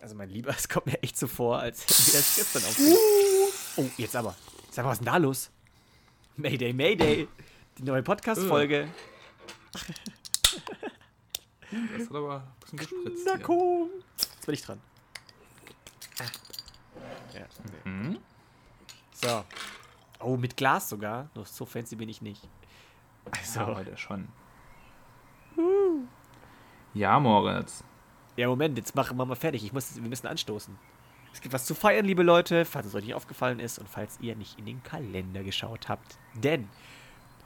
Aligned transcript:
Also 0.00 0.14
mein 0.14 0.30
Lieber, 0.30 0.50
es 0.56 0.68
kommt 0.68 0.86
mir 0.86 1.02
echt 1.02 1.16
so 1.16 1.26
vor, 1.26 1.58
als 1.58 1.82
hätten 1.82 2.06
wir 2.06 2.20
das 2.20 2.36
gestern 2.36 2.64
aufgenommen. 2.64 2.96
Oh, 3.76 3.86
jetzt 3.96 4.16
aber. 4.16 4.34
Sag 4.70 4.84
mal, 4.84 4.90
was 4.90 4.98
ist 4.98 5.04
denn 5.04 5.12
da 5.12 5.16
los? 5.18 5.50
Mayday, 6.36 6.72
Mayday. 6.72 7.28
Die 7.78 7.82
neue 7.82 8.02
Podcast-Folge. 8.02 8.88
Das 9.72 9.82
hat 12.08 12.14
aber 12.14 12.36
ein 12.40 12.52
bisschen 12.60 12.78
gespritzt. 12.78 13.22
Na 13.26 13.38
komm. 13.38 13.90
Jetzt 14.16 14.46
bin 14.46 14.54
ich 14.54 14.62
dran. 14.62 14.80
Ja, 17.34 17.40
nee. 17.84 17.90
Mhm. 17.90 18.18
So. 19.12 19.44
Oh, 20.20 20.36
mit 20.36 20.56
Glas 20.56 20.88
sogar. 20.88 21.30
So 21.44 21.64
fancy 21.66 21.96
bin 21.96 22.08
ich 22.08 22.22
nicht. 22.22 22.42
So, 23.44 23.60
Also, 23.60 23.76
heute 23.76 23.96
schon. 23.96 24.28
Ja, 26.94 27.20
Moritz. 27.20 27.84
Ja, 28.40 28.48
Moment, 28.48 28.78
jetzt 28.78 28.94
machen 28.94 29.18
wir 29.18 29.26
mal 29.26 29.34
fertig. 29.34 29.62
Ich 29.64 29.72
muss, 29.74 29.94
wir 29.94 30.08
müssen 30.08 30.26
anstoßen. 30.26 30.74
Es 31.32 31.42
gibt 31.42 31.52
was 31.52 31.66
zu 31.66 31.74
feiern, 31.74 32.06
liebe 32.06 32.22
Leute, 32.22 32.64
falls 32.64 32.86
es 32.86 32.94
euch 32.94 33.04
nicht 33.04 33.14
aufgefallen 33.14 33.60
ist 33.60 33.78
und 33.78 33.86
falls 33.86 34.18
ihr 34.20 34.34
nicht 34.34 34.58
in 34.58 34.64
den 34.64 34.82
Kalender 34.82 35.42
geschaut 35.44 35.90
habt. 35.90 36.16
Denn 36.34 36.66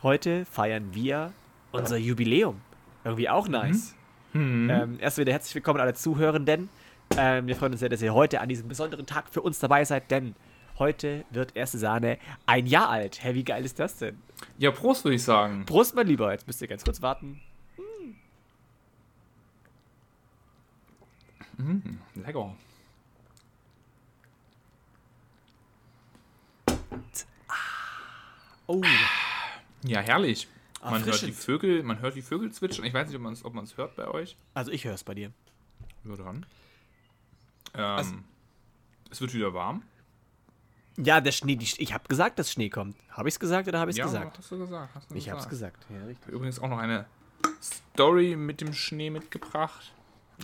heute 0.04 0.44
feiern 0.44 0.94
wir 0.94 1.32
unser 1.72 1.96
Jubiläum. 1.96 2.60
Irgendwie 3.02 3.28
auch 3.28 3.48
nice. 3.48 3.96
Hm. 4.32 4.70
Ähm, 4.70 4.98
erst 5.00 5.18
wieder 5.18 5.32
herzlich 5.32 5.56
willkommen 5.56 5.80
alle 5.80 5.94
Zuhörenden. 5.94 6.68
Ähm, 7.16 7.48
wir 7.48 7.56
freuen 7.56 7.72
uns 7.72 7.80
sehr, 7.80 7.88
dass 7.88 8.00
ihr 8.00 8.14
heute 8.14 8.40
an 8.40 8.48
diesem 8.48 8.68
besonderen 8.68 9.04
Tag 9.04 9.28
für 9.28 9.42
uns 9.42 9.58
dabei 9.58 9.84
seid, 9.84 10.12
denn 10.12 10.36
heute 10.78 11.24
wird 11.30 11.56
erste 11.56 11.78
Sahne 11.78 12.18
ein 12.46 12.66
Jahr 12.66 12.88
alt. 12.88 13.22
Hä, 13.22 13.34
wie 13.34 13.44
geil 13.44 13.64
ist 13.64 13.80
das 13.80 13.96
denn? 13.96 14.22
Ja, 14.58 14.70
Prost, 14.70 15.04
würde 15.04 15.16
ich 15.16 15.24
sagen. 15.24 15.66
Prost, 15.66 15.96
mein 15.96 16.06
Lieber. 16.06 16.30
Jetzt 16.30 16.46
müsst 16.46 16.62
ihr 16.62 16.68
ganz 16.68 16.84
kurz 16.84 17.02
warten. 17.02 17.40
Lecker. 22.14 22.54
Oh, 28.66 28.80
Ja, 29.82 30.00
herrlich. 30.00 30.48
Ah, 30.80 30.90
Man 30.90 31.04
hört 31.04 31.22
die. 31.22 31.32
Vögel, 31.32 31.82
man 31.82 32.00
hört 32.00 32.14
die 32.14 32.22
Vögel 32.22 32.50
zwitschern. 32.52 32.84
Ich 32.84 32.92
weiß 32.94 33.08
nicht, 33.08 33.16
ob 33.16 33.54
man 33.54 33.64
es 33.64 33.76
hört 33.76 33.96
bei 33.96 34.06
euch. 34.08 34.36
also 34.54 34.70
ich 34.70 34.84
höre 34.84 34.94
es 34.94 35.04
bei 35.04 35.14
dir. 35.14 35.32
Ja, 36.04 36.16
dann. 36.16 36.46
Ähm, 37.74 37.80
Also- 37.84 38.14
es 39.10 39.20
wird 39.20 39.32
wieder 39.34 39.54
warm. 39.54 39.82
Ja, 40.96 41.20
der 41.20 41.32
Schnee, 41.32 41.56
die, 41.56 41.64
ich 41.82 41.92
habe 41.92 42.06
gesagt, 42.08 42.38
dass 42.38 42.52
Schnee 42.52 42.70
kommt. 42.70 42.96
Habe 43.10 43.28
ich 43.28 43.34
es 43.34 43.40
gesagt 43.40 43.66
oder 43.66 43.80
habe 43.80 43.90
ich 43.90 43.94
es 43.96 43.98
ja, 43.98 44.04
gesagt? 44.04 44.38
hast 44.38 44.50
du 44.50 44.58
gesagt. 44.58 44.94
Hast 44.94 45.10
du 45.10 45.14
Ich 45.16 45.28
habe 45.28 45.40
es 45.40 45.48
gesagt. 45.48 45.80
gesagt. 45.80 46.00
Ja, 46.00 46.06
richtig. 46.06 46.28
Übrigens 46.32 46.58
auch 46.60 46.68
noch 46.68 46.78
eine 46.78 47.06
Story 47.60 48.36
mit 48.36 48.60
dem 48.60 48.72
Schnee 48.72 49.10
mitgebracht. 49.10 49.92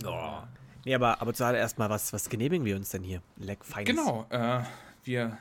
Oh. 0.05 0.41
Nee, 0.85 0.95
aber, 0.95 1.21
aber 1.21 1.33
zuallererst 1.33 1.77
mal, 1.77 1.89
was, 1.89 2.11
was 2.13 2.29
genehmigen 2.29 2.65
wir 2.65 2.75
uns 2.75 2.89
denn 2.89 3.03
hier? 3.03 3.21
Leck, 3.37 3.63
feines. 3.63 3.87
Genau, 3.87 4.25
äh, 4.29 4.63
wir, 5.03 5.37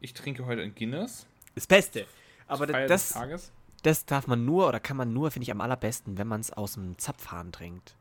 ich 0.00 0.14
trinke 0.14 0.46
heute 0.46 0.62
ein 0.62 0.74
Guinness. 0.74 1.26
Das 1.54 1.66
Beste. 1.66 2.06
Aber 2.46 2.66
das, 2.66 3.10
Tages. 3.10 3.50
das 3.82 4.04
darf 4.06 4.26
man 4.26 4.44
nur 4.44 4.68
oder 4.68 4.78
kann 4.78 4.96
man 4.96 5.12
nur, 5.12 5.30
finde 5.30 5.44
ich, 5.44 5.50
am 5.50 5.60
allerbesten, 5.60 6.18
wenn 6.18 6.28
man 6.28 6.40
es 6.40 6.52
aus 6.52 6.74
dem 6.74 6.96
Zapfhahn 6.98 7.50
trinkt. 7.50 7.96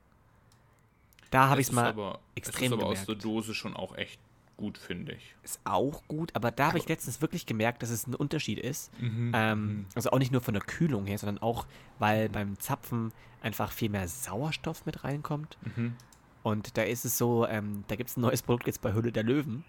Da 1.32 1.50
habe 1.50 1.62
ich 1.62 1.68
Es 1.68 1.74
mal 1.74 1.88
aber, 1.88 2.20
extrem 2.36 2.66
es 2.66 2.72
ist 2.72 2.74
aber 2.74 2.86
aus 2.86 3.00
gemerkt. 3.02 3.10
der 3.10 3.16
Dose 3.16 3.54
schon 3.56 3.76
auch 3.76 3.98
echt 3.98 4.20
gut, 4.58 4.78
finde 4.78 5.14
ich. 5.14 5.36
Ist 5.44 5.60
auch 5.64 6.04
gut, 6.08 6.32
aber 6.36 6.52
da 6.52 6.68
habe 6.68 6.78
ich 6.78 6.88
letztens 6.88 7.22
wirklich 7.22 7.46
gemerkt, 7.46 7.84
dass 7.84 7.90
es 7.90 8.08
ein 8.08 8.16
Unterschied 8.16 8.60
ist. 8.60 8.92
Mhm. 9.02 9.32
Ähm, 9.34 9.86
also 9.96 10.12
auch 10.12 10.20
nicht 10.20 10.32
nur 10.32 10.42
von 10.42 10.54
der 10.54 10.64
Kühlung 10.64 11.06
her, 11.06 11.18
sondern 11.18 11.40
auch, 11.42 11.66
weil 12.00 12.30
beim 12.30 12.58
Zapfen 12.60 13.12
einfach 13.42 13.72
viel 13.72 13.90
mehr 13.90 14.08
Sauerstoff 14.08 14.86
mit 14.86 15.04
reinkommt. 15.04 15.58
Mhm. 15.76 15.96
Und 16.46 16.78
da 16.78 16.84
ist 16.84 17.06
es 17.06 17.18
so, 17.18 17.48
ähm, 17.48 17.86
da 17.88 17.96
gibt 17.96 18.12
es 18.12 18.18
ein 18.18 18.22
neues 18.22 18.44
Produkt 18.44 18.68
jetzt 18.68 18.80
bei 18.84 18.94
Hülle 18.94 19.12
der 19.12 19.24
Löwen, 19.24 19.64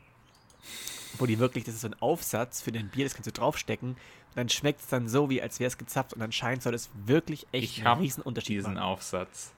wo 1.16 1.24
die 1.24 1.38
wirklich, 1.38 1.64
das 1.64 1.72
ist 1.72 1.80
so 1.80 1.88
ein 1.88 1.96
Aufsatz 2.02 2.60
für 2.60 2.70
den 2.70 2.91
Bier, 2.91 3.06
das 3.06 3.14
kannst 3.14 3.27
du 3.28 3.32
draufstecken. 3.32 3.92
Und 3.92 4.36
dann 4.36 4.50
schmeckt 4.50 4.80
es 4.80 4.86
dann 4.88 5.08
so, 5.08 5.30
wie 5.30 5.41
als 5.41 5.58
wäre 5.58 5.69
es 5.69 5.78
gezapft. 5.78 6.12
Und 6.12 6.20
anscheinend 6.20 6.62
soll 6.62 6.75
es 6.75 6.91
wirklich 7.06 7.47
echt 7.53 7.78
Ich 7.78 7.86
einen 7.86 8.00
riesen 8.00 8.22
Unterschied 8.22 8.59
diesen 8.59 8.75
machen. 8.75 8.84
Aufsatz. 8.84 9.54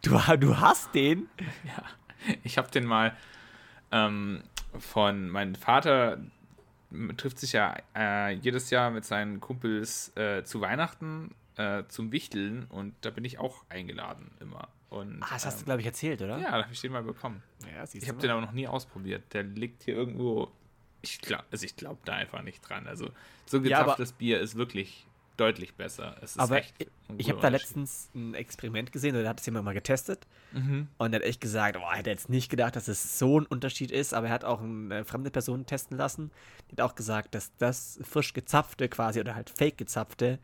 Du, 0.00 0.18
du 0.38 0.60
hast 0.60 0.94
den? 0.94 1.28
Ja, 1.66 1.84
ich 2.42 2.56
habe 2.56 2.70
den 2.70 2.86
mal 2.86 3.14
ähm, 3.90 4.42
von 4.78 5.28
meinem 5.28 5.54
Vater 5.54 6.20
trifft 7.18 7.38
sich 7.38 7.52
ja 7.52 7.76
äh, 7.94 8.32
jedes 8.32 8.70
Jahr 8.70 8.90
mit 8.90 9.04
seinen 9.04 9.40
Kumpels 9.40 10.16
äh, 10.16 10.42
zu 10.42 10.62
Weihnachten 10.62 11.34
äh, 11.56 11.84
zum 11.88 12.12
Wichteln 12.12 12.64
und 12.64 12.94
da 13.02 13.10
bin 13.10 13.24
ich 13.24 13.38
auch 13.38 13.64
eingeladen 13.68 14.30
immer. 14.40 14.68
Und, 14.90 15.22
Ah, 15.22 15.28
das 15.32 15.46
hast 15.46 15.56
du, 15.56 15.60
ähm, 15.60 15.64
glaube 15.66 15.80
ich, 15.80 15.86
erzählt, 15.86 16.20
oder? 16.22 16.38
ja, 16.38 16.50
da 16.58 16.62
habe 16.64 16.72
ich 16.72 16.80
den 16.80 16.92
mal 16.92 17.02
bekommen. 17.02 17.42
ja 17.60 17.84
Ich 17.92 18.08
habe 18.08 18.18
den 18.20 18.30
aber 18.30 18.40
noch 18.42 18.52
nie 18.52 18.66
ausprobiert. 18.66 19.22
Der 19.32 19.42
liegt 19.42 19.82
hier 19.84 19.94
irgendwo. 19.94 20.50
Ich 21.00 21.20
glaube 21.20 21.44
also 21.50 21.64
ich 21.64 21.74
glaub 21.76 22.04
da 22.04 22.12
einfach 22.14 22.42
nicht 22.42 22.60
dran. 22.68 22.86
Also 22.86 23.08
so 23.46 23.58
Ja, 23.58 23.80
gezapftes 23.80 24.12
Bier 24.12 24.38
ist 24.40 24.54
wirklich 24.54 25.06
deutlich 25.36 25.74
besser. 25.74 26.16
Es 26.22 26.32
ist 26.32 26.38
Aber 26.38 26.58
echt 26.58 26.74
ich, 27.16 27.28
habe 27.30 27.40
da 27.40 27.48
letztens 27.48 28.10
ein 28.14 28.34
Experiment 28.34 28.92
gesehen, 28.92 29.16
oder 29.16 29.28
hat 29.28 29.40
es 29.40 29.46
jemand 29.46 29.64
mal 29.64 29.74
getestet. 29.74 30.26
Mhm. 30.52 30.88
Und 30.98 31.12
er 31.12 31.20
hat 31.20 31.26
echt 31.26 31.40
gesagt, 31.40 31.76
oh, 31.76 31.80
er 31.90 31.96
hätte 31.96 32.10
jetzt 32.10 32.28
nicht 32.28 32.50
gedacht, 32.50 32.76
dass 32.76 32.86
es 32.88 33.18
so 33.18 33.40
ein 33.40 33.46
Unterschied 33.46 33.90
ist, 33.90 34.14
aber 34.14 34.28
er 34.28 34.32
hat 34.34 34.44
auch 34.44 34.60
eine 34.62 35.04
fremde 35.04 35.30
Person 35.30 35.66
testen 35.66 35.96
lassen. 35.96 36.30
Die 36.70 36.76
hat 36.76 36.80
auch 36.82 36.94
gesagt, 36.94 37.34
dass 37.34 37.50
das 37.56 37.98
frisch 38.02 38.32
gezapfte 38.34 38.88
quasi 38.88 39.20
oder 39.20 39.34
halt 39.34 39.50
fake 39.50 39.78
gezapfte 39.78 40.38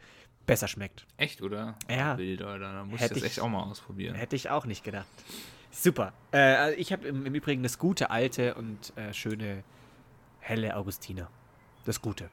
besser 0.48 0.66
schmeckt. 0.66 1.06
Echt, 1.16 1.42
oder? 1.42 1.76
Ja. 1.88 2.18
Wild, 2.18 2.40
oder? 2.40 2.58
Da 2.58 2.84
muss 2.84 3.00
Hätte 3.00 3.14
ich 3.14 3.20
das 3.20 3.30
echt 3.30 3.40
auch 3.40 3.48
mal 3.48 3.62
ausprobieren. 3.62 4.16
Hätte 4.16 4.34
ich 4.34 4.50
auch 4.50 4.64
nicht 4.64 4.82
gedacht. 4.82 5.06
Super. 5.70 6.12
Äh, 6.32 6.38
also 6.38 6.78
ich 6.78 6.90
habe 6.90 7.06
im, 7.06 7.24
im 7.26 7.34
Übrigen 7.34 7.62
das 7.62 7.78
gute, 7.78 8.10
alte 8.10 8.54
und 8.54 8.96
äh, 8.96 9.12
schöne, 9.14 9.62
helle 10.40 10.74
Augustiner. 10.74 11.30
Das 11.84 12.02
Gute. 12.02 12.30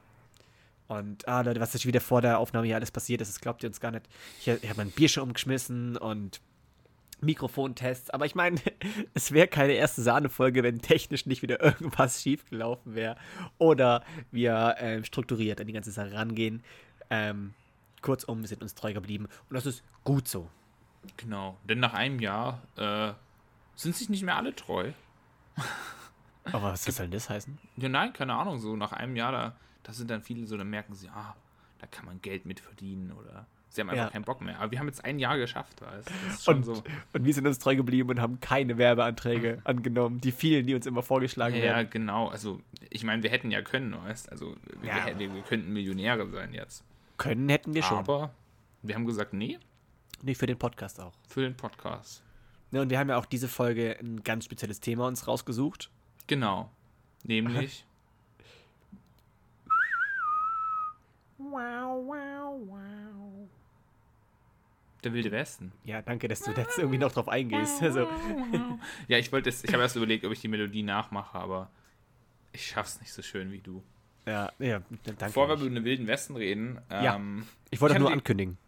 Und, 0.88 1.28
ah, 1.28 1.42
Leute, 1.42 1.60
was 1.60 1.72
jetzt 1.74 1.86
wieder 1.86 2.00
vor 2.00 2.22
der 2.22 2.38
Aufnahme 2.38 2.66
hier 2.66 2.76
alles 2.76 2.90
passiert 2.90 3.20
ist, 3.20 3.28
das 3.28 3.40
glaubt 3.40 3.62
ihr 3.62 3.68
uns 3.68 3.80
gar 3.80 3.90
nicht. 3.90 4.08
Ich, 4.40 4.48
ich 4.48 4.68
habe 4.68 4.78
mein 4.78 4.90
Bier 4.90 5.08
schon 5.08 5.24
umgeschmissen 5.24 5.96
und 5.96 6.40
Mikrofontests. 7.20 8.10
Aber 8.10 8.24
ich 8.24 8.34
meine, 8.34 8.58
es 9.14 9.32
wäre 9.32 9.46
keine 9.46 9.74
erste 9.74 10.00
Sahnefolge, 10.00 10.62
wenn 10.62 10.80
technisch 10.80 11.26
nicht 11.26 11.42
wieder 11.42 11.62
irgendwas 11.62 12.22
schiefgelaufen 12.22 12.94
wäre. 12.94 13.16
Oder 13.58 14.04
wir 14.30 14.76
ähm, 14.78 15.04
strukturiert 15.04 15.60
an 15.60 15.66
die 15.66 15.74
ganze 15.74 15.90
Sache 15.90 16.12
rangehen. 16.12 16.62
Ähm, 17.10 17.52
kurzum, 18.02 18.40
wir 18.42 18.48
sind 18.48 18.62
uns 18.62 18.74
treu 18.74 18.92
geblieben. 18.92 19.24
Und 19.48 19.54
das 19.54 19.66
ist 19.66 19.82
gut 20.04 20.28
so. 20.28 20.48
Genau. 21.16 21.56
Denn 21.68 21.80
nach 21.80 21.94
einem 21.94 22.20
Jahr 22.20 22.62
äh, 22.76 23.12
sind 23.74 23.94
sich 23.96 24.08
nicht 24.08 24.22
mehr 24.22 24.36
alle 24.36 24.54
treu. 24.54 24.92
Aber 26.44 26.62
was 26.72 26.84
soll 26.84 27.06
denn 27.06 27.10
das 27.12 27.28
heißen? 27.28 27.58
Ja, 27.76 27.88
nein, 27.88 28.12
keine 28.12 28.34
Ahnung. 28.34 28.58
So 28.58 28.76
nach 28.76 28.92
einem 28.92 29.16
Jahr, 29.16 29.32
da, 29.32 29.56
da 29.82 29.92
sind 29.92 30.10
dann 30.10 30.22
viele 30.22 30.46
so, 30.46 30.56
dann 30.56 30.70
merken 30.70 30.94
sie, 30.94 31.08
ah, 31.08 31.34
da 31.80 31.86
kann 31.86 32.04
man 32.06 32.20
Geld 32.22 32.46
mit 32.46 32.60
verdienen 32.60 33.12
oder 33.12 33.46
sie 33.68 33.80
haben 33.80 33.90
einfach 33.90 34.04
Ja. 34.06 34.10
keinen 34.10 34.24
Bock 34.24 34.40
mehr. 34.40 34.58
Aber 34.60 34.70
wir 34.70 34.78
haben 34.78 34.86
jetzt 34.86 35.04
ein 35.04 35.18
Jahr 35.18 35.36
geschafft, 35.38 35.82
Und, 36.46 36.64
so. 36.64 36.82
und 37.12 37.24
wir 37.24 37.34
sind 37.34 37.46
uns 37.46 37.58
treu 37.58 37.74
geblieben 37.74 38.10
und 38.10 38.20
haben 38.20 38.38
keine 38.40 38.78
Werbeanträge 38.78 39.60
angenommen. 39.64 40.20
Die 40.20 40.30
vielen, 40.32 40.66
die 40.66 40.74
uns 40.74 40.86
immer 40.86 41.02
vorgeschlagen 41.02 41.56
Ja, 41.56 41.62
werden. 41.62 41.90
genau. 41.90 42.28
Also, 42.28 42.60
ich 42.90 43.02
meine, 43.02 43.22
wir 43.24 43.30
hätten 43.30 43.50
ja 43.50 43.60
können, 43.62 43.92
weißt 44.00 44.30
Also, 44.30 44.54
wir, 44.80 44.88
Ja. 44.88 45.18
wir, 45.18 45.34
wir 45.34 45.42
könnten 45.42 45.72
Millionäre 45.72 46.28
sein 46.30 46.54
jetzt. 46.54 46.84
Können 47.16 47.48
hätten 47.48 47.74
wir 47.74 47.82
schon. 47.82 47.98
Aber 47.98 48.34
wir 48.82 48.94
haben 48.94 49.06
gesagt, 49.06 49.32
nee, 49.32 49.58
Nicht 50.22 50.38
für 50.38 50.46
den 50.46 50.58
Podcast 50.58 51.00
auch. 51.00 51.12
für 51.28 51.42
den 51.42 51.56
Podcast. 51.56 52.22
Ne, 52.70 52.80
und 52.82 52.90
wir 52.90 52.98
haben 52.98 53.08
ja 53.08 53.16
auch 53.16 53.26
diese 53.26 53.48
Folge 53.48 53.96
ein 54.00 54.22
ganz 54.24 54.44
spezielles 54.44 54.80
Thema 54.80 55.06
uns 55.06 55.26
rausgesucht. 55.28 55.90
Genau. 56.26 56.70
Nämlich, 57.24 57.84
der 65.04 65.12
Wilde 65.12 65.30
Westen. 65.30 65.72
Ja, 65.84 66.02
danke, 66.02 66.26
dass 66.28 66.40
du 66.40 66.50
jetzt 66.52 66.78
irgendwie 66.78 66.98
noch 66.98 67.12
drauf 67.12 67.28
eingehst. 67.28 67.82
Also, 67.82 68.08
Ja, 69.08 69.18
ich 69.18 69.30
wollte 69.32 69.48
es, 69.50 69.62
ich 69.62 69.72
habe 69.72 69.82
erst 69.82 69.96
überlegt, 69.96 70.24
ob 70.24 70.32
ich 70.32 70.40
die 70.40 70.48
Melodie 70.48 70.82
nachmache, 70.82 71.38
aber 71.38 71.70
ich 72.52 72.66
schaff's 72.66 73.00
nicht 73.00 73.12
so 73.12 73.22
schön 73.22 73.52
wie 73.52 73.60
du. 73.60 73.82
Ja, 74.26 74.52
ja, 74.58 74.80
danke. 75.04 75.24
Bevor 75.26 75.48
wir 75.48 75.54
über 75.54 75.68
den 75.70 75.84
Wilden 75.84 76.06
Westen 76.06 76.36
reden, 76.36 76.78
Ja. 76.90 77.16
ähm, 77.16 77.46
ich 77.70 77.80
wollte 77.80 77.94
ich 77.94 78.00
nur 78.00 78.10
ankündigen. 78.12 78.58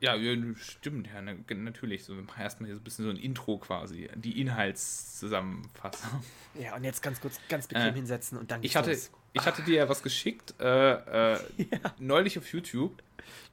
ja, 0.00 0.14
ja, 0.14 0.36
stimmt, 0.56 1.06
ja, 1.12 1.22
na- 1.22 1.34
natürlich. 1.54 2.04
So, 2.04 2.14
wir 2.16 2.22
machen 2.22 2.40
erstmal 2.42 2.66
hier 2.68 2.74
so 2.76 2.80
ein 2.80 2.84
bisschen 2.84 3.04
so 3.04 3.10
ein 3.10 3.16
Intro 3.16 3.58
quasi, 3.58 4.08
die 4.16 4.40
Inhaltszusammenfassung. 4.40 6.22
Ja, 6.58 6.76
und 6.76 6.84
jetzt 6.84 7.02
ganz 7.02 7.20
kurz, 7.20 7.40
ganz 7.48 7.66
bequem 7.66 7.88
Äh, 7.88 7.92
hinsetzen 7.94 8.38
und 8.38 8.50
dann 8.50 8.60
Ich 8.60 8.72
geht's 8.72 8.76
hatte, 8.76 8.90
los. 8.92 9.10
ich 9.32 9.46
hatte 9.46 9.62
dir 9.62 9.76
ja 9.76 9.88
was 9.88 10.02
geschickt, 10.02 10.54
äh, 10.60 11.34
äh, 11.34 11.38
neulich 11.98 12.38
auf 12.38 12.46
YouTube. 12.52 13.02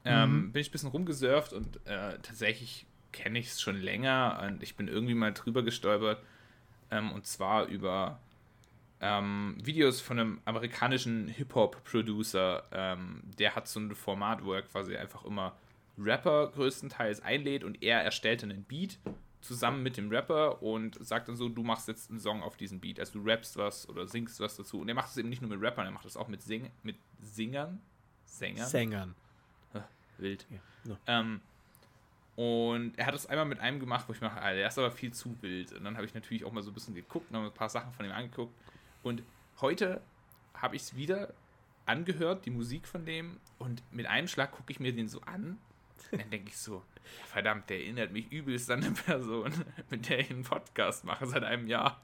Ähm, 0.04 0.30
Mhm. 0.46 0.52
Bin 0.52 0.60
ich 0.60 0.68
ein 0.68 0.72
bisschen 0.72 0.88
rumgesurft 0.90 1.52
und 1.52 1.76
äh, 1.86 2.18
tatsächlich 2.22 2.86
kenne 3.12 3.38
ich 3.38 3.48
es 3.48 3.60
schon 3.60 3.76
länger 3.76 4.42
und 4.46 4.62
ich 4.62 4.74
bin 4.76 4.88
irgendwie 4.88 5.14
mal 5.14 5.32
drüber 5.32 5.62
gestolpert. 5.62 6.22
Ähm, 6.90 7.12
und 7.12 7.26
zwar 7.26 7.66
über 7.66 8.18
ähm, 9.02 9.56
Videos 9.62 10.00
von 10.00 10.18
einem 10.18 10.40
amerikanischen 10.44 11.28
Hip-Hop-Producer. 11.28 12.64
Ähm, 12.72 13.22
der 13.38 13.54
hat 13.54 13.68
so 13.68 13.80
ein 13.80 13.94
Format, 13.94 14.44
wo 14.44 14.54
er 14.54 14.62
quasi 14.62 14.96
einfach 14.96 15.24
immer 15.24 15.56
Rapper 15.98 16.48
größtenteils 16.54 17.20
einlädt 17.20 17.64
und 17.64 17.82
er 17.82 18.00
erstellt 18.00 18.42
dann 18.42 18.50
einen 18.50 18.64
Beat 18.64 18.98
zusammen 19.40 19.82
mit 19.82 19.96
dem 19.96 20.08
Rapper 20.08 20.62
und 20.62 21.04
sagt 21.04 21.28
dann 21.28 21.36
so, 21.36 21.48
du 21.48 21.64
machst 21.64 21.88
jetzt 21.88 22.10
einen 22.10 22.20
Song 22.20 22.42
auf 22.42 22.56
diesen 22.56 22.80
Beat. 22.80 23.00
Also 23.00 23.18
du 23.18 23.28
rappst 23.28 23.56
was 23.56 23.88
oder 23.88 24.06
singst 24.06 24.38
was 24.40 24.56
dazu. 24.56 24.80
Und 24.80 24.88
er 24.88 24.94
macht 24.94 25.10
es 25.10 25.16
eben 25.16 25.28
nicht 25.28 25.42
nur 25.42 25.50
mit 25.50 25.60
Rappern, 25.60 25.84
er 25.84 25.90
macht 25.90 26.04
das 26.04 26.16
auch 26.16 26.28
mit, 26.28 26.42
Sing 26.42 26.70
mit 26.84 26.96
Singern. 27.20 27.80
Sängern. 28.24 28.66
Sängern. 28.66 29.14
Wild. 30.18 30.46
Ja, 30.48 30.58
so. 30.84 30.96
Ähm, 31.06 31.40
und 32.36 32.98
er 32.98 33.06
hat 33.06 33.14
das 33.14 33.26
einmal 33.26 33.44
mit 33.44 33.60
einem 33.60 33.78
gemacht, 33.78 34.08
wo 34.08 34.12
ich 34.12 34.20
mache, 34.20 34.40
Alter, 34.40 34.56
der 34.56 34.68
ist 34.68 34.78
aber 34.78 34.90
viel 34.90 35.12
zu 35.12 35.36
wild. 35.42 35.72
Und 35.72 35.84
dann 35.84 35.96
habe 35.96 36.06
ich 36.06 36.14
natürlich 36.14 36.44
auch 36.44 36.52
mal 36.52 36.62
so 36.62 36.70
ein 36.70 36.74
bisschen 36.74 36.94
geguckt 36.94 37.30
und 37.30 37.36
ein 37.36 37.52
paar 37.52 37.68
Sachen 37.68 37.92
von 37.92 38.06
ihm 38.06 38.12
angeguckt. 38.12 38.54
Und 39.02 39.22
heute 39.60 40.00
habe 40.54 40.76
ich 40.76 40.82
es 40.82 40.96
wieder 40.96 41.32
angehört, 41.86 42.46
die 42.46 42.50
Musik 42.50 42.86
von 42.86 43.04
dem. 43.04 43.40
Und 43.58 43.82
mit 43.92 44.06
einem 44.06 44.28
Schlag 44.28 44.52
gucke 44.52 44.72
ich 44.72 44.80
mir 44.80 44.92
den 44.94 45.08
so 45.08 45.20
an. 45.22 45.58
Und 46.10 46.20
dann 46.20 46.30
denke 46.30 46.48
ich 46.48 46.56
so, 46.58 46.82
verdammt, 47.26 47.70
der 47.70 47.78
erinnert 47.80 48.12
mich 48.12 48.30
übelst 48.30 48.70
an 48.70 48.82
eine 48.82 48.92
Person, 48.92 49.52
mit 49.90 50.08
der 50.08 50.20
ich 50.20 50.30
einen 50.30 50.42
Podcast 50.44 51.04
mache 51.04 51.26
seit 51.26 51.42
einem 51.44 51.66
Jahr. 51.66 52.00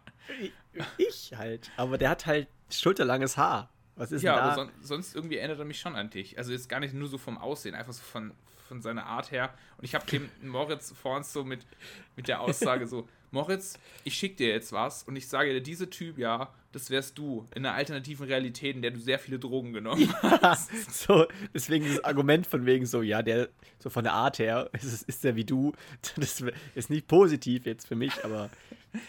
Ich 0.97 1.33
halt. 1.37 1.71
Aber 1.77 1.99
der 1.99 2.11
hat 2.11 2.27
halt 2.27 2.49
schulterlanges 2.71 3.37
Haar. 3.37 3.71
Was 3.97 4.13
ist 4.13 4.23
Ja, 4.23 4.35
denn 4.35 4.45
da? 4.45 4.53
aber 4.53 4.55
son 4.55 4.71
sonst 4.81 5.15
irgendwie 5.15 5.39
erinnert 5.39 5.59
er 5.59 5.65
mich 5.65 5.81
schon 5.81 5.97
an 5.97 6.11
dich. 6.11 6.39
Also 6.39 6.53
jetzt 6.53 6.69
gar 6.69 6.81
nicht 6.81 6.95
nur 6.95 7.09
so 7.09 7.19
vom 7.19 7.37
Aussehen, 7.39 7.75
einfach 7.75 7.93
so 7.93 8.03
von, 8.03 8.33
von 8.69 8.81
seiner 8.81 9.07
Art 9.07 9.31
her. 9.33 9.53
Und 9.77 9.85
ich 9.85 9.95
habe 9.95 10.07
dem 10.07 10.29
Moritz 10.43 10.93
vor 10.93 11.17
uns 11.17 11.33
so 11.33 11.45
mit, 11.45 11.67
mit 12.15 12.29
der 12.29 12.41
Aussage 12.41 12.87
so, 12.87 13.09
Moritz, 13.31 13.79
ich 14.05 14.15
schick 14.15 14.37
dir 14.37 14.49
jetzt 14.49 14.73
was 14.73 15.03
und 15.03 15.17
ich 15.17 15.29
sage 15.29 15.53
dir, 15.53 15.61
dieser 15.61 15.91
Typ, 15.91 16.19
ja, 16.19 16.53
das 16.73 16.91
wärst 16.91 17.17
du 17.19 17.47
in 17.55 17.65
einer 17.65 17.75
alternativen 17.75 18.27
Realität, 18.27 18.77
in 18.77 18.83
der 18.83 18.91
du 18.91 19.01
sehr 19.01 19.19
viele 19.19 19.39
Drogen 19.39 19.73
genommen 19.73 20.13
hast. 20.23 20.71
so, 21.07 21.27
deswegen 21.55 21.85
dieses 21.85 22.05
Argument 22.05 22.47
von 22.47 22.67
wegen 22.67 22.87
so, 22.87 23.03
ja, 23.03 23.23
der, 23.23 23.49
so 23.79 23.91
von 23.91 24.05
der 24.05 24.13
Art 24.13 24.39
her, 24.39 24.69
ist, 24.73 25.03
ist 25.03 25.25
der 25.25 25.37
wie 25.37 25.45
du. 25.45 25.73
Das 26.17 26.43
ist 26.75 26.91
nicht 26.91 27.07
positiv 27.07 27.67
jetzt 27.67 27.87
für 27.89 27.95
mich, 27.95 28.13
aber. 28.25 28.51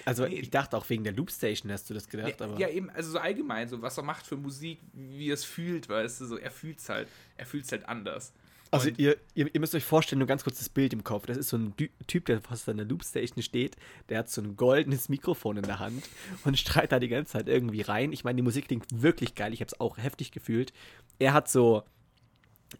Also, 0.05 0.25
Nee. 0.25 0.35
ich 0.35 0.49
dachte 0.49 0.75
auch 0.77 0.89
wegen 0.89 1.03
der 1.03 1.13
Loopstation 1.13 1.71
hast 1.71 1.89
du 1.89 1.93
das 1.93 2.09
gedacht, 2.09 2.41
aber. 2.41 2.59
Ja, 2.59 2.69
eben, 2.69 2.89
also 2.89 3.11
so 3.11 3.17
allgemein, 3.19 3.67
so 3.69 3.81
was 3.81 3.97
er 3.97 4.03
macht 4.03 4.25
für 4.25 4.35
Musik, 4.35 4.79
wie 4.93 5.29
er 5.29 5.33
es 5.33 5.45
fühlt, 5.45 5.87
weißt 5.87 6.21
du, 6.21 6.25
so 6.25 6.37
er 6.37 6.51
fühlt's 6.51 6.89
halt, 6.89 7.07
er 7.37 7.45
fühlt's 7.45 7.71
halt 7.71 7.87
anders. 7.87 8.33
Also 8.71 8.89
ihr, 8.97 9.17
ihr, 9.33 9.53
ihr 9.53 9.59
müsst 9.59 9.73
euch 9.73 9.83
vorstellen, 9.83 10.19
nur 10.19 10.27
ganz 10.27 10.43
kurz 10.43 10.59
das 10.59 10.69
Bild 10.69 10.93
im 10.93 11.03
Kopf. 11.03 11.25
Das 11.25 11.37
ist 11.37 11.49
so 11.49 11.57
ein 11.57 11.75
Dü 11.75 11.89
Typ, 12.05 12.25
der 12.25 12.41
fast 12.41 12.69
an 12.69 12.77
der 12.77 12.85
Loopstation 12.85 13.41
steht. 13.41 13.77
Der 14.09 14.19
hat 14.19 14.29
so 14.29 14.41
ein 14.41 14.55
goldenes 14.55 15.09
Mikrofon 15.09 15.57
in 15.57 15.63
der 15.63 15.79
Hand 15.79 16.03
und 16.43 16.57
strahlt 16.57 16.91
da 16.91 16.99
die 16.99 17.07
ganze 17.07 17.33
Zeit 17.33 17.47
irgendwie 17.47 17.81
rein. 17.81 18.13
Ich 18.13 18.23
meine, 18.23 18.37
die 18.37 18.43
Musik 18.43 18.67
klingt 18.67 18.85
wirklich 19.01 19.33
geil. 19.33 19.53
Ich 19.53 19.61
habe 19.61 19.69
es 19.69 19.79
auch 19.79 19.97
heftig 19.97 20.31
gefühlt. 20.31 20.71
Er 21.17 21.33
hat 21.33 21.49
so, 21.49 21.83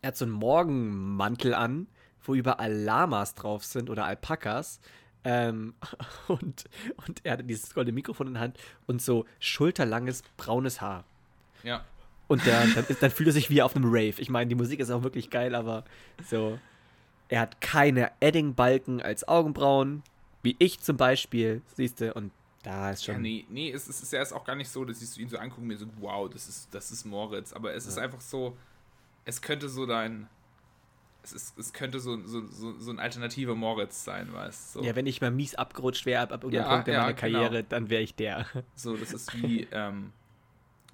er 0.01 0.09
hat 0.09 0.17
so 0.17 0.25
einen 0.25 0.33
Morgenmantel 0.33 1.55
an, 1.55 1.87
wo 2.23 2.35
überall 2.35 2.73
Lamas 2.73 3.33
drauf 3.33 3.65
sind 3.65 3.89
oder 3.89 4.05
Alpakas. 4.05 4.79
Ähm, 5.23 5.73
und, 6.27 6.65
und 7.07 7.21
er 7.23 7.33
hat 7.33 7.49
dieses 7.49 7.73
goldene 7.73 7.95
Mikrofon 7.95 8.27
in 8.27 8.33
der 8.33 8.43
Hand 8.43 8.59
und 8.85 9.01
so 9.01 9.25
schulterlanges 9.39 10.21
braunes 10.37 10.81
Haar. 10.81 11.03
Ja, 11.63 11.83
Und 12.29 12.45
dann, 12.47 12.73
dann, 12.75 12.85
dann 13.01 13.11
fühlt 13.11 13.27
er 13.27 13.33
sich 13.33 13.49
wie 13.49 13.61
auf 13.61 13.75
einem 13.75 13.85
Rave. 13.89 14.13
Ich 14.19 14.29
meine, 14.29 14.47
die 14.47 14.55
Musik 14.55 14.79
ist 14.79 14.89
auch 14.91 15.03
wirklich 15.03 15.29
geil, 15.29 15.55
aber 15.55 15.83
so. 16.29 16.57
Er 17.27 17.41
hat 17.41 17.59
keine 17.59 18.11
Edding-Balken 18.21 19.01
als 19.01 19.27
Augenbrauen, 19.27 20.03
wie 20.41 20.55
ich 20.59 20.79
zum 20.79 20.95
Beispiel, 20.95 21.61
siehst 21.75 21.99
du, 22.01 22.13
und 22.13 22.31
da 22.63 22.91
ist 22.91 23.05
schon. 23.05 23.15
Ja, 23.15 23.21
nee, 23.21 23.45
nee, 23.49 23.71
es 23.71 23.87
ist, 23.87 23.97
es 24.03 24.13
ist 24.13 24.31
ja 24.31 24.35
auch 24.35 24.43
gar 24.45 24.55
nicht 24.55 24.69
so, 24.69 24.85
dass 24.85 25.01
ich 25.01 25.17
ihn 25.19 25.29
so 25.29 25.37
angucke 25.37 25.61
und 25.61 25.67
mir 25.67 25.77
so, 25.77 25.85
wow, 25.99 26.29
das 26.29 26.47
ist, 26.47 26.73
das 26.73 26.91
ist 26.91 27.05
Moritz. 27.05 27.51
Aber 27.53 27.73
es 27.73 27.85
ist 27.87 27.97
einfach 27.97 28.21
so, 28.21 28.55
es 29.25 29.41
könnte 29.41 29.69
so 29.69 29.85
dein. 29.85 30.27
Es, 31.21 31.33
ist, 31.33 31.59
es 31.59 31.73
könnte 31.73 31.99
so, 31.99 32.17
so, 32.25 32.47
so, 32.47 32.79
so 32.79 32.91
ein 32.91 32.99
alternativer 32.99 33.53
Moritz 33.53 34.05
sein, 34.05 34.31
weißt 34.31 34.75
du? 34.75 34.79
So, 34.79 34.85
Ja, 34.85 34.95
wenn 34.95 35.05
ich 35.05 35.19
mal 35.19 35.31
mies 35.31 35.55
abgerutscht 35.55 36.05
wäre 36.05 36.21
ab, 36.21 36.31
ab 36.31 36.43
irgendeinem 36.43 36.65
Ja, 36.69 36.73
Punkt 36.75 36.87
in 36.87 36.93
ja, 36.93 36.99
meiner 37.01 37.13
genau. 37.13 37.39
Karriere, 37.39 37.63
dann 37.63 37.89
wäre 37.89 38.01
ich 38.01 38.15
der. 38.15 38.45
so 38.75 38.95
das 38.95 39.13
ist 39.13 39.33
wie. 39.41 39.67
ähm, 39.71 40.13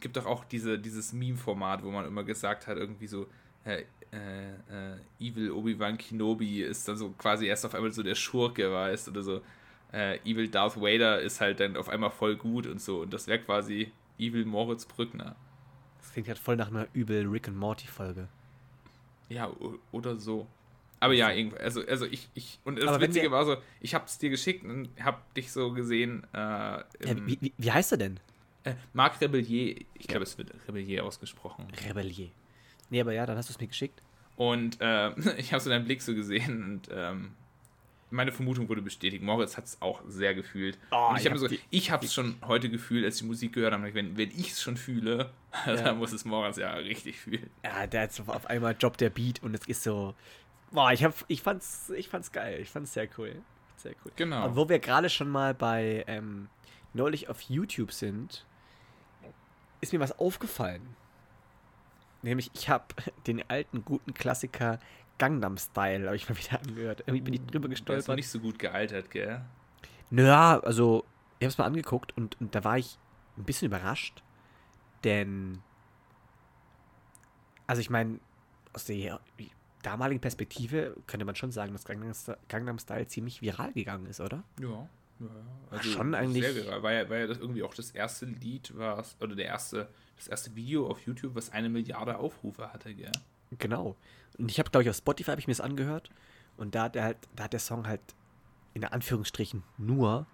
gibt 0.05 0.17
doch 0.17 0.27
auch 0.27 0.45
diese, 0.45 0.77
dieses 0.77 1.13
Meme-Format, 1.13 1.83
wo 1.83 1.89
man 1.89 2.05
immer 2.05 2.23
gesagt 2.23 2.67
hat, 2.67 2.77
irgendwie 2.77 3.07
so, 3.07 3.25
äh, 3.63 3.85
äh, 4.11 4.97
Evil 5.19 5.49
Obi-Wan 5.49 5.97
Kenobi 5.97 6.61
ist 6.61 6.87
dann 6.87 6.95
so 6.95 7.09
quasi 7.17 7.47
erst 7.47 7.65
auf 7.65 7.73
einmal 7.73 7.91
so 7.91 8.03
der 8.03 8.13
Schurke, 8.13 8.71
weißt 8.71 9.09
oder 9.09 9.23
so. 9.23 9.41
Äh, 9.91 10.19
Evil 10.19 10.47
Darth 10.47 10.79
Vader 10.79 11.21
ist 11.21 11.41
halt 11.41 11.59
dann 11.59 11.75
auf 11.75 11.89
einmal 11.89 12.11
voll 12.11 12.35
gut 12.35 12.67
und 12.67 12.79
so. 12.79 13.01
Und 13.01 13.13
das 13.15 13.25
wäre 13.25 13.39
quasi 13.39 13.91
Evil 14.19 14.45
Moritz 14.45 14.85
Brückner. 14.85 15.35
Das 15.97 16.13
klingt 16.13 16.27
halt 16.27 16.37
voll 16.37 16.55
nach 16.55 16.67
einer 16.67 16.85
übel 16.93 17.25
Rick 17.25 17.47
and 17.47 17.57
Morty-Folge. 17.57 18.27
Ja, 19.29 19.49
o- 19.49 19.79
oder 19.91 20.17
so. 20.17 20.45
Aber 20.99 21.13
ja, 21.13 21.31
irgendwie, 21.31 21.57
also, 21.57 21.81
also 21.83 22.05
ich, 22.05 22.29
ich, 22.35 22.59
und 22.63 22.77
das 22.77 22.87
Aber 22.87 23.01
Witzige 23.01 23.31
war 23.31 23.43
so, 23.43 23.57
ich 23.81 23.95
hab's 23.95 24.19
dir 24.19 24.29
geschickt 24.29 24.63
und 24.65 24.87
hab 25.03 25.33
dich 25.33 25.51
so 25.51 25.71
gesehen, 25.73 26.27
äh, 26.31 26.37
Ja, 26.37 26.83
wie, 27.25 27.51
wie 27.57 27.71
heißt 27.71 27.91
er 27.91 27.97
denn? 27.97 28.19
Äh, 28.65 28.73
Marc 28.93 29.19
Rebellier, 29.21 29.75
ich 29.93 30.07
glaube, 30.07 30.23
es 30.23 30.37
wird 30.37 30.51
Rebellier 30.67 31.03
ausgesprochen. 31.05 31.67
Rebellier. 31.87 32.29
Nee, 32.89 33.01
aber 33.01 33.13
ja, 33.13 33.25
dann 33.25 33.37
hast 33.37 33.49
du 33.49 33.53
es 33.53 33.59
mir 33.59 33.67
geschickt. 33.67 34.01
Und 34.35 34.79
äh, 34.81 35.11
ich 35.37 35.53
habe 35.53 35.61
so 35.61 35.69
deinen 35.69 35.85
Blick 35.85 36.01
so 36.01 36.13
gesehen 36.13 36.63
und 36.63 36.89
ähm, 36.91 37.31
meine 38.11 38.31
Vermutung 38.31 38.69
wurde 38.69 38.81
bestätigt. 38.81 39.23
Moritz 39.23 39.57
hat 39.57 39.65
es 39.65 39.81
auch 39.81 40.01
sehr 40.07 40.35
gefühlt. 40.35 40.77
Oh, 40.91 41.09
und 41.09 41.17
ich 41.19 41.25
habe 41.25 41.31
hab 41.35 41.37
so, 41.39 41.47
die- 41.47 41.59
ich 41.69 41.91
habe 41.91 42.05
es 42.05 42.13
schon 42.13 42.35
heute 42.45 42.69
gefühlt, 42.69 43.03
als 43.03 43.15
ich 43.15 43.21
die 43.21 43.27
Musik 43.27 43.53
gehört 43.53 43.73
habe. 43.73 43.93
Wenn, 43.93 44.15
wenn 44.17 44.29
ich 44.29 44.51
es 44.51 44.61
schon 44.61 44.77
fühle, 44.77 45.31
dann 45.65 45.97
muss 45.97 46.11
es 46.11 46.25
Moritz 46.25 46.57
ja 46.57 46.73
richtig 46.75 47.17
fühlen. 47.19 47.49
Ja, 47.63 47.87
der 47.87 48.01
hat 48.03 48.19
auf 48.27 48.45
einmal 48.47 48.75
Job 48.79 48.97
der 48.97 49.09
Beat 49.09 49.41
und 49.41 49.53
es 49.55 49.67
ist 49.67 49.83
so. 49.83 50.13
Boah, 50.71 50.91
ich, 50.91 51.03
hab, 51.03 51.13
ich, 51.27 51.41
fand's, 51.41 51.89
ich 51.95 52.09
fand's 52.09 52.31
geil. 52.31 52.59
Ich 52.61 52.69
fand's 52.69 52.93
sehr 52.93 53.07
cool. 53.17 53.41
Sehr 53.77 53.93
cool. 54.03 54.11
Genau. 54.15 54.37
Aber 54.37 54.55
wo 54.55 54.69
wir 54.69 54.79
gerade 54.79 55.09
schon 55.09 55.29
mal 55.29 55.53
bei 55.53 56.03
ähm, 56.07 56.47
neulich 56.93 57.29
auf 57.29 57.41
YouTube 57.41 57.91
sind, 57.91 58.45
ist 59.85 59.93
mir 59.93 59.99
was 59.99 60.17
aufgefallen. 60.19 60.81
Nämlich, 62.21 62.51
ich 62.53 62.69
habe 62.69 62.85
den 63.27 63.47
alten 63.49 63.85
guten 63.85 64.13
Klassiker 64.13 64.79
Gangnam 65.17 65.57
Style, 65.57 66.05
habe 66.07 66.15
ich 66.15 66.27
mal 66.27 66.37
wieder 66.37 66.59
angehört. 66.59 67.01
Irgendwie 67.01 67.21
bin 67.21 67.33
ich 67.33 67.41
drüber 67.45 67.67
Der 67.69 67.73
ist 67.77 67.81
noch 67.81 67.95
gestolpert. 67.95 68.15
nicht 68.17 68.29
so 68.29 68.39
gut 68.39 68.59
gealtert, 68.59 69.09
gell? 69.11 69.41
Naja, 70.09 70.59
also, 70.59 71.05
ich 71.39 71.45
habe 71.45 71.49
es 71.51 71.57
mal 71.57 71.65
angeguckt 71.65 72.15
und, 72.17 72.39
und 72.41 72.53
da 72.53 72.63
war 72.63 72.77
ich 72.77 72.97
ein 73.37 73.43
bisschen 73.43 73.67
überrascht, 73.67 74.23
denn, 75.03 75.61
also 77.67 77.79
ich 77.81 77.89
meine, 77.89 78.19
aus 78.73 78.85
der 78.85 79.19
damaligen 79.83 80.19
Perspektive 80.19 80.95
könnte 81.07 81.25
man 81.25 81.35
schon 81.35 81.51
sagen, 81.51 81.73
dass 81.73 81.85
Gangnam 82.49 82.79
Style 82.79 83.07
ziemlich 83.07 83.41
viral 83.41 83.71
gegangen 83.73 84.05
ist, 84.07 84.19
oder? 84.19 84.43
Ja. 84.59 84.89
Ja. 85.19 85.27
Also 85.71 85.89
schon 85.89 86.13
eigentlich- 86.15 86.43
Sehr. 86.45 86.81
War 86.83 86.93
ja, 86.93 87.09
war 87.09 87.17
ja 87.17 87.27
das 87.27 87.37
irgendwie 87.39 87.63
auch 87.63 87.73
das 87.73 87.91
erste 87.91 88.25
Lied, 88.25 88.71
was, 88.75 89.15
oder 89.19 89.35
der 89.35 89.45
erste, 89.45 89.89
das 90.17 90.27
erste 90.27 90.55
Video 90.55 90.87
auf 90.87 90.99
YouTube, 91.05 91.35
was 91.35 91.51
eine 91.51 91.69
Milliarde 91.69 92.17
Aufrufe 92.17 92.71
hatte, 92.71 92.93
gell? 92.93 93.11
Genau. 93.57 93.95
Und 94.37 94.51
ich 94.51 94.59
habe, 94.59 94.69
glaube 94.69 94.83
ich, 94.83 94.89
auf 94.89 94.95
Spotify 94.97 95.31
habe 95.31 95.39
ich 95.41 95.47
mir 95.47 95.53
das 95.53 95.61
angehört 95.61 96.09
und 96.57 96.75
da 96.75 96.83
hat, 96.83 96.95
der 96.95 97.03
halt, 97.03 97.17
da 97.35 97.45
hat 97.45 97.53
der 97.53 97.59
Song 97.59 97.87
halt 97.87 98.01
in 98.73 98.83
Anführungsstrichen 98.83 99.63
nur 99.77 100.27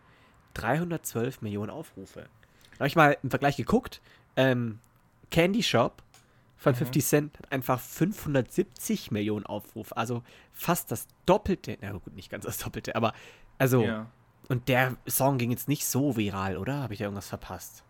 312 0.55 1.41
Millionen 1.41 1.69
Aufrufe. 1.69 2.27
Da 2.73 2.79
habe 2.79 2.87
ich 2.87 2.95
mal 2.95 3.17
im 3.23 3.29
Vergleich 3.29 3.57
geguckt. 3.57 4.01
Ähm, 4.35 4.79
Candy 5.29 5.63
Shop 5.63 6.01
von 6.57 6.75
50 6.75 7.05
Cent 7.05 7.37
hat 7.39 7.51
einfach 7.51 7.79
570 7.79 9.11
Millionen 9.11 9.45
Aufrufe. 9.45 9.95
Also 9.95 10.23
fast 10.51 10.91
das 10.91 11.07
Doppelte. 11.25 11.77
Na 11.81 11.91
gut, 11.93 12.13
nicht 12.15 12.29
ganz 12.29 12.45
das 12.45 12.57
Doppelte, 12.57 12.95
aber 12.95 13.13
also. 13.57 13.83
Ja. 13.83 14.09
Und 14.51 14.67
der 14.67 14.97
Song 15.07 15.37
ging 15.37 15.49
jetzt 15.51 15.69
nicht 15.69 15.85
so 15.85 16.17
viral, 16.17 16.57
oder? 16.57 16.81
Habe 16.83 16.91
ich 16.91 16.99
da 16.99 17.05
irgendwas 17.05 17.29
verpasst? 17.29 17.85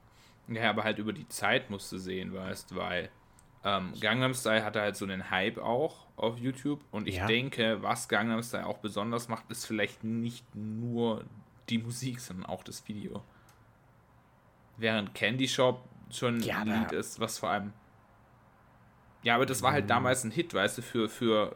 Ja, 0.48 0.70
aber 0.70 0.84
halt 0.84 1.00
über 1.00 1.12
die 1.12 1.28
Zeit 1.28 1.72
musst 1.72 1.92
du 1.92 1.98
sehen, 1.98 2.34
weißt, 2.34 2.76
weil 2.76 3.10
ähm, 3.64 3.94
Gangnam 4.00 4.36
Style 4.36 4.64
hatte 4.64 4.80
halt 4.82 4.96
so 4.96 5.06
einen 5.06 5.32
Hype 5.32 5.58
auch 5.58 6.08
auf 6.18 6.38
YouTube 6.38 6.84
und 6.92 7.08
ich 7.08 7.16
Ja. 7.16 7.26
denke, 7.26 7.82
was 7.82 8.08
Gangnam 8.10 8.44
Style 8.44 8.68
auch 8.68 8.78
besonders 8.78 9.28
macht, 9.28 9.50
ist 9.50 9.66
vielleicht 9.66 10.04
nicht 10.04 10.46
nur 10.56 11.26
die 11.70 11.80
Musik, 11.80 12.20
sondern 12.20 12.46
auch 12.46 12.64
das 12.64 12.88
Video. 12.88 13.24
Während 14.78 15.14
Candy 15.16 15.48
Shop 15.48 15.90
schon 16.12 16.42
Ja, 16.44 16.58
ein 16.62 16.68
Lied 16.68 16.92
ist, 16.92 17.20
was 17.20 17.40
vor 17.40 17.50
allem. 17.50 17.74
Ja, 19.24 19.36
aber 19.36 19.46
das 19.46 19.62
war 19.62 19.72
halt 19.72 19.90
damals 19.90 20.24
ein 20.24 20.32
Hit, 20.32 20.54
weißt 20.54 20.80
du, 20.80 20.82
für, 20.82 21.10
für 21.10 21.56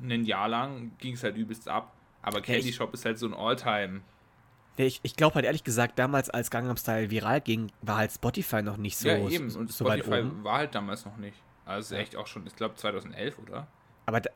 ein 0.00 0.24
Jahr 0.24 0.48
lang 0.48 0.92
ging 0.98 1.14
es 1.14 1.22
halt 1.22 1.36
übelst 1.36 1.68
ab. 1.68 1.92
Aber 2.22 2.40
Candy 2.40 2.72
Shop 2.72 2.92
ist 2.94 3.04
halt 3.04 3.18
so 3.18 3.26
ein 3.26 3.34
Alltime. 3.34 4.00
Ich, 4.76 5.00
ich 5.02 5.16
glaube 5.16 5.36
halt 5.36 5.44
ehrlich 5.46 5.64
gesagt, 5.64 5.98
damals 5.98 6.28
als 6.30 6.50
Gangnam 6.50 6.76
Style 6.76 7.10
viral 7.10 7.40
ging, 7.40 7.72
war 7.80 7.96
halt 7.96 8.12
Spotify 8.12 8.62
noch 8.62 8.76
nicht 8.76 8.98
so, 8.98 9.08
ja, 9.08 9.16
eben. 9.28 9.54
Und 9.56 9.72
so 9.72 9.84
Spotify 9.84 10.22
war 10.44 10.58
halt 10.58 10.74
damals 10.74 11.04
noch 11.04 11.16
nicht. 11.16 11.36
Also 11.64 11.94
Ja. 11.94 12.00
echt 12.02 12.16
auch 12.16 12.26
schon, 12.26 12.46
ich 12.46 12.54
glaube 12.54 12.74
2011, 12.76 13.38
oder? 13.38 13.66
Aber 14.04 14.20
da, 14.20 14.30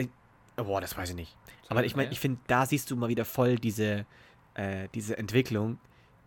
boah, 0.57 0.81
das 0.81 0.97
weiß 0.97 1.11
ich 1.11 1.17
nicht. 1.17 1.37
Aber 1.69 1.85
ich 1.85 1.95
meine, 1.95 2.09
2011? 2.09 2.13
ich 2.13 2.21
finde, 2.21 2.41
da 2.47 2.67
siehst 2.67 2.91
du 2.91 2.97
mal 2.97 3.09
wieder 3.09 3.25
voll 3.25 3.57
diese, 3.57 4.07
äh, 4.55 4.89
diese 4.95 5.17
Entwicklung, 5.19 5.79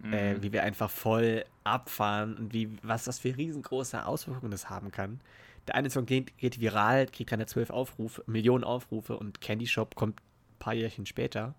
äh, 0.04 0.36
Mhm. 0.36 0.44
wie 0.44 0.54
wir 0.54 0.64
einfach 0.64 0.90
voll 0.90 1.44
abfahren 1.64 2.38
und 2.38 2.54
wie, 2.54 2.78
was 2.84 3.06
das 3.06 3.20
für 3.20 3.36
riesengroße 3.36 4.06
Auswirkungen 4.06 4.52
das 4.52 4.70
haben 4.70 4.92
kann. 4.92 5.22
Der 5.68 5.76
eine 5.76 5.90
Song 5.90 6.06
geht, 6.06 6.38
geht 6.38 6.60
viral, 6.60 7.08
kriegt 7.08 7.30
keine 7.30 7.46
12 7.46 7.70
Aufrufe, 7.70 8.24
Millionen 8.28 8.64
Aufrufe 8.64 9.18
und 9.18 9.40
Candy 9.42 9.66
Shop 9.66 9.96
kommt 9.96 10.20
ein 10.20 10.60
paar 10.60 10.74
Jährchen 10.74 11.06
später. 11.06 11.56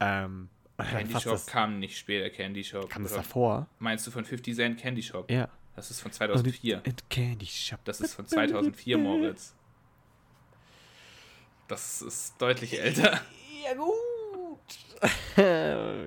Ähm, 0.00 0.48
Candy 0.78 1.20
Shop 1.20 1.46
kam 1.46 1.78
nicht 1.78 1.96
später, 1.96 2.30
Candy 2.30 2.64
Shop. 2.64 2.90
Kam 2.90 3.04
das 3.04 3.12
davor? 3.12 3.68
Meinst 3.78 4.06
du 4.06 4.10
von 4.10 4.24
50 4.24 4.54
Cent 4.54 4.80
Candy 4.80 5.02
Shop? 5.02 5.30
Ja. 5.30 5.48
Das 5.76 5.90
ist 5.90 6.00
von 6.00 6.12
2004. 6.12 6.82
Und 6.86 7.10
Candy 7.10 7.46
Shop. 7.46 7.80
Das 7.84 8.00
ist 8.00 8.14
von 8.14 8.26
2004, 8.26 8.98
Moritz. 8.98 9.54
Das 11.68 12.02
ist 12.02 12.34
deutlich 12.40 12.80
älter. 12.80 13.20
Ja, 13.64 13.74
gut. 13.74 14.60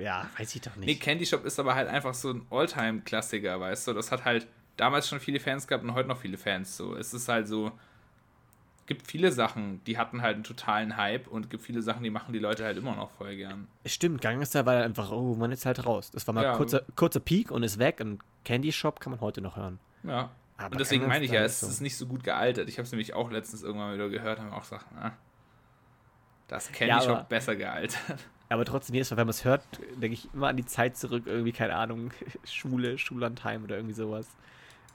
ja, 0.02 0.30
weiß 0.38 0.56
ich 0.56 0.62
doch 0.62 0.76
Nee, 0.76 0.86
nicht. 0.88 1.02
Candy 1.02 1.26
Shop 1.26 1.46
ist 1.46 1.60
aber 1.60 1.76
halt 1.76 1.88
einfach 1.88 2.14
so 2.14 2.32
ein 2.32 2.46
Alltime-Klassiker, 2.50 3.60
weißt 3.60 3.88
du? 3.88 3.94
Das 3.94 4.12
hat 4.12 4.26
halt 4.26 4.48
damals 4.76 5.08
schon 5.08 5.20
viele 5.20 5.40
Fans 5.40 5.68
gehabt 5.68 5.84
und 5.84 5.94
heute 5.94 6.08
noch 6.08 6.20
viele 6.20 6.38
Fans. 6.38 6.78
So, 6.78 6.96
es 6.96 7.14
ist 7.14 7.28
halt 7.28 7.48
so. 7.48 7.72
Gibt 8.88 9.06
viele 9.06 9.32
Sachen, 9.32 9.84
die 9.84 9.98
hatten 9.98 10.22
halt 10.22 10.36
einen 10.36 10.44
totalen 10.44 10.98
Hype 10.98 11.28
und 11.28 11.50
gibt 11.50 11.62
viele 11.64 11.82
Sachen, 11.82 12.04
die 12.04 12.10
machen 12.10 12.34
die 12.34 12.40
Leute 12.40 12.64
halt 12.66 12.78
immer 12.78 12.96
noch 12.96 13.12
voll 13.12 13.36
gern. 13.36 13.68
Stimmt, 13.86 14.22
Gangster 14.22 14.66
war 14.66 14.82
einfach, 14.84 15.12
oh, 15.12 15.36
man 15.36 15.52
ist 15.52 15.66
halt 15.66 15.86
raus. 15.86 16.10
Das 16.12 16.26
war 16.26 16.34
mal 16.34 16.44
Ja. 16.44 16.56
kurzer, 16.56 16.82
kurzer 16.96 17.20
Peak 17.20 17.52
und 17.52 17.64
ist 17.64 17.80
weg 17.80 18.00
und 18.00 18.20
Candy 18.46 18.72
Shop 18.72 19.00
kann 19.00 19.12
man 19.12 19.20
heute 19.20 19.42
noch 19.42 19.58
hören. 19.58 19.80
Ja. 20.04 20.32
Aber 20.58 20.72
und 20.72 20.80
deswegen 20.80 21.06
meine 21.08 21.24
ich 21.26 21.32
ja, 21.32 21.42
es 21.44 21.54
ist 21.56 21.60
so. 21.60 21.68
ist 21.68 21.82
nicht 21.82 21.98
so 21.98 22.08
gut 22.08 22.24
gealtert. 22.24 22.68
Ich 22.70 22.78
habe 22.78 22.86
es 22.86 22.92
nämlich 22.92 23.14
auch 23.14 23.30
letztens 23.30 23.62
irgendwann 23.62 23.94
wieder 23.94 24.10
gehört 24.10 24.40
und 24.40 24.52
auch 24.52 24.62
gesagt, 24.62 24.86
na, 24.96 25.12
das 26.48 26.72
Candy 26.72 26.90
Ja, 26.96 27.02
Shop 27.02 27.30
besser 27.30 27.56
gealtert. 27.56 28.00
Aber 28.50 28.64
trotzdem, 28.64 28.96
jedes 28.96 29.12
Mal, 29.12 29.18
wenn 29.18 29.28
man 29.28 29.32
es 29.32 29.44
hört, 29.44 29.62
denke 30.02 30.14
ich 30.14 30.34
immer 30.34 30.48
an 30.48 30.56
die 30.56 30.66
Zeit 30.66 30.96
zurück, 30.96 31.24
irgendwie, 31.26 31.52
keine 31.52 31.76
Ahnung, 31.76 32.12
Schule, 32.46 32.98
Schullandheim 32.98 33.66
oder 33.66 33.76
irgendwie 33.76 33.94
sowas. 33.94 34.28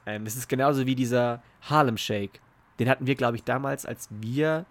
Ähm, 0.06 0.25
das 0.25 0.37
ist 0.37 0.49
genauso 0.49 0.87
wie 0.87 0.94
dieser 0.94 1.42
Harlem 1.61 1.99
Shake. 1.99 2.40
Den 2.82 2.90
hatten 2.90 3.06
wir, 3.06 3.14
glaube 3.14 3.36
ich, 3.36 3.44
damals, 3.44 3.86
als 3.86 4.08
wir 4.10 4.66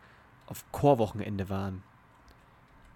auf 0.46 0.70
Chorwochenende 0.74 1.48
waren. 1.48 1.82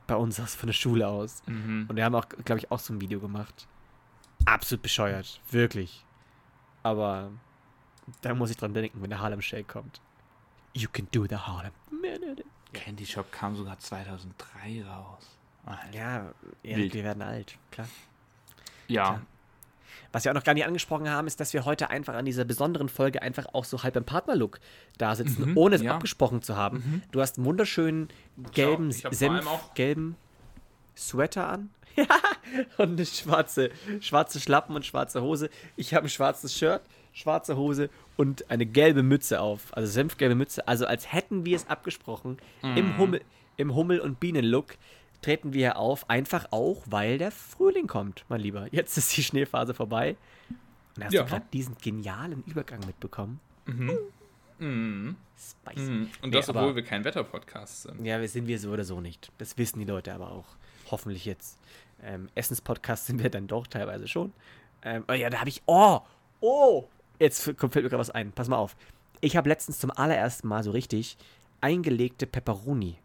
Bei 0.07 0.15
uns 0.17 0.41
aus, 0.41 0.55
von 0.55 0.67
der 0.67 0.73
Schule 0.73 1.07
aus. 1.07 1.41
Mhm. 1.45 1.85
Und 1.87 1.95
wir 1.95 2.03
haben 2.03 2.15
auch, 2.15 2.27
glaube 2.27 2.59
ich, 2.59 2.69
auch 2.69 2.79
so 2.79 2.91
ein 2.91 2.99
Video 2.99 3.21
gemacht. 3.21 3.65
Absolut 4.43 4.81
bescheuert. 4.81 5.39
Wirklich. 5.49 6.03
Aber 6.83 7.31
da 8.19 8.33
muss 8.33 8.49
ich 8.49 8.57
dran 8.57 8.73
denken, 8.73 9.01
wenn 9.01 9.09
der 9.09 9.21
Harlem 9.21 9.41
Shake 9.41 9.69
kommt. 9.69 10.01
You 10.73 10.89
can 10.91 11.07
do 11.13 11.25
the 11.25 11.37
Harlem. 11.37 11.71
Candy 12.73 13.05
Shop 13.05 13.31
kam 13.31 13.55
sogar 13.55 13.79
2003 13.79 14.83
raus. 14.83 15.29
Alter. 15.65 15.97
Ja, 15.97 16.33
ja 16.61 16.77
wir 16.77 17.03
werden 17.05 17.21
alt, 17.21 17.57
klar. 17.71 17.87
Ja. 18.89 19.21
Was 20.15 20.23
wir 20.23 20.31
auch 20.31 20.35
noch 20.35 20.45
gar 20.45 20.53
nicht 20.53 20.65
angesprochen 20.65 21.09
haben, 21.09 21.27
ist, 21.27 21.41
dass 21.41 21.51
wir 21.51 21.65
heute 21.65 21.89
einfach 21.89 22.13
an 22.13 22.23
dieser 22.23 22.45
besonderen 22.45 22.87
Folge 22.87 23.21
einfach 23.21 23.47
auch 23.51 23.65
so 23.65 23.83
halb 23.83 23.97
im 23.97 24.05
Partnerlook 24.05 24.61
da 24.97 25.13
sitzen, 25.13 25.49
Mhm, 25.51 25.57
ohne 25.57 25.75
es 25.75 25.81
ja. 25.81 25.93
abgesprochen 25.93 26.41
zu 26.41 26.55
haben. 26.55 27.03
Du 27.11 27.19
hast 27.19 27.35
einen 27.37 27.45
wunderschönen 27.45 28.07
gelben, 28.53 28.91
ich 28.91 29.05
Senf, 29.11 29.45
gelben 29.75 30.15
Sweater 30.95 31.49
an. 31.49 31.69
Ja, 31.97 32.07
und 32.77 32.91
eine 32.93 33.05
schwarze, 33.05 33.71
schwarze 33.99 34.39
Schlappen 34.39 34.73
und 34.75 34.85
schwarze 34.85 35.21
Hose. 35.21 35.49
Ich 35.75 35.93
habe 35.93 36.07
ein 36.07 36.09
schwarzes 36.09 36.53
Shirt, 36.57 36.81
schwarze 37.11 37.57
Hose 37.57 37.89
und 38.15 38.49
eine 38.49 38.65
gelbe 38.65 39.03
Mütze 39.03 39.41
auf. 39.41 39.75
Also 39.75 39.91
senfgelbe 39.91 40.35
Mütze. 40.35 40.65
Also 40.67 40.85
als 40.85 41.11
hätten 41.11 41.43
wir 41.45 41.57
es 41.57 41.67
abgesprochen. 41.69 42.37
Mhm. 42.61 42.77
Im 42.77 42.97
Hummel, 42.97 43.21
im 43.57 43.75
Hummel- 43.75 43.99
und 43.99 44.19
Bienen-Look 44.21 44.75
treten 45.21 45.53
wir 45.53 45.59
hier 45.59 45.77
auf. 45.77 46.09
Einfach 46.09 46.47
auch, 46.51 46.83
weil 46.85 47.17
der 47.17 47.31
Frühling 47.31 47.87
kommt, 47.87 48.25
mein 48.29 48.41
Lieber. 48.41 48.67
Jetzt 48.71 48.97
ist 48.97 49.15
die 49.17 49.23
Schneephase 49.23 49.73
vorbei. 49.73 50.15
Und 50.95 51.03
hast 51.05 51.13
Ja. 51.13 51.23
du 51.23 51.29
gerade 51.29 51.45
diesen 51.51 51.75
genialen 51.77 52.43
Übergang 52.45 52.79
mitbekommen? 52.85 53.39
Mhm. 53.65 55.15
Spicy. 55.37 55.81
Mhm. 55.91 56.09
Und 56.21 56.29
Nee, 56.29 56.37
das, 56.37 56.49
aber- 56.49 56.61
obwohl 56.61 56.75
wir 56.77 56.83
kein 56.83 57.03
Wetterpodcast 57.03 57.83
sind. 57.83 58.05
Ja, 58.05 58.21
wir 58.21 58.29
sind 58.29 58.47
wir 58.47 58.57
so 58.59 58.71
oder 58.71 58.83
so 58.85 59.01
nicht. 59.01 59.31
Das 59.37 59.57
wissen 59.57 59.79
die 59.79 59.85
Leute 59.85 60.13
aber 60.13 60.31
auch. 60.31 60.45
Hoffentlich 60.91 61.25
jetzt. 61.25 61.57
Ähm, 62.03 62.29
Essenspodcast 62.35 63.07
sind 63.07 63.21
wir 63.21 63.29
dann 63.29 63.47
doch 63.47 63.67
teilweise 63.67 64.07
schon. 64.07 64.31
Ähm, 64.83 65.03
oh 65.09 65.13
ja, 65.13 65.29
da 65.29 65.39
habe 65.39 65.49
ich. 65.49 65.61
Oh! 65.65 65.99
Oh! 66.39 66.85
Jetzt 67.19 67.45
kommt, 67.57 67.73
fällt 67.73 67.83
mir 67.83 67.89
gerade 67.89 67.99
was 67.99 68.11
ein. 68.11 68.31
Pass 68.31 68.47
mal 68.47 68.57
auf. 68.57 68.75
Ich 69.21 69.35
habe 69.35 69.49
letztens 69.49 69.79
zum 69.79 69.91
allerersten 69.91 70.47
Mal 70.47 70.63
so 70.63 70.71
richtig 70.71 71.17
eingelegte 71.61 72.27
Pepperoni. 72.27 72.95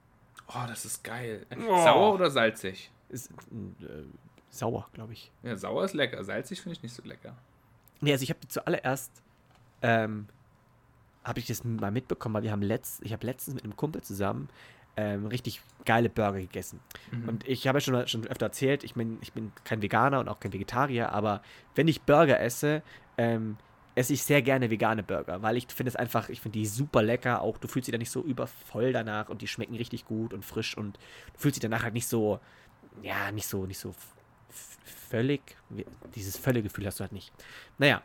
Oh, 0.52 0.66
das 0.66 0.84
ist 0.84 1.04
geil. 1.04 1.46
Oh. 1.68 1.82
Sauer 1.82 2.14
oder 2.14 2.30
salzig? 2.30 2.90
Ist, 3.08 3.30
äh, 3.30 4.04
sauer, 4.50 4.88
glaube 4.92 5.12
ich. 5.12 5.30
Ja, 5.42 5.56
sauer 5.56 5.84
ist 5.84 5.94
lecker. 5.94 6.22
Salzig 6.24 6.60
finde 6.60 6.76
ich 6.76 6.82
nicht 6.82 6.94
so 6.94 7.02
lecker. 7.04 7.36
Nee, 8.00 8.12
also 8.12 8.22
ich 8.22 8.30
habe 8.30 8.40
zuallererst. 8.48 9.10
Ähm, 9.82 10.26
habe 11.24 11.38
ich 11.38 11.46
das 11.46 11.64
mal 11.64 11.90
mitbekommen, 11.90 12.34
weil 12.34 12.42
wir 12.42 12.50
haben 12.50 12.62
letzt, 12.62 13.02
ich 13.04 13.12
habe 13.12 13.26
letztens 13.26 13.54
mit 13.54 13.64
einem 13.64 13.76
Kumpel 13.76 14.02
zusammen 14.02 14.48
ähm, 14.96 15.26
richtig 15.26 15.60
geile 15.84 16.08
Burger 16.08 16.40
gegessen. 16.40 16.80
Und 17.26 17.46
ich 17.46 17.66
habe 17.66 17.76
ja 17.76 17.80
schon, 17.80 18.06
schon 18.06 18.26
öfter 18.26 18.46
erzählt, 18.46 18.84
ich 18.84 18.94
bin, 18.94 19.18
ich 19.22 19.32
bin 19.32 19.52
kein 19.64 19.82
Veganer 19.82 20.20
und 20.20 20.28
auch 20.28 20.40
kein 20.40 20.52
Vegetarier, 20.52 21.12
aber 21.12 21.42
wenn 21.74 21.88
ich 21.88 22.02
Burger 22.02 22.40
esse, 22.40 22.82
ähm, 23.16 23.56
esse 23.94 24.12
ich 24.12 24.22
sehr 24.22 24.42
gerne 24.42 24.70
vegane 24.70 25.02
Burger, 25.02 25.42
weil 25.42 25.56
ich 25.56 25.66
finde 25.66 25.88
es 25.88 25.96
einfach, 25.96 26.28
ich 26.28 26.40
finde 26.40 26.58
die 26.58 26.66
super 26.66 27.02
lecker, 27.02 27.42
auch 27.42 27.58
du 27.58 27.68
fühlst 27.68 27.88
dich 27.88 27.92
da 27.92 27.98
nicht 27.98 28.10
so 28.10 28.22
übervoll 28.22 28.92
danach 28.92 29.28
und 29.28 29.42
die 29.42 29.48
schmecken 29.48 29.74
richtig 29.74 30.04
gut 30.04 30.32
und 30.32 30.44
frisch 30.44 30.76
und 30.76 30.96
du 31.34 31.40
fühlst 31.40 31.56
dich 31.56 31.62
danach 31.62 31.82
halt 31.82 31.94
nicht 31.94 32.06
so, 32.06 32.40
ja, 33.02 33.32
nicht 33.32 33.46
so, 33.46 33.66
nicht 33.66 33.78
so 33.78 33.94
völlig, 35.08 35.40
dieses 36.14 36.36
Völlegefühl 36.36 36.86
hast 36.86 37.00
du 37.00 37.02
halt 37.02 37.12
nicht. 37.12 37.32
Naja, 37.78 38.02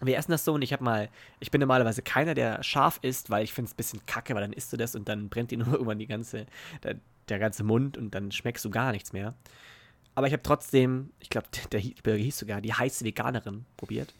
wir 0.00 0.16
essen 0.16 0.32
das 0.32 0.44
so 0.44 0.52
und 0.54 0.62
ich 0.62 0.72
habe 0.72 0.84
mal, 0.84 1.08
ich 1.40 1.50
bin 1.50 1.60
normalerweise 1.60 2.02
keiner, 2.02 2.34
der 2.34 2.62
scharf 2.62 2.98
isst, 3.02 3.30
weil 3.30 3.44
ich 3.44 3.52
finde 3.52 3.68
es 3.68 3.74
ein 3.74 3.76
bisschen 3.76 4.06
kacke, 4.06 4.34
weil 4.34 4.42
dann 4.42 4.52
isst 4.52 4.72
du 4.72 4.76
das 4.76 4.94
und 4.94 5.08
dann 5.08 5.28
brennt 5.28 5.50
dir 5.50 5.58
nur 5.64 5.72
irgendwann 5.72 5.98
die 5.98 6.06
ganze, 6.06 6.46
der, 6.82 6.96
der 7.28 7.38
ganze 7.38 7.64
Mund 7.64 7.96
und 7.96 8.14
dann 8.14 8.32
schmeckst 8.32 8.64
du 8.64 8.70
gar 8.70 8.92
nichts 8.92 9.12
mehr. 9.12 9.34
Aber 10.14 10.26
ich 10.26 10.32
habe 10.32 10.42
trotzdem, 10.42 11.10
ich 11.20 11.28
glaube, 11.28 11.48
der 11.72 11.80
Burger 12.02 12.22
hieß 12.22 12.38
sogar, 12.38 12.60
die 12.60 12.72
heiße 12.72 13.04
Veganerin 13.04 13.66
probiert. 13.76 14.14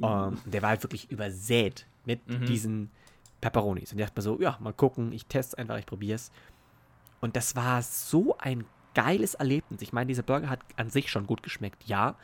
Ähm, 0.00 0.38
der 0.44 0.62
war 0.62 0.70
halt 0.70 0.82
wirklich 0.82 1.10
übersät 1.10 1.86
mit 2.04 2.20
diesen 2.48 2.90
Pepperonis. 3.40 3.92
Und 3.92 3.98
ich 3.98 4.04
dachte 4.04 4.18
mir 4.18 4.22
so, 4.22 4.40
ja, 4.40 4.56
mal 4.60 4.72
gucken, 4.72 5.12
ich 5.12 5.26
teste 5.26 5.58
einfach, 5.58 5.78
ich 5.78 5.86
probiere 5.86 6.16
es. 6.16 6.30
Und 7.20 7.36
das 7.36 7.54
war 7.56 7.82
so 7.82 8.36
ein 8.38 8.64
geiles 8.94 9.34
Erlebnis. 9.34 9.82
Ich 9.82 9.92
meine, 9.92 10.08
dieser 10.08 10.22
Burger 10.22 10.48
hat 10.48 10.60
an 10.76 10.90
sich 10.90 11.10
schon 11.10 11.26
gut 11.26 11.42
geschmeckt, 11.42 11.84
ja. 11.84 12.16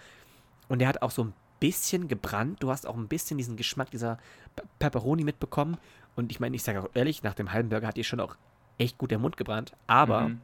Und 0.69 0.81
der 0.81 0.89
hat 0.89 1.03
auch 1.03 1.11
so 1.11 1.25
ein 1.25 1.33
bisschen 1.61 2.09
gebrannt. 2.09 2.63
Du 2.63 2.71
hast 2.71 2.87
auch 2.87 2.97
ein 2.97 3.09
bisschen 3.09 3.39
diesen 3.39 3.57
Geschmack 3.57 3.91
dieser 3.91 4.19
Pe- 4.55 4.65
Pepperoni 4.79 5.25
mitbekommen. 5.25 5.77
Und 6.17 6.31
ich 6.31 6.41
meine, 6.41 6.57
ich 6.57 6.63
sage 6.63 6.83
auch 6.83 6.91
ehrlich, 6.95 7.23
nach 7.23 7.35
dem 7.35 7.53
halben 7.53 7.69
Burger 7.69 7.87
hat 7.87 7.97
dir 7.97 8.05
schon 8.05 8.21
auch 8.21 8.37
echt 8.79 8.99
gut 8.99 9.11
der 9.11 9.19
Mund 9.19 9.37
gebrannt. 9.37 9.73
Aber 9.87 10.29
Mhm. 10.29 10.41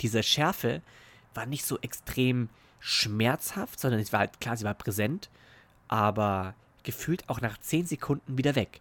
diese 0.00 0.22
Schärfe 0.22 0.82
war 1.34 1.46
nicht 1.46 1.64
so 1.64 1.78
extrem 1.80 2.48
schmerzhaft, 2.80 3.80
sondern 3.80 4.00
es 4.00 4.12
war 4.12 4.20
halt 4.20 4.40
klar, 4.40 4.56
sie 4.56 4.64
war 4.64 4.74
präsent, 4.74 5.30
aber 5.88 6.54
gefühlt 6.82 7.28
auch 7.28 7.40
nach 7.40 7.58
10 7.58 7.86
Sekunden 7.86 8.38
wieder 8.38 8.54
weg. 8.54 8.80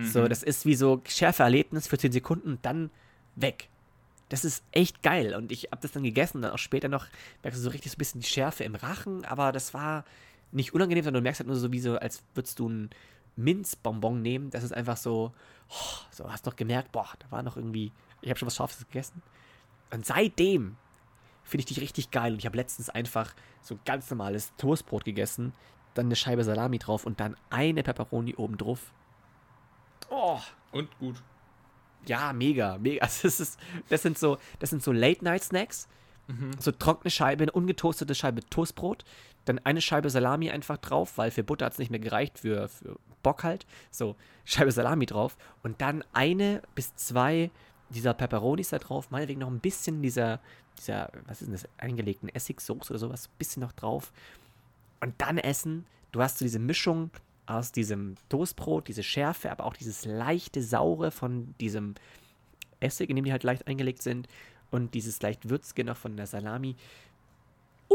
So, 0.00 0.28
das 0.28 0.44
ist 0.44 0.64
wie 0.64 0.76
so 0.76 1.02
Schärfeerlebnis 1.08 1.88
für 1.88 1.98
10 1.98 2.12
Sekunden 2.12 2.50
und 2.50 2.64
dann 2.64 2.90
weg. 3.34 3.68
Das 4.28 4.44
ist 4.44 4.62
echt 4.70 5.02
geil. 5.02 5.34
Und 5.34 5.50
ich 5.50 5.64
habe 5.72 5.78
das 5.80 5.92
dann 5.92 6.04
gegessen 6.04 6.36
und 6.36 6.42
dann 6.42 6.52
auch 6.52 6.58
später 6.58 6.88
noch 6.88 7.06
merkst 7.42 7.58
du 7.58 7.64
so 7.64 7.70
richtig 7.70 7.90
so 7.90 7.96
ein 7.96 7.98
bisschen 7.98 8.20
die 8.20 8.26
Schärfe 8.26 8.64
im 8.64 8.74
Rachen, 8.74 9.24
aber 9.24 9.50
das 9.50 9.74
war 9.74 10.04
nicht 10.52 10.72
unangenehm, 10.74 11.04
sondern 11.04 11.22
du 11.22 11.26
merkst 11.26 11.40
halt 11.40 11.48
nur 11.48 11.56
so 11.56 11.72
wie 11.72 11.80
so, 11.80 11.98
als 11.98 12.22
würdest 12.34 12.58
du 12.58 12.68
ein 12.68 12.90
Minzbonbon 13.36 14.22
nehmen. 14.22 14.50
Das 14.50 14.62
ist 14.62 14.72
einfach 14.72 14.96
so, 14.96 15.32
oh, 15.68 15.98
so 16.10 16.30
hast 16.30 16.46
noch 16.46 16.56
gemerkt, 16.56 16.92
boah, 16.92 17.08
da 17.18 17.30
war 17.30 17.42
noch 17.42 17.56
irgendwie, 17.56 17.92
ich 18.20 18.30
habe 18.30 18.38
schon 18.38 18.46
was 18.46 18.56
Scharfes 18.56 18.86
gegessen. 18.86 19.22
Und 19.90 20.06
seitdem 20.06 20.76
finde 21.42 21.62
ich 21.62 21.74
die 21.74 21.80
richtig 21.80 22.10
geil. 22.10 22.32
Und 22.32 22.38
ich 22.38 22.46
habe 22.46 22.56
letztens 22.56 22.90
einfach 22.90 23.34
so 23.62 23.78
ganz 23.84 24.10
normales 24.10 24.52
Toastbrot 24.56 25.04
gegessen, 25.04 25.52
dann 25.98 26.06
eine 26.06 26.16
Scheibe 26.16 26.42
Salami 26.44 26.78
drauf 26.78 27.04
und 27.04 27.20
dann 27.20 27.36
eine 27.50 27.82
Pepperoni 27.82 28.34
oben 28.36 28.56
drauf. 28.56 28.92
Oh, 30.10 30.38
Und 30.72 30.88
gut. 30.98 31.16
ja, 32.06 32.32
mega, 32.32 32.78
mega. 32.78 33.02
Also 33.02 33.22
das, 33.28 33.40
ist, 33.40 33.58
das 33.88 34.02
sind 34.02 34.18
so, 34.18 34.38
das 34.58 34.70
sind 34.70 34.82
so 34.82 34.92
Late-Night-Snacks. 34.92 35.88
So 36.58 36.72
trockene 36.72 37.10
Scheibe, 37.10 37.44
eine 37.44 37.52
ungetoastete 37.52 38.14
Scheibe 38.14 38.44
Toastbrot, 38.50 39.02
dann 39.46 39.58
eine 39.60 39.80
Scheibe 39.80 40.10
Salami 40.10 40.50
einfach 40.50 40.76
drauf, 40.76 41.16
weil 41.16 41.30
für 41.30 41.42
Butter 41.42 41.64
hat 41.64 41.72
es 41.72 41.78
nicht 41.78 41.90
mehr 41.90 42.00
gereicht, 42.00 42.40
für, 42.40 42.68
für 42.68 42.98
Bock 43.22 43.44
halt. 43.44 43.66
So, 43.90 44.14
Scheibe 44.44 44.70
Salami 44.70 45.06
drauf 45.06 45.38
und 45.62 45.80
dann 45.80 46.04
eine 46.12 46.60
bis 46.74 46.94
zwei 46.96 47.50
dieser 47.88 48.12
Pepperonis 48.12 48.68
da 48.68 48.78
drauf, 48.78 49.10
meinetwegen 49.10 49.40
noch 49.40 49.48
ein 49.48 49.60
bisschen 49.60 50.02
dieser, 50.02 50.40
dieser, 50.76 51.10
was 51.24 51.40
ist 51.40 51.46
denn 51.46 51.52
das, 51.52 51.66
eingelegten 51.78 52.28
Essigsoße 52.28 52.90
oder 52.92 52.98
sowas, 52.98 53.28
ein 53.28 53.38
bisschen 53.38 53.62
noch 53.62 53.72
drauf. 53.72 54.12
Und 55.00 55.14
dann 55.18 55.38
essen. 55.38 55.86
Du 56.12 56.20
hast 56.22 56.38
so 56.38 56.44
diese 56.44 56.58
Mischung 56.58 57.10
aus 57.46 57.72
diesem 57.72 58.16
Toastbrot, 58.28 58.88
diese 58.88 59.02
Schärfe, 59.02 59.50
aber 59.50 59.64
auch 59.64 59.74
dieses 59.74 60.04
leichte 60.04 60.62
Saure 60.62 61.10
von 61.10 61.54
diesem 61.60 61.94
Essig, 62.80 63.10
in 63.10 63.16
dem 63.16 63.24
die 63.24 63.32
halt 63.32 63.42
leicht 63.42 63.66
eingelegt 63.66 64.02
sind. 64.02 64.28
Und 64.70 64.94
dieses 64.94 65.20
leicht 65.22 65.48
würzige 65.48 65.84
noch 65.84 65.96
von 65.96 66.16
der 66.16 66.26
Salami. 66.26 66.76
Uh! 67.90 67.94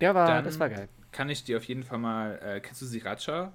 Der 0.00 0.14
war, 0.14 0.26
Dann 0.26 0.44
das 0.44 0.58
war 0.58 0.68
geil. 0.68 0.88
Kann 1.12 1.30
ich 1.30 1.44
dir 1.44 1.56
auf 1.56 1.64
jeden 1.64 1.84
Fall 1.84 1.98
mal, 1.98 2.38
äh, 2.42 2.60
kennst 2.60 2.82
du 2.82 2.86
Sriracha? 2.86 3.52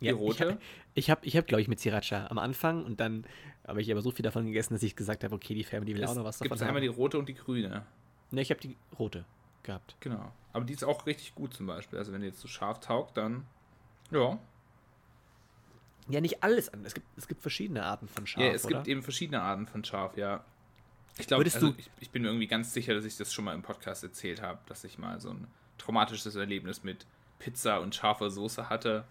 Die 0.00 0.06
Ja, 0.06 0.14
rote? 0.14 0.58
Ich 0.94 1.10
habe, 1.10 1.24
ich 1.24 1.36
hab, 1.36 1.46
glaube 1.46 1.62
ich, 1.62 1.68
mit 1.68 1.80
Sriracha 1.80 2.26
am 2.26 2.38
Anfang 2.38 2.84
und 2.84 3.00
dann 3.00 3.24
habe 3.66 3.80
ich 3.80 3.90
aber 3.90 4.02
so 4.02 4.10
viel 4.10 4.22
davon 4.22 4.44
gegessen, 4.46 4.74
dass 4.74 4.82
ich 4.82 4.94
gesagt 4.94 5.24
habe, 5.24 5.34
okay, 5.34 5.54
die 5.54 5.64
Family 5.64 5.94
will 5.94 6.04
auch 6.04 6.14
noch 6.14 6.24
was 6.24 6.38
Gibt 6.38 6.50
davon 6.50 6.62
es 6.62 6.68
einmal 6.68 6.82
die 6.82 6.88
haben. 6.88 6.96
rote 6.96 7.18
und 7.18 7.28
die 7.28 7.34
grüne. 7.34 7.86
Ne, 8.30 8.42
ich 8.42 8.50
habe 8.50 8.60
die 8.60 8.76
rote 8.98 9.24
gehabt. 9.62 9.96
Genau. 10.00 10.32
Aber 10.52 10.64
die 10.64 10.72
ist 10.72 10.84
auch 10.84 11.06
richtig 11.06 11.34
gut 11.34 11.54
zum 11.54 11.66
Beispiel. 11.66 11.98
Also 11.98 12.12
wenn 12.12 12.20
die 12.20 12.28
jetzt 12.28 12.40
so 12.40 12.48
scharf 12.48 12.80
taugt, 12.80 13.16
dann 13.16 13.46
ja. 14.10 14.38
Ja, 16.08 16.20
nicht 16.20 16.42
alles 16.42 16.68
an. 16.68 16.84
Es 16.84 16.94
gibt, 16.94 17.06
es 17.16 17.28
gibt 17.28 17.40
verschiedene 17.42 17.84
Arten 17.84 18.08
von 18.08 18.26
Schaf. 18.26 18.42
Ja, 18.42 18.50
es 18.50 18.64
oder? 18.64 18.76
gibt 18.76 18.88
eben 18.88 19.02
verschiedene 19.02 19.40
Arten 19.40 19.66
von 19.66 19.84
Schaf, 19.84 20.16
ja. 20.16 20.44
Ich 21.18 21.26
glaube, 21.26 21.44
also 21.44 21.74
ich, 21.76 21.90
ich 22.00 22.10
bin 22.10 22.22
mir 22.22 22.28
irgendwie 22.28 22.46
ganz 22.46 22.72
sicher, 22.72 22.94
dass 22.94 23.04
ich 23.04 23.16
das 23.16 23.32
schon 23.32 23.44
mal 23.44 23.54
im 23.54 23.62
Podcast 23.62 24.02
erzählt 24.02 24.40
habe, 24.40 24.58
dass 24.66 24.84
ich 24.84 24.98
mal 24.98 25.20
so 25.20 25.30
ein 25.30 25.46
traumatisches 25.78 26.34
Erlebnis 26.36 26.84
mit 26.84 27.06
Pizza 27.38 27.80
und 27.80 27.94
scharfer 27.94 28.30
Soße 28.30 28.68
hatte. 28.68 29.04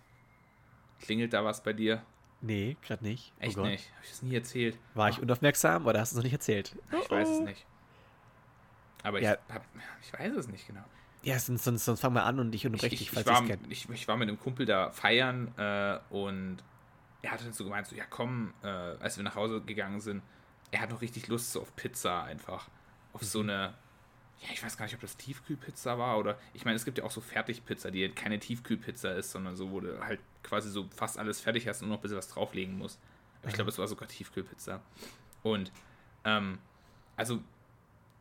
Klingelt 1.00 1.34
da 1.34 1.44
was 1.46 1.64
bei 1.64 1.74
dir? 1.74 2.04
Nee, 2.42 2.76
gerade 2.82 3.04
nicht. 3.04 3.34
Echt 3.40 3.58
oh 3.58 3.66
nicht. 3.66 3.92
Habe 3.94 4.04
ich 4.04 4.10
das 4.10 4.22
nie 4.24 4.36
erzählt? 4.36 4.78
War 4.96 5.10
ich 5.10 5.20
unaufmerksam 5.20 5.86
oder 5.86 6.00
hast 6.00 6.12
du 6.12 6.16
es 6.16 6.18
noch 6.18 6.24
nicht 6.24 6.34
erzählt? 6.34 6.76
Ich 7.04 7.10
weiß 7.10 7.30
es 7.30 7.40
nicht. 7.40 7.66
Aber 9.04 9.20
ich, 9.20 9.26
Ja. 9.26 9.38
hab, 9.50 9.66
ich 10.02 10.14
weiß 10.14 10.34
es 10.36 10.48
nicht 10.48 10.68
genau. 10.68 10.84
Ja, 11.24 11.38
sonst, 11.38 11.64
sonst, 11.64 11.86
sonst 11.86 12.00
fang 12.02 12.14
mal 12.14 12.24
an 12.24 12.40
und 12.40 12.54
ich 12.56 12.66
unterbreche 12.66 12.96
ich, 12.96 13.00
dich, 13.00 13.08
ich, 13.10 13.14
falls 13.14 13.28
war, 13.28 13.42
ich 13.44 13.48
kenne. 13.48 13.62
ich, 13.70 13.90
ich 13.90 14.08
war 14.08 14.18
mit 14.18 14.28
einem 14.28 14.40
Kumpel 14.40 14.66
da 14.66 14.90
feiern 14.92 15.54
äh, 15.58 16.00
und 16.10 16.58
er 17.22 17.32
hat 17.32 17.42
dann 17.46 17.54
so 17.54 17.64
gemeint, 17.64 17.86
so, 17.86 17.96
ja 17.96 18.06
komm, 18.10 18.54
äh, 18.64 18.68
als 18.68 19.18
wir 19.18 19.24
nach 19.24 19.36
Hause 19.36 19.62
gegangen 19.62 20.00
sind, 20.02 20.24
er 20.72 20.82
hat 20.82 20.90
noch 20.90 21.02
richtig 21.02 21.28
Lust 21.28 21.52
so 21.52 21.62
auf 21.62 21.76
Pizza 21.76 22.24
einfach. 22.24 22.68
Auf 23.14 23.22
Mhm. 23.22 23.26
so 23.26 23.40
eine, 23.42 23.74
ja, 24.40 24.48
ich 24.52 24.64
weiß 24.64 24.78
gar 24.78 24.86
nicht, 24.86 24.96
ob 24.96 25.02
das 25.02 25.16
Tiefkühlpizza 25.18 26.00
war 26.00 26.18
oder, 26.18 26.40
ich 26.54 26.66
meine, 26.66 26.76
es 26.76 26.86
gibt 26.86 26.98
ja 26.98 27.04
auch 27.04 27.12
so 27.12 27.22
Fertigpizza, 27.22 27.92
die 27.92 28.02
halt 28.04 28.16
keine 28.16 28.40
Tiefkühlpizza 28.40 29.12
ist, 29.12 29.30
sondern 29.32 29.56
so, 29.56 29.70
wo 29.70 29.80
du 29.82 30.04
halt 30.04 30.20
quasi 30.42 30.72
so 30.72 30.88
fast 30.96 31.20
alles 31.20 31.40
fertig 31.40 31.68
hast 31.68 31.84
und 31.84 31.90
nur 31.90 31.98
noch 31.98 32.00
ein 32.00 32.04
bisschen 32.04 32.18
was 32.18 32.30
drauflegen 32.30 32.76
musst. 32.80 33.00
Aber 33.42 33.50
Ich 33.50 33.54
glaube, 33.56 33.70
es 33.70 33.78
war 33.78 33.88
sogar 33.88 34.08
Tiefkühlpizza. 34.08 34.82
Und, 35.44 35.72
ähm, 36.26 36.58
also, 37.16 37.42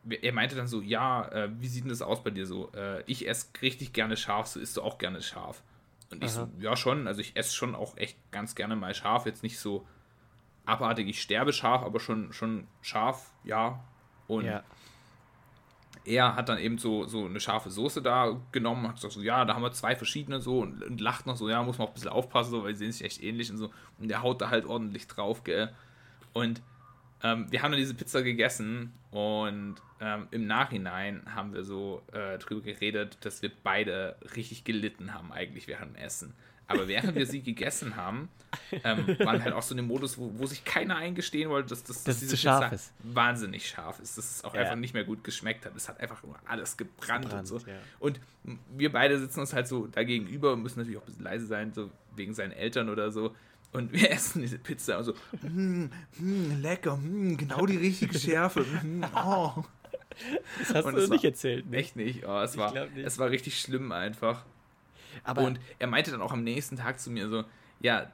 er 0.09 0.33
meinte 0.33 0.55
dann 0.55 0.67
so, 0.67 0.81
ja, 0.81 1.27
äh, 1.29 1.49
wie 1.59 1.67
sieht 1.67 1.83
denn 1.83 1.89
das 1.89 2.01
aus 2.01 2.23
bei 2.23 2.31
dir 2.31 2.45
so? 2.45 2.71
Äh, 2.73 3.03
ich 3.05 3.27
esse 3.27 3.47
richtig 3.61 3.93
gerne 3.93 4.17
scharf, 4.17 4.47
so 4.47 4.59
isst 4.59 4.77
du 4.77 4.81
auch 4.81 4.97
gerne 4.97 5.21
scharf. 5.21 5.61
Und 6.09 6.23
ich 6.23 6.31
so, 6.31 6.49
ja 6.59 6.75
schon, 6.75 7.07
also 7.07 7.21
ich 7.21 7.35
esse 7.37 7.53
schon 7.55 7.73
auch 7.75 7.95
echt 7.97 8.17
ganz 8.31 8.55
gerne 8.55 8.75
mal 8.75 8.93
scharf, 8.93 9.25
jetzt 9.25 9.43
nicht 9.43 9.59
so 9.59 9.87
abartig, 10.65 11.07
ich 11.07 11.21
sterbe 11.21 11.53
scharf, 11.53 11.83
aber 11.83 11.99
schon, 11.99 12.33
schon 12.33 12.67
scharf, 12.81 13.31
ja. 13.43 13.83
Und 14.27 14.45
Ja. 14.45 14.63
er 16.03 16.35
hat 16.35 16.49
dann 16.49 16.57
eben 16.57 16.77
so, 16.77 17.05
so 17.05 17.25
eine 17.25 17.39
scharfe 17.39 17.69
Soße 17.69 18.01
da 18.01 18.39
genommen, 18.51 18.87
hat 18.87 18.95
gesagt 18.95 19.13
so, 19.13 19.21
ja, 19.21 19.45
da 19.45 19.53
haben 19.53 19.61
wir 19.61 19.71
zwei 19.71 19.95
verschiedene 19.95 20.41
so 20.41 20.59
und, 20.61 20.83
und 20.83 20.99
lacht 20.99 21.27
noch 21.27 21.37
so, 21.37 21.47
ja, 21.47 21.61
muss 21.63 21.77
man 21.77 21.87
auch 21.87 21.91
ein 21.91 21.93
bisschen 21.93 22.09
aufpassen, 22.09 22.51
so, 22.51 22.63
weil 22.63 22.73
die 22.73 22.79
sehen 22.79 22.91
sich 22.91 23.03
echt 23.05 23.23
ähnlich 23.23 23.51
und 23.51 23.57
so. 23.57 23.71
Und 23.99 24.07
der 24.07 24.21
haut 24.23 24.41
da 24.41 24.49
halt 24.49 24.65
ordentlich 24.65 25.07
drauf, 25.07 25.43
gell. 25.43 25.73
Und 26.33 26.61
ähm, 27.23 27.51
wir 27.51 27.61
haben 27.61 27.71
dann 27.71 27.79
diese 27.79 27.93
Pizza 27.93 28.23
gegessen 28.23 28.93
und 29.11 29.75
ähm, 30.01 30.27
im 30.31 30.47
Nachhinein 30.47 31.21
haben 31.33 31.53
wir 31.53 31.63
so 31.63 32.01
äh, 32.11 32.37
drüber 32.39 32.61
geredet, 32.61 33.17
dass 33.21 33.41
wir 33.41 33.51
beide 33.63 34.15
richtig 34.35 34.63
gelitten 34.65 35.13
haben 35.13 35.31
eigentlich 35.31 35.67
während 35.67 35.95
dem 35.95 36.03
Essen. 36.03 36.33
Aber 36.67 36.87
während 36.87 37.15
wir 37.15 37.25
sie 37.25 37.41
gegessen 37.43 37.97
haben, 37.97 38.29
ähm, 38.83 39.05
waren 39.19 39.43
halt 39.43 39.53
auch 39.53 39.61
so 39.61 39.73
in 39.73 39.77
dem 39.77 39.87
Modus, 39.87 40.17
wo, 40.17 40.31
wo 40.37 40.45
sich 40.45 40.63
keiner 40.63 40.95
eingestehen 40.95 41.49
wollte, 41.49 41.69
dass, 41.69 41.83
dass, 41.83 42.03
Dass 42.05 42.19
diese 42.19 42.31
zu 42.31 42.37
scharf 42.37 42.63
Pizza 42.63 42.75
ist. 42.75 42.93
wahnsinnig 43.03 43.67
scharf 43.67 43.99
ist, 43.99 44.17
dass 44.17 44.37
es 44.37 44.43
auch 44.45 44.55
Ja. 44.55 44.61
einfach 44.61 44.75
nicht 44.77 44.93
mehr 44.93 45.03
gut 45.03 45.23
geschmeckt 45.23 45.65
hat. 45.65 45.75
Es 45.75 45.87
hat 45.89 45.99
einfach 45.99 46.23
nur 46.23 46.35
alles 46.47 46.77
gebrannt, 46.77 47.25
Gebrannt, 47.25 47.51
und 47.51 47.59
so. 47.59 47.67
ja. 47.67 47.75
Und 47.99 48.19
wir 48.75 48.91
beide 48.91 49.19
sitzen 49.19 49.41
uns 49.41 49.53
halt 49.53 49.67
so 49.67 49.87
da 49.87 50.03
gegenüber 50.03 50.53
und 50.53 50.63
müssen 50.63 50.79
natürlich 50.79 50.97
auch 50.97 51.03
ein 51.03 51.07
bisschen 51.07 51.25
leise 51.25 51.45
sein, 51.45 51.73
so 51.73 51.91
wegen 52.15 52.33
seinen 52.33 52.53
Eltern 52.53 52.89
oder 52.89 53.11
so. 53.11 53.35
Und 53.73 53.91
wir 53.91 54.09
essen 54.11 54.41
diese 54.41 54.57
Pizza 54.57 54.97
und 54.97 55.03
so, 55.03 55.13
mm, 55.41 55.89
mm, 56.19 56.61
lecker, 56.61 56.95
mm, 56.97 57.35
genau 57.37 57.65
die 57.65 57.77
richtige 57.77 58.17
Schärfe. 58.19 58.65
Oh. 59.13 59.63
Das 60.59 60.73
hast 60.75 60.85
Und 60.85 60.95
du 60.95 61.01
nicht 61.01 61.09
war- 61.09 61.23
erzählt. 61.23 61.69
Ne? 61.69 61.77
Echt 61.77 61.95
nicht, 61.95 62.25
oh, 62.25 62.39
es, 62.41 62.53
Ich 62.53 62.57
war, 62.59 62.73
es 62.75 63.17
war 63.19 63.29
richtig 63.29 63.59
schlimm 63.59 63.91
einfach. 63.91 64.43
Aber 65.23 65.41
Und 65.43 65.59
er 65.79 65.87
meinte 65.87 66.11
dann 66.11 66.21
auch 66.21 66.31
am 66.31 66.43
nächsten 66.43 66.77
Tag 66.77 66.99
zu 66.99 67.11
mir 67.11 67.27
so, 67.29 67.43
ja, 67.79 68.09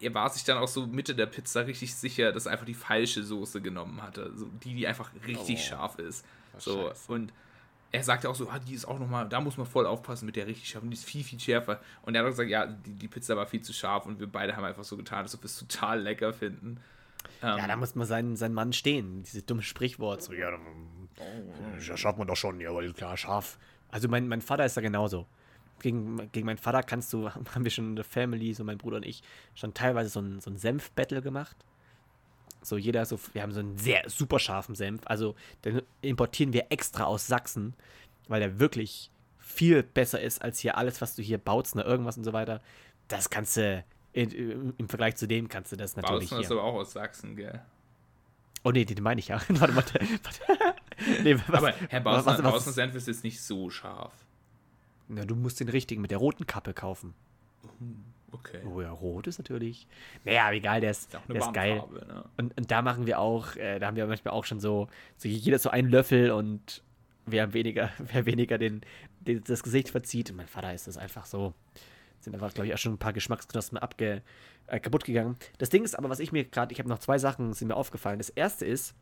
er 0.00 0.14
war 0.14 0.28
sich 0.30 0.42
dann 0.44 0.58
auch 0.58 0.66
so 0.68 0.86
Mitte 0.86 1.14
der 1.14 1.26
Pizza 1.26 1.66
richtig 1.66 1.94
sicher, 1.94 2.32
dass 2.32 2.46
er 2.46 2.52
einfach 2.52 2.66
die 2.66 2.74
falsche 2.74 3.22
Soße 3.22 3.60
genommen 3.60 4.02
hatte. 4.02 4.32
So 4.34 4.46
die, 4.64 4.74
die 4.74 4.86
einfach 4.86 5.10
richtig 5.26 5.58
Oh. 5.58 5.62
scharf 5.62 5.98
ist. 5.98 6.24
So, 6.58 6.88
Scheiße. 6.88 7.12
und 7.12 7.32
er 7.92 8.02
sagte 8.02 8.28
auch 8.28 8.34
so, 8.34 8.48
ah, 8.48 8.58
die 8.58 8.74
ist 8.74 8.86
auch 8.86 8.98
nochmal, 8.98 9.28
da 9.28 9.40
muss 9.40 9.56
man 9.58 9.66
voll 9.66 9.86
aufpassen 9.86 10.24
mit 10.26 10.34
der 10.36 10.46
richtig 10.46 10.68
scharfen, 10.68 10.90
die 10.90 10.96
ist 10.96 11.04
viel, 11.04 11.22
viel 11.22 11.38
schärfer. 11.38 11.80
Und 12.02 12.14
er 12.14 12.20
hat 12.22 12.26
auch 12.26 12.30
gesagt, 12.30 12.48
ja, 12.50 12.66
die, 12.66 12.94
die 12.94 13.06
Pizza 13.08 13.36
war 13.36 13.46
viel 13.46 13.60
zu 13.60 13.72
scharf 13.72 14.06
und 14.06 14.18
wir 14.18 14.26
beide 14.26 14.56
haben 14.56 14.64
einfach 14.64 14.84
so 14.84 14.96
getan, 14.96 15.20
als 15.20 15.34
ob 15.34 15.42
wir 15.42 15.46
es 15.46 15.58
total 15.58 16.00
lecker 16.00 16.32
finden. 16.32 16.78
Ähm, 17.42 17.58
ja, 17.58 17.66
da 17.68 17.76
muss 17.76 17.94
man 17.94 18.06
seinen, 18.06 18.34
seinen 18.36 18.54
Mann 18.54 18.72
stehen. 18.72 19.22
Dieses 19.22 19.44
dumme 19.46 19.62
Sprichwort. 19.62 20.22
So, 20.22 20.32
ja, 20.32 20.50
dann, 20.50 20.60
das 21.86 22.00
schafft 22.00 22.18
man 22.18 22.26
doch 22.26 22.36
schon, 22.36 22.60
ja, 22.60 22.74
weil 22.74 22.92
klar, 22.92 23.16
scharf. 23.16 23.58
Also 23.90 24.08
mein, 24.08 24.28
mein 24.28 24.40
Vater 24.40 24.64
ist 24.64 24.76
da 24.76 24.80
genauso. 24.80 25.26
Gegen, 25.80 26.30
gegen 26.32 26.46
meinen 26.46 26.58
Vater 26.58 26.82
kannst 26.82 27.12
du, 27.12 27.30
haben 27.54 27.64
wir 27.64 27.70
schon 27.70 27.90
in 27.90 27.96
der 27.96 28.04
Family, 28.04 28.54
so 28.54 28.64
mein 28.64 28.78
Bruder 28.78 28.96
und 28.96 29.06
ich, 29.06 29.22
schon 29.54 29.74
teilweise 29.74 30.10
so 30.10 30.20
ein, 30.20 30.40
so 30.40 30.50
ein 30.50 30.56
Senf-Battle 30.56 31.22
gemacht. 31.22 31.56
So 32.62 32.76
jeder 32.76 33.04
so, 33.04 33.18
wir 33.32 33.42
haben 33.42 33.52
so 33.52 33.60
einen 33.60 33.76
sehr 33.76 34.08
super 34.08 34.38
scharfen 34.38 34.76
Senf. 34.76 35.02
Also 35.06 35.34
den 35.64 35.82
importieren 36.00 36.52
wir 36.52 36.66
extra 36.70 37.04
aus 37.04 37.26
Sachsen, 37.26 37.74
weil 38.28 38.40
der 38.40 38.60
wirklich 38.60 39.10
viel 39.38 39.82
besser 39.82 40.20
ist 40.20 40.40
als 40.42 40.60
hier 40.60 40.78
alles, 40.78 41.00
was 41.00 41.16
du 41.16 41.22
hier 41.22 41.38
baust, 41.38 41.74
ne, 41.74 41.82
irgendwas 41.82 42.16
und 42.16 42.24
so 42.24 42.32
weiter. 42.32 42.62
Das 43.08 43.30
kannst 43.30 43.56
du, 43.56 43.84
in, 44.12 44.74
im 44.78 44.88
Vergleich 44.88 45.16
zu 45.16 45.26
dem 45.26 45.48
kannst 45.48 45.72
du 45.72 45.76
das 45.76 45.96
natürlich 45.96 46.30
Bautzen 46.30 46.38
hier. 46.38 46.44
ist 46.46 46.52
aber 46.52 46.62
auch 46.62 46.74
aus 46.74 46.92
Sachsen, 46.92 47.34
gell? 47.34 47.60
Oh 48.64 48.70
nee, 48.70 48.84
den 48.84 49.02
meine 49.02 49.18
ich 49.18 49.28
ja. 49.28 49.40
warte, 49.48 49.74
warte. 49.74 49.94
warte. 50.22 50.74
Nee, 51.22 51.34
was, 51.48 51.58
aber 51.58 51.72
Herr 51.88 52.04
was- 52.04 52.24
Bautzen, 52.24 52.44
was- 52.44 52.52
Bautzen 52.52 52.72
Senf 52.72 52.94
ist 52.94 53.08
jetzt 53.08 53.24
nicht 53.24 53.40
so 53.40 53.70
scharf. 53.70 54.12
Na, 55.08 55.24
du 55.24 55.34
musst 55.36 55.60
den 55.60 55.68
richtigen 55.68 56.00
mit 56.02 56.10
der 56.10 56.18
roten 56.18 56.46
Kappe 56.46 56.72
kaufen. 56.74 57.14
Okay. 58.30 58.60
Oh 58.66 58.80
ja, 58.80 58.90
rot 58.90 59.26
ist 59.26 59.38
natürlich. 59.38 59.86
Naja, 60.24 60.50
egal, 60.52 60.80
der 60.80 60.90
ist, 60.92 61.12
Ist 61.12 61.18
der 61.28 61.36
ist 61.36 61.52
geil. 61.52 61.78
Warnfarbe, 61.80 62.06
ne? 62.06 62.24
Und, 62.38 62.56
und 62.56 62.70
da 62.70 62.80
machen 62.82 63.06
wir 63.06 63.18
auch, 63.18 63.56
äh, 63.56 63.78
da 63.78 63.86
haben 63.88 63.96
wir 63.96 64.06
manchmal 64.06 64.32
auch 64.32 64.44
schon 64.44 64.58
so, 64.58 64.88
so 65.18 65.28
jeder 65.28 65.58
so 65.58 65.68
einen 65.70 65.90
Löffel 65.90 66.30
und 66.30 66.82
wer 67.26 67.52
weniger, 67.52 67.90
wer 67.98 68.24
weniger 68.24 68.56
den, 68.56 68.80
den, 69.20 69.44
das 69.44 69.62
Gesicht 69.62 69.90
verzieht. 69.90 70.30
Und 70.30 70.36
mein 70.36 70.46
Vater 70.48 70.72
ist 70.72 70.86
das 70.86 70.96
einfach 70.96 71.26
so. 71.26 71.52
Sind 72.20 72.34
einfach, 72.34 72.54
glaube 72.54 72.68
ich, 72.68 72.74
auch 72.74 72.78
schon 72.78 72.94
ein 72.94 72.98
paar 72.98 73.12
Geschmacksknospen 73.12 73.76
abge, 73.78 74.22
äh, 74.68 74.80
kaputt 74.80 75.04
gegangen. 75.04 75.36
Das 75.58 75.68
Ding 75.68 75.84
ist 75.84 75.98
aber, 75.98 76.08
was 76.08 76.20
ich 76.20 76.32
mir 76.32 76.44
gerade, 76.44 76.72
ich 76.72 76.78
habe 76.78 76.88
noch 76.88 77.00
zwei 77.00 77.18
Sachen, 77.18 77.52
sind 77.52 77.68
mir 77.68 77.76
aufgefallen. 77.76 78.18
Das 78.18 78.30
erste 78.30 78.64
ist, 78.64 78.94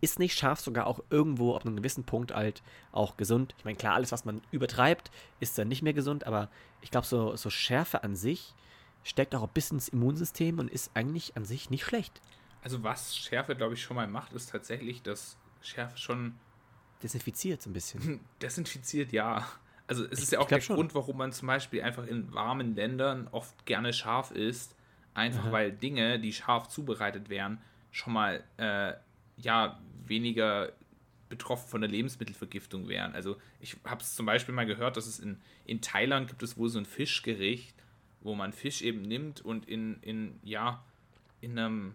ist 0.00 0.18
nicht 0.18 0.38
scharf 0.38 0.60
sogar 0.60 0.86
auch 0.86 1.00
irgendwo 1.10 1.54
ab 1.56 1.64
einem 1.66 1.76
gewissen 1.76 2.04
Punkt 2.04 2.32
halt 2.34 2.62
auch 2.92 3.16
gesund? 3.16 3.54
Ich 3.58 3.64
meine, 3.64 3.76
klar, 3.76 3.94
alles, 3.94 4.12
was 4.12 4.24
man 4.24 4.40
übertreibt, 4.50 5.10
ist 5.40 5.56
dann 5.58 5.68
nicht 5.68 5.82
mehr 5.82 5.92
gesund, 5.92 6.26
aber 6.26 6.48
ich 6.80 6.90
glaube, 6.90 7.06
so, 7.06 7.36
so 7.36 7.50
Schärfe 7.50 8.02
an 8.04 8.16
sich 8.16 8.54
steckt 9.02 9.34
auch 9.34 9.42
ein 9.42 9.48
bisschen 9.54 9.76
ins 9.78 9.88
Immunsystem 9.88 10.58
und 10.58 10.70
ist 10.70 10.90
eigentlich 10.94 11.36
an 11.36 11.44
sich 11.44 11.70
nicht 11.70 11.84
schlecht. 11.84 12.20
Also 12.62 12.82
was 12.82 13.16
Schärfe, 13.16 13.56
glaube 13.56 13.74
ich, 13.74 13.82
schon 13.82 13.96
mal 13.96 14.06
macht, 14.06 14.32
ist 14.34 14.50
tatsächlich, 14.50 15.02
dass 15.02 15.36
Schärfe 15.62 15.96
schon 15.96 16.34
Desinfiziert 17.02 17.62
so 17.62 17.70
ein 17.70 17.72
bisschen. 17.72 18.20
desinfiziert, 18.42 19.12
ja. 19.12 19.46
Also 19.86 20.04
es 20.04 20.18
Ich- 20.18 20.24
ist 20.24 20.32
ja 20.32 20.38
auch 20.40 20.48
der 20.48 20.60
schon. 20.60 20.76
Grund, 20.76 20.94
warum 20.94 21.16
man 21.16 21.32
zum 21.32 21.46
Beispiel 21.48 21.82
einfach 21.82 22.06
in 22.06 22.32
warmen 22.34 22.74
Ländern 22.74 23.28
oft 23.32 23.64
gerne 23.64 23.92
scharf 23.94 24.30
isst. 24.32 24.76
Einfach 25.14 25.44
Aha. 25.44 25.52
weil 25.52 25.72
Dinge, 25.72 26.20
die 26.20 26.32
scharf 26.32 26.68
zubereitet 26.68 27.30
werden, 27.30 27.58
schon 27.90 28.12
mal 28.12 28.44
äh, 28.58 28.92
ja 29.42 29.80
weniger 30.06 30.72
betroffen 31.28 31.68
von 31.68 31.80
der 31.80 31.90
Lebensmittelvergiftung 31.90 32.88
wären. 32.88 33.14
Also 33.14 33.36
ich 33.60 33.76
habe 33.84 34.02
es 34.02 34.16
zum 34.16 34.26
Beispiel 34.26 34.54
mal 34.54 34.66
gehört, 34.66 34.96
dass 34.96 35.06
es 35.06 35.20
in, 35.20 35.38
in 35.64 35.80
Thailand 35.80 36.28
gibt 36.28 36.42
es 36.42 36.56
wohl 36.56 36.68
so 36.68 36.78
ein 36.78 36.86
Fischgericht, 36.86 37.74
wo 38.20 38.34
man 38.34 38.52
Fisch 38.52 38.82
eben 38.82 39.02
nimmt 39.02 39.40
und 39.40 39.68
in, 39.68 39.98
in 40.02 40.38
ja, 40.42 40.84
in 41.40 41.58
einem 41.58 41.94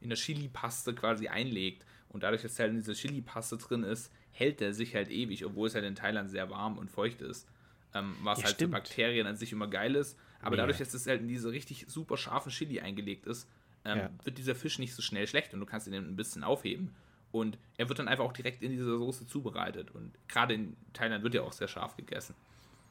in 0.00 0.08
der 0.08 0.18
Chili-Paste 0.18 0.94
quasi 0.94 1.28
einlegt. 1.28 1.86
Und 2.08 2.24
dadurch, 2.24 2.42
dass 2.42 2.58
halt 2.58 2.70
in 2.70 2.76
dieser 2.78 2.94
Chili-Paste 2.94 3.56
drin 3.56 3.84
ist, 3.84 4.12
hält 4.32 4.60
der 4.60 4.74
sich 4.74 4.94
halt 4.94 5.10
ewig, 5.10 5.44
obwohl 5.44 5.68
es 5.68 5.74
halt 5.76 5.84
in 5.84 5.94
Thailand 5.94 6.28
sehr 6.28 6.50
warm 6.50 6.76
und 6.76 6.90
feucht 6.90 7.22
ist. 7.22 7.46
Ähm, 7.94 8.16
was 8.22 8.38
Ja, 8.38 8.44
halt 8.46 8.54
stimmt. 8.56 8.74
für 8.74 8.80
Bakterien 8.80 9.26
an 9.26 9.36
sich 9.36 9.52
immer 9.52 9.68
geil 9.68 9.94
ist. 9.94 10.18
Aber 10.40 10.50
Mega. 10.50 10.62
dadurch, 10.62 10.78
dass 10.78 10.92
es 10.92 11.06
halt 11.06 11.20
in 11.20 11.28
diese 11.28 11.52
richtig 11.52 11.86
super 11.88 12.16
scharfen 12.16 12.50
Chili 12.50 12.80
eingelegt 12.80 13.26
ist, 13.26 13.48
ähm, 13.84 13.98
Ja. 13.98 14.10
wird 14.24 14.38
dieser 14.38 14.54
Fisch 14.54 14.78
nicht 14.78 14.94
so 14.94 15.02
schnell 15.02 15.26
schlecht 15.26 15.52
und 15.54 15.60
du 15.60 15.66
kannst 15.66 15.86
ihn 15.86 15.94
ein 15.94 16.16
bisschen 16.16 16.44
aufheben. 16.44 16.94
Und 17.32 17.56
er 17.78 17.88
wird 17.88 17.98
dann 17.98 18.08
einfach 18.08 18.24
auch 18.24 18.32
direkt 18.34 18.62
in 18.62 18.70
dieser 18.72 18.98
Soße 18.98 19.26
zubereitet. 19.26 19.90
Und 19.90 20.12
gerade 20.28 20.52
in 20.54 20.76
Thailand 20.92 21.24
wird 21.24 21.32
ja 21.34 21.42
auch 21.42 21.52
sehr 21.52 21.66
scharf 21.68 21.96
gegessen. 21.96 22.34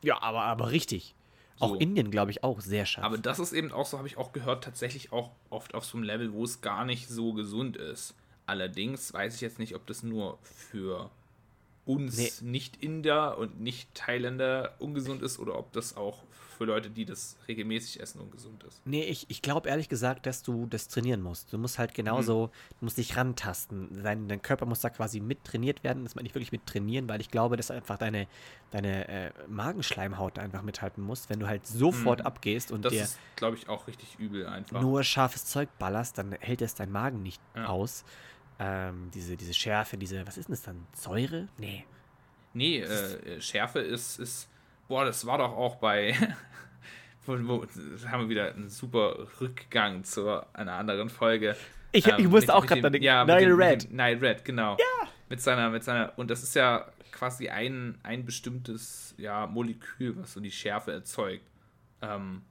Ja, 0.01 0.19
aber, 0.21 0.41
aber 0.43 0.71
richtig. 0.71 1.13
Auch 1.60 1.69
So. 1.69 1.75
Indien, 1.75 2.10
glaube 2.10 2.32
ich, 2.32 2.43
auch 2.43 2.60
sehr 2.60 2.88
scharf. 2.88 3.06
Aber 3.06 3.19
das 3.19 3.38
ist 3.38 3.54
eben 3.54 3.71
auch 3.71 3.86
so, 3.86 3.99
habe 3.99 4.08
ich 4.08 4.17
auch 4.17 4.32
gehört, 4.34 4.63
tatsächlich 4.63 5.12
auch 5.12 5.30
oft 5.51 5.75
auf 5.75 5.86
so 5.86 5.95
einem 5.97 6.06
Level, 6.06 6.34
wo 6.34 6.43
es 6.43 6.62
gar 6.62 6.86
nicht 6.86 7.08
so 7.08 7.34
gesund 7.34 7.77
ist. 7.77 8.15
Allerdings 8.47 9.13
weiß 9.13 9.36
ich 9.36 9.41
jetzt 9.41 9.60
nicht, 9.60 9.75
ob 9.75 9.86
das 9.86 10.01
nur 10.01 10.39
für 10.41 11.12
uns 11.86 12.41
nee. 12.41 12.50
Nicht-Inder 12.50 13.38
und 13.38 13.60
Nicht-Thailänder 13.60 14.76
ungesund 14.80 15.22
ist 15.22 15.39
oder 15.39 15.58
ob 15.58 15.72
das 15.74 15.98
auch 15.98 16.24
für 16.62 16.65
Leute, 16.65 16.91
die 16.91 17.06
das 17.06 17.38
regelmäßig 17.48 18.00
essen, 18.02 18.22
ungesund 18.22 18.63
ist. 18.65 18.86
Nee, 18.86 19.04
ich, 19.06 19.26
ich 19.30 19.41
glaube 19.41 19.67
ehrlich 19.67 19.89
gesagt, 19.89 20.28
dass 20.28 20.44
du 20.44 20.67
das 20.67 20.88
trainieren 20.89 21.24
musst. 21.24 21.52
Du 21.52 21.58
musst 21.58 21.80
halt 21.80 21.96
genauso, 21.96 22.48
mhm. 22.48 22.76
du 22.80 22.86
musst 22.86 22.98
dich 23.00 23.17
rantasten. 23.17 24.04
Dein, 24.04 24.28
dein 24.28 24.44
Körper 24.44 24.67
muss 24.67 24.80
da 24.80 24.91
quasi 24.91 25.22
mit 25.22 25.44
trainiert 25.44 25.84
werden. 25.84 26.04
Das 26.04 26.13
meine 26.13 26.28
ich 26.28 26.36
wirklich 26.36 26.52
mit 26.52 26.67
trainieren, 26.67 27.10
weil 27.10 27.20
ich 27.20 27.32
glaube, 27.32 27.58
dass 27.58 27.72
einfach 27.72 27.98
deine, 27.98 28.28
deine 28.70 29.08
äh, 29.08 29.32
Magenschleimhaut 29.48 30.38
einfach 30.38 30.62
mithalten 30.62 31.04
muss. 31.04 31.30
Wenn 31.30 31.39
du 31.39 31.48
halt 31.48 31.65
sofort 31.65 32.20
mhm. 32.20 32.28
abgehst 32.28 32.72
und 32.72 32.86
das 32.86 32.94
dir 32.94 33.04
ist, 33.06 33.20
glaube 33.38 33.58
ich, 33.58 33.67
auch 33.67 33.88
richtig 33.88 34.20
übel 34.20 34.46
einfach. 34.46 34.82
Nur 34.82 35.04
scharfes 35.04 35.46
Zeug 35.46 35.67
ballerst, 35.80 36.20
dann 36.20 36.34
hält 36.34 36.62
es 36.62 36.76
dein 36.76 36.91
Magen 36.91 37.24
nicht 37.24 37.41
ja. 37.56 37.65
aus. 37.65 38.06
Ähm, 38.63 39.10
diese, 39.12 39.36
diese 39.36 39.56
Schärfe, 39.56 39.97
diese, 39.97 40.26
was 40.28 40.38
ist 40.38 40.47
denn 40.47 40.54
das 40.54 40.62
dann? 40.62 40.86
Säure? 40.93 41.47
Nee. 41.58 41.84
Nee, 42.54 42.82
äh, 42.82 43.41
Schärfe 43.41 43.80
ist, 43.80 44.19
ist, 44.19 44.47
boah, 44.88 45.04
das 45.04 45.26
war 45.26 45.39
doch 45.39 45.58
auch 45.58 45.78
bei, 45.78 46.15
wo, 47.26 47.34
wo, 47.47 47.65
haben 48.08 48.24
wir 48.24 48.30
wieder 48.30 48.54
einen 48.54 48.69
super 48.69 49.28
Rückgang 49.39 50.04
zu 50.04 50.45
einer 50.54 50.74
anderen 50.74 51.10
Folge. 51.10 51.56
Ich, 51.91 52.08
ähm, 52.08 52.15
ich 52.19 52.28
musste 52.28 52.54
auch 52.54 52.65
gerade 52.67 52.82
denken, 52.82 53.04
ja, 53.04 53.26
Nile 53.26 53.58
Red. 53.58 53.91
Nile 53.91 54.21
Red, 54.21 54.45
genau. 54.45 54.78
Ja. 54.78 55.08
Mit 55.28 55.41
seiner, 55.41 55.71
mit 55.71 55.84
seiner, 55.84 56.13
und 56.17 56.30
das 56.30 56.43
ist 56.43 56.54
ja 56.54 56.86
quasi 57.12 57.50
ein, 57.50 57.97
ein 58.04 58.26
bestimmtes 58.26 59.15
ja, 59.17 59.47
Molekül, 59.47 60.17
was 60.17 60.34
so 60.34 60.39
die 60.39 60.52
Schärfe 60.52 60.91
erzeugt. 60.91 61.50
Ähm, 62.04 62.43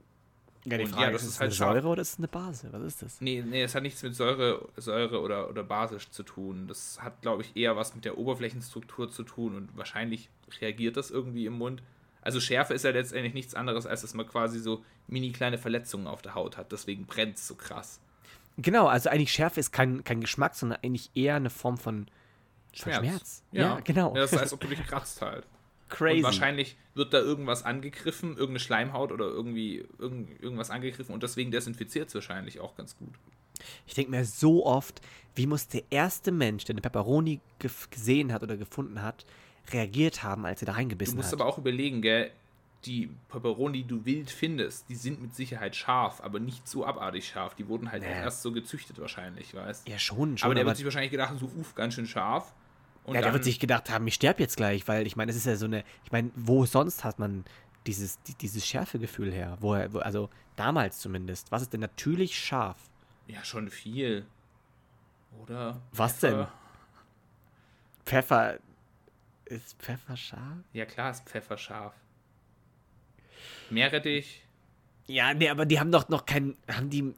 ja, 0.65 0.77
die 0.77 0.87
Frage, 0.87 1.03
ja, 1.05 1.11
das 1.11 1.23
ist, 1.23 1.31
ist 1.31 1.41
halt 1.41 1.49
eine 1.49 1.55
Säure 1.55 1.89
oder 1.89 2.03
ist 2.03 2.13
es 2.13 2.19
eine 2.19 2.29
Base? 2.29 2.69
Was 2.71 2.83
ist 2.83 3.03
das? 3.03 3.21
Nee, 3.21 3.43
nee, 3.47 3.63
es 3.63 3.75
hat 3.75 3.83
nichts 3.83 4.03
mit 4.03 4.15
Säure, 4.15 4.69
Säure 4.77 5.21
oder, 5.21 5.49
oder 5.49 5.65
basisch 5.65 6.11
zu 6.11 6.23
tun. 6.23 6.67
Das 6.69 6.99
hat, 7.01 7.23
glaube 7.23 7.43
ich, 7.43 7.57
eher 7.57 7.77
was 7.77 7.95
mit 7.95 8.05
der 8.05 8.19
Oberflächenstruktur 8.19 9.11
zu 9.11 9.23
tun 9.23 9.57
und 9.57 9.77
wahrscheinlich 9.77 10.29
reagiert 10.61 10.97
das 10.97 11.11
irgendwie 11.11 11.47
im 11.47 11.55
Mund. 11.55 11.83
Also 12.23 12.41
Schärfe 12.41 12.75
ist 12.75 12.85
ja 12.85 12.91
letztendlich 12.91 13.33
nichts 13.33 13.55
anderes, 13.55 13.87
als 13.87 14.03
dass 14.03 14.13
man 14.13 14.27
quasi 14.27 14.59
so 14.59 14.85
mini 15.09 15.33
kleine 15.33 15.57
Verletzungen 15.57 16.07
auf 16.07 16.21
der 16.21 16.35
Haut 16.35 16.59
hat. 16.59 16.73
Deswegen 16.73 17.07
brennt 17.07 17.37
es 17.37 17.49
so 17.49 17.55
krass. 17.55 18.01
Genau, 18.59 18.87
also 18.87 19.09
eigentlich 19.09 19.33
Schärfe 19.33 19.61
ist 19.61 19.73
kein, 19.73 20.05
kein 20.05 20.21
Geschmack, 20.21 20.55
sondern 20.55 20.81
eigentlich 20.83 21.11
eher 21.15 21.37
eine 21.37 21.49
Form 21.49 21.79
von 21.79 22.07
Schmerz. 22.73 22.97
Von 22.97 23.07
Schmerz. 23.07 23.43
Ja. 23.53 23.63
ja, 23.63 23.81
genau. 23.81 24.15
Ja, 24.15 24.23
das 24.23 24.35
als 24.35 24.53
ob 24.53 24.61
du 24.61 24.69
dich 24.69 24.87
kratzt 24.87 25.23
halt. 25.23 25.47
Crazy. 25.91 26.19
Und 26.19 26.23
wahrscheinlich 26.23 26.77
wird 26.95 27.13
da 27.13 27.19
irgendwas 27.19 27.65
angegriffen, 27.65 28.31
irgendeine 28.31 28.61
Schleimhaut 28.61 29.13
oder 29.13 29.27
irgendwie 29.27 29.85
irgend, 29.99 30.41
irgendwas 30.43 30.71
angegriffen 30.71 31.13
und 31.13 31.23
deswegen 31.23 31.51
desinfiziert 31.51 32.09
es 32.09 32.15
wahrscheinlich 32.15 32.61
auch 32.61 32.77
ganz 32.77 32.97
gut. 32.97 33.15
Ich 33.87 33.95
denke 33.95 34.11
mir 34.11 34.25
so 34.25 34.65
oft, 34.65 35.01
wie 35.35 35.47
muss 35.47 35.69
der 35.69 35.83
erste 35.91 36.33
Mensch, 36.33 36.65
der 36.65 36.75
eine 36.75 36.81
Pepperoni 36.81 37.41
gesehen 37.91 38.33
hat 38.33 38.43
oder 38.43 38.57
gefunden 38.57 39.03
hat, 39.03 39.27
reagiert 39.71 40.23
haben, 40.23 40.47
als 40.47 40.63
er 40.63 40.67
da 40.67 40.73
reingebissen 40.73 41.13
hat. 41.13 41.17
Du 41.19 41.23
musst 41.23 41.33
hat. 41.33 41.41
aber 41.41 41.49
auch 41.49 41.59
überlegen, 41.59 42.01
gell, 42.01 42.31
die 42.87 43.11
Pepperoni, 43.29 43.83
die 43.83 43.89
du 43.89 44.05
wild 44.05 44.31
findest, 44.31 44.89
die 44.89 44.95
sind 44.95 45.21
mit 45.21 45.35
Sicherheit 45.35 45.77
scharf, 45.77 46.21
aber 46.23 46.41
nicht 46.41 46.67
so 46.67 46.85
abartig 46.85 47.29
scharf. 47.29 47.55
Die 47.55 47.69
wurden 47.69 47.93
halt 47.93 48.03
naja. 48.03 48.23
erst 48.23 48.43
so 48.43 48.53
gezüchtet 48.53 48.99
wahrscheinlich, 48.99 49.55
weißt 49.55 49.87
Ja, 49.89 49.99
schon, 49.99 50.39
schon. 50.39 50.47
Aber 50.47 50.55
der 50.55 50.63
aber 50.63 50.71
wird 50.71 50.79
sich 50.79 50.87
wahrscheinlich 50.87 51.11
gedacht, 51.11 51.35
so, 51.39 51.47
uff, 51.47 51.75
ganz 51.75 51.95
schön 51.95 52.07
scharf. 52.07 52.55
Und 53.11 53.17
ja, 53.17 53.23
der 53.23 53.33
wird 53.33 53.43
sich 53.43 53.59
gedacht 53.59 53.91
haben, 53.91 54.07
ich 54.07 54.15
sterbe 54.15 54.41
jetzt 54.41 54.57
gleich, 54.57 54.87
weil 54.87 55.05
ich 55.05 55.17
meine, 55.17 55.33
es 55.33 55.37
ist 55.37 55.45
ja 55.45 55.57
so 55.57 55.65
eine, 55.67 55.83
ich 56.05 56.13
meine, 56.13 56.31
wo 56.37 56.65
sonst 56.65 57.03
hat 57.03 57.19
man 57.19 57.45
dieses, 57.85 58.23
die, 58.23 58.35
dieses 58.35 58.65
Schärfegefühl 58.65 59.33
her? 59.33 59.57
Wo, 59.59 59.75
wo, 59.93 59.99
also 59.99 60.31
damals 60.55 61.01
zumindest. 61.01 61.51
Was 61.51 61.63
ist 61.63 61.73
denn 61.73 61.81
natürlich 61.81 62.39
scharf? 62.39 62.79
Ja, 63.27 63.43
schon 63.43 63.69
viel. 63.69 64.27
Oder? 65.43 65.83
Was 65.91 66.13
Pfeffer. 66.19 66.37
denn? 66.37 66.47
Pfeffer. 68.07 68.59
Ist 69.47 69.77
Pfeffer 69.81 70.17
scharf? 70.17 70.59
Ja, 70.73 70.85
klar 70.85 71.11
ist 71.11 71.29
Pfeffer 71.29 71.59
scharf. 71.59 71.95
Meerrettich. 73.71 74.45
Ja, 75.09 75.35
nee, 75.35 75.49
aber 75.49 75.67
die 75.67 75.81
haben 75.81 75.91
doch 75.91 76.09
noch 76.09 76.27
keinen. 76.27 76.57
Haben 76.69 76.91
die. 76.91 77.13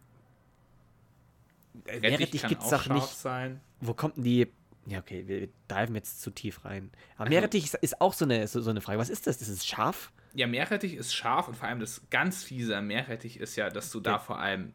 Rettich 1.84 2.00
Meerrettich 2.00 2.46
gibt's 2.46 2.70
doch 2.70 2.88
nicht. 2.88 3.08
Sein. 3.08 3.60
Wo 3.82 3.92
kommt 3.92 4.16
denn 4.16 4.24
die 4.24 4.48
ja, 4.86 4.98
okay, 4.98 5.24
wir 5.26 5.48
diven 5.70 5.94
jetzt 5.94 6.22
zu 6.22 6.30
tief 6.30 6.64
rein. 6.64 6.90
Aber 7.16 7.28
Meerrettich 7.28 7.64
ist, 7.64 7.74
ist 7.74 8.00
auch 8.00 8.12
so 8.12 8.24
eine, 8.24 8.46
so, 8.48 8.60
so 8.60 8.70
eine 8.70 8.80
Frage. 8.80 8.98
Was 8.98 9.10
ist 9.10 9.26
das? 9.26 9.40
Ist 9.40 9.48
es 9.48 9.66
scharf? 9.66 10.12
Ja, 10.34 10.46
Meerrettich 10.46 10.94
ist 10.94 11.14
scharf 11.14 11.48
und 11.48 11.56
vor 11.56 11.68
allem 11.68 11.80
das 11.80 12.02
ganz 12.10 12.42
fiese 12.42 12.76
am 12.76 12.86
Meerrettich 12.86 13.38
ist 13.38 13.56
ja, 13.56 13.68
dass 13.68 13.90
du 13.90 14.00
da 14.00 14.18
vor 14.18 14.38
allem 14.38 14.72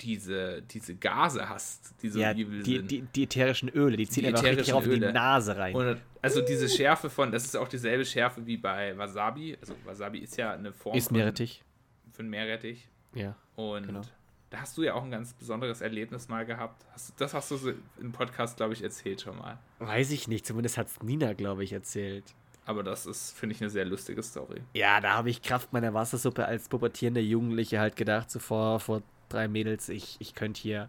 diese, 0.00 0.62
diese 0.62 0.94
Gase 0.94 1.48
hast, 1.48 1.94
die 2.02 2.08
so 2.08 2.20
ja, 2.20 2.32
übel 2.32 2.62
die, 2.62 2.76
sind. 2.76 2.90
Die, 2.90 3.02
die 3.02 3.22
ätherischen 3.24 3.68
Öle, 3.68 3.96
die 3.96 4.08
ziehen 4.08 4.22
die 4.22 4.28
einfach 4.28 4.44
richtig 4.44 4.72
auf 4.72 4.84
die 4.84 4.98
Nase 4.98 5.56
rein. 5.56 5.74
Und 5.74 6.00
also 6.22 6.40
diese 6.40 6.68
Schärfe 6.68 7.10
von, 7.10 7.32
das 7.32 7.44
ist 7.44 7.56
auch 7.56 7.68
dieselbe 7.68 8.04
Schärfe 8.04 8.46
wie 8.46 8.56
bei 8.56 8.96
Wasabi. 8.96 9.56
Also 9.60 9.74
Wasabi 9.84 10.18
ist 10.18 10.36
ja 10.36 10.52
eine 10.52 10.72
Form 10.72 10.96
ist 10.96 11.10
Meerrettich. 11.10 11.64
Für 12.12 12.22
ein 12.22 12.30
Meerrettich. 12.30 12.88
Ja. 13.14 13.36
Und 13.56 13.86
genau. 13.86 14.02
Da 14.50 14.60
hast 14.60 14.78
du 14.78 14.82
ja 14.82 14.94
auch 14.94 15.04
ein 15.04 15.10
ganz 15.10 15.34
besonderes 15.34 15.82
Erlebnis 15.82 16.28
mal 16.28 16.46
gehabt. 16.46 16.86
Das 17.18 17.34
hast 17.34 17.50
du 17.50 17.56
so 17.56 17.72
im 18.00 18.12
Podcast, 18.12 18.56
glaube 18.56 18.72
ich, 18.72 18.82
erzählt 18.82 19.20
schon 19.20 19.36
mal. 19.36 19.58
Weiß 19.78 20.10
ich 20.10 20.26
nicht. 20.26 20.46
Zumindest 20.46 20.78
hat 20.78 20.86
es 20.86 21.02
Nina, 21.02 21.34
glaube 21.34 21.64
ich, 21.64 21.72
erzählt. 21.72 22.24
Aber 22.64 22.82
das 22.82 23.06
ist, 23.06 23.36
finde 23.36 23.54
ich, 23.54 23.60
eine 23.60 23.70
sehr 23.70 23.84
lustige 23.84 24.22
Story. 24.22 24.62
Ja, 24.74 25.00
da 25.00 25.14
habe 25.14 25.30
ich 25.30 25.42
Kraft 25.42 25.72
meiner 25.72 25.92
Wassersuppe 25.94 26.46
als 26.46 26.68
pubertierende 26.68 27.20
Jugendliche 27.20 27.78
halt 27.78 27.96
gedacht, 27.96 28.30
so 28.30 28.38
vor, 28.38 29.02
drei 29.28 29.48
Mädels, 29.48 29.88
ich, 29.88 30.16
ich 30.18 30.34
könnte 30.34 30.60
hier 30.60 30.88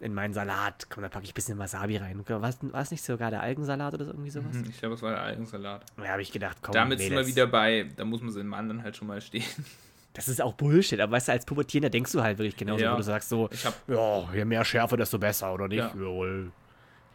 in 0.00 0.12
meinen 0.12 0.34
Salat, 0.34 0.88
komm, 0.90 1.02
da 1.02 1.08
packe 1.08 1.24
ich 1.24 1.30
ein 1.30 1.34
bisschen 1.34 1.58
Wasabi 1.58 1.96
rein. 1.96 2.22
War 2.28 2.82
es 2.82 2.90
nicht 2.90 3.04
sogar 3.04 3.30
der 3.30 3.42
Algensalat 3.42 3.94
oder 3.94 4.04
so, 4.06 4.10
irgendwie 4.10 4.30
sowas? 4.30 4.54
Mhm, 4.54 4.66
ich 4.68 4.78
glaube, 4.78 4.94
es 4.96 5.02
war 5.02 5.10
der 5.12 5.22
Algensalat. 5.22 5.84
Da 5.96 6.08
habe 6.08 6.22
ich 6.22 6.32
gedacht, 6.32 6.58
komm, 6.62 6.74
Damit 6.74 6.98
Mädels. 6.98 7.08
sind 7.08 7.16
wir 7.16 7.26
wieder 7.26 7.46
bei, 7.46 7.88
da 7.96 8.04
muss 8.04 8.20
man 8.20 8.30
seinen 8.30 8.48
Mann 8.48 8.68
dann 8.68 8.82
halt 8.82 8.96
schon 8.96 9.08
mal 9.08 9.20
stehen. 9.20 9.44
Das 10.14 10.28
ist 10.28 10.40
auch 10.40 10.54
Bullshit, 10.54 11.00
aber 11.00 11.12
weißt 11.12 11.28
du, 11.28 11.32
als 11.32 11.44
Pubertierender 11.44 11.90
denkst 11.90 12.12
du 12.12 12.22
halt 12.22 12.38
wirklich 12.38 12.56
genauso, 12.56 12.84
ja. 12.84 12.92
wo 12.92 12.96
du 12.96 13.02
sagst 13.02 13.28
so, 13.28 13.50
ja, 13.88 14.32
je 14.32 14.44
mehr 14.44 14.64
Schärfe, 14.64 14.96
desto 14.96 15.18
besser, 15.18 15.52
oder 15.52 15.66
nicht? 15.66 15.78
Ja. 15.78 15.88
Jawohl. 15.88 16.52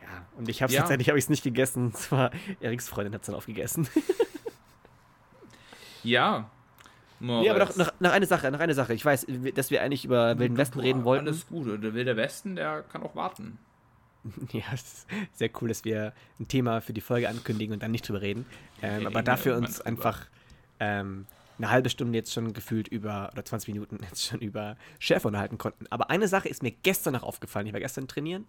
Ja, 0.01 0.25
und 0.37 0.49
ich 0.49 0.61
habe 0.61 0.69
es 0.69 0.75
ja. 0.75 0.81
letztendlich 0.81 1.07
habe 1.07 1.17
ich 1.17 1.25
es 1.25 1.29
nicht 1.29 1.43
gegessen, 1.43 1.85
und 1.85 1.97
zwar 1.97 2.31
Eriks 2.59 2.89
Freundin 2.89 3.13
hat 3.13 3.21
es 3.21 3.27
dann 3.27 3.35
aufgegessen. 3.35 3.87
ja. 6.03 6.49
Moritz. 7.21 7.45
Ja, 7.45 7.53
aber 7.53 7.65
noch, 7.65 7.75
noch, 7.77 7.91
noch, 7.99 8.11
eine 8.11 8.25
Sache, 8.25 8.51
noch 8.51 8.59
eine 8.59 8.73
Sache. 8.73 8.93
Ich 8.93 9.03
weiß, 9.03 9.27
dass 9.55 9.71
wir 9.71 9.81
eigentlich 9.81 10.03
über 10.03 10.37
Wilden 10.37 10.57
Westen 10.57 10.79
reden 10.79 11.05
wollten. 11.05 11.27
Alles 11.27 11.47
gut, 11.47 11.81
der 11.81 11.93
Wilde 11.93 12.17
Westen, 12.17 12.55
der 12.55 12.83
kann 12.83 13.01
auch 13.03 13.15
warten. 13.15 13.57
Ja, 14.51 14.63
es 14.73 14.81
ist 14.81 15.07
sehr 15.33 15.49
cool, 15.61 15.69
dass 15.69 15.85
wir 15.85 16.11
ein 16.39 16.49
Thema 16.49 16.81
für 16.81 16.91
die 16.91 16.99
Folge 16.99 17.29
ankündigen 17.29 17.73
und 17.73 17.81
dann 17.81 17.91
nicht 17.91 18.07
drüber 18.07 18.21
reden. 18.21 18.45
Ähm, 18.81 19.07
aber 19.07 19.23
dafür 19.23 19.55
uns 19.55 19.79
einfach 19.79 20.25
ähm, 20.81 21.25
eine 21.59 21.69
halbe 21.69 21.89
Stunde 21.89 22.17
jetzt 22.17 22.33
schon 22.33 22.53
gefühlt 22.53 22.87
über, 22.87 23.29
oder 23.31 23.45
20 23.45 23.73
Minuten 23.73 23.99
jetzt 24.09 24.25
schon 24.25 24.39
über 24.39 24.77
Chef 24.97 25.25
unterhalten 25.25 25.57
konnten. 25.57 25.85
Aber 25.89 26.09
eine 26.09 26.27
Sache 26.27 26.49
ist 26.49 26.63
mir 26.63 26.71
gestern 26.71 27.13
noch 27.13 27.23
aufgefallen. 27.23 27.67
Ich 27.67 27.73
war 27.73 27.79
gestern 27.79 28.07
trainieren 28.07 28.47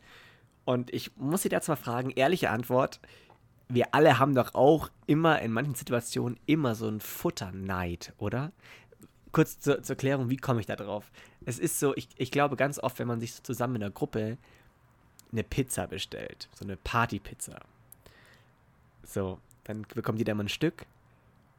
und 0.64 0.92
ich 0.94 1.16
muss 1.16 1.42
Sie 1.42 1.48
dazu 1.48 1.70
mal 1.72 1.76
fragen, 1.76 2.10
ehrliche 2.10 2.50
Antwort. 2.50 3.00
Wir 3.68 3.94
alle 3.94 4.18
haben 4.18 4.34
doch 4.34 4.54
auch 4.54 4.90
immer 5.06 5.40
in 5.42 5.52
manchen 5.52 5.74
Situationen 5.74 6.38
immer 6.46 6.74
so 6.74 6.88
einen 6.88 7.00
Futterneid, 7.00 8.12
oder? 8.18 8.52
Kurz 9.32 9.60
zur, 9.60 9.82
zur 9.82 9.94
Erklärung, 9.94 10.28
wie 10.28 10.36
komme 10.36 10.60
ich 10.60 10.66
da 10.66 10.74
drauf? 10.74 11.10
Es 11.44 11.58
ist 11.58 11.78
so, 11.78 11.94
ich, 11.96 12.08
ich 12.16 12.32
glaube 12.32 12.56
ganz 12.56 12.80
oft, 12.80 12.98
wenn 12.98 13.06
man 13.06 13.20
sich 13.20 13.34
so 13.34 13.42
zusammen 13.42 13.76
in 13.76 13.80
der 13.82 13.90
Gruppe 13.90 14.38
eine 15.30 15.44
Pizza 15.44 15.86
bestellt, 15.86 16.48
so 16.52 16.64
eine 16.64 16.76
Partypizza. 16.76 17.60
So, 19.04 19.38
dann 19.64 19.82
bekommt 19.94 20.18
jeder 20.18 20.34
mal 20.34 20.44
ein 20.44 20.48
Stück 20.48 20.84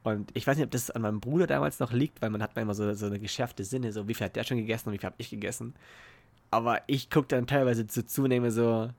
und 0.03 0.31
ich 0.33 0.47
weiß 0.47 0.57
nicht, 0.57 0.65
ob 0.65 0.71
das 0.71 0.89
an 0.89 1.03
meinem 1.03 1.19
Bruder 1.19 1.47
damals 1.47 1.79
noch 1.79 1.91
liegt, 1.91 2.21
weil 2.21 2.29
man 2.29 2.41
hat 2.41 2.57
immer 2.57 2.73
so, 2.73 2.93
so 2.93 3.05
eine 3.05 3.19
geschärfte 3.19 3.63
Sinne, 3.63 3.91
so 3.91 4.07
wie 4.07 4.13
viel 4.13 4.25
hat 4.25 4.35
der 4.35 4.43
schon 4.43 4.57
gegessen 4.57 4.89
und 4.89 4.93
wie 4.93 4.97
viel 4.97 5.07
habe 5.07 5.15
ich 5.19 5.29
gegessen. 5.29 5.75
Aber 6.49 6.81
ich 6.87 7.09
gucke 7.09 7.27
dann 7.27 7.47
teilweise 7.47 7.87
zu 7.87 8.05
zunehme 8.05 8.51
so, 8.51 8.89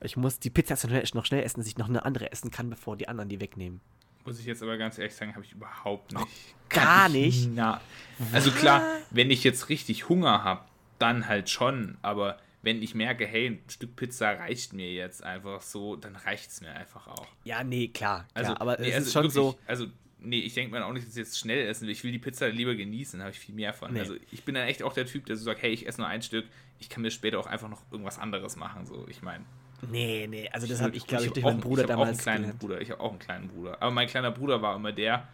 ich 0.00 0.16
muss 0.16 0.38
die 0.38 0.50
Pizza 0.50 0.76
noch 1.14 1.24
schnell 1.24 1.42
essen, 1.42 1.60
dass 1.60 1.66
ich 1.66 1.78
noch 1.78 1.88
eine 1.88 2.04
andere 2.04 2.32
essen 2.32 2.50
kann, 2.50 2.68
bevor 2.68 2.96
die 2.96 3.08
anderen 3.08 3.28
die 3.28 3.40
wegnehmen. 3.40 3.80
Muss 4.24 4.38
ich 4.38 4.46
jetzt 4.46 4.62
aber 4.62 4.76
ganz 4.76 4.98
ehrlich 4.98 5.14
sagen, 5.14 5.34
habe 5.34 5.44
ich 5.44 5.52
überhaupt 5.52 6.12
nicht. 6.12 6.24
Oh, 6.24 6.66
gar 6.68 7.08
nicht? 7.08 7.48
Na, 7.54 7.80
also 8.32 8.50
klar, 8.50 8.82
wenn 9.10 9.30
ich 9.30 9.42
jetzt 9.42 9.68
richtig 9.68 10.08
Hunger 10.08 10.44
habe, 10.44 10.64
dann 10.98 11.26
halt 11.26 11.50
schon, 11.50 11.98
aber 12.02 12.38
wenn 12.62 12.80
ich 12.80 12.94
merke, 12.94 13.26
hey, 13.26 13.46
ein 13.48 13.62
Stück 13.68 13.96
Pizza 13.96 14.30
reicht 14.30 14.72
mir 14.72 14.92
jetzt 14.92 15.24
einfach 15.24 15.60
so, 15.60 15.96
dann 15.96 16.14
reicht 16.14 16.50
es 16.50 16.60
mir 16.60 16.72
einfach 16.72 17.08
auch. 17.08 17.26
Ja, 17.42 17.64
nee, 17.64 17.88
klar. 17.88 18.26
klar 18.28 18.28
also, 18.34 18.60
aber 18.60 18.78
nee, 18.78 18.88
es 18.88 18.94
also 18.94 19.06
ist 19.06 19.12
schon 19.12 19.22
wirklich, 19.22 19.34
so. 19.34 19.58
Also 19.66 19.86
nee, 20.24 20.40
ich 20.40 20.54
denke 20.54 20.74
mir 20.74 20.84
auch 20.84 20.92
nicht, 20.92 21.06
dass 21.06 21.14
ich 21.14 21.18
jetzt 21.18 21.38
schnell 21.38 21.66
essen 21.66 21.86
will. 21.86 21.92
Ich 21.92 22.04
will 22.04 22.12
die 22.12 22.18
Pizza 22.18 22.48
lieber 22.48 22.74
genießen, 22.74 23.18
da 23.18 23.24
habe 23.24 23.34
ich 23.34 23.40
viel 23.40 23.54
mehr 23.54 23.72
von. 23.72 23.92
Nee. 23.92 24.00
Also 24.00 24.14
ich 24.30 24.44
bin 24.44 24.54
dann 24.54 24.66
echt 24.66 24.82
auch 24.82 24.92
der 24.92 25.06
Typ, 25.06 25.26
der 25.26 25.36
so 25.36 25.44
sagt, 25.44 25.62
hey, 25.62 25.72
ich 25.72 25.86
esse 25.86 26.00
nur 26.00 26.08
ein 26.08 26.22
Stück, 26.22 26.46
ich 26.78 26.88
kann 26.88 27.02
mir 27.02 27.10
später 27.10 27.38
auch 27.38 27.46
einfach 27.46 27.68
noch 27.68 27.82
irgendwas 27.90 28.18
anderes 28.18 28.56
machen. 28.56 28.86
So, 28.86 29.06
ich 29.08 29.22
meine. 29.22 29.44
Nee, 29.90 30.26
nee, 30.28 30.48
also 30.52 30.66
das 30.66 30.80
habe 30.80 30.96
ich, 30.96 31.06
glaube 31.06 31.24
ich, 31.24 31.32
durch 31.32 31.44
meinen 31.44 31.60
Bruder 31.60 31.82
ich 31.82 31.88
damals. 31.88 32.08
Auch 32.08 32.12
einen 32.12 32.40
kleinen 32.42 32.58
Bruder. 32.58 32.80
Ich 32.80 32.90
habe 32.90 33.00
auch 33.00 33.10
einen 33.10 33.18
kleinen 33.18 33.48
Bruder. 33.48 33.82
Aber 33.82 33.90
mein 33.90 34.06
kleiner 34.06 34.30
Bruder 34.30 34.62
war 34.62 34.76
immer 34.76 34.92
der, 34.92 35.26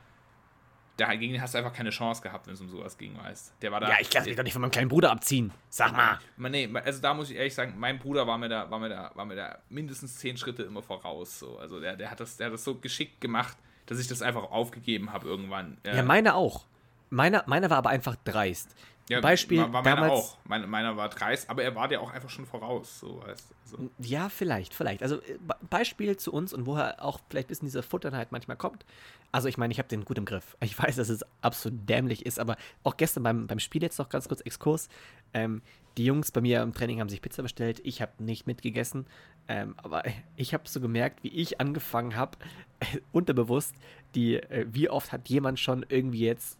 der, 0.98 1.16
gegen 1.16 1.32
den 1.32 1.42
hast 1.42 1.54
du 1.54 1.58
einfach 1.58 1.72
keine 1.72 1.90
Chance 1.90 2.22
gehabt, 2.22 2.46
wenn 2.46 2.54
es 2.54 2.60
um 2.60 2.68
sowas 2.68 2.98
ging, 2.98 3.16
weißt 3.16 3.54
Der 3.62 3.70
war 3.70 3.80
da. 3.80 3.88
Ja, 3.88 3.96
ich 4.00 4.12
lasse 4.12 4.26
mich 4.28 4.36
doch 4.36 4.42
nicht 4.42 4.52
von 4.52 4.62
meinem 4.62 4.70
kleinen 4.70 4.88
Bruder 4.88 5.12
abziehen. 5.12 5.52
Sag 5.68 5.92
mal. 5.92 6.18
Nee, 6.36 6.68
also 6.84 7.00
da 7.00 7.14
muss 7.14 7.30
ich 7.30 7.36
ehrlich 7.36 7.54
sagen, 7.54 7.74
mein 7.78 7.98
Bruder 7.98 8.26
war 8.26 8.38
mir 8.38 8.48
da, 8.48 8.70
war 8.70 8.78
mir 8.78 8.88
da, 8.88 9.12
war 9.14 9.24
mir 9.24 9.36
da 9.36 9.58
mindestens 9.68 10.16
zehn 10.16 10.36
Schritte 10.36 10.64
immer 10.64 10.82
voraus. 10.82 11.38
So. 11.38 11.58
Also 11.58 11.78
der, 11.78 11.96
der, 11.96 12.10
hat 12.10 12.20
das, 12.20 12.36
der 12.36 12.46
hat 12.46 12.54
das 12.54 12.64
so 12.64 12.74
geschickt 12.74 13.20
gemacht, 13.20 13.56
dass 13.88 13.98
ich 13.98 14.06
das 14.06 14.22
einfach 14.22 14.50
aufgegeben 14.50 15.12
habe 15.12 15.26
irgendwann. 15.26 15.78
Ja, 15.84 16.02
meine 16.02 16.34
auch. 16.34 16.64
Meiner, 17.10 17.42
meiner 17.46 17.70
war 17.70 17.78
aber 17.78 17.90
einfach 17.90 18.16
dreist. 18.24 18.74
Ja, 19.08 19.22
Beispiel 19.22 19.60
war, 19.60 19.72
war 19.72 19.82
meiner 19.82 19.96
damals. 19.96 20.12
auch. 20.12 20.36
Meine, 20.44 20.66
meiner 20.66 20.94
war 20.98 21.08
dreist, 21.08 21.48
aber 21.48 21.62
er 21.62 21.74
war 21.74 21.88
dir 21.88 22.02
auch 22.02 22.10
einfach 22.12 22.28
schon 22.28 22.44
voraus. 22.44 23.00
So, 23.00 23.22
weißt 23.22 23.48
so. 23.64 23.88
Ja, 24.00 24.28
vielleicht, 24.28 24.74
vielleicht. 24.74 25.02
Also 25.02 25.16
äh, 25.22 25.38
Be- 25.40 25.56
Beispiel 25.70 26.18
zu 26.18 26.30
uns 26.30 26.52
und 26.52 26.66
woher 26.66 27.02
auch 27.02 27.18
vielleicht 27.30 27.46
ein 27.46 27.48
bisschen 27.48 27.66
diese 27.66 27.82
Futterheit 27.82 28.32
manchmal 28.32 28.58
kommt. 28.58 28.84
Also 29.32 29.48
ich 29.48 29.56
meine, 29.56 29.72
ich 29.72 29.78
habe 29.78 29.88
den 29.88 30.04
gut 30.04 30.18
im 30.18 30.26
Griff. 30.26 30.58
Ich 30.60 30.78
weiß, 30.78 30.96
dass 30.96 31.08
es 31.08 31.24
absolut 31.40 31.88
dämlich 31.88 32.26
ist, 32.26 32.38
aber 32.38 32.56
auch 32.84 32.98
gestern 32.98 33.22
beim, 33.22 33.46
beim 33.46 33.58
Spiel 33.58 33.82
jetzt 33.82 33.98
noch 33.98 34.10
ganz 34.10 34.28
kurz 34.28 34.42
Exkurs. 34.42 34.90
Ähm, 35.32 35.62
die 35.96 36.04
Jungs 36.04 36.30
bei 36.30 36.42
mir 36.42 36.60
im 36.60 36.74
Training 36.74 37.00
haben 37.00 37.08
sich 37.08 37.22
Pizza 37.22 37.42
bestellt. 37.42 37.80
Ich 37.84 38.02
habe 38.02 38.12
nicht 38.22 38.46
mitgegessen. 38.46 39.06
Ähm, 39.48 39.74
aber 39.78 40.04
ich 40.36 40.54
habe 40.54 40.68
so 40.68 40.80
gemerkt, 40.80 41.22
wie 41.24 41.28
ich 41.28 41.60
angefangen 41.60 42.16
habe, 42.16 42.38
unterbewusst, 43.12 43.74
die, 44.14 44.36
äh, 44.36 44.66
wie 44.70 44.88
oft 44.88 45.12
hat 45.12 45.28
jemand 45.28 45.58
schon 45.58 45.84
irgendwie 45.88 46.20
jetzt 46.20 46.58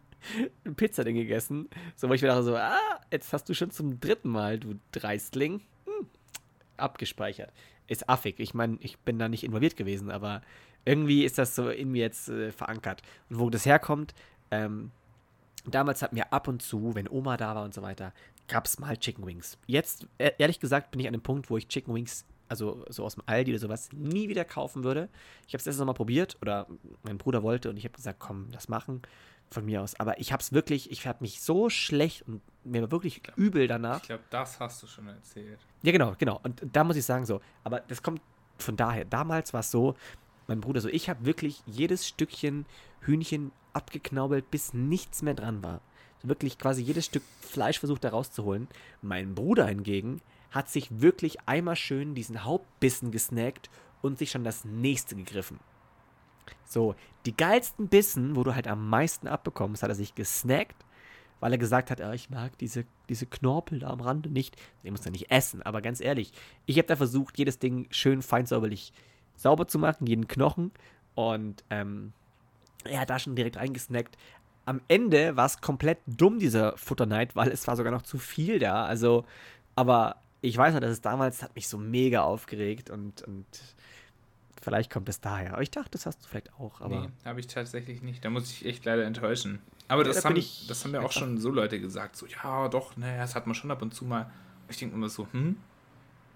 ein 0.64 0.74
Pizzading 0.74 1.16
gegessen? 1.16 1.68
So, 1.94 2.08
wo 2.08 2.12
ich 2.12 2.22
mir 2.22 2.28
dachte 2.28 2.42
so, 2.42 2.56
ah, 2.56 3.00
jetzt 3.10 3.32
hast 3.32 3.48
du 3.48 3.54
schon 3.54 3.70
zum 3.70 4.00
dritten 4.00 4.28
Mal, 4.28 4.58
du 4.58 4.78
Dreistling. 4.92 5.60
Hm, 5.86 6.06
abgespeichert. 6.76 7.52
Ist 7.86 8.08
affig. 8.08 8.40
Ich 8.40 8.52
meine, 8.52 8.78
ich 8.80 8.98
bin 8.98 9.18
da 9.18 9.28
nicht 9.28 9.44
involviert 9.44 9.76
gewesen, 9.76 10.10
aber 10.10 10.42
irgendwie 10.84 11.24
ist 11.24 11.38
das 11.38 11.54
so 11.54 11.68
in 11.68 11.92
mir 11.92 12.02
jetzt 12.02 12.28
äh, 12.28 12.50
verankert. 12.50 13.02
Und 13.30 13.38
wo 13.38 13.50
das 13.50 13.64
herkommt, 13.64 14.14
ähm, 14.50 14.90
damals 15.64 16.02
hatten 16.02 16.16
wir 16.16 16.32
ab 16.32 16.48
und 16.48 16.62
zu, 16.62 16.94
wenn 16.94 17.08
Oma 17.08 17.36
da 17.36 17.54
war 17.54 17.64
und 17.64 17.74
so 17.74 17.82
weiter, 17.82 18.12
gab 18.48 18.66
es 18.66 18.78
mal 18.78 18.96
Chicken 18.96 19.26
Wings. 19.26 19.58
Jetzt, 19.66 20.06
e- 20.18 20.32
ehrlich 20.38 20.60
gesagt, 20.60 20.90
bin 20.90 21.00
ich 21.00 21.06
an 21.06 21.12
dem 21.12 21.22
Punkt, 21.22 21.50
wo 21.50 21.56
ich 21.56 21.68
Chicken 21.68 21.94
Wings, 21.94 22.24
also 22.48 22.84
so 22.88 23.04
aus 23.04 23.14
dem 23.14 23.22
Aldi 23.26 23.52
oder 23.52 23.60
sowas, 23.60 23.88
nie 23.92 24.28
wieder 24.28 24.44
kaufen 24.44 24.84
würde. 24.84 25.08
Ich 25.46 25.54
habe 25.54 25.60
es 25.60 25.66
erst 25.66 25.78
noch 25.78 25.86
mal 25.86 25.94
probiert 25.94 26.36
oder 26.42 26.66
mein 27.02 27.18
Bruder 27.18 27.42
wollte 27.42 27.70
und 27.70 27.76
ich 27.76 27.84
habe 27.84 27.94
gesagt, 27.94 28.18
komm, 28.18 28.50
das 28.52 28.68
machen 28.68 29.02
von 29.50 29.64
mir 29.64 29.82
aus. 29.82 29.98
Aber 29.98 30.18
ich 30.20 30.32
habe 30.32 30.40
es 30.40 30.52
wirklich, 30.52 30.90
ich 30.90 31.06
habe 31.06 31.18
mich 31.20 31.40
so 31.40 31.70
schlecht 31.70 32.22
und 32.26 32.40
mir 32.64 32.82
war 32.82 32.90
wirklich 32.90 33.22
übel 33.36 33.66
danach. 33.66 34.00
Ich 34.00 34.08
glaube, 34.08 34.24
das 34.30 34.58
hast 34.60 34.82
du 34.82 34.86
schon 34.86 35.08
erzählt. 35.08 35.58
Ja, 35.82 35.92
genau, 35.92 36.14
genau. 36.18 36.40
Und 36.42 36.62
da 36.72 36.84
muss 36.84 36.96
ich 36.96 37.04
sagen 37.04 37.26
so, 37.26 37.40
aber 37.64 37.80
das 37.80 38.02
kommt 38.02 38.20
von 38.58 38.76
daher. 38.76 39.04
Damals 39.04 39.52
war 39.52 39.60
es 39.60 39.70
so, 39.70 39.94
mein 40.46 40.60
Bruder 40.60 40.80
so, 40.80 40.88
ich 40.88 41.08
habe 41.08 41.24
wirklich 41.24 41.62
jedes 41.66 42.06
Stückchen 42.06 42.66
Hühnchen 43.00 43.52
abgeknaubelt, 43.72 44.50
bis 44.50 44.72
nichts 44.72 45.22
mehr 45.22 45.34
dran 45.34 45.62
war. 45.62 45.80
Wirklich 46.22 46.58
quasi 46.58 46.82
jedes 46.82 47.06
Stück 47.06 47.22
Fleisch 47.40 47.78
versucht 47.78 48.04
da 48.04 48.10
rauszuholen. 48.10 48.68
Mein 49.02 49.34
Bruder 49.34 49.66
hingegen 49.66 50.20
hat 50.50 50.70
sich 50.70 51.00
wirklich 51.00 51.38
einmal 51.46 51.76
schön 51.76 52.14
diesen 52.14 52.44
Hauptbissen 52.44 53.10
gesnackt 53.10 53.70
und 54.02 54.18
sich 54.18 54.30
schon 54.30 54.44
das 54.44 54.64
nächste 54.64 55.14
gegriffen. 55.14 55.60
So, 56.64 56.94
die 57.26 57.36
geilsten 57.36 57.88
Bissen, 57.88 58.36
wo 58.36 58.44
du 58.44 58.54
halt 58.54 58.68
am 58.68 58.88
meisten 58.88 59.28
abbekommst, 59.28 59.82
hat 59.82 59.90
er 59.90 59.94
sich 59.94 60.14
gesnackt, 60.14 60.84
weil 61.40 61.52
er 61.52 61.58
gesagt 61.58 61.90
hat, 61.90 62.00
ah, 62.00 62.14
ich 62.14 62.30
mag 62.30 62.56
diese, 62.58 62.84
diese 63.08 63.26
Knorpel 63.26 63.80
da 63.80 63.90
am 63.90 64.00
Rande 64.00 64.30
nicht. 64.30 64.56
Den 64.82 64.92
muss 64.92 65.04
er 65.04 65.12
nicht 65.12 65.30
essen, 65.30 65.62
aber 65.62 65.82
ganz 65.82 66.00
ehrlich, 66.00 66.32
ich 66.64 66.78
habe 66.78 66.88
da 66.88 66.96
versucht, 66.96 67.38
jedes 67.38 67.58
Ding 67.58 67.86
schön 67.90 68.22
fein 68.22 68.46
säuberlich 68.46 68.92
sauber 69.36 69.68
zu 69.68 69.78
machen, 69.78 70.06
jeden 70.06 70.28
Knochen. 70.28 70.72
Und 71.14 71.64
ähm, 71.70 72.12
er 72.84 73.00
hat 73.00 73.10
da 73.10 73.18
schon 73.18 73.36
direkt 73.36 73.56
reingesnackt. 73.56 74.16
Am 74.66 74.80
Ende 74.88 75.36
war 75.36 75.46
es 75.46 75.60
komplett 75.60 75.98
dumm, 76.06 76.38
dieser 76.38 76.76
Futterneid, 76.76 77.34
weil 77.36 77.48
es 77.48 77.66
war 77.66 77.76
sogar 77.76 77.92
noch 77.92 78.02
zu 78.02 78.18
viel 78.18 78.58
da. 78.58 78.84
Also, 78.84 79.24
aber 79.76 80.16
ich 80.42 80.56
weiß 80.56 80.74
noch, 80.74 80.80
dass 80.80 80.90
es 80.90 81.00
damals 81.00 81.42
hat 81.42 81.54
mich 81.54 81.68
so 81.68 81.78
mega 81.78 82.22
aufgeregt 82.22 82.90
und, 82.90 83.22
und 83.22 83.46
vielleicht 84.60 84.90
kommt 84.92 85.08
es 85.08 85.20
daher. 85.20 85.52
Aber 85.54 85.62
ich 85.62 85.70
dachte, 85.70 85.90
das 85.92 86.04
hast 86.06 86.24
du 86.24 86.28
vielleicht 86.28 86.52
auch. 86.54 86.80
Aber 86.80 87.00
nee, 87.02 87.08
habe 87.24 87.40
ich 87.40 87.46
tatsächlich 87.46 88.02
nicht. 88.02 88.24
Da 88.24 88.30
muss 88.30 88.50
ich 88.50 88.66
echt 88.66 88.84
leider 88.84 89.04
enttäuschen. 89.04 89.60
Aber 89.88 90.02
Ja, 90.02 90.08
das, 90.08 90.22
da 90.22 90.28
haben, 90.28 90.36
ich 90.36 90.66
das 90.68 90.84
haben 90.84 90.94
ja 90.94 91.00
auch 91.00 91.12
schon 91.12 91.38
so 91.38 91.50
Leute 91.50 91.80
gesagt. 91.80 92.16
So, 92.16 92.26
ja, 92.26 92.68
doch, 92.68 92.96
ne, 92.96 93.16
das 93.18 93.34
hat 93.36 93.46
man 93.46 93.54
schon 93.54 93.70
ab 93.70 93.82
und 93.82 93.94
zu 93.94 94.04
mal. 94.04 94.30
Ich 94.68 94.78
denke 94.78 94.96
immer 94.96 95.08
so, 95.08 95.28
hm? 95.32 95.56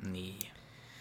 Nee. 0.03 0.35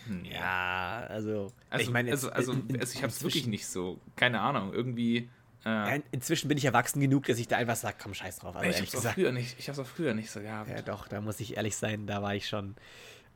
Nee. 0.08 0.32
ja, 0.34 1.04
also, 1.08 1.52
Also, 1.70 1.84
ich 1.86 1.92
meine, 1.92 2.10
jetzt- 2.10 2.26
also, 2.26 2.52
also, 2.52 2.54
in- 2.54 2.70
in- 2.76 2.80
also 2.80 2.94
ich 2.98 3.04
habe 3.04 3.12
es 3.12 3.22
wirklich 3.22 3.46
nicht 3.46 3.68
so. 3.68 4.00
Keine 4.16 4.42
Ahnung, 4.42 4.74
irgendwie. 4.74 5.30
Ja, 5.66 5.90
in- 5.90 6.04
inzwischen 6.12 6.48
bin 6.48 6.58
ich 6.58 6.66
erwachsen 6.66 7.00
genug, 7.02 7.26
dass 7.26 7.38
ich 7.38 7.48
da 7.48 7.58
einfach 7.58 7.76
sage, 7.76 7.98
komm, 8.02 8.14
scheiß 8.14 8.40
drauf. 8.40 8.56
Aber 8.56 8.68
ich 8.70 8.80
es 8.94 8.96
auch 9.06 9.12
früher 9.14 9.32
nicht. 9.32 9.58
Ich 9.60 9.68
habe 9.68 9.80
es 9.82 9.88
auch 9.88 9.92
früher 9.92 10.14
nicht 10.14 10.32
so 10.32 10.40
gehabt. 10.40 10.70
ja 10.70 10.82
doch, 10.82 11.08
da 11.08 11.20
muss 11.22 11.40
ich 11.40 11.58
ehrlich 11.58 11.76
sein, 11.76 12.08
da 12.08 12.22
war 12.22 12.34
ich 12.36 12.48
schon, 12.48 12.76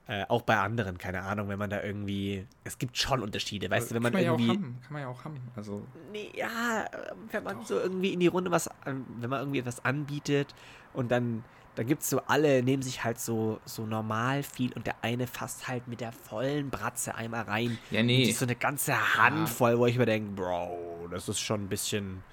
äh, 0.08 0.26
auch 0.28 0.42
bei 0.42 0.58
anderen, 0.58 0.98
keine 0.98 1.22
Ahnung, 1.22 1.48
wenn 1.50 1.60
man 1.60 1.70
da 1.70 1.82
irgendwie, 1.82 2.46
es 2.66 2.78
gibt 2.78 2.98
schon 2.98 3.22
Unterschiede, 3.22 3.70
weißt 3.70 3.92
du, 3.92 3.96
wenn 3.96 4.04
man 4.04 4.12
kann 4.12 4.22
man 4.22 4.40
irgendwie, 4.40 4.48
ja. 4.48 4.54
Kann 4.84 4.94
man 4.94 5.02
ja 5.02 5.08
auch 5.08 5.24
haben. 5.26 5.40
Also, 5.56 5.86
nee, 6.12 6.30
ja, 6.36 6.86
wenn 7.32 7.44
man 7.44 7.64
so 7.66 7.80
irgendwie 7.80 8.12
in 8.14 8.20
die 8.20 8.28
Runde 8.28 8.52
was, 8.52 8.70
wenn 8.86 9.30
man 9.30 9.40
irgendwie 9.40 9.60
etwas 9.60 9.84
anbietet 9.86 10.54
und 10.94 11.10
dann, 11.12 11.44
dann 11.76 11.88
gibt 11.88 12.04
es 12.04 12.10
so 12.10 12.22
alle, 12.28 12.62
nehmen 12.62 12.84
sich 12.84 13.04
halt 13.04 13.20
so, 13.20 13.60
so 13.66 13.86
normal 13.86 14.44
viel 14.44 14.74
und 14.74 14.86
der 14.86 14.96
eine 15.04 15.26
fasst 15.26 15.68
halt 15.68 15.88
mit 15.88 16.02
der 16.02 16.12
vollen 16.12 16.70
Bratze 16.70 17.16
einmal 17.16 17.44
rein. 17.44 17.78
ja, 17.90 18.04
nee. 18.04 18.32
so 18.32 18.46
eine 18.46 18.56
ganze 18.56 19.18
Handvoll, 19.18 19.80
wo 19.80 19.88
ich 19.88 19.98
mir 19.98 20.06
denke, 20.06 20.32
Bro, 20.32 21.08
das 21.10 21.28
ist 21.30 21.40
schon 21.40 21.64
ein 21.64 21.70
bisschen, 21.70 22.24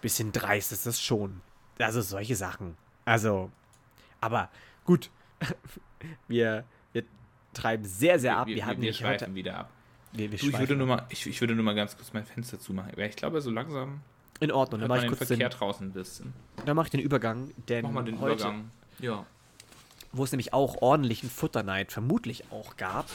bisschen 0.00 0.30
dreist, 0.30 0.70
das 0.70 0.86
ist 0.86 1.02
schon. 1.02 1.40
Also 1.78 2.02
solche 2.02 2.36
Sachen. 2.36 2.76
Also, 3.04 3.50
aber 4.20 4.50
gut. 4.84 5.10
wir, 6.28 6.64
wir 6.92 7.04
treiben 7.54 7.84
sehr, 7.84 8.18
sehr 8.18 8.36
ab. 8.36 8.46
Wir, 8.46 8.56
wir, 8.56 8.66
hatten 8.66 8.82
wir 8.82 8.90
nämlich 8.90 9.04
heute. 9.04 9.18
schweifen 9.18 9.34
wieder 9.34 9.58
ab. 9.58 9.70
Wir, 10.12 10.30
wir 10.30 10.38
Du, 10.38 10.46
ich 10.46 10.52
würde 10.52 10.56
schweifen 10.56 10.78
nur 10.78 10.86
mal, 10.86 11.06
ich, 11.08 11.26
ich 11.26 11.40
würde 11.40 11.54
nur 11.54 11.64
mal 11.64 11.74
ganz 11.74 11.96
kurz 11.96 12.12
mein 12.12 12.24
Fenster 12.24 12.58
zumachen. 12.58 12.92
Ich 12.96 13.16
glaube, 13.16 13.40
so 13.40 13.50
langsam 13.50 14.00
In 14.40 14.52
Ordnung, 14.52 14.80
dann 14.80 14.88
mache 14.88 15.00
ich 15.02 15.06
kurz 15.08 15.26
Verkehr 15.26 15.48
den, 15.48 15.58
draußen 15.58 15.86
ein 15.88 15.92
bisschen. 15.92 16.32
dann 16.64 16.76
mach 16.76 16.84
ich 16.84 16.90
den 16.90 17.00
Übergang, 17.00 17.50
denn 17.68 17.82
Mach 17.84 17.90
mal 17.90 18.04
den 18.04 18.20
heute, 18.20 18.34
Übergang. 18.34 18.70
Ja. 19.00 19.26
wo 20.12 20.24
es 20.24 20.30
nämlich 20.32 20.52
auch 20.52 20.80
ordentlichen 20.80 21.28
Futterneid 21.30 21.90
vermutlich 21.92 22.44
auch 22.52 22.76
gab 22.76 23.06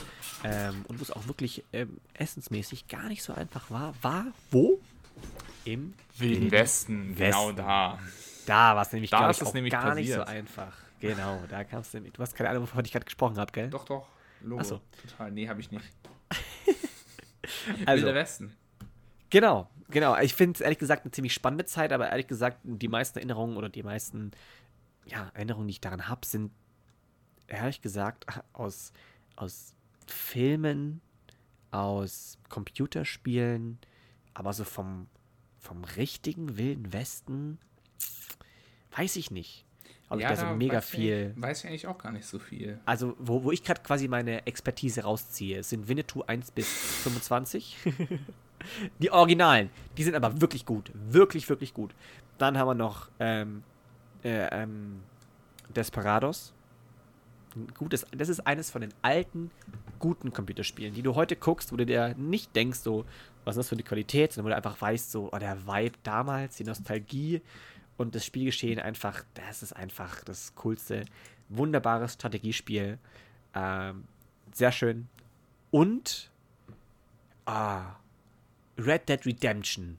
ähm, 0.44 0.84
und 0.88 0.98
wo 1.00 1.02
es 1.02 1.10
auch 1.10 1.26
wirklich 1.26 1.64
ähm, 1.72 1.98
essensmäßig 2.14 2.88
gar 2.88 3.08
nicht 3.08 3.22
so 3.22 3.32
einfach 3.32 3.70
war, 3.70 3.94
war 4.02 4.26
wo? 4.50 4.80
Im 5.64 5.94
Wilden 6.18 6.50
Westen, 6.50 7.14
genau 7.14 7.46
Westen. 7.48 7.56
da. 7.56 7.98
Da 8.46 8.76
war 8.76 8.82
es 8.82 8.92
nämlich, 8.92 9.10
Da 9.10 9.30
ich, 9.30 9.42
auch 9.42 9.54
nämlich 9.54 9.72
gar 9.72 9.94
nicht 9.94 10.10
so 10.12 10.18
passiert. 10.18 10.36
einfach. 10.36 10.72
Genau, 11.00 11.42
da 11.48 11.64
kam 11.64 11.80
es 11.80 11.92
nämlich. 11.94 12.12
Du 12.12 12.20
hast 12.22 12.34
keine 12.34 12.50
Ahnung, 12.50 12.64
wovon 12.64 12.84
ich 12.84 12.92
gerade 12.92 13.04
gesprochen 13.06 13.38
habe, 13.38 13.50
gell? 13.52 13.70
Doch, 13.70 13.84
doch. 13.86 14.06
Logo. 14.42 14.60
Ach 14.60 14.64
so. 14.66 14.80
Total. 15.00 15.30
Nee, 15.30 15.48
habe 15.48 15.60
ich 15.60 15.70
nicht. 15.70 15.84
Also, 17.86 18.06
Wilder 18.06 18.14
Westen. 18.14 18.54
genau, 19.30 19.68
genau. 19.90 20.16
Ich 20.18 20.34
finde 20.34 20.54
es 20.56 20.60
ehrlich 20.60 20.78
gesagt 20.78 21.04
eine 21.04 21.10
ziemlich 21.12 21.34
spannende 21.34 21.64
Zeit, 21.64 21.92
aber 21.92 22.08
ehrlich 22.10 22.26
gesagt, 22.26 22.58
die 22.64 22.88
meisten 22.88 23.18
Erinnerungen 23.18 23.56
oder 23.56 23.68
die 23.68 23.82
meisten 23.82 24.30
ja, 25.06 25.30
Erinnerungen, 25.34 25.68
die 25.68 25.72
ich 25.72 25.80
daran 25.80 26.08
habe, 26.08 26.26
sind 26.26 26.50
ehrlich 27.46 27.80
gesagt 27.82 28.26
aus, 28.52 28.92
aus 29.36 29.74
Filmen, 30.06 31.00
aus 31.70 32.38
Computerspielen, 32.48 33.78
aber 34.34 34.52
so 34.52 34.64
vom, 34.64 35.08
vom 35.58 35.84
richtigen 35.84 36.56
Wilden 36.56 36.92
Westen 36.92 37.58
weiß 38.96 39.16
ich 39.16 39.30
nicht. 39.30 39.64
Ob 40.10 40.20
ich 40.20 40.26
da 40.26 40.36
so 40.36 40.46
mega 40.54 40.76
weiß 40.76 40.84
ich 40.84 40.90
viel. 40.90 41.14
eigentlich- 41.30 41.42
Weiß 41.42 41.58
ich 41.64 41.66
eigentlich 41.70 41.86
auch 41.86 41.98
gar 41.98 42.12
nicht 42.12 42.26
so 42.26 42.38
viel. 42.38 42.78
Also, 42.84 43.16
wo, 43.18 43.42
wo 43.42 43.50
ich 43.50 43.64
gerade 43.64 43.82
quasi 43.82 44.06
meine 44.06 44.46
Expertise 44.46 45.02
rausziehe, 45.02 45.62
sind 45.64 45.88
Winnetou 45.88 46.22
1 46.22 46.50
bis 46.52 46.68
25. 47.02 47.76
die 48.98 49.10
Originalen, 49.10 49.70
die 49.96 50.04
sind 50.04 50.14
aber 50.14 50.40
wirklich 50.40 50.66
gut. 50.66 50.90
Wirklich, 50.94 51.48
wirklich 51.48 51.74
gut. 51.74 51.94
Dann 52.38 52.58
haben 52.58 52.68
wir 52.68 52.74
noch 52.74 53.08
ähm, 53.20 53.62
äh, 54.24 54.48
ähm, 54.62 55.00
Desperados. 55.74 56.52
Gutes, 57.78 58.04
das 58.10 58.28
ist 58.28 58.40
eines 58.46 58.70
von 58.70 58.80
den 58.80 58.92
alten, 59.02 59.50
guten 60.00 60.32
Computerspielen, 60.32 60.92
die 60.92 61.02
du 61.02 61.14
heute 61.14 61.36
guckst, 61.36 61.70
wo 61.70 61.76
du 61.76 61.86
dir 61.86 62.14
nicht 62.16 62.54
denkst, 62.56 62.80
so, 62.80 63.04
was 63.44 63.54
ist 63.54 63.58
das 63.58 63.68
für 63.68 63.76
eine 63.76 63.84
Qualität, 63.84 64.32
sondern 64.32 64.46
wo 64.46 64.50
du 64.50 64.56
einfach 64.56 64.80
weißt, 64.80 65.12
so, 65.12 65.30
oh, 65.32 65.38
der 65.38 65.66
Vibe 65.66 65.96
damals, 66.02 66.56
die 66.56 66.64
Nostalgie 66.64 67.42
und 67.96 68.14
das 68.14 68.24
Spielgeschehen 68.24 68.80
einfach, 68.80 69.22
das 69.34 69.62
ist 69.62 69.72
einfach 69.72 70.24
das 70.24 70.54
coolste, 70.56 71.04
wunderbares 71.48 72.14
Strategiespiel. 72.14 72.98
Ähm, 73.54 74.04
sehr 74.52 74.72
schön. 74.72 75.08
Und 75.70 76.30
ah, 77.46 77.96
Red 78.78 79.08
Dead 79.08 79.24
Redemption. 79.24 79.98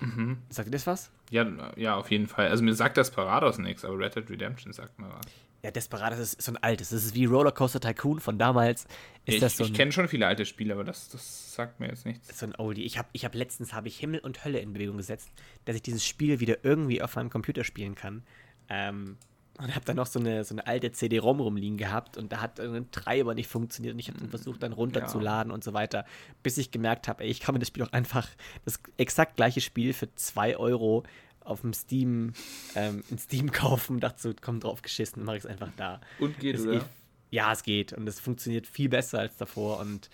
Mhm. 0.00 0.38
Sagt 0.48 0.68
ihr 0.68 0.72
das 0.72 0.86
was? 0.86 1.10
Ja, 1.30 1.46
ja, 1.76 1.96
auf 1.96 2.10
jeden 2.10 2.26
Fall. 2.26 2.48
Also 2.48 2.62
mir 2.62 2.74
sagt 2.74 2.96
Desperados 2.96 3.58
nichts, 3.58 3.84
aber 3.84 3.98
Red 3.98 4.16
Dead 4.16 4.30
Redemption 4.30 4.72
sagt 4.72 4.98
mir 4.98 5.08
was. 5.08 5.26
Ja, 5.62 5.70
Desperados 5.70 6.18
ist 6.18 6.42
so 6.42 6.52
ein 6.52 6.56
altes. 6.58 6.90
Das 6.90 7.04
ist 7.04 7.14
wie 7.14 7.24
Rollercoaster 7.24 7.80
Tycoon 7.80 8.20
von 8.20 8.38
damals. 8.38 8.84
Ist 9.24 9.34
ich 9.34 9.40
das 9.40 9.56
so 9.56 9.64
ich 9.64 9.74
kenne 9.74 9.90
schon 9.90 10.06
viele 10.06 10.26
alte 10.26 10.44
Spiele, 10.44 10.74
aber 10.74 10.84
das, 10.84 11.08
das 11.08 11.54
sagt 11.54 11.80
mir 11.80 11.88
jetzt 11.88 12.06
nichts. 12.06 12.38
So 12.38 12.46
ein 12.46 12.54
Oldie. 12.56 12.84
Ich 12.84 12.98
habe 12.98 13.08
ich 13.12 13.24
hab 13.24 13.34
letztens 13.34 13.72
habe 13.72 13.88
ich 13.88 13.98
Himmel 13.98 14.20
und 14.20 14.44
Hölle 14.44 14.60
in 14.60 14.72
Bewegung 14.72 14.98
gesetzt, 14.98 15.30
dass 15.64 15.74
ich 15.74 15.82
dieses 15.82 16.06
Spiel 16.06 16.38
wieder 16.38 16.64
irgendwie 16.64 17.02
auf 17.02 17.16
meinem 17.16 17.30
Computer 17.30 17.64
spielen 17.64 17.96
kann. 17.96 18.22
Ähm, 18.68 19.16
und 19.58 19.74
habe 19.74 19.84
dann 19.84 19.96
noch 19.96 20.06
so 20.06 20.18
eine, 20.18 20.44
so 20.44 20.54
eine 20.54 20.66
alte 20.66 20.92
CD-ROM 20.92 21.40
rumliegen 21.40 21.78
gehabt 21.78 22.16
und 22.16 22.32
da 22.32 22.40
hat 22.40 22.60
ein 22.60 22.90
Treiber 22.90 23.34
nicht 23.34 23.48
funktioniert 23.48 23.94
und 23.94 23.98
ich 23.98 24.08
habe 24.08 24.18
dann 24.18 24.28
versucht, 24.28 24.62
dann 24.62 24.72
runterzuladen 24.72 25.50
ja. 25.50 25.54
und 25.54 25.64
so 25.64 25.72
weiter, 25.72 26.04
bis 26.42 26.58
ich 26.58 26.70
gemerkt 26.70 27.08
habe, 27.08 27.24
ich 27.24 27.40
kann 27.40 27.54
mir 27.54 27.58
das 27.58 27.68
Spiel 27.68 27.82
auch 27.82 27.92
einfach, 27.92 28.28
das 28.64 28.80
exakt 28.96 29.36
gleiche 29.36 29.60
Spiel 29.60 29.92
für 29.92 30.14
2 30.14 30.56
Euro 30.56 31.04
auf 31.40 31.62
dem 31.62 31.72
Steam, 31.72 32.32
ähm, 32.74 33.02
in 33.10 33.18
Steam 33.18 33.50
kaufen, 33.52 34.00
dachte 34.00 34.20
so, 34.20 34.32
komm 34.40 34.60
drauf 34.60 34.82
geschissen, 34.82 35.24
mache 35.24 35.38
ich 35.38 35.44
es 35.44 35.50
einfach 35.50 35.70
da. 35.76 36.00
Und 36.18 36.38
geht, 36.38 36.56
das 36.56 36.62
oder? 36.62 36.76
Ich, 36.76 36.82
ja, 37.30 37.52
es 37.52 37.62
geht 37.62 37.92
und 37.92 38.06
es 38.08 38.20
funktioniert 38.20 38.66
viel 38.66 38.88
besser 38.88 39.20
als 39.20 39.36
davor 39.36 39.80
und 39.80 40.10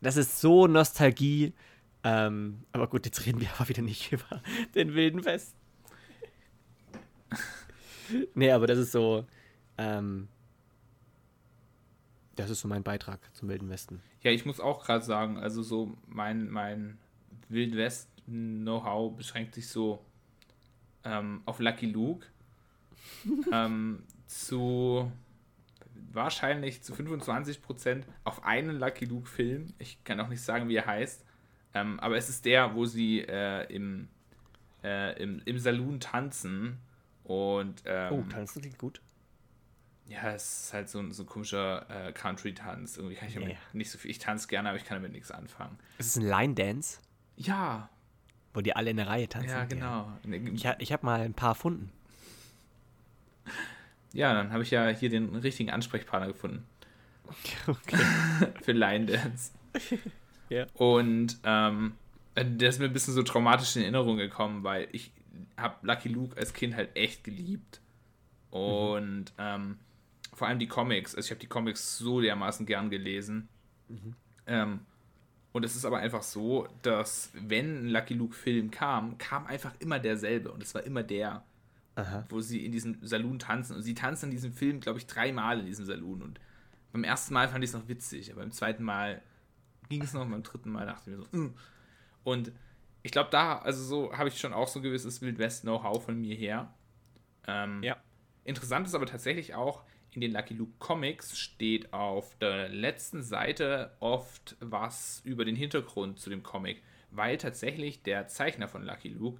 das 0.00 0.16
ist 0.16 0.40
so 0.40 0.66
Nostalgie. 0.66 1.52
Ähm, 2.04 2.64
aber 2.72 2.86
gut, 2.88 3.06
jetzt 3.06 3.24
reden 3.24 3.40
wir 3.40 3.48
aber 3.58 3.68
wieder 3.68 3.82
nicht 3.82 4.12
über 4.12 4.42
den 4.74 4.94
Wilden 4.94 5.24
West. 5.24 5.54
nee, 8.34 8.50
aber 8.50 8.66
das 8.66 8.78
ist 8.78 8.92
so, 8.92 9.26
ähm, 9.78 10.28
das 12.36 12.50
ist 12.50 12.60
so 12.60 12.68
mein 12.68 12.82
Beitrag 12.82 13.20
zum 13.34 13.48
Wilden 13.48 13.68
Westen. 13.68 14.02
Ja, 14.22 14.30
ich 14.30 14.46
muss 14.46 14.60
auch 14.60 14.84
gerade 14.84 15.04
sagen, 15.04 15.38
also 15.38 15.62
so 15.62 15.96
mein, 16.06 16.50
mein 16.50 16.98
Wild 17.48 17.76
West 17.76 18.08
Know-how 18.26 19.16
beschränkt 19.16 19.54
sich 19.54 19.68
so 19.68 20.04
ähm, 21.04 21.42
auf 21.44 21.60
Lucky 21.60 21.86
Luke 21.86 22.26
ähm, 23.52 24.02
zu 24.26 25.10
wahrscheinlich 26.12 26.82
zu 26.82 26.94
25% 26.94 28.04
auf 28.24 28.44
einen 28.44 28.78
Lucky 28.78 29.04
Luke 29.04 29.28
Film. 29.28 29.74
Ich 29.78 30.02
kann 30.04 30.20
auch 30.20 30.28
nicht 30.28 30.40
sagen, 30.40 30.68
wie 30.68 30.76
er 30.76 30.86
heißt. 30.86 31.24
Ähm, 31.74 31.98
aber 32.00 32.16
es 32.16 32.28
ist 32.28 32.44
der, 32.44 32.74
wo 32.74 32.86
sie 32.86 33.20
äh, 33.20 33.64
im, 33.72 34.08
äh, 34.82 35.20
im, 35.20 35.42
im 35.44 35.58
Saloon 35.58 36.00
tanzen. 36.00 36.78
Und, 37.24 37.82
ähm, 37.86 38.12
oh, 38.12 38.22
tanzen 38.30 38.60
klingt 38.60 38.78
gut. 38.78 39.00
Ja, 40.06 40.32
es 40.32 40.66
ist 40.66 40.74
halt 40.74 40.88
so 40.90 40.98
ein, 40.98 41.12
so 41.12 41.22
ein 41.22 41.26
komischer 41.26 41.86
äh, 41.88 42.12
Country-Tanz. 42.12 42.98
Irgendwie 42.98 43.16
kann 43.16 43.28
ich 43.28 43.34
damit 43.34 43.48
yeah. 43.50 43.58
nicht 43.72 43.90
so 43.90 43.96
viel. 43.96 44.10
Ich 44.10 44.18
tanze 44.18 44.48
gerne, 44.48 44.68
aber 44.68 44.76
ich 44.76 44.84
kann 44.84 44.98
damit 44.98 45.12
nichts 45.12 45.30
anfangen. 45.30 45.78
Ist 45.96 46.08
es 46.08 46.16
ein 46.16 46.28
Line-Dance? 46.28 46.98
Ja. 47.36 47.88
Wo 48.52 48.60
die 48.60 48.76
alle 48.76 48.90
in 48.90 48.98
der 48.98 49.08
Reihe 49.08 49.28
tanzen? 49.28 49.48
Ja, 49.48 49.64
genau. 49.64 50.12
Ja. 50.26 50.74
Ich, 50.76 50.82
ich 50.82 50.92
habe 50.92 51.06
mal 51.06 51.22
ein 51.22 51.34
paar 51.34 51.50
erfunden. 51.50 51.90
Ja, 54.12 54.32
dann 54.32 54.52
habe 54.52 54.62
ich 54.62 54.70
ja 54.70 54.88
hier 54.88 55.08
den 55.08 55.34
richtigen 55.34 55.70
Ansprechpartner 55.70 56.28
gefunden. 56.28 56.64
Okay. 57.66 57.96
Für 58.62 58.72
Line 58.72 59.06
Dance. 59.06 59.52
ja. 60.50 60.66
Und 60.74 61.38
ähm, 61.42 61.94
der 62.36 62.68
ist 62.68 62.78
mir 62.78 62.84
ein 62.84 62.92
bisschen 62.92 63.14
so 63.14 63.22
traumatisch 63.22 63.74
in 63.76 63.82
Erinnerung 63.82 64.18
gekommen, 64.18 64.62
weil 64.62 64.88
ich 64.92 65.10
habe 65.56 65.86
Lucky 65.86 66.08
Luke 66.08 66.36
als 66.36 66.52
Kind 66.52 66.74
halt 66.74 66.96
echt 66.96 67.24
geliebt. 67.24 67.80
Und 68.50 69.32
mhm. 69.32 69.38
ähm, 69.38 69.78
vor 70.32 70.48
allem 70.48 70.58
die 70.58 70.68
Comics. 70.68 71.14
Also 71.14 71.26
ich 71.26 71.30
habe 71.30 71.40
die 71.40 71.46
Comics 71.46 71.98
so 71.98 72.20
dermaßen 72.20 72.66
gern 72.66 72.90
gelesen. 72.90 73.48
Mhm. 73.88 74.14
Ähm, 74.46 74.80
und 75.52 75.64
es 75.64 75.76
ist 75.76 75.84
aber 75.84 75.98
einfach 75.98 76.22
so, 76.22 76.66
dass 76.82 77.30
wenn 77.32 77.84
ein 77.84 77.88
Lucky 77.88 78.14
Luke-Film 78.14 78.70
kam, 78.70 79.18
kam 79.18 79.46
einfach 79.46 79.72
immer 79.78 80.00
derselbe. 80.00 80.50
Und 80.50 80.62
es 80.62 80.74
war 80.74 80.82
immer 80.82 81.02
der, 81.02 81.44
Aha. 81.94 82.24
wo 82.28 82.40
sie 82.40 82.64
in 82.64 82.72
diesem 82.72 82.98
Saloon 83.06 83.38
tanzen. 83.38 83.76
Und 83.76 83.82
sie 83.82 83.94
tanzen 83.94 84.26
in 84.26 84.32
diesem 84.32 84.52
Film, 84.52 84.80
glaube 84.80 84.98
ich, 84.98 85.06
dreimal 85.06 85.60
in 85.60 85.66
diesem 85.66 85.84
Saloon. 85.84 86.22
Und 86.22 86.40
beim 86.92 87.04
ersten 87.04 87.34
Mal 87.34 87.48
fand 87.48 87.62
ich 87.64 87.70
es 87.70 87.74
noch 87.74 87.88
witzig, 87.88 88.30
aber 88.30 88.42
beim 88.42 88.52
zweiten 88.52 88.84
Mal 88.84 89.20
ging 89.88 90.02
es 90.02 90.12
noch, 90.12 90.26
beim 90.28 90.42
dritten 90.42 90.70
Mal 90.70 90.86
dachte 90.86 91.10
ich 91.10 91.16
mir 91.16 91.24
so, 91.24 91.36
mm. 91.36 91.54
und 92.22 92.52
ich 93.04 93.12
glaube, 93.12 93.28
da, 93.30 93.58
also 93.58 93.84
so 93.84 94.16
habe 94.16 94.30
ich 94.30 94.40
schon 94.40 94.54
auch 94.54 94.66
so 94.66 94.80
ein 94.80 94.82
gewisses 94.82 95.20
Wildwest-Know-how 95.20 96.02
von 96.02 96.18
mir 96.18 96.34
her. 96.34 96.74
Ähm, 97.46 97.82
ja. 97.82 97.98
Interessant 98.44 98.86
ist 98.86 98.94
aber 98.94 99.04
tatsächlich 99.04 99.54
auch, 99.54 99.84
in 100.10 100.22
den 100.22 100.32
Lucky 100.32 100.54
Luke 100.54 100.72
Comics 100.78 101.38
steht 101.38 101.92
auf 101.92 102.34
der 102.38 102.70
letzten 102.70 103.22
Seite 103.22 103.94
oft 104.00 104.56
was 104.60 105.20
über 105.24 105.44
den 105.44 105.54
Hintergrund 105.54 106.18
zu 106.18 106.30
dem 106.30 106.42
Comic, 106.42 106.82
weil 107.10 107.36
tatsächlich 107.36 108.02
der 108.02 108.26
Zeichner 108.28 108.68
von 108.68 108.82
Lucky 108.82 109.08
Luke 109.08 109.38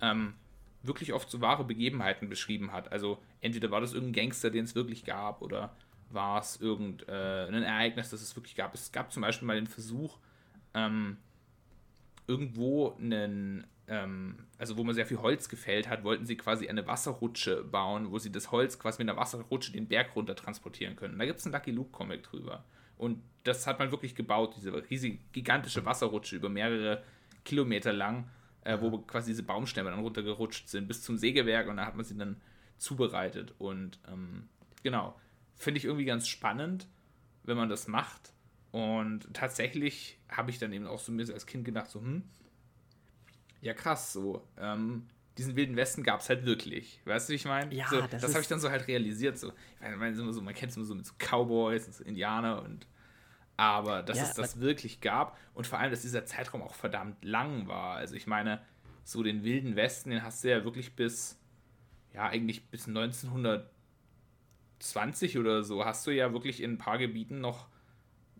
ähm, 0.00 0.34
wirklich 0.82 1.12
oft 1.12 1.30
so 1.30 1.40
wahre 1.40 1.62
Begebenheiten 1.62 2.28
beschrieben 2.28 2.72
hat. 2.72 2.90
Also 2.90 3.22
entweder 3.40 3.70
war 3.70 3.80
das 3.80 3.92
irgendein 3.92 4.24
Gangster, 4.24 4.50
den 4.50 4.64
es 4.64 4.74
wirklich 4.74 5.04
gab, 5.04 5.40
oder 5.40 5.76
war 6.10 6.40
es 6.40 6.60
irgendein 6.60 7.08
äh, 7.54 7.64
Ereignis, 7.64 8.10
das 8.10 8.22
es 8.22 8.34
wirklich 8.34 8.56
gab. 8.56 8.74
Es 8.74 8.90
gab 8.90 9.12
zum 9.12 9.20
Beispiel 9.20 9.46
mal 9.46 9.54
den 9.54 9.68
Versuch, 9.68 10.18
ähm, 10.74 11.18
irgendwo 12.26 12.96
einen 12.98 13.66
ähm, 13.86 14.36
also 14.58 14.76
wo 14.76 14.84
man 14.84 14.94
sehr 14.94 15.06
viel 15.06 15.18
Holz 15.18 15.48
gefällt 15.48 15.88
hat, 15.88 16.04
wollten 16.04 16.26
sie 16.26 16.36
quasi 16.36 16.68
eine 16.68 16.86
Wasserrutsche 16.86 17.64
bauen, 17.64 18.10
wo 18.10 18.18
sie 18.18 18.32
das 18.32 18.50
Holz 18.50 18.78
quasi 18.78 19.02
mit 19.02 19.10
einer 19.10 19.18
Wasserrutsche 19.18 19.72
den 19.72 19.88
Berg 19.88 20.16
runter 20.16 20.34
transportieren 20.34 20.96
können. 20.96 21.18
Da 21.18 21.26
gibt 21.26 21.38
es 21.38 21.46
einen 21.46 21.54
Lucky 21.54 21.70
Luke 21.70 21.90
Comic 21.90 22.22
drüber. 22.22 22.64
Und 22.96 23.22
das 23.42 23.66
hat 23.66 23.78
man 23.78 23.90
wirklich 23.90 24.14
gebaut, 24.14 24.54
diese 24.56 24.72
riesige, 24.88 25.18
gigantische 25.32 25.84
Wasserrutsche 25.84 26.36
über 26.36 26.48
mehrere 26.48 27.02
Kilometer 27.44 27.92
lang, 27.92 28.30
äh, 28.62 28.78
wo 28.80 28.98
quasi 28.98 29.32
diese 29.32 29.42
Baumstämme 29.42 29.90
dann 29.90 30.00
runtergerutscht 30.00 30.68
sind 30.68 30.88
bis 30.88 31.02
zum 31.02 31.18
Sägewerk 31.18 31.68
und 31.68 31.76
da 31.76 31.86
hat 31.86 31.96
man 31.96 32.04
sie 32.04 32.16
dann 32.16 32.40
zubereitet. 32.78 33.54
Und 33.58 33.98
ähm, 34.10 34.48
genau, 34.82 35.18
finde 35.56 35.78
ich 35.78 35.84
irgendwie 35.84 36.06
ganz 36.06 36.28
spannend, 36.28 36.88
wenn 37.42 37.56
man 37.56 37.68
das 37.68 37.88
macht. 37.88 38.32
Und 38.74 39.32
tatsächlich 39.32 40.18
habe 40.28 40.50
ich 40.50 40.58
dann 40.58 40.72
eben 40.72 40.88
auch 40.88 40.98
so 40.98 41.12
mir 41.12 41.32
als 41.32 41.46
Kind 41.46 41.64
gedacht, 41.64 41.88
so, 41.88 42.00
hm, 42.00 42.24
ja 43.60 43.72
krass, 43.72 44.12
so, 44.12 44.44
ähm, 44.58 45.06
diesen 45.38 45.54
wilden 45.54 45.76
Westen 45.76 46.02
gab 46.02 46.18
es 46.18 46.28
halt 46.28 46.44
wirklich. 46.44 47.00
Weißt 47.04 47.28
du, 47.28 47.30
wie 47.30 47.36
ich 47.36 47.44
meine? 47.44 47.72
Ja, 47.72 47.86
so, 47.86 48.00
das, 48.00 48.22
das 48.22 48.32
habe 48.32 48.42
ich 48.42 48.48
dann 48.48 48.58
so 48.58 48.70
halt 48.70 48.88
realisiert. 48.88 49.38
So. 49.38 49.52
Ich 49.80 49.96
meine, 49.96 50.16
so, 50.16 50.42
man 50.42 50.54
kennt 50.54 50.72
es 50.72 50.76
immer 50.76 50.86
so 50.86 50.96
mit 50.96 51.06
so 51.06 51.12
Cowboys 51.20 51.86
und 51.86 51.94
so 51.94 52.02
Indianer 52.02 52.62
und 52.62 52.88
aber 53.56 54.02
dass 54.02 54.16
ja, 54.16 54.24
es 54.24 54.34
das 54.34 54.58
wirklich 54.58 55.00
gab 55.00 55.38
und 55.54 55.68
vor 55.68 55.78
allem, 55.78 55.92
dass 55.92 56.02
dieser 56.02 56.26
Zeitraum 56.26 56.60
auch 56.60 56.74
verdammt 56.74 57.24
lang 57.24 57.68
war. 57.68 57.94
Also 57.94 58.16
ich 58.16 58.26
meine, 58.26 58.60
so 59.04 59.22
den 59.22 59.44
wilden 59.44 59.76
Westen, 59.76 60.10
den 60.10 60.24
hast 60.24 60.42
du 60.42 60.50
ja 60.50 60.64
wirklich 60.64 60.96
bis, 60.96 61.38
ja, 62.12 62.26
eigentlich 62.26 62.66
bis 62.70 62.88
1920 62.88 65.38
oder 65.38 65.62
so, 65.62 65.84
hast 65.84 66.04
du 66.08 66.10
ja 66.10 66.32
wirklich 66.32 66.60
in 66.60 66.72
ein 66.72 66.78
paar 66.78 66.98
Gebieten 66.98 67.40
noch 67.40 67.68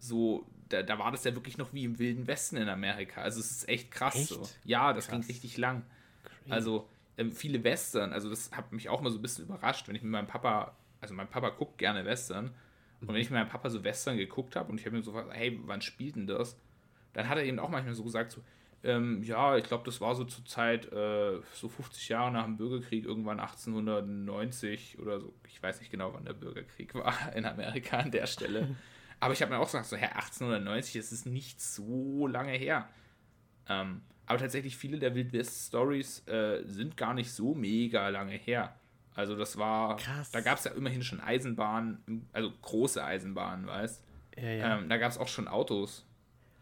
so 0.05 0.47
da, 0.69 0.83
da, 0.83 0.99
war 0.99 1.11
das 1.13 1.25
ja 1.25 1.35
wirklich 1.35 1.59
noch 1.59 1.73
wie 1.73 1.85
im 1.85 1.99
Wilden 1.99 2.27
Westen 2.27 2.57
in 2.57 2.69
Amerika. 2.69 3.23
Also 3.23 3.41
es 3.41 3.51
ist 3.51 3.69
echt 3.69 3.91
krass 3.91 4.17
echt? 4.17 4.29
so. 4.29 4.43
Ja, 4.65 4.93
das 4.93 5.09
krass. 5.09 5.21
ging 5.21 5.27
richtig 5.27 5.57
lang. 5.57 5.83
Crazy. 6.23 6.53
Also 6.53 6.89
ähm, 7.17 7.33
viele 7.33 7.63
Western, 7.63 8.13
also 8.13 8.29
das 8.29 8.51
hat 8.53 8.73
mich 8.73 8.89
auch 8.89 9.01
mal 9.01 9.11
so 9.11 9.19
ein 9.19 9.23
bisschen 9.23 9.45
überrascht, 9.45 9.89
wenn 9.89 9.95
ich 9.95 10.03
mit 10.03 10.11
meinem 10.11 10.27
Papa, 10.27 10.75
also 11.01 11.15
mein 11.15 11.29
Papa 11.29 11.51
guckt 11.51 11.79
gerne 11.79 12.05
Western. 12.05 12.51
Und 13.01 13.09
wenn 13.09 13.17
ich 13.17 13.31
mit 13.31 13.39
meinem 13.39 13.49
Papa 13.49 13.69
so 13.69 13.85
Western 13.85 14.17
geguckt 14.17 14.57
habe 14.57 14.73
und 14.73 14.81
ich 14.81 14.87
habe 14.87 14.97
ihm 14.97 15.03
so 15.03 15.13
gefragt, 15.13 15.31
hey, 15.35 15.61
wann 15.65 15.83
spielt 15.83 16.17
denn 16.17 16.27
das? 16.27 16.59
Dann 17.13 17.29
hat 17.29 17.37
er 17.37 17.45
eben 17.45 17.59
auch 17.59 17.69
manchmal 17.69 17.95
so 17.95 18.03
gesagt, 18.03 18.33
so, 18.33 18.41
ähm, 18.83 19.23
ja, 19.23 19.57
ich 19.57 19.65
glaube, 19.65 19.85
das 19.85 20.01
war 20.01 20.15
so 20.15 20.25
zur 20.25 20.45
Zeit, 20.45 20.91
äh, 20.93 21.41
so 21.53 21.69
50 21.69 22.09
Jahre 22.09 22.33
nach 22.33 22.45
dem 22.45 22.57
Bürgerkrieg, 22.57 23.05
irgendwann 23.05 23.41
1890 23.41 24.99
oder 24.99 25.21
so. 25.21 25.35
Ich 25.49 25.63
weiß 25.63 25.81
nicht 25.81 25.91
genau, 25.91 26.15
wann 26.15 26.25
der 26.25 26.33
Bürgerkrieg 26.33 26.95
war 26.95 27.15
in 27.35 27.45
Amerika 27.45 27.99
an 27.99 28.11
der 28.11 28.27
Stelle. 28.27 28.75
Aber 29.25 29.33
ich 29.33 29.41
habe 29.41 29.55
mir 29.55 29.59
auch 29.59 29.65
gesagt, 29.65 29.87
so, 29.87 29.97
Herr 29.97 30.17
1890, 30.17 31.01
das 31.01 31.11
ist 31.11 31.25
nicht 31.25 31.59
so 31.59 32.27
lange 32.27 32.53
her. 32.53 32.87
Ähm, 33.71 34.03
aber 34.27 34.39
tatsächlich 34.39 34.77
viele 34.77 34.99
der 34.99 35.15
Wild 35.15 35.33
West 35.33 35.69
Stories 35.69 36.29
äh, 36.29 36.63
sind 36.67 36.99
gar 36.99 37.15
nicht 37.15 37.33
so 37.33 37.55
mega 37.55 38.11
lange 38.11 38.35
her. 38.35 38.79
Also 39.15 39.35
das 39.35 39.57
war, 39.57 39.97
Krass. 39.97 40.31
da 40.31 40.43
gab 40.43 40.59
es 40.59 40.65
ja 40.65 40.73
immerhin 40.73 41.03
schon 41.03 41.21
Eisenbahnen, 41.21 42.29
also 42.35 42.53
große 42.61 43.03
Eisenbahnen, 43.03 43.67
weißt. 43.67 44.05
Ja, 44.37 44.43
ja. 44.43 44.79
Ähm, 44.79 44.91
da 44.91 44.99
gab 44.99 45.11
es 45.11 45.17
auch 45.17 45.29
schon 45.29 45.49
Autos. 45.49 46.05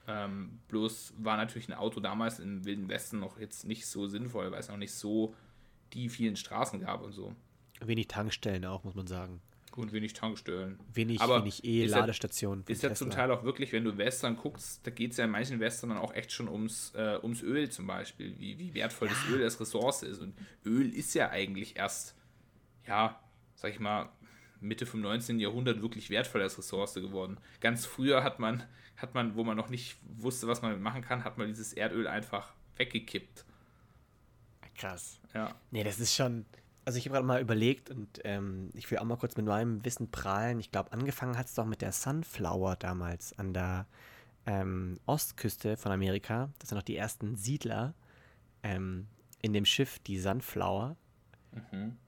Ähm, 0.06 0.60
bloß 0.68 1.14
war 1.18 1.38
natürlich 1.38 1.68
ein 1.68 1.74
Auto 1.74 1.98
damals 1.98 2.38
im 2.38 2.64
Wilden 2.64 2.88
Westen 2.88 3.18
noch 3.18 3.40
jetzt 3.40 3.64
nicht 3.64 3.86
so 3.86 4.06
sinnvoll, 4.06 4.52
weil 4.52 4.60
es 4.60 4.68
noch 4.68 4.76
nicht 4.76 4.94
so 4.94 5.34
die 5.94 6.08
vielen 6.08 6.36
Straßen 6.36 6.78
gab 6.78 7.02
und 7.02 7.10
so. 7.10 7.34
Wenig 7.80 8.06
Tankstellen 8.06 8.64
auch, 8.66 8.84
muss 8.84 8.94
man 8.94 9.08
sagen. 9.08 9.42
Und 9.76 9.92
wenig 9.92 10.12
Tankstellen. 10.12 10.78
Wenig, 10.92 11.20
Aber 11.20 11.40
wenig 11.40 11.64
E-Ladestationen. 11.64 12.64
Ist, 12.68 12.82
ja, 12.82 12.90
ja 12.90 12.94
zum 12.94 13.10
Teil 13.10 13.30
auch 13.30 13.42
wirklich, 13.44 13.72
wenn 13.72 13.84
du 13.84 13.96
Western 13.96 14.36
guckst, 14.36 14.86
da 14.86 14.90
geht 14.90 15.12
es 15.12 15.16
ja 15.16 15.24
in 15.24 15.30
manchen 15.30 15.60
Western 15.60 15.90
dann 15.90 15.98
auch 15.98 16.14
echt 16.14 16.32
schon 16.32 16.48
ums, 16.48 16.92
äh, 16.94 17.18
ums 17.22 17.42
Öl 17.42 17.70
zum 17.70 17.86
Beispiel, 17.86 18.38
wie, 18.38 18.58
wie 18.58 18.74
wertvoll 18.74 19.08
ja. 19.08 19.14
das 19.14 19.32
Öl 19.32 19.42
als 19.42 19.60
Ressource 19.60 20.02
ist. 20.02 20.20
Und 20.20 20.34
Öl 20.64 20.92
ist 20.94 21.14
ja 21.14 21.30
eigentlich 21.30 21.76
erst, 21.76 22.14
ja, 22.86 23.20
sag 23.54 23.70
ich 23.72 23.80
mal, 23.80 24.10
Mitte 24.60 24.86
vom 24.86 25.00
19. 25.00 25.40
Jahrhundert 25.40 25.82
wirklich 25.82 26.10
wertvoll 26.10 26.42
als 26.42 26.56
Ressource 26.56 26.94
geworden. 26.94 27.38
Ganz 27.60 27.84
früher 27.84 28.22
hat 28.22 28.38
man, 28.38 28.62
hat 28.96 29.14
man, 29.14 29.34
wo 29.34 29.44
man 29.44 29.56
noch 29.56 29.68
nicht 29.68 29.96
wusste, 30.18 30.46
was 30.46 30.62
man 30.62 30.80
machen 30.80 31.02
kann, 31.02 31.24
hat 31.24 31.38
man 31.38 31.48
dieses 31.48 31.72
Erdöl 31.72 32.06
einfach 32.06 32.54
weggekippt. 32.76 33.44
Krass. 34.76 35.20
Ja. 35.34 35.54
Nee, 35.70 35.84
das 35.84 36.00
ist 36.00 36.14
schon. 36.14 36.46
Also 36.84 36.98
ich 36.98 37.04
habe 37.06 37.14
gerade 37.14 37.26
mal 37.26 37.40
überlegt 37.40 37.90
und 37.90 38.20
ähm, 38.24 38.70
ich 38.74 38.90
will 38.90 38.98
auch 38.98 39.04
mal 39.04 39.16
kurz 39.16 39.36
mit 39.36 39.46
meinem 39.46 39.84
Wissen 39.84 40.10
prahlen. 40.10 40.58
Ich 40.58 40.70
glaube, 40.72 40.92
angefangen 40.92 41.38
hat 41.38 41.46
es 41.46 41.54
doch 41.54 41.64
mit 41.66 41.80
der 41.80 41.92
Sunflower 41.92 42.74
damals 42.76 43.38
an 43.38 43.54
der 43.54 43.86
ähm, 44.46 44.98
Ostküste 45.06 45.76
von 45.76 45.92
Amerika. 45.92 46.50
Das 46.58 46.70
sind 46.70 46.76
noch 46.76 46.82
die 46.82 46.96
ersten 46.96 47.36
Siedler 47.36 47.94
ähm, 48.64 49.06
in 49.40 49.52
dem 49.52 49.64
Schiff, 49.64 49.98
die 50.00 50.18
Sunflower, 50.18 50.96
Mhm. 51.70 51.98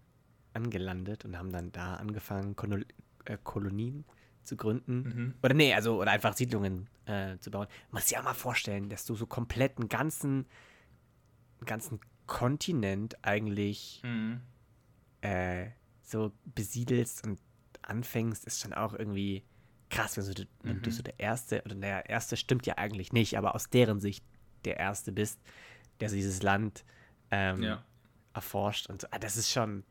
angelandet 0.55 1.25
und 1.27 1.37
haben 1.37 1.53
dann 1.53 1.70
da 1.70 1.95
angefangen, 1.97 2.57
Konol 2.57 2.87
äh, 3.27 3.37
Kolonien 3.43 4.05
zu 4.43 4.57
gründen. 4.57 5.03
Mhm. 5.03 5.35
Oder 5.43 5.55
nee, 5.55 5.75
also, 5.75 6.01
oder 6.01 6.11
einfach 6.12 6.35
Siedlungen 6.35 6.89
äh, 7.07 7.37
zu 7.39 7.51
bauen. 7.51 7.66
Man 7.91 8.01
muss 8.01 8.09
sich 8.09 8.16
auch 8.18 8.22
mal 8.25 8.33
vorstellen, 8.35 8.89
dass 8.89 9.05
du 9.05 9.14
so 9.14 9.27
komplett 9.27 9.77
einen 9.79 9.89
ganzen, 9.89 10.47
einen 11.59 11.66
ganzen 11.66 12.01
Kontinent 12.27 13.22
eigentlich 13.22 14.01
Mhm. 14.03 14.41
Äh, 15.25 15.70
so 16.03 16.33
besiedelst 16.45 17.27
und 17.27 17.41
anfängst, 17.83 18.45
ist 18.45 18.61
schon 18.61 18.72
auch 18.72 18.95
irgendwie 18.95 19.45
krass, 19.91 20.16
wenn, 20.16 20.25
du, 20.35 20.47
wenn 20.62 20.83
du 20.83 20.91
Mhm. 20.91 20.95
so 20.95 21.03
der 21.03 21.18
Erste, 21.20 21.62
oder 21.64 21.75
der 21.75 22.09
Erste 22.09 22.37
stimmt 22.37 22.66
ja 22.66 22.79
eigentlich 22.79 23.12
nicht, 23.12 23.37
aber 23.39 23.55
aus 23.55 23.68
deren 23.70 24.01
Sicht 24.01 24.25
der 24.64 24.79
Erste 24.79 25.12
bist, 25.12 25.41
der 26.01 26.09
so 26.09 26.16
dieses 26.16 26.43
Land 26.43 26.85
ähm, 27.31 27.62
Ja. 27.62 27.85
erforscht 28.33 28.89
und 28.89 29.03
so. 29.03 29.09
Ah, 29.11 29.18
das 29.18 29.37
ist 29.37 29.51
schon, 29.51 29.85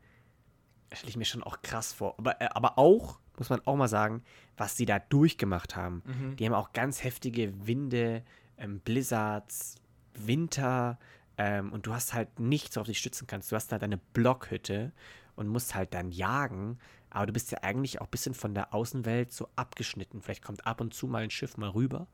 stelle 0.92 1.10
ich 1.10 1.16
mir 1.16 1.24
schon 1.24 1.42
auch 1.42 1.62
krass 1.62 1.92
vor. 1.92 2.18
Aber, 2.18 2.40
äh, 2.40 2.48
aber 2.50 2.78
auch, 2.78 3.18
muss 3.38 3.50
man 3.50 3.60
auch 3.66 3.76
mal 3.76 3.88
sagen, 3.88 4.22
was 4.56 4.76
sie 4.76 4.86
da 4.86 4.98
durchgemacht 4.98 5.74
haben. 5.76 6.02
Mhm. 6.04 6.36
Die 6.36 6.46
haben 6.46 6.54
auch 6.54 6.72
ganz 6.72 7.02
heftige 7.02 7.66
Winde, 7.66 8.24
ähm, 8.58 8.80
Blizzards, 8.80 9.76
Winter 10.14 10.98
ähm, 11.38 11.72
und 11.72 11.86
du 11.86 11.94
hast 11.94 12.14
halt 12.14 12.38
nichts, 12.38 12.76
worauf 12.76 12.86
du 12.86 12.92
dich 12.92 12.98
stützen 13.00 13.26
kannst. 13.26 13.50
Du 13.50 13.56
hast 13.56 13.72
da 13.72 13.78
deine 13.78 13.96
Blockhütte 13.98 14.92
und 15.36 15.48
musst 15.48 15.74
halt 15.74 15.94
dann 15.94 16.10
jagen, 16.10 16.78
aber 17.10 17.26
du 17.26 17.32
bist 17.32 17.50
ja 17.52 17.58
eigentlich 17.62 18.00
auch 18.00 18.06
ein 18.06 18.10
bisschen 18.10 18.34
von 18.34 18.54
der 18.54 18.74
Außenwelt 18.74 19.32
so 19.32 19.48
abgeschnitten. 19.56 20.20
Vielleicht 20.22 20.42
kommt 20.42 20.66
ab 20.66 20.80
und 20.80 20.94
zu 20.94 21.06
mal 21.06 21.22
ein 21.22 21.30
Schiff 21.30 21.56
mal 21.56 21.70
rüber. 21.70 22.06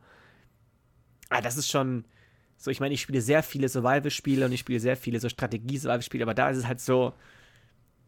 Ah, 1.28 1.40
das 1.40 1.56
ist 1.56 1.68
schon 1.70 2.04
so, 2.56 2.70
ich 2.70 2.80
meine, 2.80 2.92
ich 2.94 3.00
spiele 3.00 3.20
sehr 3.22 3.42
viele 3.42 3.68
Survival-Spiele 3.68 4.44
und 4.44 4.52
ich 4.52 4.60
spiele 4.60 4.80
sehr 4.80 4.96
viele 4.96 5.18
so 5.20 5.28
Strategie-Survival-Spiele, 5.28 6.24
aber 6.24 6.34
da 6.34 6.50
ist 6.50 6.58
es 6.58 6.66
halt 6.66 6.80
so, 6.80 7.14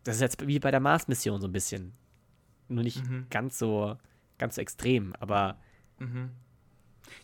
das 0.05 0.17
ist 0.17 0.23
jetzt 0.23 0.47
wie 0.47 0.59
bei 0.59 0.71
der 0.71 0.81
Mars-Mission 0.81 1.41
so 1.41 1.49
ein 1.49 1.53
bisschen. 1.53 1.95
Nur 2.69 2.85
nicht 2.85 3.05
Mhm. 3.05 3.27
ganz 3.31 3.59
so, 3.59 3.99
ganz 4.39 4.57
so 4.57 4.61
extrem, 4.61 5.15
aber 5.21 5.59
Mhm. 5.99 6.31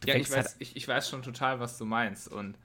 Ja, 0.05 0.15
ich 0.15 0.31
fängst 0.31 0.37
halt 0.37 0.47
weiß, 0.47 0.57
ich, 0.61 0.77
ich 0.77 0.87
weiß 0.89 1.09
schon 1.09 1.23
total, 1.23 1.61
was 1.61 1.79
du 1.79 1.85
meinst. 1.85 2.29
Und 2.29 2.57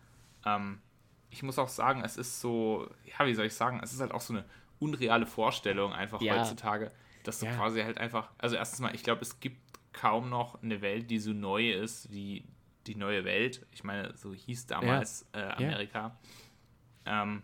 ähm, 0.46 0.82
ich 1.30 1.44
muss 1.44 1.60
auch 1.60 1.70
sagen, 1.70 2.04
es 2.04 2.18
ist 2.18 2.42
so, 2.42 2.90
ja, 3.06 3.26
wie 3.26 3.34
soll 3.34 3.46
ich 3.46 3.54
sagen, 3.56 3.80
es 3.84 3.94
ist 3.94 4.02
halt 4.02 4.12
auch 4.12 4.22
so 4.22 4.34
eine 4.34 4.46
unreale 4.84 5.26
Vorstellung 5.26 5.94
einfach 5.94 6.22
Ja. 6.22 6.36
heutzutage, 6.38 6.92
dass 7.24 7.40
du 7.40 7.46
Ja. 7.46 7.56
quasi 7.56 7.82
halt 7.82 7.98
einfach, 7.98 8.30
also 8.38 8.56
erstens 8.56 8.80
mal, 8.80 8.94
ich 8.96 9.04
glaube, 9.04 9.22
es 9.22 9.40
gibt 9.40 9.58
kaum 9.94 10.30
noch 10.30 10.62
eine 10.62 10.82
Welt, 10.82 11.10
die 11.10 11.20
so 11.20 11.32
neu 11.34 11.72
ist 11.72 12.12
wie 12.12 12.44
die 12.88 12.96
neue 12.96 13.24
Welt. 13.24 13.66
Ich 13.72 13.84
meine, 13.84 14.16
so 14.18 14.34
hieß 14.34 14.66
damals 14.68 15.26
äh, 15.34 15.40
Amerika. 15.42 16.18
Ähm, 17.06 17.44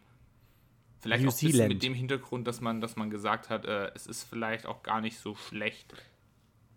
vielleicht 0.99 1.23
New 1.23 1.29
auch 1.29 1.39
bisschen 1.39 1.67
mit 1.69 1.81
dem 1.83 1.93
Hintergrund, 1.93 2.47
dass 2.47 2.59
man, 2.59 2.81
dass 2.81 2.95
man 2.95 3.09
gesagt 3.09 3.49
hat, 3.49 3.65
äh, 3.65 3.91
es 3.95 4.05
ist 4.07 4.23
vielleicht 4.23 4.65
auch 4.65 4.83
gar 4.83 4.99
nicht 5.01 5.17
so 5.19 5.35
schlecht, 5.35 5.93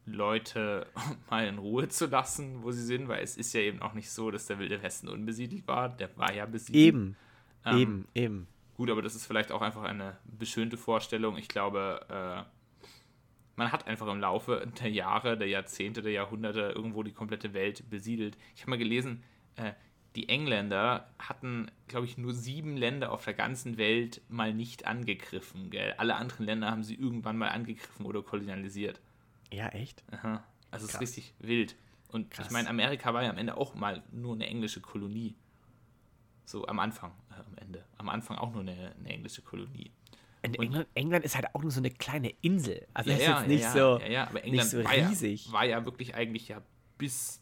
Leute 0.05 0.87
mal 1.31 1.47
in 1.47 1.59
Ruhe 1.59 1.89
zu 1.89 2.07
lassen, 2.07 2.63
wo 2.63 2.71
sie 2.73 2.83
sind, 2.85 3.09
weil 3.09 3.23
es 3.23 3.37
ist 3.37 3.53
ja 3.53 3.61
eben 3.61 3.81
auch 3.83 3.95
nicht 3.95 4.11
so, 4.11 4.31
dass 4.31 4.47
der 4.47 4.59
Wilde 4.59 4.83
Westen 4.83 5.09
unbesiedelt 5.09 5.67
war. 5.67 5.89
Der 5.89 6.17
war 6.17 6.33
ja 6.33 6.47
besiedelt. 6.47 6.85
eben, 6.85 7.17
Ähm, 7.65 7.79
eben, 7.79 8.09
eben. 8.15 8.49
Gut, 8.75 8.91
aber 8.91 9.03
das 9.03 9.15
ist 9.15 9.27
vielleicht 9.27 9.53
auch 9.53 9.63
einfach 9.63 9.83
eine 9.83 10.19
beschönte 10.25 10.77
Vorstellung. 10.77 11.37
Ich 11.37 11.49
glaube, 11.49 12.07
äh, 12.09 12.87
man 13.57 13.71
hat 13.71 13.87
einfach 13.87 14.07
im 14.09 14.21
Laufe 14.21 14.67
der 14.81 14.91
Jahre, 14.91 15.37
der 15.37 15.49
Jahrzehnte, 15.49 16.03
der 16.03 16.13
Jahrhunderte 16.13 16.73
irgendwo 16.75 17.03
die 17.03 17.13
komplette 17.13 17.53
Welt 17.55 17.89
besiedelt. 17.91 18.37
Ich 18.55 18.63
habe 18.63 18.71
mal 18.71 18.79
gelesen, 18.79 19.23
äh, 19.57 19.73
die 20.17 20.29
Engländer 20.29 21.09
hatten, 21.19 21.71
glaube 21.89 22.07
ich, 22.07 22.19
nur 22.19 22.35
sieben 22.35 22.77
Länder 22.77 23.13
auf 23.13 23.25
der 23.25 23.35
ganzen 23.35 23.79
Welt 23.79 24.21
mal 24.29 24.53
nicht 24.53 24.87
angegriffen. 24.87 25.71
Gell? 25.71 25.95
Alle 25.97 26.17
anderen 26.17 26.45
Länder 26.45 26.71
haben 26.71 26.83
sie 26.83 26.95
irgendwann 26.95 27.39
mal 27.39 27.49
angegriffen 27.49 28.05
oder 28.05 28.23
kolonialisiert. 28.23 29.01
Ja, 29.53 29.69
echt? 29.69 30.03
Aha. 30.11 30.45
Also 30.71 30.87
es 30.87 30.95
ist 30.95 31.01
richtig 31.01 31.35
wild. 31.39 31.77
Und 32.09 32.31
Krass. 32.31 32.47
ich 32.47 32.53
meine, 32.53 32.69
Amerika 32.69 33.15
war 33.15 33.23
ja 33.23 33.31
am 33.31 33.39
Ende 33.39 33.57
auch 33.57 33.75
mal 33.75 34.03
nur 34.13 34.35
eine 34.35 34.47
englische 34.47 34.81
Kolonie. 34.81 35.35
So 36.45 36.67
am 36.67 36.79
Anfang, 36.79 37.13
äh, 37.31 37.35
am 37.35 37.57
Ende. 37.57 37.85
Am 37.99 38.09
Anfang 38.09 38.39
auch 38.39 38.53
nur 38.53 38.61
eine, 38.63 38.95
eine 38.99 39.09
englische 39.09 39.43
Kolonie. 39.43 39.93
Und 40.45 40.59
England, 40.59 40.89
England 40.95 41.25
ist 41.25 41.37
halt 41.37 41.55
auch 41.55 41.63
nur 41.63 41.71
so 41.71 41.81
eine 41.81 41.91
kleine 41.91 42.31
Insel. 42.41 42.87
Also 42.95 43.11
ja, 43.11 43.17
ist 43.17 43.23
ja, 43.23 43.39
jetzt 43.39 43.49
nicht 43.49 43.63
ja, 43.63 43.73
so. 43.73 43.99
ja, 44.01 44.07
ja, 44.09 44.23
aber 44.25 44.41
nicht 44.41 44.47
England 44.47 44.71
so 44.71 44.85
war, 44.85 44.93
riesig. 44.93 45.47
Ja, 45.47 45.53
war 45.53 45.65
ja 45.65 45.85
wirklich 45.85 46.15
eigentlich 46.15 46.49
ja 46.49 46.63
bis, 46.99 47.41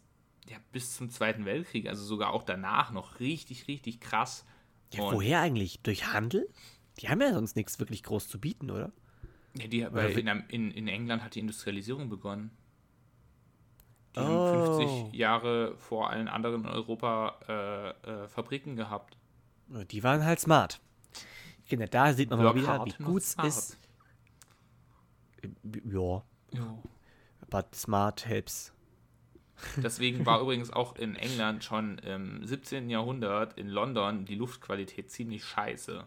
ja 0.48 0.58
bis 0.72 0.96
zum 0.96 1.08
Zweiten 1.08 1.46
Weltkrieg, 1.46 1.88
also 1.88 2.04
sogar 2.04 2.32
auch 2.32 2.42
danach 2.42 2.92
noch 2.92 3.18
richtig, 3.18 3.68
richtig 3.68 4.00
krass. 4.00 4.44
Ja, 4.92 5.04
Und- 5.04 5.14
woher 5.14 5.40
eigentlich? 5.40 5.80
Durch 5.80 6.12
Handel? 6.12 6.48
Die 6.98 7.08
haben 7.08 7.20
ja 7.22 7.32
sonst 7.32 7.56
nichts 7.56 7.78
wirklich 7.78 8.02
groß 8.02 8.28
zu 8.28 8.38
bieten, 8.38 8.70
oder? 8.70 8.92
Ja, 9.56 9.66
die, 9.66 9.86
weil 9.90 10.16
in, 10.48 10.70
in 10.70 10.86
England 10.86 11.24
hat 11.24 11.34
die 11.34 11.40
Industrialisierung 11.40 12.08
begonnen. 12.08 12.50
Die 14.16 14.20
Oh. 14.20 14.22
haben 14.24 14.76
50 14.78 15.12
Jahre 15.18 15.76
vor 15.76 16.10
allen 16.10 16.28
anderen 16.28 16.64
in 16.64 16.68
Europa 16.70 17.36
äh, 17.48 17.90
äh, 18.24 18.28
Fabriken 18.28 18.74
gehabt. 18.76 19.16
Die 19.68 20.02
waren 20.02 20.24
halt 20.24 20.40
smart. 20.40 20.80
Genau, 21.68 21.86
da 21.86 22.12
sieht 22.12 22.30
man 22.30 22.40
mal 22.40 22.46
Work 22.46 22.56
wieder, 22.56 22.84
wie 22.86 23.04
gut 23.04 23.22
es 23.22 23.34
ist. 23.44 23.78
Ja, 25.84 26.22
Ja. 26.52 26.78
but 27.48 27.74
smart 27.74 28.26
helps. 28.26 28.72
Deswegen 29.76 30.26
war 30.26 30.40
übrigens 30.42 30.72
auch 30.72 30.96
in 30.96 31.14
England 31.16 31.62
schon 31.64 31.98
im 31.98 32.44
17. 32.44 32.90
Jahrhundert 32.90 33.56
in 33.58 33.68
London 33.68 34.24
die 34.24 34.34
Luftqualität 34.34 35.10
ziemlich 35.10 35.44
scheiße. 35.44 36.06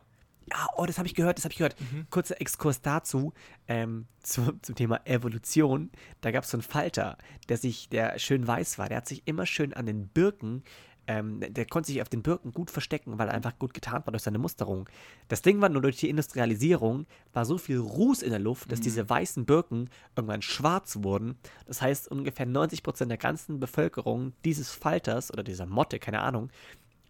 Ja, 0.49 0.67
oh, 0.77 0.85
das 0.85 0.97
habe 0.97 1.07
ich 1.07 1.15
gehört, 1.15 1.37
das 1.37 1.45
habe 1.45 1.53
ich 1.53 1.57
gehört. 1.57 1.79
Mhm. 1.79 2.07
Kurzer 2.09 2.39
Exkurs 2.41 2.81
dazu, 2.81 3.33
ähm, 3.67 4.07
zu, 4.23 4.53
zum 4.61 4.75
Thema 4.75 5.01
Evolution. 5.05 5.91
Da 6.21 6.31
gab 6.31 6.43
es 6.43 6.51
so 6.51 6.57
einen 6.57 6.63
Falter, 6.63 7.17
der 7.49 7.57
sich, 7.57 7.89
der 7.89 8.19
schön 8.19 8.45
weiß 8.45 8.77
war. 8.77 8.89
Der 8.89 8.97
hat 8.97 9.07
sich 9.07 9.23
immer 9.25 9.45
schön 9.45 9.73
an 9.73 9.85
den 9.85 10.07
Birken, 10.07 10.63
ähm, 11.07 11.41
der 11.41 11.65
konnte 11.65 11.87
sich 11.87 12.01
auf 12.01 12.09
den 12.09 12.23
Birken 12.23 12.51
gut 12.51 12.71
verstecken, 12.71 13.17
weil 13.17 13.27
er 13.27 13.33
einfach 13.33 13.57
gut 13.59 13.73
getarnt 13.73 14.07
war 14.07 14.11
durch 14.11 14.23
seine 14.23 14.37
Musterung. 14.37 14.87
Das 15.27 15.41
Ding 15.41 15.59
war 15.59 15.69
nur 15.69 15.81
durch 15.81 15.97
die 15.97 16.09
Industrialisierung, 16.09 17.05
war 17.33 17.45
so 17.45 17.57
viel 17.57 17.77
Ruß 17.77 18.21
in 18.21 18.29
der 18.29 18.39
Luft, 18.39 18.71
dass 18.71 18.79
diese 18.79 19.09
weißen 19.09 19.45
Birken 19.45 19.89
irgendwann 20.15 20.41
schwarz 20.41 20.99
wurden. 21.01 21.37
Das 21.65 21.81
heißt, 21.81 22.09
ungefähr 22.09 22.47
90% 22.47 23.05
der 23.05 23.17
ganzen 23.17 23.59
Bevölkerung 23.59 24.33
dieses 24.45 24.71
Falters 24.71 25.31
oder 25.31 25.43
dieser 25.43 25.65
Motte, 25.65 25.99
keine 25.99 26.21
Ahnung, 26.21 26.49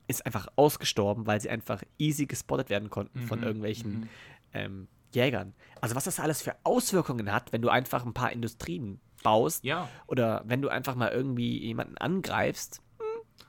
ist 0.08 0.26
einfach 0.26 0.48
ausgestorben, 0.56 1.26
weil 1.28 1.40
sie 1.42 1.50
einfach 1.50 1.82
easy 1.98 2.26
gespottet 2.26 2.70
werden 2.70 2.90
konnten 2.90 3.22
von 3.22 3.40
Mhm, 3.40 3.46
irgendwelchen 3.46 4.10
ähm, 4.54 4.88
Jägern. 5.14 5.54
Also 5.82 5.96
was 5.96 6.04
das 6.06 6.20
alles 6.20 6.42
für 6.42 6.56
Auswirkungen 6.64 7.32
hat, 7.32 7.54
wenn 7.54 7.62
du 7.62 7.70
einfach 7.70 8.06
ein 8.06 8.14
paar 8.14 8.32
Industrien 8.32 9.00
baust 9.24 9.64
Ja. 9.64 9.90
oder 10.08 10.42
wenn 10.46 10.62
du 10.62 10.70
einfach 10.70 10.96
mal 10.96 11.10
irgendwie 11.12 11.58
jemanden 11.60 11.98
angreifst. 11.98 12.82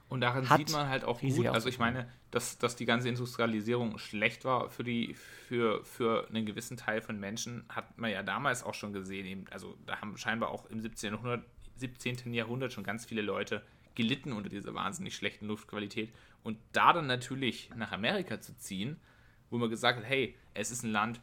Und 0.08 0.20
daran 0.20 0.44
sieht 0.44 0.70
man 0.70 0.88
halt 0.88 1.04
auch 1.04 1.20
gut, 1.20 1.46
also 1.48 1.68
ich 1.68 1.78
meine, 1.80 2.08
dass, 2.30 2.58
dass 2.58 2.76
die 2.76 2.84
ganze 2.84 3.08
Industrialisierung 3.08 3.98
schlecht 3.98 4.44
war 4.44 4.68
für 4.70 4.84
die, 4.84 5.14
für, 5.14 5.82
für 5.84 6.28
einen 6.28 6.46
gewissen 6.46 6.76
Teil 6.76 7.00
von 7.00 7.18
Menschen, 7.18 7.64
hat 7.68 7.98
man 7.98 8.10
ja 8.10 8.22
damals 8.22 8.62
auch 8.62 8.74
schon 8.74 8.92
gesehen. 8.92 9.46
Also 9.50 9.76
da 9.86 10.00
haben 10.00 10.16
scheinbar 10.16 10.50
auch 10.50 10.66
im 10.66 10.80
17. 10.80 11.12
Jahrhundert, 11.14 11.44
17. 11.78 12.32
Jahrhundert 12.32 12.72
schon 12.72 12.84
ganz 12.84 13.04
viele 13.06 13.22
Leute 13.22 13.62
gelitten 13.94 14.32
unter 14.32 14.48
dieser 14.48 14.74
wahnsinnig 14.74 15.14
schlechten 15.14 15.46
Luftqualität. 15.46 16.12
Und 16.42 16.58
da 16.72 16.92
dann 16.92 17.06
natürlich 17.06 17.70
nach 17.76 17.92
Amerika 17.92 18.40
zu 18.40 18.56
ziehen, 18.56 19.00
wo 19.50 19.58
man 19.58 19.70
gesagt 19.70 19.98
hat, 19.98 20.04
hey, 20.04 20.36
es 20.52 20.70
ist 20.70 20.82
ein 20.82 20.90
Land, 20.90 21.20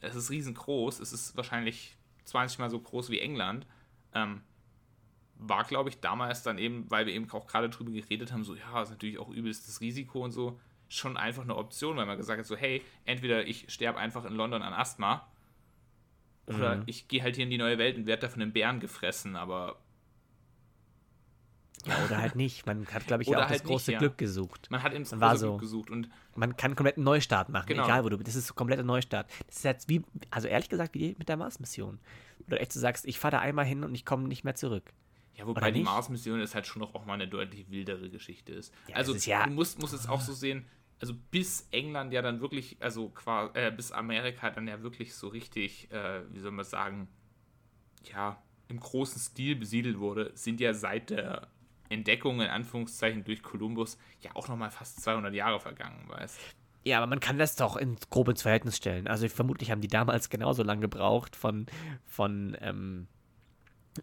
es 0.00 0.14
ist 0.14 0.30
riesengroß, 0.30 1.00
es 1.00 1.12
ist 1.12 1.36
wahrscheinlich 1.36 1.96
20 2.24 2.58
mal 2.58 2.70
so 2.70 2.78
groß 2.80 3.10
wie 3.10 3.20
England, 3.20 3.66
ähm, 4.14 4.42
war, 5.36 5.64
glaube 5.64 5.88
ich, 5.88 5.98
damals 6.00 6.42
dann 6.42 6.58
eben, 6.58 6.88
weil 6.90 7.06
wir 7.06 7.14
eben 7.14 7.28
auch 7.30 7.46
gerade 7.46 7.68
drüber 7.68 7.90
geredet 7.90 8.32
haben, 8.32 8.44
so, 8.44 8.54
ja, 8.54 8.82
ist 8.82 8.90
natürlich 8.90 9.18
auch 9.18 9.28
übelstes 9.30 9.80
Risiko 9.80 10.22
und 10.22 10.30
so, 10.30 10.60
schon 10.88 11.16
einfach 11.16 11.42
eine 11.42 11.56
Option, 11.56 11.96
weil 11.96 12.06
man 12.06 12.18
gesagt 12.18 12.38
hat, 12.38 12.46
so, 12.46 12.56
hey, 12.56 12.82
entweder 13.04 13.46
ich 13.46 13.72
sterbe 13.72 13.98
einfach 13.98 14.24
in 14.24 14.34
London 14.34 14.62
an 14.62 14.74
Asthma 14.74 15.26
oder 16.46 16.76
Mhm. 16.76 16.82
ich 16.86 17.08
gehe 17.08 17.22
halt 17.22 17.36
hier 17.36 17.44
in 17.44 17.50
die 17.50 17.58
neue 17.58 17.78
Welt 17.78 17.96
und 17.96 18.06
werde 18.06 18.22
da 18.22 18.28
von 18.28 18.42
einem 18.42 18.52
Bären 18.52 18.78
gefressen, 18.78 19.34
aber 19.36 19.81
Ja, 21.86 22.04
oder 22.04 22.18
halt 22.18 22.36
nicht. 22.36 22.64
Man 22.66 22.86
hat, 22.86 23.06
glaube 23.06 23.22
ich, 23.22 23.28
Oder 23.28 23.38
ja 23.40 23.44
auch 23.46 23.50
halt 23.50 23.60
das 23.60 23.66
große 23.66 23.90
nicht, 23.90 23.94
ja. 23.94 23.98
Glück 23.98 24.18
gesucht. 24.18 24.68
man 24.70 24.82
hat 24.82 24.92
eben 24.94 25.02
das 25.04 25.12
große 25.18 25.36
so- 25.38 25.48
Glück 25.50 25.60
gesucht 25.60 25.90
und 25.90 26.08
Man 26.36 26.56
kann 26.56 26.76
komplett 26.76 26.96
einen 26.96 27.04
Neustart 27.04 27.48
machen, 27.48 27.66
Genau. 27.66 27.84
egal 27.84 28.04
wo 28.04 28.08
du 28.08 28.16
bist. 28.18 28.28
Das 28.28 28.36
ist 28.36 28.54
kompletter 28.54 28.82
Neustart. 28.84 29.28
Das 29.48 29.56
ist 29.56 29.64
jetzt 29.64 29.88
wie, 29.88 30.02
also 30.30 30.48
ehrlich 30.48 30.68
gesagt, 30.68 30.94
wie 30.94 31.14
mit 31.18 31.28
der 31.28 31.36
Mars-Mission. 31.36 31.98
Du 32.46 32.56
echt 32.58 32.72
so 32.72 32.80
sagst, 32.80 33.04
ich 33.06 33.18
fahre 33.18 33.32
da 33.32 33.38
einmal 33.40 33.64
hin 33.64 33.84
und 33.84 33.94
ich 33.94 34.04
komme 34.04 34.28
nicht 34.28 34.44
mehr 34.44 34.54
zurück. 34.54 34.92
Ja, 35.34 35.46
wobei 35.46 35.60
Oder 35.62 35.72
die? 35.72 35.82
Mars-Mission 35.82 36.40
ist 36.40 36.54
halt 36.54 36.66
schon 36.66 36.80
noch 36.80 36.94
auch 36.94 37.04
mal 37.06 37.14
eine 37.14 37.26
deutlich 37.28 37.68
wildere 37.70 38.08
Geschichte 38.10 38.52
ist. 38.52 38.72
Ja, 38.88 38.96
also 38.96 39.14
ist 39.14 39.26
ja- 39.26 39.44
du 39.46 39.50
musst, 39.52 39.80
musst 39.80 39.94
es 39.94 40.08
auch 40.08 40.20
so 40.20 40.32
sehen, 40.34 40.66
also 41.00 41.14
bis 41.30 41.66
England 41.72 42.12
ja 42.12 42.22
dann 42.22 42.40
wirklich, 42.40 42.76
also 42.80 43.08
quasi, 43.08 43.50
äh, 43.58 43.72
bis 43.72 43.90
Amerika 43.92 44.50
dann 44.50 44.68
ja 44.68 44.82
wirklich 44.82 45.14
so 45.14 45.28
richtig, 45.28 45.90
äh, 45.90 46.22
wie 46.32 46.38
soll 46.38 46.52
man 46.52 46.64
sagen, 46.64 47.08
ja, 48.04 48.40
im 48.68 48.80
großen 48.80 49.20
Stil 49.20 49.56
besiedelt 49.56 49.98
wurde, 49.98 50.30
sind 50.34 50.60
ja 50.60 50.72
seit 50.74 51.10
der 51.10 51.48
Entdeckung 51.92 52.40
in 52.40 52.48
Anführungszeichen 52.48 53.24
durch 53.24 53.42
Kolumbus 53.42 53.98
ja 54.20 54.30
auch 54.34 54.48
nochmal 54.48 54.70
fast 54.70 55.02
200 55.02 55.34
Jahre 55.34 55.60
vergangen, 55.60 56.04
weißt 56.08 56.38
Ja, 56.84 56.98
aber 56.98 57.06
man 57.06 57.20
kann 57.20 57.38
das 57.38 57.56
doch 57.56 57.76
in, 57.76 57.96
grob 58.10 58.28
ins 58.28 58.42
Verhältnis 58.42 58.76
stellen. 58.76 59.06
Also 59.06 59.28
vermutlich 59.28 59.70
haben 59.70 59.80
die 59.80 59.88
damals 59.88 60.30
genauso 60.30 60.62
lange 60.62 60.80
gebraucht 60.82 61.36
von, 61.36 61.66
von 62.06 62.56
ähm, 62.60 63.06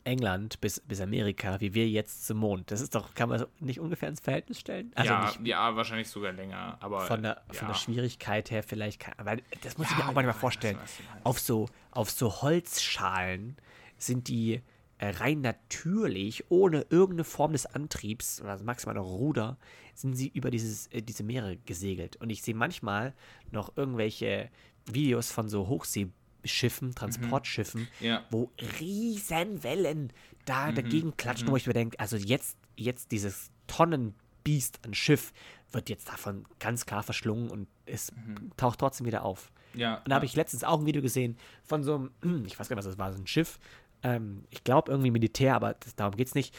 England 0.04 0.62
bis, 0.62 0.80
bis 0.82 1.02
Amerika, 1.02 1.60
wie 1.62 1.74
wir 1.74 1.88
jetzt 1.90 2.28
zum 2.28 2.38
Mond. 2.38 2.70
Das 2.72 2.82
ist 2.82 2.94
doch, 2.94 3.16
kann 3.16 3.30
man 3.30 3.46
nicht 3.60 3.80
ungefähr 3.80 4.10
ins 4.10 4.20
Verhältnis 4.20 4.60
stellen? 4.60 4.92
Also 4.96 5.12
ja, 5.12 5.26
nicht, 5.26 5.48
ja, 5.48 5.76
wahrscheinlich 5.76 6.10
sogar 6.10 6.32
länger. 6.32 6.78
Aber 6.80 7.02
von 7.02 7.24
der, 7.24 7.42
ja. 7.48 7.54
von 7.54 7.68
der 7.68 7.76
Schwierigkeit 7.76 8.52
her 8.52 8.64
vielleicht, 8.64 9.00
kann, 9.00 9.14
weil 9.18 9.42
das 9.64 9.78
muss 9.78 9.88
ja, 9.90 9.98
ich 9.98 10.04
mir 10.04 10.10
auch 10.10 10.14
manchmal 10.14 10.36
vorstellen. 10.36 10.78
Auf 11.24 11.40
so, 11.40 11.68
auf 11.92 12.12
so 12.12 12.42
Holzschalen 12.42 13.58
sind 13.98 14.28
die 14.28 14.62
rein 15.02 15.42
natürlich, 15.42 16.50
ohne 16.50 16.86
irgendeine 16.90 17.24
Form 17.24 17.54
des 17.54 17.66
Antriebs, 17.66 18.42
oder 18.42 18.62
maximal 18.64 18.96
noch 18.96 19.06
Ruder, 19.06 19.58
sind 19.96 20.16
sie 20.16 20.28
über 20.28 20.52
dieses, 20.52 20.88
äh, 20.88 21.02
diese 21.02 21.24
Meere 21.24 21.58
gesegelt. 21.58 22.18
Und 22.18 22.30
ich 22.30 22.42
sehe 22.42 22.56
manchmal 22.56 23.14
noch 23.52 23.76
irgendwelche 23.78 24.50
Videos 24.86 25.32
von 25.32 25.50
so 25.50 25.68
Hochseeschiffen, 25.68 26.96
Transportschiffen, 26.96 27.82
mhm. 27.82 28.06
ja. 28.06 28.26
wo 28.30 28.52
Riesenwellen 28.80 30.12
da 30.46 30.72
mhm. 30.72 30.76
dagegen 30.76 31.18
klatschen, 31.18 31.48
mhm. 31.48 31.52
wo 31.52 31.58
ich 31.58 31.68
mir 31.68 31.74
denke, 31.74 32.00
also 32.00 32.18
jetzt, 32.18 32.58
jetzt 32.76 33.12
dieses 33.12 33.52
Tonnenbiest 33.68 34.80
an 34.86 34.94
Schiff 34.94 35.32
wird 35.72 35.90
jetzt 35.90 36.10
davon 36.10 36.46
ganz 36.60 36.86
klar 36.86 37.04
verschlungen 37.04 37.50
und 37.52 37.68
es 37.86 38.12
Mhm. 38.12 38.52
taucht 38.58 38.80
trotzdem 38.80 39.06
wieder 39.06 39.24
auf. 39.24 39.52
Ja, 39.74 39.98
Und 39.98 40.10
da 40.10 40.16
habe 40.16 40.26
ich 40.26 40.36
letztens 40.36 40.64
auch 40.64 40.80
ein 40.80 40.86
Video 40.86 41.02
gesehen 41.02 41.38
von 41.64 41.84
so 41.84 42.10
einem, 42.22 42.46
ich 42.46 42.60
weiß 42.60 42.70
gar 42.70 42.76
nicht, 42.76 42.86
was 42.86 42.92
das 42.92 42.98
war, 42.98 43.14
so 43.14 43.20
ein 43.20 43.28
Schiff, 43.28 43.60
ähm, 44.04 44.44
ich 44.50 44.64
glaube 44.64 44.92
irgendwie 44.92 45.12
Militär, 45.12 45.56
aber 45.56 45.74
das, 45.74 45.96
darum 45.96 46.16
geht 46.16 46.28
es 46.28 46.36
nicht, 46.36 46.56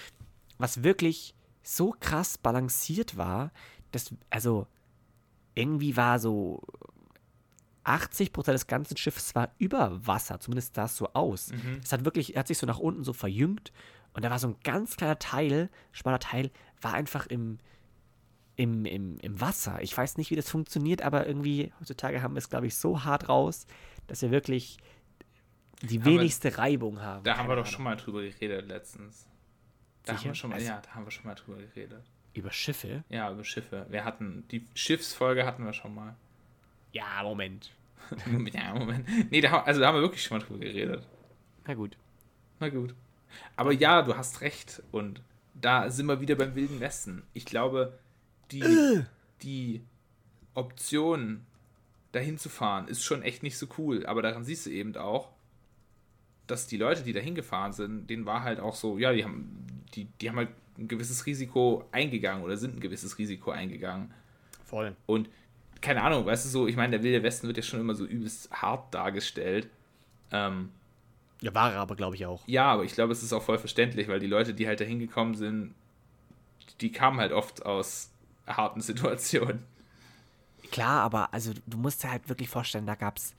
was 0.58 0.82
wirklich 0.82 1.34
so 1.62 1.94
krass 1.98 2.38
balanciert 2.38 3.16
war, 3.16 3.52
dass, 3.92 4.14
also 4.30 4.66
irgendwie 5.54 5.96
war 5.96 6.18
so 6.18 6.62
80% 7.84 8.52
des 8.52 8.66
ganzen 8.66 8.96
Schiffes 8.96 9.34
war 9.34 9.52
über 9.58 10.06
Wasser, 10.06 10.38
zumindest 10.40 10.74
sah 10.74 10.84
es 10.84 10.96
so 10.96 11.08
aus. 11.12 11.52
Mhm. 11.52 11.80
Es 11.82 11.92
hat 11.92 12.04
wirklich, 12.04 12.36
hat 12.36 12.48
sich 12.48 12.58
so 12.58 12.66
nach 12.66 12.78
unten 12.78 13.04
so 13.04 13.12
verjüngt 13.12 13.72
und 14.12 14.24
da 14.24 14.30
war 14.30 14.38
so 14.38 14.48
ein 14.48 14.56
ganz 14.62 14.96
kleiner 14.96 15.18
Teil, 15.18 15.70
schmaler 15.92 16.18
Teil, 16.18 16.50
war 16.80 16.94
einfach 16.94 17.26
im, 17.26 17.58
im, 18.56 18.84
im, 18.84 19.18
im 19.18 19.40
Wasser. 19.40 19.82
Ich 19.82 19.96
weiß 19.96 20.18
nicht, 20.18 20.30
wie 20.30 20.36
das 20.36 20.50
funktioniert, 20.50 21.02
aber 21.02 21.26
irgendwie 21.26 21.72
heutzutage 21.80 22.22
haben 22.22 22.34
wir 22.34 22.38
es, 22.38 22.50
glaube 22.50 22.66
ich, 22.66 22.76
so 22.76 23.04
hart 23.04 23.28
raus, 23.28 23.66
dass 24.06 24.22
wir 24.22 24.30
wirklich 24.30 24.78
die 25.82 26.04
wenigste 26.04 26.56
Reibung 26.58 27.00
haben. 27.00 27.24
Da 27.24 27.36
haben 27.36 27.48
wir 27.48 27.56
doch 27.56 27.66
schon 27.66 27.84
mal 27.84 27.96
drüber 27.96 28.22
geredet 28.22 28.68
letztens. 28.68 29.26
Da 30.04 30.16
haben 30.16 30.24
wir 30.24 30.34
schon 30.34 30.50
mal, 30.50 30.56
Also- 30.56 30.66
ja, 30.68 30.80
da 30.80 30.90
haben 30.94 31.04
wir 31.06 31.10
schon 31.10 31.26
mal 31.26 31.34
drüber 31.34 31.58
geredet. 31.58 32.02
Über 32.32 32.52
Schiffe? 32.52 33.02
Ja, 33.08 33.30
über 33.30 33.44
Schiffe. 33.44 33.86
Wir 33.90 34.04
hatten, 34.04 34.44
die 34.50 34.66
Schiffsfolge 34.74 35.44
hatten 35.44 35.64
wir 35.64 35.72
schon 35.72 35.94
mal. 35.94 36.14
Ja, 36.92 37.22
Moment. 37.22 37.70
ja, 38.52 38.74
Moment. 38.74 39.06
Nee, 39.30 39.40
da, 39.40 39.62
also 39.62 39.80
da 39.80 39.88
haben 39.88 39.96
wir 39.96 40.02
wirklich 40.02 40.22
schon 40.22 40.38
mal 40.38 40.44
drüber 40.44 40.60
geredet. 40.60 41.06
Na 41.66 41.74
gut. 41.74 41.96
Na 42.60 42.68
gut. 42.68 42.94
Aber 43.56 43.72
ja, 43.72 44.02
du 44.02 44.16
hast 44.16 44.40
recht. 44.40 44.82
Und 44.92 45.22
da 45.54 45.90
sind 45.90 46.06
wir 46.06 46.20
wieder 46.20 46.34
beim 46.36 46.54
Wilden 46.54 46.80
Westen. 46.80 47.22
Ich 47.32 47.44
glaube, 47.44 47.98
die, 48.50 48.62
die 49.42 49.82
Option, 50.54 51.44
dahin 52.12 52.38
zu 52.38 52.48
fahren, 52.48 52.88
ist 52.88 53.04
schon 53.04 53.22
echt 53.22 53.42
nicht 53.42 53.56
so 53.58 53.66
cool. 53.78 54.06
Aber 54.06 54.22
daran 54.22 54.44
siehst 54.44 54.66
du 54.66 54.70
eben 54.70 54.96
auch, 54.96 55.30
dass 56.50 56.66
die 56.66 56.76
Leute, 56.76 57.02
die 57.02 57.12
dahin 57.12 57.34
gefahren 57.34 57.72
sind, 57.72 58.08
denen 58.08 58.26
war 58.26 58.42
halt 58.42 58.60
auch 58.60 58.74
so, 58.74 58.98
ja, 58.98 59.12
die 59.12 59.24
haben, 59.24 59.84
die, 59.94 60.06
die 60.20 60.28
haben 60.28 60.36
halt 60.36 60.50
ein 60.78 60.88
gewisses 60.88 61.26
Risiko 61.26 61.84
eingegangen 61.92 62.42
oder 62.44 62.56
sind 62.56 62.76
ein 62.76 62.80
gewisses 62.80 63.18
Risiko 63.18 63.50
eingegangen. 63.50 64.12
Voll. 64.64 64.94
Und 65.06 65.28
keine 65.80 66.02
Ahnung, 66.02 66.26
weißt 66.26 66.44
du 66.44 66.48
so, 66.48 66.66
ich 66.68 66.76
meine, 66.76 66.92
der 66.92 67.02
Wilde 67.02 67.22
Westen 67.22 67.46
wird 67.46 67.56
ja 67.56 67.62
schon 67.62 67.80
immer 67.80 67.94
so 67.94 68.04
übelst 68.04 68.50
hart 68.50 68.92
dargestellt. 68.94 69.68
Ähm, 70.30 70.70
Ja, 71.40 71.54
war 71.54 71.72
er 71.72 71.80
aber, 71.80 71.96
glaube 71.96 72.16
ich, 72.16 72.26
auch. 72.26 72.42
ja, 72.46 72.64
aber 72.70 72.84
ich 72.84 72.92
glaube, 72.92 73.12
es 73.12 73.22
ist 73.22 73.32
auch 73.32 73.42
voll 73.42 73.58
verständlich, 73.58 74.08
weil 74.08 74.20
die 74.20 74.26
Leute, 74.26 74.54
die 74.54 74.66
halt 74.66 74.80
dahin 74.80 74.98
gekommen 74.98 75.34
sind, 75.34 75.74
die 76.80 76.92
kamen 76.92 77.18
halt 77.18 77.32
oft 77.32 77.64
aus 77.66 78.10
harten 78.46 78.80
Situationen. 78.82 79.64
Klar, 80.70 81.02
aber 81.02 81.32
also 81.34 81.52
du 81.66 81.76
musst 81.78 82.04
dir 82.04 82.10
halt 82.10 82.28
wirklich 82.28 82.48
vorstellen, 82.48 82.86
da 82.86 82.94
gab 82.94 83.16
es 83.16 83.34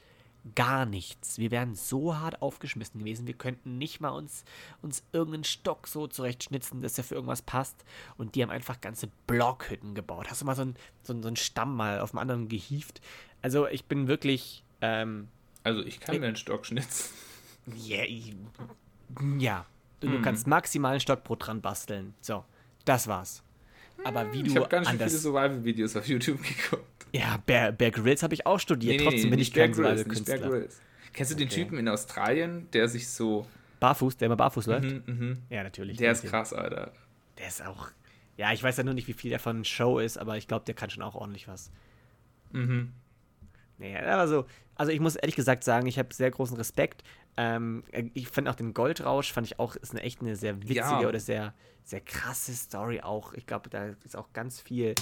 gar 0.55 0.85
nichts. 0.85 1.37
Wir 1.37 1.51
wären 1.51 1.75
so 1.75 2.17
hart 2.17 2.41
aufgeschmissen 2.41 2.99
gewesen. 2.99 3.27
Wir 3.27 3.33
könnten 3.35 3.77
nicht 3.77 3.99
mal 4.01 4.09
uns, 4.09 4.43
uns 4.81 5.03
irgendeinen 5.11 5.43
Stock 5.43 5.87
so 5.87 6.07
zurechtschnitzen, 6.07 6.81
dass 6.81 6.93
der 6.93 7.03
für 7.03 7.15
irgendwas 7.15 7.41
passt. 7.43 7.83
Und 8.17 8.35
die 8.35 8.41
haben 8.41 8.49
einfach 8.49 8.81
ganze 8.81 9.07
Blockhütten 9.27 9.93
gebaut. 9.93 10.29
Hast 10.29 10.41
du 10.41 10.45
mal 10.45 10.55
so 10.55 10.63
einen, 10.63 10.75
so 11.03 11.13
einen, 11.13 11.21
so 11.21 11.27
einen 11.27 11.35
Stamm 11.35 11.75
mal 11.75 11.99
auf 11.99 12.11
dem 12.11 12.19
anderen 12.19 12.47
gehieft? 12.49 13.01
Also 13.41 13.67
ich 13.67 13.85
bin 13.85 14.07
wirklich, 14.07 14.63
ähm, 14.81 15.27
Also 15.63 15.81
ich 15.83 15.99
kann 15.99 16.19
mir 16.19 16.25
einen 16.27 16.35
Stock 16.35 16.65
schnitzen. 16.65 17.09
yeah, 17.87 18.05
ja. 19.37 19.65
Du, 19.99 20.07
Mhm. 20.09 20.21
kannst 20.23 20.47
maximal 20.47 20.95
ein 20.95 20.99
Stockbrot 20.99 21.45
dran 21.45 21.61
basteln. 21.61 22.15
So, 22.21 22.43
das 22.85 23.07
war's. 23.07 23.43
Aber 24.03 24.33
wie 24.33 24.41
du 24.41 24.49
Ich 24.49 24.55
habe 24.57 24.67
ganz 24.67 24.89
schön 24.89 24.97
viele 24.97 25.09
Survival-Videos 25.11 25.95
auf 25.95 26.07
YouTube 26.07 26.41
geguckt. 26.41 27.00
Ja, 27.13 27.37
Bear, 27.45 27.71
Bear 27.71 27.91
Grylls 27.91 28.23
habe 28.23 28.33
ich 28.33 28.45
auch 28.45 28.59
studiert. 28.59 29.01
Trotzdem 29.01 29.29
bin 29.29 29.39
ich 29.39 29.53
kein 29.53 29.71
Grylls, 29.71 30.05
nicht 30.07 30.25
Bear. 30.25 30.37
Grylls. 30.39 30.81
Kennst 31.13 31.31
du 31.31 31.35
den 31.35 31.47
Okay. 31.47 31.63
Typen 31.63 31.77
in 31.77 31.87
Australien, 31.89 32.69
der 32.71 32.87
sich 32.87 33.09
so... 33.09 33.45
Barfuß, 33.81 34.15
der 34.17 34.27
immer 34.27 34.35
barfuß 34.37 34.67
läuft? 34.67 34.85
Mhm, 34.85 35.03
mhm. 35.07 35.37
Ja, 35.49 35.63
natürlich. 35.63 35.97
Der 35.97 36.11
ist 36.11 36.23
krass, 36.23 36.53
Alter. 36.53 36.85
den. 36.85 36.93
Der 37.39 37.47
ist 37.47 37.65
auch. 37.65 37.89
Ja, 38.37 38.53
ich 38.53 38.63
weiß 38.63 38.77
ja 38.77 38.83
nur 38.83 38.93
nicht, 38.93 39.07
wie 39.07 39.13
viel 39.13 39.31
davon 39.31 39.65
Show 39.65 39.99
ist, 39.99 40.17
aber 40.17 40.37
ich 40.37 40.47
glaube, 40.47 40.65
der 40.65 40.75
kann 40.75 40.89
schon 40.89 41.03
auch 41.03 41.15
ordentlich 41.15 41.47
was. 41.47 41.71
Mhm. 42.51 42.93
Nee, 43.77 43.97
aber 43.97 44.27
so. 44.27 44.45
Also 44.75 44.91
ich 44.91 44.99
muss 44.99 45.15
ehrlich 45.15 45.35
gesagt 45.35 45.63
sagen, 45.63 45.87
ich 45.87 45.97
habe 45.99 46.13
sehr 46.13 46.29
großen 46.31 46.55
Respekt. 46.57 47.03
Ähm, 47.37 47.83
ich 48.13 48.27
fand 48.29 48.47
auch 48.47 48.55
den 48.55 48.73
Goldrausch, 48.73 49.31
fand 49.33 49.47
ich 49.47 49.59
auch, 49.59 49.75
ist 49.75 49.91
eine 49.91 50.01
echt 50.01 50.21
eine 50.21 50.35
sehr 50.35 50.61
witzige 50.61 50.77
Ja. 50.79 51.07
oder 51.07 51.19
sehr, 51.19 51.53
sehr 51.83 52.01
krasse 52.01 52.53
Story 52.53 53.01
auch. 53.01 53.33
Ich 53.33 53.47
glaube, 53.47 53.69
da 53.69 53.87
ist 54.05 54.15
auch 54.15 54.31
ganz 54.33 54.59
viel, 54.61 54.93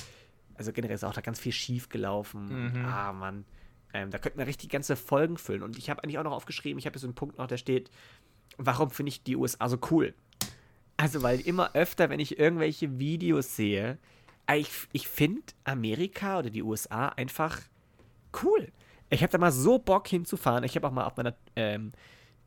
also 0.60 0.74
generell 0.74 0.96
ist 0.96 1.06
auch 1.06 1.14
da 1.14 1.22
ganz 1.22 1.40
viel 1.40 1.54
schief 1.54 1.88
gelaufen. 1.88 2.74
Mhm. 2.74 2.86
Ah, 2.86 3.14
Mann. 3.14 3.46
Ähm, 3.94 4.12
da 4.12 4.18
könnten 4.18 4.38
wir 4.38 4.46
richtig 4.46 4.70
ganze 4.70 4.98
Folgen 4.98 5.38
füllen. 5.38 5.64
Und 5.64 5.78
ich 5.78 5.90
habe 5.90 6.04
eigentlich 6.04 6.20
auch 6.20 6.24
noch 6.24 6.34
aufgeschrieben, 6.34 6.78
ich 6.78 6.86
habe 6.86 6.96
hier 6.96 7.00
so 7.00 7.08
einen 7.08 7.16
Punkt 7.16 7.38
noch, 7.38 7.48
der 7.48 7.56
steht, 7.56 7.90
warum 8.58 8.92
finde 8.92 9.10
ich 9.10 9.24
die 9.24 9.38
USA 9.38 9.70
so 9.70 9.80
cool? 9.90 10.14
Also, 10.98 11.24
weil 11.24 11.40
immer 11.40 11.74
öfter, 11.76 12.10
wenn 12.10 12.20
ich 12.20 12.38
irgendwelche 12.38 13.00
Videos 13.00 13.56
sehe, 13.56 13.98
äh, 14.48 14.58
ich, 14.58 14.70
ich 14.92 15.08
finde 15.08 15.42
Amerika 15.64 16.40
oder 16.40 16.50
die 16.50 16.62
USA 16.62 17.08
einfach 17.08 17.62
cool. 18.44 18.68
Ich 19.10 19.24
habe 19.24 19.32
da 19.32 19.38
mal 19.38 19.54
so 19.54 19.80
Bock 19.80 20.10
hinzufahren. 20.10 20.66
Ich 20.66 20.76
habe 20.76 20.86
auch 20.86 20.92
mal 20.92 21.06
auf 21.06 21.16
meiner 21.16 21.36
ähm, 21.56 21.94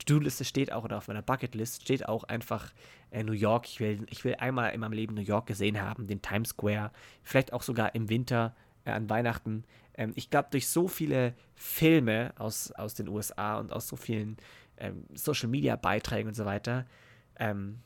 To-Do-Liste 0.00 0.44
steht 0.44 0.70
auch 0.70 0.84
oder 0.84 0.98
auf 0.98 1.08
meiner 1.08 1.22
Bucketlist 1.22 1.82
steht 1.82 2.06
auch 2.06 2.24
einfach 2.24 2.72
äh, 3.12 3.22
New 3.22 3.32
York. 3.32 3.66
Ich 3.68 3.80
will, 3.80 4.04
ich 4.10 4.24
will 4.24 4.34
einmal 4.36 4.72
in 4.72 4.80
meinem 4.80 4.92
Leben 4.92 5.14
New 5.14 5.22
York 5.22 5.46
gesehen 5.46 5.80
haben, 5.80 6.06
den 6.06 6.22
Times 6.22 6.50
Square, 6.50 6.90
vielleicht 7.22 7.52
auch 7.52 7.62
sogar 7.62 7.94
im 7.94 8.08
Winter 8.08 8.54
äh, 8.84 8.90
an 8.90 9.08
Weihnachten. 9.08 9.64
Ähm, 9.94 10.12
ich 10.16 10.30
glaube, 10.30 10.48
durch 10.50 10.68
so 10.68 10.88
viele 10.88 11.34
Filme 11.54 12.32
aus, 12.38 12.72
aus 12.72 12.94
den 12.94 13.08
USA 13.08 13.58
und 13.58 13.72
aus 13.72 13.86
so 13.88 13.96
vielen 13.96 14.36
ähm, 14.78 15.04
Social-Media-Beiträgen 15.14 16.28
und 16.28 16.34
so 16.34 16.44
weiter, 16.44 16.86
ähm, 17.38 17.80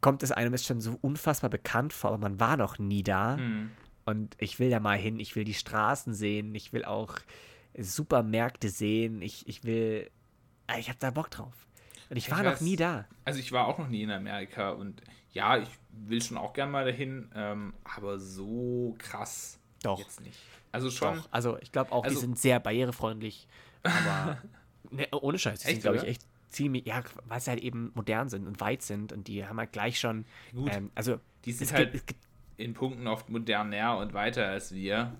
kommt 0.00 0.22
es 0.22 0.30
einem 0.30 0.52
jetzt 0.52 0.66
schon 0.66 0.80
so 0.80 0.98
unfassbar 1.00 1.50
bekannt 1.50 1.92
vor, 1.92 2.10
aber 2.10 2.18
man 2.18 2.38
war 2.38 2.56
noch 2.56 2.78
nie 2.78 3.02
da. 3.02 3.36
Mhm. 3.36 3.70
Und 4.04 4.36
ich 4.38 4.58
will 4.58 4.70
da 4.70 4.80
mal 4.80 4.96
hin, 4.96 5.18
ich 5.20 5.36
will 5.36 5.44
die 5.44 5.54
Straßen 5.54 6.14
sehen, 6.14 6.54
ich 6.54 6.72
will 6.72 6.84
auch 6.84 7.16
Supermärkte 7.76 8.70
sehen, 8.70 9.20
ich, 9.22 9.46
ich 9.46 9.64
will, 9.64 10.10
ah, 10.66 10.78
ich 10.78 10.88
habe 10.88 10.98
da 10.98 11.10
Bock 11.10 11.30
drauf. 11.30 11.67
Und 12.10 12.16
ich 12.16 12.26
Ich 12.26 12.30
war 12.30 12.42
noch 12.42 12.52
weiß. 12.52 12.60
nie 12.62 12.76
da. 12.76 13.06
Also 13.24 13.38
ich 13.40 13.52
war 13.52 13.66
auch 13.66 13.78
noch 13.78 13.88
nie 13.88 14.02
in 14.02 14.10
Amerika 14.10 14.70
und 14.70 15.02
ja, 15.32 15.58
ich 15.58 15.68
will 15.92 16.22
schon 16.22 16.36
auch 16.38 16.52
gern 16.52 16.70
mal 16.70 16.84
dahin, 16.84 17.30
ähm, 17.34 17.74
aber 17.84 18.18
so 18.18 18.94
krass 18.98 19.58
Doch. 19.82 19.98
jetzt 19.98 20.20
nicht. 20.22 20.38
Also 20.72 20.90
schon, 20.90 21.16
Doch, 21.18 21.28
also 21.30 21.58
ich 21.60 21.72
glaube 21.72 21.92
auch, 21.92 22.04
Also- 22.04 22.16
die 22.16 22.20
sind 22.20 22.38
sehr 22.38 22.60
barrierefreundlich, 22.60 23.46
aber 23.82 24.38
ne, 24.90 25.06
ohne 25.12 25.38
Scheiß, 25.38 25.60
die 25.60 25.66
sind, 25.72 25.82
glaube 25.82 25.98
ich, 25.98 26.04
echt 26.04 26.22
ziemlich, 26.50 26.86
ja, 26.86 27.02
weil 27.26 27.40
sie 27.40 27.50
halt 27.50 27.60
eben 27.60 27.92
modern 27.94 28.28
sind 28.30 28.46
und 28.46 28.58
weit 28.60 28.82
sind 28.82 29.12
und 29.12 29.28
die 29.28 29.46
haben 29.46 29.58
halt 29.58 29.72
gleich 29.72 29.98
schon, 30.00 30.24
Gut, 30.54 30.74
ähm, 30.74 30.90
also 30.94 31.20
die 31.44 31.52
sind 31.52 31.66
es 31.66 31.72
halt 31.74 31.92
gibt, 31.92 32.02
es 32.02 32.06
gibt, 32.06 32.20
in 32.58 32.74
Punkten 32.74 33.06
oft 33.06 33.30
moderner 33.30 33.96
und 33.98 34.12
weiter 34.12 34.46
als 34.48 34.74
wir. 34.74 35.12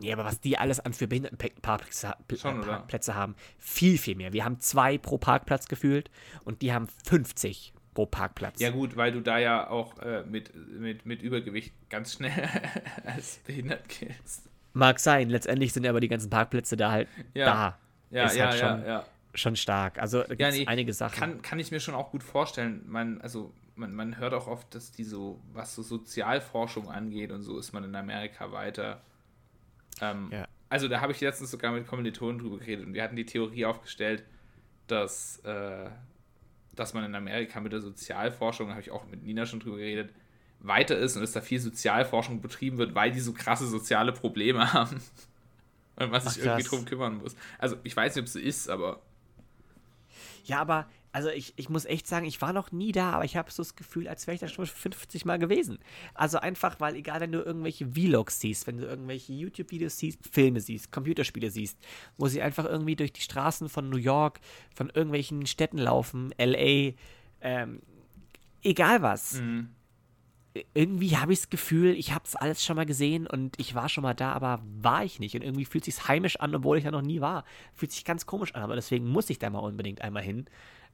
ja, 0.00 0.14
aber 0.14 0.24
was 0.24 0.40
die 0.40 0.58
alles 0.58 0.80
an 0.80 0.92
für 0.94 1.06
Behindertenparkplätze 1.06 2.14
Schon, 2.36 2.62
äh? 2.62 2.66
Parkplätze 2.66 3.14
haben, 3.14 3.36
viel, 3.58 3.98
viel 3.98 4.16
mehr. 4.16 4.32
Wir 4.32 4.44
haben 4.44 4.58
zwei 4.60 4.98
pro 4.98 5.18
Parkplatz 5.18 5.68
gefühlt 5.68 6.10
und 6.44 6.62
die 6.62 6.72
haben 6.72 6.88
50 7.04 7.74
pro 7.94 8.06
Parkplatz. 8.06 8.60
Ja 8.60 8.70
gut, 8.70 8.96
weil 8.96 9.12
du 9.12 9.20
da 9.20 9.38
ja 9.38 9.68
auch 9.68 9.98
äh, 9.98 10.24
mit, 10.24 10.52
mit, 10.54 11.04
mit 11.06 11.22
Übergewicht 11.22 11.72
ganz 11.90 12.14
schnell 12.14 12.32
als 13.04 13.38
behindert 13.46 13.88
giltst. 13.88 14.48
Mag 14.72 14.98
sein. 14.98 15.28
Letztendlich 15.30 15.72
sind 15.72 15.86
aber 15.86 16.00
die 16.00 16.08
ganzen 16.08 16.30
Parkplätze 16.30 16.76
da 16.76 16.90
halt 16.90 17.08
Ja. 17.34 17.44
da. 17.46 17.78
Ja, 18.10 18.24
ist 18.26 18.36
ja, 18.36 18.46
halt 18.46 18.60
ja, 18.60 18.68
schon, 18.68 18.86
ja. 18.86 19.04
schon 19.34 19.56
stark. 19.56 19.98
Also 19.98 20.20
da 20.22 20.28
gibt 20.28 20.40
Ja, 20.40 20.48
es 20.48 20.56
nee, 20.56 20.66
einige 20.66 20.92
Sachen. 20.94 21.18
Kann, 21.18 21.42
kann 21.42 21.58
ich 21.58 21.70
mir 21.70 21.80
schon 21.80 21.94
auch 21.94 22.10
gut 22.10 22.22
vorstellen. 22.22 22.82
Man, 22.86 23.20
also, 23.20 23.52
man, 23.76 23.94
man 23.94 24.18
hört 24.18 24.34
auch 24.34 24.46
oft, 24.46 24.74
dass 24.74 24.90
die 24.90 25.04
so, 25.04 25.40
was 25.52 25.74
so 25.74 25.82
Sozialforschung 25.82 26.90
angeht 26.90 27.30
und 27.30 27.42
so, 27.42 27.58
ist 27.58 27.72
man 27.72 27.84
in 27.84 27.94
Amerika 27.94 28.52
weiter. 28.52 29.00
Ähm, 30.00 30.30
Ja. 30.32 30.46
Also, 30.68 30.88
da 30.88 31.00
habe 31.00 31.12
ich 31.12 31.20
letztens 31.20 31.52
sogar 31.52 31.72
mit 31.72 31.86
Kommilitonen 31.86 32.40
drüber 32.40 32.58
geredet 32.58 32.86
und 32.86 32.94
wir 32.94 33.02
hatten 33.04 33.14
die 33.14 33.26
Theorie 33.26 33.66
aufgestellt, 33.66 34.24
dass, 34.88 35.38
äh, 35.44 35.88
dass 36.74 36.92
man 36.92 37.04
in 37.04 37.14
Amerika 37.14 37.60
mit 37.60 37.72
der 37.72 37.80
Sozialforschung, 37.80 38.66
da 38.66 38.72
habe 38.72 38.82
ich 38.82 38.90
auch 38.90 39.06
mit 39.06 39.22
Nina 39.22 39.46
schon 39.46 39.60
drüber 39.60 39.76
geredet, 39.76 40.12
weiter 40.58 40.98
ist 40.98 41.14
und 41.14 41.22
dass 41.22 41.32
da 41.32 41.40
viel 41.40 41.60
Sozialforschung 41.60 42.40
betrieben 42.40 42.78
wird, 42.78 42.94
weil 42.96 43.12
die 43.12 43.20
so 43.20 43.32
krasse 43.32 43.66
soziale 43.66 44.12
Probleme 44.12 44.72
haben. 44.72 45.00
Und 45.96 46.10
man 46.10 46.20
sich 46.20 46.42
Ach, 46.42 46.46
irgendwie 46.46 46.68
drum 46.68 46.84
kümmern 46.84 47.18
muss. 47.18 47.36
Also, 47.58 47.76
ich 47.84 47.96
weiß 47.96 48.16
nicht, 48.16 48.22
ob 48.22 48.26
es 48.26 48.32
so 48.32 48.38
ist, 48.40 48.68
aber 48.68 49.00
Ja, 50.44 50.60
aber, 50.62 50.88
also 51.16 51.30
ich, 51.30 51.54
ich 51.56 51.70
muss 51.70 51.86
echt 51.86 52.06
sagen, 52.06 52.26
ich 52.26 52.42
war 52.42 52.52
noch 52.52 52.72
nie 52.72 52.92
da, 52.92 53.12
aber 53.12 53.24
ich 53.24 53.38
habe 53.38 53.50
so 53.50 53.62
das 53.62 53.74
Gefühl, 53.74 54.06
als 54.06 54.26
wäre 54.26 54.34
ich 54.34 54.40
da 54.42 54.48
schon 54.48 54.66
50 54.66 55.24
Mal 55.24 55.38
gewesen. 55.38 55.78
Also 56.12 56.36
einfach, 56.36 56.78
weil 56.78 56.94
egal, 56.94 57.20
wenn 57.20 57.32
du 57.32 57.40
irgendwelche 57.40 57.86
Vlogs 57.86 58.38
siehst, 58.38 58.66
wenn 58.66 58.76
du 58.76 58.84
irgendwelche 58.84 59.32
YouTube-Videos 59.32 59.96
siehst, 59.96 60.18
Filme 60.30 60.60
siehst, 60.60 60.92
Computerspiele 60.92 61.50
siehst, 61.50 61.78
wo 62.18 62.28
sie 62.28 62.42
einfach 62.42 62.66
irgendwie 62.66 62.96
durch 62.96 63.14
die 63.14 63.22
Straßen 63.22 63.70
von 63.70 63.88
New 63.88 63.96
York, 63.96 64.40
von 64.74 64.90
irgendwelchen 64.90 65.46
Städten 65.46 65.78
laufen, 65.78 66.32
L.A., 66.36 66.92
ähm, 67.40 67.80
egal 68.62 69.00
was. 69.00 69.40
Irgendwie 70.74 71.16
habe 71.16 71.32
ich 71.32 71.38
das 71.38 71.48
Gefühl, 71.48 71.94
ich 71.94 72.12
habe 72.12 72.24
es 72.26 72.36
alles 72.36 72.62
schon 72.62 72.76
mal 72.76 72.84
gesehen 72.84 73.26
und 73.26 73.58
ich 73.58 73.74
war 73.74 73.88
schon 73.88 74.02
mal 74.02 74.14
da, 74.14 74.34
aber 74.34 74.60
war 74.82 75.02
ich 75.02 75.18
nicht. 75.18 75.34
Und 75.34 75.40
irgendwie 75.40 75.64
fühlt 75.64 75.86
sich 75.86 76.08
heimisch 76.08 76.36
an, 76.40 76.54
obwohl 76.54 76.76
ich 76.76 76.84
da 76.84 76.90
noch 76.90 77.00
nie 77.00 77.22
war. 77.22 77.44
Fühlt 77.72 77.92
sich 77.92 78.04
ganz 78.04 78.26
komisch 78.26 78.54
an, 78.54 78.62
aber 78.62 78.74
deswegen 78.74 79.08
muss 79.08 79.30
ich 79.30 79.38
da 79.38 79.48
mal 79.48 79.60
unbedingt 79.60 80.02
einmal 80.02 80.22
hin. 80.22 80.44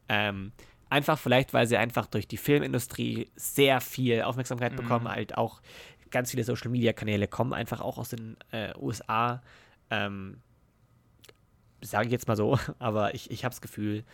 Ähm, 0.09 0.53
einfach 0.89 1.19
vielleicht, 1.19 1.55
weil 1.55 1.67
sie 1.67 1.77
einfach 1.77 2.07
durch 2.07 2.29
die 2.29 2.37
Filmindustrie 2.37 3.31
sehr 3.35 3.81
viel 3.81 4.23
Aufmerksamkeit 4.23 4.77
bekommen, 4.77 5.09
halt 5.09 5.39
auch 5.39 5.63
ganz 6.11 6.31
viele 6.31 6.45
Social 6.45 6.71
Media 6.71 6.93
Kanäle 6.93 7.27
kommen 7.27 7.55
einfach 7.55 7.81
auch 7.81 7.99
aus 7.99 8.11
den 8.11 8.37
äh, 8.53 8.73
USA. 8.79 9.43
Ähm, 9.91 10.39
Sage 11.81 12.07
ich 12.07 12.13
jetzt 12.13 12.29
mal 12.29 12.37
so, 12.37 12.59
aber 12.79 13.15
ich, 13.15 13.31
ich 13.31 13.45
habe 13.45 13.53
das 13.53 13.61
Gefühl 13.61 14.05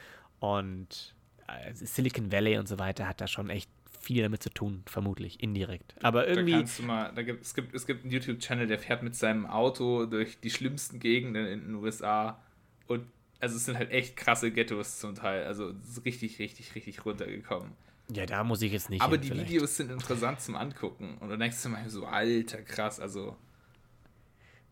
und 0.40 1.14
äh, 1.48 1.74
Silicon 1.74 2.32
Valley 2.32 2.56
und 2.56 2.68
so 2.68 2.78
weiter 2.78 3.06
hat 3.06 3.20
da 3.20 3.26
schon 3.26 3.50
echt 3.50 3.70
viel 4.00 4.22
damit 4.22 4.42
zu 4.42 4.50
tun, 4.50 4.82
vermutlich, 4.86 5.42
indirekt. 5.42 5.94
Aber 6.02 6.22
Da 6.22 6.28
irgendwie, 6.28 6.52
kannst 6.52 6.78
du 6.78 6.84
mal, 6.84 7.12
da 7.14 7.22
gibt, 7.22 7.44
es, 7.44 7.54
gibt, 7.54 7.74
es 7.74 7.86
gibt 7.86 8.04
einen 8.04 8.12
YouTube-Channel, 8.12 8.66
der 8.66 8.78
fährt 8.78 9.02
mit 9.02 9.16
seinem 9.16 9.44
Auto 9.46 10.06
durch 10.06 10.40
die 10.40 10.50
schlimmsten 10.50 11.00
Gegenden 11.00 11.46
in 11.46 11.60
den 11.60 11.74
USA 11.74 12.40
und 12.86 13.06
also 13.40 13.56
es 13.56 13.64
sind 13.64 13.78
halt 13.78 13.90
echt 13.90 14.16
krasse 14.16 14.50
Ghettos 14.50 14.98
zum 14.98 15.14
Teil. 15.14 15.44
Also 15.44 15.70
es 15.82 15.90
ist 15.98 16.04
richtig, 16.04 16.38
richtig, 16.38 16.74
richtig 16.74 17.04
runtergekommen. 17.04 17.72
ja, 18.12 18.26
da 18.26 18.42
muss 18.44 18.62
ich 18.62 18.72
jetzt 18.72 18.90
nicht 18.90 19.02
Aber 19.02 19.12
hin, 19.14 19.22
die 19.22 19.28
vielleicht. 19.28 19.48
Videos 19.50 19.76
sind 19.76 19.90
interessant 19.90 20.40
zum 20.40 20.56
Angucken. 20.56 21.16
Und 21.18 21.28
du 21.28 21.36
denkst 21.38 21.62
dir 21.62 21.68
mal 21.68 21.88
so, 21.88 22.06
alter, 22.06 22.62
krass. 22.62 22.98
Also, 23.00 23.36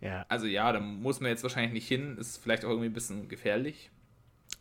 Ja, 0.00 0.26
also 0.28 0.46
ja, 0.46 0.72
da 0.72 0.80
muss 0.80 1.20
man 1.20 1.30
jetzt 1.30 1.42
wahrscheinlich 1.42 1.72
nicht 1.72 1.88
hin. 1.88 2.16
Ist 2.18 2.38
vielleicht 2.38 2.64
auch 2.64 2.70
irgendwie 2.70 2.88
ein 2.88 2.92
bisschen 2.92 3.28
gefährlich. 3.28 3.90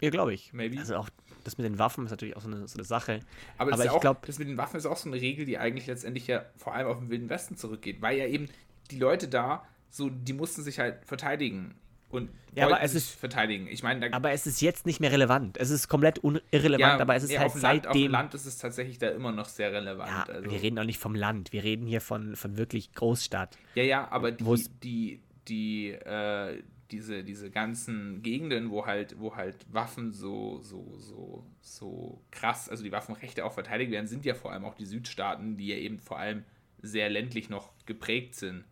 ja 0.02 0.10
glaube 0.10 0.34
ich. 0.34 0.54
Maybe. 0.54 0.78
Also 0.80 0.96
auch 0.98 1.10
das 1.44 1.58
mit 1.58 1.66
den 1.66 1.78
Waffen 1.78 2.06
ist 2.06 2.12
natürlich 2.12 2.36
auch 2.36 2.42
so 2.42 2.48
eine, 2.48 2.68
so 2.68 2.76
eine 2.78 2.84
Sache. 2.86 3.20
Aber, 3.58 3.72
das, 3.72 3.82
Aber 3.82 3.92
ja 3.94 4.00
glaub- 4.00 4.26
das 4.26 4.40
mit 4.40 4.48
den 4.48 4.58
Waffen 4.58 4.78
ist 4.78 4.86
auch 4.86 4.98
so 4.98 5.10
eine 5.10 5.20
Regel, 5.22 5.46
die 5.46 5.58
eigentlich 5.58 5.88
letztendlich 5.88 6.28
ja 6.28 6.44
vor 6.58 6.74
allem 6.74 6.88
auf 6.88 7.00
den 7.00 7.10
Wilden 7.10 7.30
Westen 7.30 7.56
zurückgeht. 7.58 8.02
Weil 8.02 8.18
ja 8.18 8.26
eben 8.28 8.50
die 8.92 8.98
Leute 9.00 9.28
da, 9.28 9.66
so, 9.90 10.10
die 10.10 10.34
mussten 10.34 10.64
sich 10.64 10.80
halt 10.80 11.06
verteidigen. 11.06 11.76
Und 12.10 12.30
Ja, 12.54 12.68
aber 12.68 12.82
es 12.82 12.96
ist- 12.96 13.10
verteidigen. 13.12 13.68
Ich 13.68 13.84
meine, 13.84 14.14
Aber 14.14 14.32
es 14.32 14.48
ist 14.48 14.62
jetzt 14.62 14.86
nicht 14.86 15.00
mehr 15.00 15.12
relevant. 15.12 15.58
Es 15.58 15.70
ist 15.70 15.88
komplett 15.90 16.22
irrelevant, 16.52 17.02
aber 17.02 17.16
es 17.16 17.24
ist 17.24 17.30
nee, 17.32 17.38
halt 17.38 17.48
auf 17.48 17.54
dem 17.54 17.62
Land, 17.62 17.88
auf 17.88 17.94
dem 17.94 18.00
seitdem. 18.02 18.12
Land 18.12 18.34
ist 18.34 18.46
es 18.46 18.58
tatsächlich 18.58 18.98
da 18.98 19.10
immer 19.10 19.32
noch 19.32 19.48
sehr 19.48 19.74
relevant. 19.74 20.10
ja, 20.10 20.24
also. 20.24 20.50
wir 20.50 20.62
reden 20.62 20.80
auch 20.80 20.86
nicht 20.86 21.00
vom 21.00 21.16
Land. 21.16 21.52
Wir 21.52 21.64
reden 21.64 21.86
hier 21.86 22.00
von, 22.02 22.36
von 22.36 22.58
wirklich 22.58 22.94
Großstadt. 22.94 23.58
Ja, 23.74 23.84
ja, 23.84 24.08
aber 24.10 24.32
die, 24.32 24.44
die, 24.84 25.22
die, 25.48 25.92
äh, 25.92 26.64
diese, 26.92 27.24
diese 27.24 27.50
ganzen 27.50 28.22
Gegenden, 28.22 28.70
wo 28.70 28.86
halt, 28.86 29.20
wo 29.20 29.36
halt 29.36 29.66
Waffen 29.74 30.14
so, 30.14 30.62
so, 30.62 30.96
so, 30.98 31.46
so 31.60 32.22
krass, 32.32 32.70
also 32.70 32.84
die 32.84 32.92
Waffenrechte 32.92 33.44
auch 33.44 33.52
verteidigt 33.54 33.92
werden, 33.92 34.08
sind 34.08 34.24
ja 34.24 34.36
vor 34.36 34.52
allem 34.54 34.64
auch 34.64 34.76
die 34.76 34.86
Südstaaten, 34.86 35.58
die 35.58 35.68
ja 35.68 35.76
eben 35.78 36.00
vor 36.00 36.20
allem 36.20 36.46
sehr 36.82 37.10
ländlich 37.10 37.50
noch 37.50 37.72
geprägt 37.86 38.36
sind. 38.36 38.64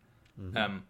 Ähm, 0.54 0.82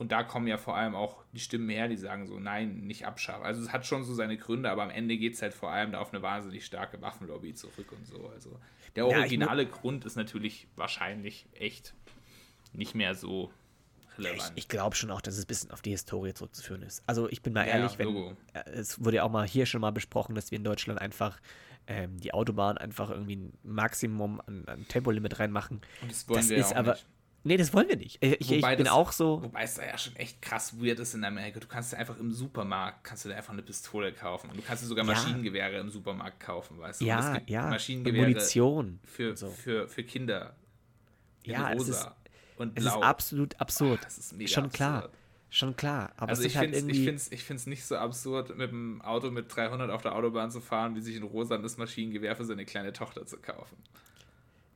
und 0.00 0.12
da 0.12 0.22
kommen 0.22 0.46
ja 0.46 0.56
vor 0.56 0.76
allem 0.76 0.94
auch 0.94 1.22
die 1.34 1.40
Stimmen 1.40 1.68
her, 1.68 1.86
die 1.86 1.96
sagen 1.98 2.26
so, 2.26 2.38
nein, 2.38 2.86
nicht 2.86 3.06
abschaffen. 3.06 3.44
Also 3.44 3.62
es 3.62 3.70
hat 3.70 3.84
schon 3.84 4.02
so 4.02 4.14
seine 4.14 4.38
Gründe, 4.38 4.70
aber 4.70 4.82
am 4.82 4.88
Ende 4.90 5.18
geht 5.18 5.34
es 5.34 5.42
halt 5.42 5.52
vor 5.52 5.70
allem 5.70 5.92
da 5.92 5.98
auf 6.00 6.12
eine 6.14 6.22
wahnsinnig 6.22 6.64
starke 6.64 7.02
Waffenlobby 7.02 7.52
zurück 7.54 7.92
und 7.92 8.06
so. 8.06 8.26
Also 8.34 8.58
der 8.96 9.04
Ja, 9.04 9.10
ich 9.10 9.16
originale 9.18 9.66
Grund 9.66 10.06
ist 10.06 10.16
natürlich 10.16 10.68
wahrscheinlich 10.74 11.46
echt 11.52 11.92
nicht 12.72 12.94
mehr 12.94 13.14
so 13.14 13.52
Ich, 14.12 14.18
relevant. 14.24 14.52
ich 14.54 14.68
glaube 14.68 14.96
schon 14.96 15.10
auch, 15.10 15.20
dass 15.20 15.36
es 15.36 15.44
ein 15.44 15.48
bisschen 15.48 15.70
auf 15.70 15.82
die 15.82 15.90
Historie 15.90 16.32
zurückzuführen 16.32 16.82
ist. 16.82 17.02
Also 17.06 17.28
ich 17.28 17.42
bin 17.42 17.52
mal 17.52 17.66
Ja, 17.66 17.74
ehrlich, 17.74 17.92
ja, 17.92 17.98
wenn 17.98 18.36
äh, 18.54 18.70
es 18.70 19.04
wurde 19.04 19.16
ja 19.18 19.22
auch 19.24 19.30
mal 19.30 19.46
hier 19.46 19.66
schon 19.66 19.82
mal 19.82 19.92
besprochen, 19.92 20.34
dass 20.34 20.50
wir 20.50 20.56
in 20.56 20.64
Deutschland 20.64 20.98
einfach 20.98 21.40
ähm, 21.86 22.18
die 22.20 22.32
Autobahn 22.32 22.78
einfach 22.78 23.10
irgendwie 23.10 23.36
ein 23.36 23.52
Maximum 23.64 24.40
an, 24.46 24.64
an 24.66 24.88
Tempolimit 24.88 25.38
reinmachen. 25.40 25.82
Und 26.00 26.10
das 26.10 26.26
wollen 26.26 26.38
das 26.40 26.48
wir 26.48 26.56
ja 26.58 26.64
ist 26.64 26.72
auch 26.72 26.76
aber. 26.76 26.92
nicht. 26.92 27.06
Nee, 27.42 27.56
das 27.56 27.72
wollen 27.72 27.88
wir 27.88 27.96
nicht. 27.96 28.18
Ich, 28.22 28.32
ich, 28.40 28.52
ich 28.52 28.60
bin 28.66 28.78
das- 28.84 28.88
auch 28.90 29.12
so. 29.12 29.42
Wobei 29.42 29.62
es 29.62 29.74
da 29.74 29.84
ja 29.86 29.96
schon 29.96 30.14
echt 30.16 30.42
krass 30.42 30.78
weird 30.78 30.98
ist 30.98 31.14
in 31.14 31.24
Amerika. 31.24 31.58
Du 31.58 31.66
kannst 31.66 31.94
einfach 31.94 32.18
im 32.18 32.32
Supermarkt, 32.32 33.02
kannst 33.02 33.24
du 33.24 33.30
dir 33.30 33.36
einfach 33.36 33.54
eine 33.54 33.62
Pistole 33.62 34.12
kaufen. 34.12 34.50
Und 34.50 34.58
du 34.58 34.62
kannst 34.62 34.82
dir 34.82 34.86
sogar 34.88 35.06
Ja. 35.06 35.12
Maschinengewehre 35.12 35.78
im 35.78 35.88
Supermarkt 35.88 36.38
kaufen, 36.40 36.78
weißt 36.78 37.00
du? 37.00 37.06
Ja, 37.06 37.36
es 37.36 37.42
ja. 37.46 37.68
Maschinengewehre 37.68 38.28
Munition. 38.28 39.00
für, 39.04 39.34
so. 39.36 39.48
für, 39.48 39.88
für 39.88 40.04
Kinder. 40.04 40.54
In 41.44 41.52
Ja, 41.52 41.70
es 41.72 41.78
rosa 41.78 41.92
ist, 41.92 42.10
und 42.60 42.76
es 42.78 42.84
blau. 42.84 42.98
ist 43.00 43.04
absolut 43.06 43.58
absurd. 43.60 44.00
Ah, 44.02 44.04
das 44.04 44.18
ist 44.18 44.32
mega 44.36 44.48
schon 44.50 44.68
klar. 44.70 44.96
absurd. 44.96 45.14
Schon 45.52 45.76
klar. 45.76 46.12
Aber 46.18 46.28
Also 46.28 46.42
es 46.42 46.48
ich 46.48 46.56
halt 46.58 46.76
finde 46.76 46.92
es 46.92 46.98
ich 46.98 47.04
find's, 47.04 47.32
ich 47.32 47.42
find's 47.42 47.66
nicht 47.66 47.84
so 47.84 47.96
absurd, 47.96 48.56
mit 48.56 48.70
dem 48.70 49.00
Auto 49.02 49.30
mit 49.30 49.46
300 49.56 49.90
auf 49.90 50.02
der 50.02 50.14
Autobahn 50.14 50.50
zu 50.50 50.60
fahren, 50.60 50.94
wie 50.94 51.00
sich 51.00 51.16
ein 51.16 51.22
rosanes 51.24 51.78
Maschinengewehr 51.78 52.36
für 52.36 52.44
seine 52.44 52.66
kleine 52.66 52.92
Tochter 52.92 53.24
zu 53.26 53.38
kaufen. 53.38 53.76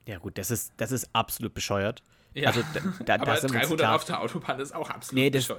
Ja, 0.06 0.18
gut, 0.18 0.36
das 0.38 0.50
ist, 0.50 0.72
das 0.78 0.90
ist 0.92 1.10
absolut 1.14 1.54
bescheuert. 1.54 2.02
Ja, 2.34 2.48
Also, 2.48 2.62
da, 2.74 2.80
da, 3.04 3.14
aber 3.14 3.26
da 3.26 3.36
sind 3.36 3.52
wir 3.52 3.60
uns 3.60 3.68
300 3.68 3.78
klar. 3.78 3.94
auf 3.94 4.04
der 4.04 4.20
Autobahn 4.20 4.60
ist 4.60 4.74
auch 4.74 4.90
absolut 4.90 5.22
Nee, 5.22 5.30
das, 5.30 5.52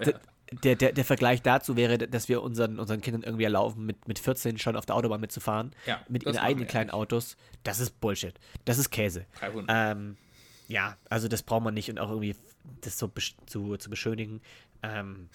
der, 0.64 0.76
der, 0.76 0.92
der 0.92 1.06
Vergleich 1.06 1.42
dazu 1.42 1.76
wäre, 1.76 1.98
dass 1.98 2.30
wir 2.30 2.44
unseren, 2.44 2.80
unseren 2.80 3.02
Kindern 3.02 3.24
irgendwie 3.24 3.46
erlauben, 3.46 3.86
mit, 3.86 4.08
mit 4.08 4.20
14 4.20 4.58
schon 4.58 4.76
auf 4.76 4.86
der 4.86 4.96
Autobahn 4.96 5.22
mitzufahren, 5.22 5.74
Ja, 5.86 6.02
mit 6.10 6.24
ihren 6.24 6.38
eigenen 6.38 6.68
kleinen 6.68 6.88
nicht. 6.88 6.94
Autos. 6.94 7.38
Das 7.64 7.80
ist 7.80 8.00
Bullshit. 8.02 8.36
Das 8.66 8.78
ist 8.78 8.90
Käse. 8.90 9.26
300. 9.40 9.66
Ähm, 9.70 10.18
ja, 10.68 10.98
also 11.10 11.28
das 11.28 11.44
braucht 11.44 11.64
man 11.64 11.74
nicht 11.74 11.90
und 11.90 12.00
auch 12.00 12.10
irgendwie 12.10 12.36
das 12.82 12.98
so 13.00 13.12
zu, 13.46 13.78
zu 13.78 13.90
beschönigen. 13.90 14.42
Ähm, 14.84 15.30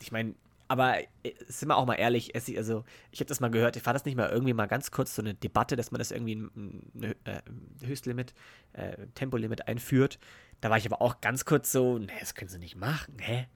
ich 0.00 0.12
meine, 0.12 0.34
aber 0.68 0.98
äh, 1.22 1.32
sind 1.46 1.68
wir 1.68 1.76
auch 1.76 1.86
mal 1.86 1.94
ehrlich, 1.94 2.34
es, 2.34 2.54
also 2.56 2.84
ich 3.10 3.20
habe 3.20 3.28
das 3.28 3.40
mal 3.40 3.50
gehört, 3.50 3.76
ich 3.76 3.84
war 3.84 3.92
das 3.92 4.04
nicht 4.04 4.16
mal 4.16 4.30
irgendwie 4.30 4.54
mal 4.54 4.66
ganz 4.66 4.90
kurz 4.90 5.14
so 5.14 5.22
eine 5.22 5.34
Debatte, 5.34 5.76
dass 5.76 5.90
man 5.90 5.98
das 5.98 6.10
irgendwie 6.10 6.36
ein, 6.36 6.82
ein, 6.94 7.14
äh, 7.24 7.42
Höchstlimit, 7.86 8.34
äh, 8.72 9.06
Tempolimit 9.14 9.68
einführt. 9.68 10.18
Da 10.64 10.70
war 10.70 10.78
ich 10.78 10.86
aber 10.86 11.02
auch 11.02 11.20
ganz 11.20 11.44
kurz 11.44 11.70
so, 11.72 11.98
ne, 11.98 12.08
das 12.20 12.34
können 12.34 12.48
sie 12.48 12.58
nicht 12.58 12.74
machen, 12.74 13.18
hä? 13.18 13.46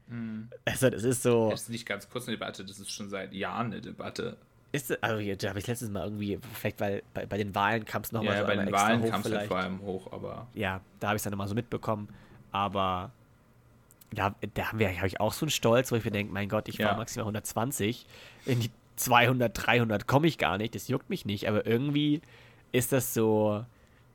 Also 0.67 0.91
das 0.91 1.05
ist 1.05 1.23
so, 1.23 1.49
Das 1.49 1.63
ist 1.63 1.71
nicht 1.71 1.87
ganz 1.87 2.11
kurz 2.11 2.29
eine 2.29 2.37
Debatte, 2.37 2.67
das 2.67 2.79
ist 2.79 2.91
schon 2.93 3.09
seit 3.09 3.33
Jahren 3.33 3.69
eine 3.69 3.81
Debatte. 3.81 4.37
ist, 4.73 5.03
also 5.03 5.35
da 5.37 5.49
habe 5.49 5.59
ich 5.59 5.67
letztes 5.67 5.89
Mal 5.89 6.05
irgendwie, 6.05 6.39
vielleicht 6.53 6.79
weil 6.81 7.03
bei, 7.15 7.25
bei 7.25 7.39
den 7.39 7.55
Wahlen 7.55 7.87
kam 7.87 8.03
es 8.03 8.11
Ja, 8.11 8.19
nochmal 8.19 8.37
so 8.37 8.45
bei 8.45 8.57
den 8.57 8.71
Wahlen 8.71 9.11
kam 9.11 9.23
es 9.23 9.33
halt 9.33 9.49
vor 9.49 9.57
allem 9.57 9.81
hoch, 9.81 10.13
aber 10.13 10.49
ja, 10.53 10.83
da 11.01 11.07
habe 11.07 11.17
ich 11.17 11.21
es 11.21 11.25
dann 11.25 11.31
nochmal 11.31 11.49
so 11.49 11.55
mitbekommen. 11.55 12.11
Aber 12.53 13.11
da, 14.11 14.35
da 14.53 14.73
habe 14.73 14.87
hab 14.87 15.07
ich 15.07 15.19
auch 15.19 15.33
so 15.33 15.47
einen 15.47 15.51
Stolz, 15.51 15.91
wo 15.91 15.97
ich 15.97 16.05
mir 16.05 16.11
denke, 16.11 16.31
mein 16.31 16.51
Gott, 16.51 16.69
ich 16.69 16.77
Ja. 16.77 16.89
fahre 16.89 16.99
maximal 16.99 17.25
120. 17.25 18.05
In 18.45 18.61
die 18.61 18.71
200, 18.97 19.51
300 19.55 20.07
komme 20.07 20.27
ich 20.27 20.37
gar 20.37 20.59
nicht. 20.59 20.75
Das 20.75 20.89
juckt 20.89 21.09
mich 21.09 21.25
nicht. 21.25 21.49
Aber 21.49 21.65
irgendwie 21.65 22.21
ist 22.71 22.93
das 22.93 23.15
so, 23.15 23.65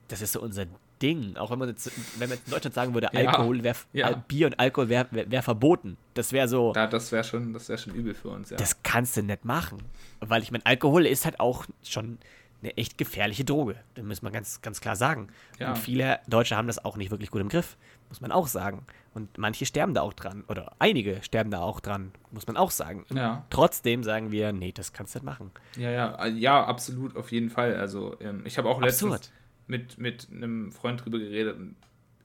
das 0.10 0.22
ist 0.22 0.34
so 0.34 0.42
unser 0.44 0.68
Ding. 1.04 1.38
Auch 1.38 1.52
wenn 1.52 1.60
man 1.60 1.70
jetzt, 1.70 1.92
wenn 2.20 2.30
man 2.30 2.38
in 2.44 2.52
Deutschland 2.52 2.74
sagen 2.74 2.94
würde, 2.94 3.10
Ja. 3.14 3.20
Alkohol 3.30 3.62
wäre, 3.64 3.76
Ja. 3.94 4.08
Al- 4.08 4.24
Bier 4.28 4.48
und 4.48 4.60
Alkohol 4.60 4.90
wäre 4.90 5.08
wär, 5.12 5.30
wär 5.30 5.44
verboten. 5.44 5.98
Das 6.16 6.32
wäre 6.32 6.48
so, 6.48 6.74
da, 6.74 6.88
das 6.88 7.12
wäre 7.12 7.24
schon, 7.24 7.54
das 7.54 7.70
wär 7.70 7.78
schon 7.78 7.94
übel 7.94 8.14
für 8.14 8.30
uns, 8.30 8.50
ja. 8.50 8.58
das 8.58 8.82
kannst 8.82 9.18
du 9.18 9.22
nicht 9.24 9.46
machen. 9.46 9.84
Weil 10.20 10.42
ich 10.42 10.52
meine, 10.52 10.66
Alkohol 10.66 11.06
ist 11.06 11.26
halt 11.26 11.40
auch 11.40 11.66
schon 11.84 12.18
eine 12.62 12.78
echt 12.78 12.98
gefährliche 12.98 13.44
Droge. 13.44 13.76
Das 13.96 14.06
muss 14.06 14.22
man 14.22 14.32
ganz, 14.32 14.62
ganz 14.62 14.80
klar 14.80 14.96
sagen. 14.96 15.28
Ja. 15.60 15.70
Und 15.70 15.78
viele 15.78 16.20
Deutsche 16.28 16.56
haben 16.56 16.68
das 16.68 16.84
auch 16.84 16.96
nicht 16.96 17.12
wirklich 17.12 17.30
gut 17.30 17.42
im 17.42 17.50
Griff, 17.50 17.76
muss 18.08 18.22
man 18.22 18.32
auch 18.32 18.48
sagen. 18.48 18.86
Und 19.14 19.38
manche 19.38 19.66
sterben 19.66 19.94
da 19.94 20.02
auch 20.02 20.14
dran. 20.14 20.44
Oder 20.48 20.72
einige 20.80 21.22
sterben 21.24 21.52
da 21.52 21.60
auch 21.62 21.82
dran, 21.82 22.14
muss 22.32 22.48
man 22.48 22.56
auch 22.58 22.72
sagen. 22.72 23.06
Ja. 23.14 23.46
Trotzdem 23.50 24.02
sagen 24.04 24.32
wir, 24.32 24.54
nee, 24.54 24.72
das 24.72 24.94
kannst 24.94 25.14
du 25.14 25.20
nicht 25.20 25.26
machen. 25.26 25.52
Ja, 25.78 25.92
ja, 25.92 26.26
äh, 26.26 26.30
ja, 26.30 26.64
absolut, 26.64 27.16
auf 27.18 27.32
jeden 27.34 27.50
Fall. 27.50 27.76
Also, 27.76 28.16
ähm, 28.22 28.42
ich 28.46 28.58
habe 28.58 28.70
auch 28.70 28.82
letztens 28.82 29.14
Absurd. 29.14 29.32
Mit, 29.68 29.98
mit 29.98 30.28
einem 30.32 30.72
Freund 30.72 31.04
drüber 31.04 31.20
geredet 31.20 31.58
und 31.58 31.76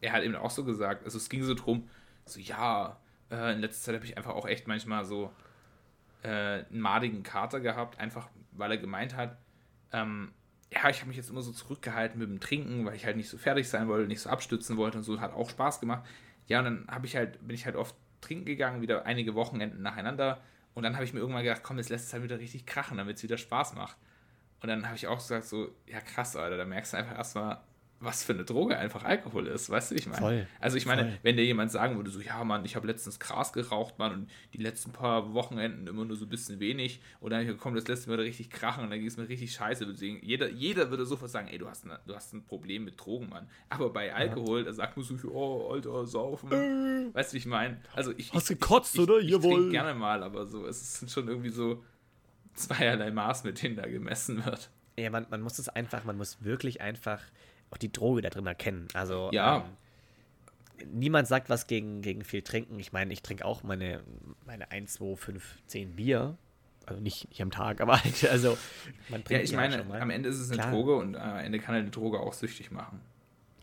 er 0.01 0.13
hat 0.13 0.23
eben 0.23 0.37
auch 0.37 0.51
so 0.51 0.65
gesagt, 0.65 1.05
also 1.05 1.19
es 1.19 1.29
ging 1.29 1.43
so 1.43 1.55
drum, 1.55 1.89
so, 2.25 2.41
ja, 2.41 2.99
Äh, 3.31 3.53
in 3.53 3.61
letzter 3.61 3.85
Zeit 3.85 3.95
habe 3.97 4.07
ich 4.07 4.17
einfach 4.17 4.35
auch 4.35 4.47
echt 4.47 4.67
manchmal 4.69 5.05
so 5.05 5.31
äh, 6.23 6.65
einen 6.65 6.81
madigen 6.81 7.23
Kater 7.23 7.61
gehabt, 7.61 7.99
einfach 7.99 8.31
weil 8.53 8.71
er 8.71 8.79
gemeint 8.79 9.15
hat, 9.15 9.37
ähm, 9.93 10.33
ja, 10.73 10.89
ich 10.89 11.01
habe 11.01 11.09
mich 11.09 11.19
jetzt 11.19 11.29
immer 11.29 11.43
so 11.43 11.53
zurückgehalten 11.53 12.19
mit 12.19 12.29
dem 12.29 12.41
Trinken, 12.41 12.87
weil 12.87 12.95
ich 12.95 13.05
halt 13.05 13.19
nicht 13.19 13.29
so 13.29 13.37
fertig 13.37 13.69
sein 13.69 13.87
wollte, 13.87 14.09
nicht 14.09 14.23
so 14.23 14.31
abstützen 14.31 14.79
wollte 14.79 14.97
und 14.99 15.05
so, 15.05 15.21
hat 15.21 15.35
auch 15.35 15.51
Spaß 15.51 15.79
gemacht. 15.81 16.07
Ja, 16.47 16.61
und 16.61 16.65
dann 16.65 16.87
habe 16.89 17.05
ich 17.05 17.17
halt, 17.17 17.39
bin 17.47 17.55
ich 17.55 17.67
halt 17.67 17.77
oft 17.77 17.95
trinken 18.23 18.47
gegangen, 18.47 18.81
wieder 18.81 19.05
einige 19.05 19.35
Wochenenden 19.35 19.83
nacheinander. 19.83 20.41
Und 20.75 20.85
dann 20.85 20.95
habe 20.95 21.05
ich 21.05 21.13
mir 21.13 21.21
irgendwann 21.21 21.45
gedacht, 21.45 21.63
komm, 21.63 21.77
jetzt 21.77 21.91
lässt 21.91 22.07
es 22.07 22.13
halt 22.15 22.23
wieder 22.23 22.39
richtig 22.39 22.65
krachen, 22.65 22.97
damit 22.97 23.17
es 23.19 23.23
wieder 23.23 23.37
Spaß 23.37 23.75
macht. 23.75 23.99
Und 24.61 24.69
dann 24.69 24.87
habe 24.87 24.97
ich 24.97 25.07
auch 25.07 25.19
gesagt, 25.19 25.47
so, 25.47 25.75
ja 25.87 26.01
krass, 26.01 26.37
Alter, 26.37 26.57
da 26.57 26.65
merkst 26.65 26.93
du 26.93 26.97
einfach 26.97 27.17
erstmal, 27.17 27.61
was 28.01 28.23
für 28.23 28.33
eine 28.33 28.45
Droge 28.45 28.79
einfach 28.79 29.05
Alkohol 29.05 29.49
ist, 29.49 29.71
weißt 29.71 29.91
du, 29.91 29.95
wie 29.95 29.99
ich 29.99 30.07
meine? 30.07 30.21
Voll, 30.21 30.47
also 30.61 30.77
ich 30.77 30.87
meine, 30.87 31.03
voll. 31.03 31.19
wenn 31.23 31.37
dir 31.37 31.45
jemand 31.45 31.73
sagen 31.73 31.97
würde, 31.97 32.11
so, 32.11 32.21
ja, 32.21 32.45
Mann, 32.45 32.65
ich 32.65 32.77
habe 32.77 32.87
letztens 32.87 33.19
Gras 33.19 33.53
geraucht, 33.53 33.99
Mann, 33.99 34.13
und 34.13 34.31
die 34.53 34.59
letzten 34.59 34.93
paar 34.93 35.35
Wochenenden 35.35 35.87
immer 35.87 36.05
nur 36.05 36.17
so 36.17 36.25
ein 36.25 36.29
bisschen 36.29 36.61
wenig, 36.61 37.01
und 37.21 37.33
dann 37.33 37.57
kommt 37.57 37.77
das 37.77 37.89
letzte 37.89 38.11
Mal 38.11 38.21
richtig 38.21 38.51
krachen 38.51 38.85
und 38.85 38.91
dann 38.91 39.01
ging 39.01 39.09
es 39.09 39.17
mir 39.17 39.29
richtig 39.29 39.53
scheiße. 39.53 39.87
Deswegen, 39.87 40.25
jeder, 40.25 40.49
jeder 40.49 40.91
würde 40.91 41.07
sofort 41.07 41.31
sagen, 41.31 41.49
ey, 41.49 41.59
du 41.59 41.69
hast, 41.69 41.85
eine, 41.85 41.99
du 42.07 42.15
hast 42.15 42.33
ein 42.33 42.45
Problem 42.45 42.85
mit 42.85 43.01
Drogen, 43.01 43.29
Mann. 43.29 43.49
Aber 43.69 43.93
bei 43.93 44.15
Alkohol, 44.15 44.61
ja. 44.61 44.67
da 44.67 44.73
sagt 44.73 44.97
man 44.97 45.05
so, 45.05 45.17
oh, 45.33 45.73
Alter, 45.73 46.07
saufen. 46.07 46.53
Äh. 46.53 47.15
Weißt 47.15 47.33
du, 47.33 47.35
wie 47.35 47.39
ich 47.39 47.47
meine? 47.47 47.81
Also 47.95 48.13
ich. 48.17 48.33
Hast 48.33 48.49
du 48.51 48.55
gekotzt, 48.55 48.95
ich, 48.95 49.01
oder? 49.01 49.19
Ich, 49.19 49.33
ich 49.33 49.41
trinke 49.41 49.71
gerne 49.71 49.95
mal, 49.95 50.23
aber 50.23 50.47
so, 50.47 50.67
es 50.67 51.01
sind 51.01 51.11
schon 51.11 51.27
irgendwie 51.27 51.51
so 51.51 51.83
zweierlei 52.59 53.11
Maß, 53.11 53.45
mit 53.45 53.63
denen 53.63 53.77
da 53.77 53.87
gemessen 53.87 54.45
wird. 54.45 54.71
Ja, 54.99 55.11
man, 55.11 55.27
man 55.31 55.41
muss 55.41 55.59
es 55.59 55.69
einfach, 55.69 56.05
man 56.05 56.17
muss 56.17 56.43
wirklich 56.43 56.81
einfach 56.81 57.23
auch 57.71 57.77
die 57.77 57.93
Droge 57.93 58.23
da 58.23 58.31
drin 58.31 58.47
erkennen. 58.47 58.89
Also 58.95 59.31
ja. 59.33 59.59
Ähm, 59.59 59.63
niemand 60.93 61.29
sagt 61.29 61.49
was 61.49 61.67
gegen, 61.67 62.03
gegen 62.03 62.25
viel 62.25 62.43
Trinken. 62.43 62.79
Ich 62.79 62.93
meine, 62.93 63.13
ich 63.13 63.23
trinke 63.23 63.45
auch 63.45 63.63
meine, 63.63 64.03
meine 64.47 64.71
1, 64.71 64.95
2, 64.95 65.17
5, 65.17 65.63
10 65.67 65.97
Bier. 65.97 66.37
Also 66.87 67.03
nicht, 67.03 67.29
nicht 67.29 67.43
am 67.43 67.51
Tag, 67.51 67.81
aber 67.83 68.03
halt, 68.03 68.29
also 68.31 68.57
man 69.09 69.23
trinkt 69.23 69.31
Ja, 69.31 69.41
ich 69.41 69.53
meine, 69.53 69.85
am 70.01 70.11
Ende 70.11 70.29
ist 70.29 70.39
es 70.39 70.51
eine 70.51 70.61
klar. 70.61 70.73
Droge 70.73 70.97
und 70.97 71.17
am 71.17 71.39
Ende 71.39 71.59
kann 71.59 71.75
eine 71.75 71.91
Droge 71.91 72.21
auch 72.21 72.33
süchtig 72.33 72.71
machen. 72.71 73.01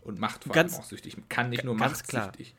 Und 0.02 0.20
macht 0.20 0.44
vor 0.44 0.54
ganz, 0.54 0.74
allem 0.74 0.82
auch 0.82 0.86
süchtig. 0.86 1.16
Kann 1.28 1.50
nicht 1.50 1.64
nur 1.64 1.74
macht 1.74 2.06
klar. 2.06 2.26
süchtig. 2.26 2.54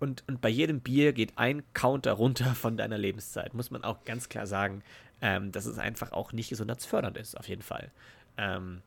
Und, 0.00 0.24
und 0.28 0.40
bei 0.40 0.48
jedem 0.48 0.80
Bier 0.80 1.12
geht 1.12 1.36
ein 1.36 1.62
Counter 1.72 2.12
runter 2.12 2.54
von 2.54 2.76
deiner 2.76 2.98
Lebenszeit. 2.98 3.54
Muss 3.54 3.70
man 3.70 3.84
auch 3.84 4.04
ganz 4.04 4.28
klar 4.28 4.46
sagen, 4.46 4.82
ähm, 5.22 5.52
dass 5.52 5.66
es 5.66 5.78
einfach 5.78 6.12
auch 6.12 6.32
nicht 6.32 6.50
gesundheitsfördernd 6.50 7.16
ist, 7.16 7.36
auf 7.36 7.48
jeden 7.48 7.62
Fall. 7.62 7.90
Ähm, 8.36 8.82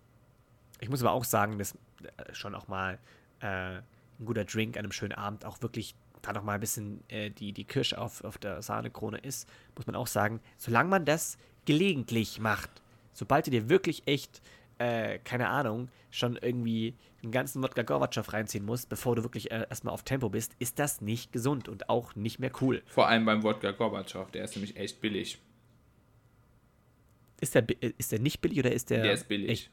ich 0.79 0.89
muss 0.89 1.01
aber 1.01 1.11
auch 1.11 1.23
sagen, 1.23 1.57
dass 1.57 1.73
äh, 2.17 2.33
schon 2.33 2.55
auch 2.55 2.67
mal 2.67 2.99
äh, 3.39 3.77
ein 3.77 4.25
guter 4.25 4.45
Drink 4.45 4.77
an 4.77 4.85
einem 4.85 4.91
schönen 4.91 5.13
Abend 5.13 5.45
auch 5.45 5.61
wirklich 5.61 5.95
da 6.21 6.33
noch 6.33 6.43
mal 6.43 6.53
ein 6.53 6.59
bisschen 6.59 7.03
äh, 7.09 7.29
die, 7.29 7.51
die 7.51 7.65
Kirsche 7.65 7.97
auf, 7.97 8.23
auf 8.23 8.37
der 8.37 8.61
Sahnekrone 8.61 9.17
ist, 9.17 9.47
muss 9.75 9.85
man 9.85 9.95
auch 9.95 10.07
sagen, 10.07 10.39
solange 10.57 10.89
man 10.89 11.05
das 11.05 11.37
gelegentlich 11.65 12.39
macht, 12.39 12.69
sobald 13.13 13.45
du 13.47 13.51
dir 13.51 13.69
wirklich 13.69 14.07
echt, 14.07 14.41
äh, 14.77 15.19
keine 15.19 15.49
Ahnung, 15.49 15.89
schon 16.11 16.37
irgendwie 16.37 16.95
einen 17.21 17.31
ganzen 17.31 17.61
Wodka 17.61 17.83
Gorbatschow 17.83 18.31
reinziehen 18.31 18.65
musst, 18.65 18.89
bevor 18.89 19.15
du 19.15 19.23
wirklich 19.23 19.51
äh, 19.51 19.65
erstmal 19.69 19.93
auf 19.93 20.03
Tempo 20.03 20.29
bist, 20.29 20.55
ist 20.59 20.79
das 20.79 21.01
nicht 21.01 21.31
gesund 21.31 21.67
und 21.67 21.89
auch 21.89 22.15
nicht 22.15 22.39
mehr 22.39 22.51
cool. 22.61 22.83
Vor 22.87 23.07
allem 23.07 23.25
beim 23.25 23.43
Wodka 23.43 23.71
Gorbatschow, 23.71 24.31
der 24.31 24.45
ist 24.45 24.55
nämlich 24.55 24.77
echt 24.77 25.01
billig. 25.01 25.39
Ist 27.43 27.55
der, 27.55 27.65
ist 27.97 28.11
der 28.11 28.19
nicht 28.19 28.41
billig 28.41 28.59
oder 28.59 28.71
ist 28.71 28.89
der. 28.89 29.03
Der 29.03 29.13
ist 29.13 29.27
billig. 29.27 29.49
Echt? 29.49 29.71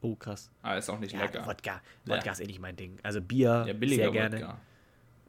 Oh, 0.00 0.16
krass. 0.16 0.50
Aber 0.62 0.76
ist 0.76 0.90
auch 0.90 0.98
nicht 0.98 1.12
ja, 1.12 1.20
lecker. 1.20 1.46
Wodka. 1.46 1.80
Wodka 2.04 2.26
ja. 2.26 2.32
ist 2.32 2.40
eh 2.40 2.46
nicht 2.46 2.60
mein 2.60 2.76
Ding. 2.76 2.98
Also 3.02 3.22
Bier, 3.22 3.64
ja, 3.66 3.88
sehr 3.88 4.10
gerne. 4.10 4.36
Wodka. 4.36 4.60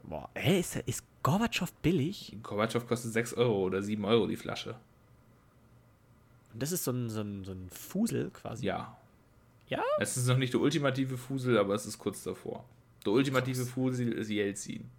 Boah, 0.02 0.30
hä, 0.34 0.60
ist, 0.60 0.76
ist 0.76 1.04
Gorbatschow 1.22 1.72
billig? 1.74 2.36
Gorbatschow 2.42 2.86
kostet 2.86 3.12
6 3.12 3.34
Euro 3.34 3.64
oder 3.66 3.82
7 3.82 4.04
Euro 4.04 4.26
die 4.26 4.36
Flasche. 4.36 4.76
Und 6.52 6.62
das 6.62 6.72
ist 6.72 6.84
so 6.84 6.90
ein, 6.90 7.08
so 7.08 7.20
ein, 7.20 7.44
so 7.44 7.52
ein 7.52 7.68
Fusel 7.70 8.30
quasi? 8.30 8.66
Ja. 8.66 8.96
Ja? 9.68 9.82
Es 9.98 10.16
ist 10.16 10.26
noch 10.26 10.38
nicht 10.38 10.52
der 10.52 10.60
ultimative 10.60 11.16
Fusel, 11.16 11.56
aber 11.58 11.74
es 11.74 11.86
ist 11.86 11.98
kurz 11.98 12.22
davor. 12.22 12.64
Der 13.04 13.12
ultimative 13.12 13.62
krass. 13.62 13.70
Fusel 13.70 14.12
ist 14.12 14.28
Jelzin. 14.28 14.90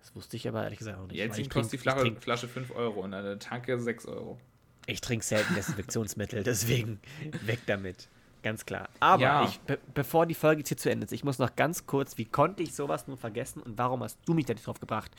Das 0.00 0.14
wusste 0.14 0.36
ich 0.36 0.48
aber 0.48 0.64
ehrlich 0.64 0.78
gesagt 0.78 0.98
auch 0.98 1.06
nicht. 1.06 1.16
Jelzin 1.16 1.48
kostet 1.48 1.74
die 1.74 1.78
Flasche, 1.78 2.14
Flasche 2.16 2.48
5 2.48 2.74
Euro 2.74 3.00
und 3.00 3.14
eine 3.14 3.38
Tanke 3.38 3.78
6 3.78 4.06
Euro. 4.06 4.38
Ich 4.86 5.00
trinke 5.00 5.24
selten 5.24 5.54
Desinfektionsmittel, 5.54 6.42
deswegen 6.42 7.00
weg 7.42 7.60
damit. 7.66 8.08
Ganz 8.42 8.64
klar. 8.64 8.88
Aber 9.00 9.22
ja. 9.22 9.44
ich, 9.44 9.60
be 9.60 9.78
bevor 9.94 10.26
die 10.26 10.34
Folge 10.34 10.60
jetzt 10.60 10.68
hier 10.68 10.76
zu 10.76 10.90
Ende 10.90 11.04
ist, 11.04 11.12
ich 11.12 11.24
muss 11.24 11.38
noch 11.38 11.56
ganz 11.56 11.86
kurz, 11.86 12.16
wie 12.16 12.24
konnte 12.24 12.62
ich 12.62 12.74
sowas 12.74 13.06
nun 13.06 13.18
vergessen 13.18 13.62
und 13.62 13.76
warum 13.76 14.02
hast 14.02 14.18
du 14.24 14.34
mich 14.34 14.46
da 14.46 14.54
nicht 14.54 14.66
drauf 14.66 14.80
gebracht? 14.80 15.10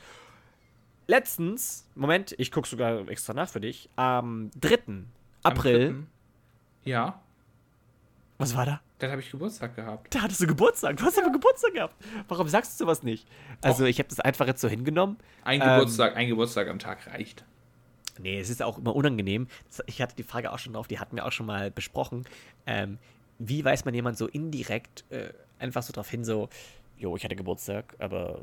Letztens, 1.06 1.86
Moment, 1.94 2.34
ich 2.38 2.50
gucke 2.50 2.68
sogar 2.68 3.08
extra 3.08 3.32
nach 3.32 3.48
für 3.48 3.60
dich, 3.60 3.88
am 3.96 4.50
3. 4.60 5.04
April. 5.42 5.88
Am 5.88 6.06
3. 6.84 6.90
Ja. 6.90 7.20
Was 8.38 8.56
war 8.56 8.66
da? 8.66 8.80
Da 8.98 9.10
habe 9.10 9.20
ich 9.20 9.30
Geburtstag 9.30 9.74
gehabt. 9.76 10.14
Da 10.14 10.22
hattest 10.22 10.40
du 10.40 10.46
Geburtstag. 10.46 10.96
Du 10.96 11.04
hast 11.04 11.18
aber 11.18 11.30
Geburtstag 11.30 11.74
gehabt. 11.74 11.94
Warum 12.28 12.48
sagst 12.48 12.72
du 12.72 12.84
sowas 12.84 13.02
nicht? 13.02 13.26
Also, 13.60 13.84
Och. 13.84 13.88
ich 13.88 13.98
habe 13.98 14.08
das 14.08 14.20
einfach 14.20 14.46
jetzt 14.46 14.60
so 14.60 14.68
hingenommen. 14.68 15.16
Ein 15.44 15.60
ähm, 15.60 15.68
Geburtstag, 15.68 16.16
ein 16.16 16.28
Geburtstag 16.28 16.68
am 16.68 16.78
Tag 16.78 17.06
reicht. 17.08 17.44
Nee, 18.22 18.38
es 18.38 18.50
ist 18.50 18.62
auch 18.62 18.78
immer 18.78 18.94
unangenehm. 18.94 19.48
Ich 19.86 20.00
hatte 20.00 20.14
die 20.16 20.22
Frage 20.22 20.52
auch 20.52 20.58
schon 20.58 20.74
drauf, 20.74 20.86
die 20.86 20.98
hatten 20.98 21.16
wir 21.16 21.26
auch 21.26 21.32
schon 21.32 21.46
mal 21.46 21.70
besprochen. 21.70 22.24
Ähm, 22.66 22.98
wie 23.38 23.64
weiß 23.64 23.84
man 23.84 23.94
jemand 23.94 24.16
so 24.16 24.28
indirekt 24.28 25.04
äh, 25.10 25.32
einfach 25.58 25.82
so 25.82 25.92
drauf 25.92 26.08
hin, 26.08 26.24
so, 26.24 26.48
jo, 26.96 27.16
ich 27.16 27.24
hatte 27.24 27.34
Geburtstag, 27.34 27.96
aber 27.98 28.42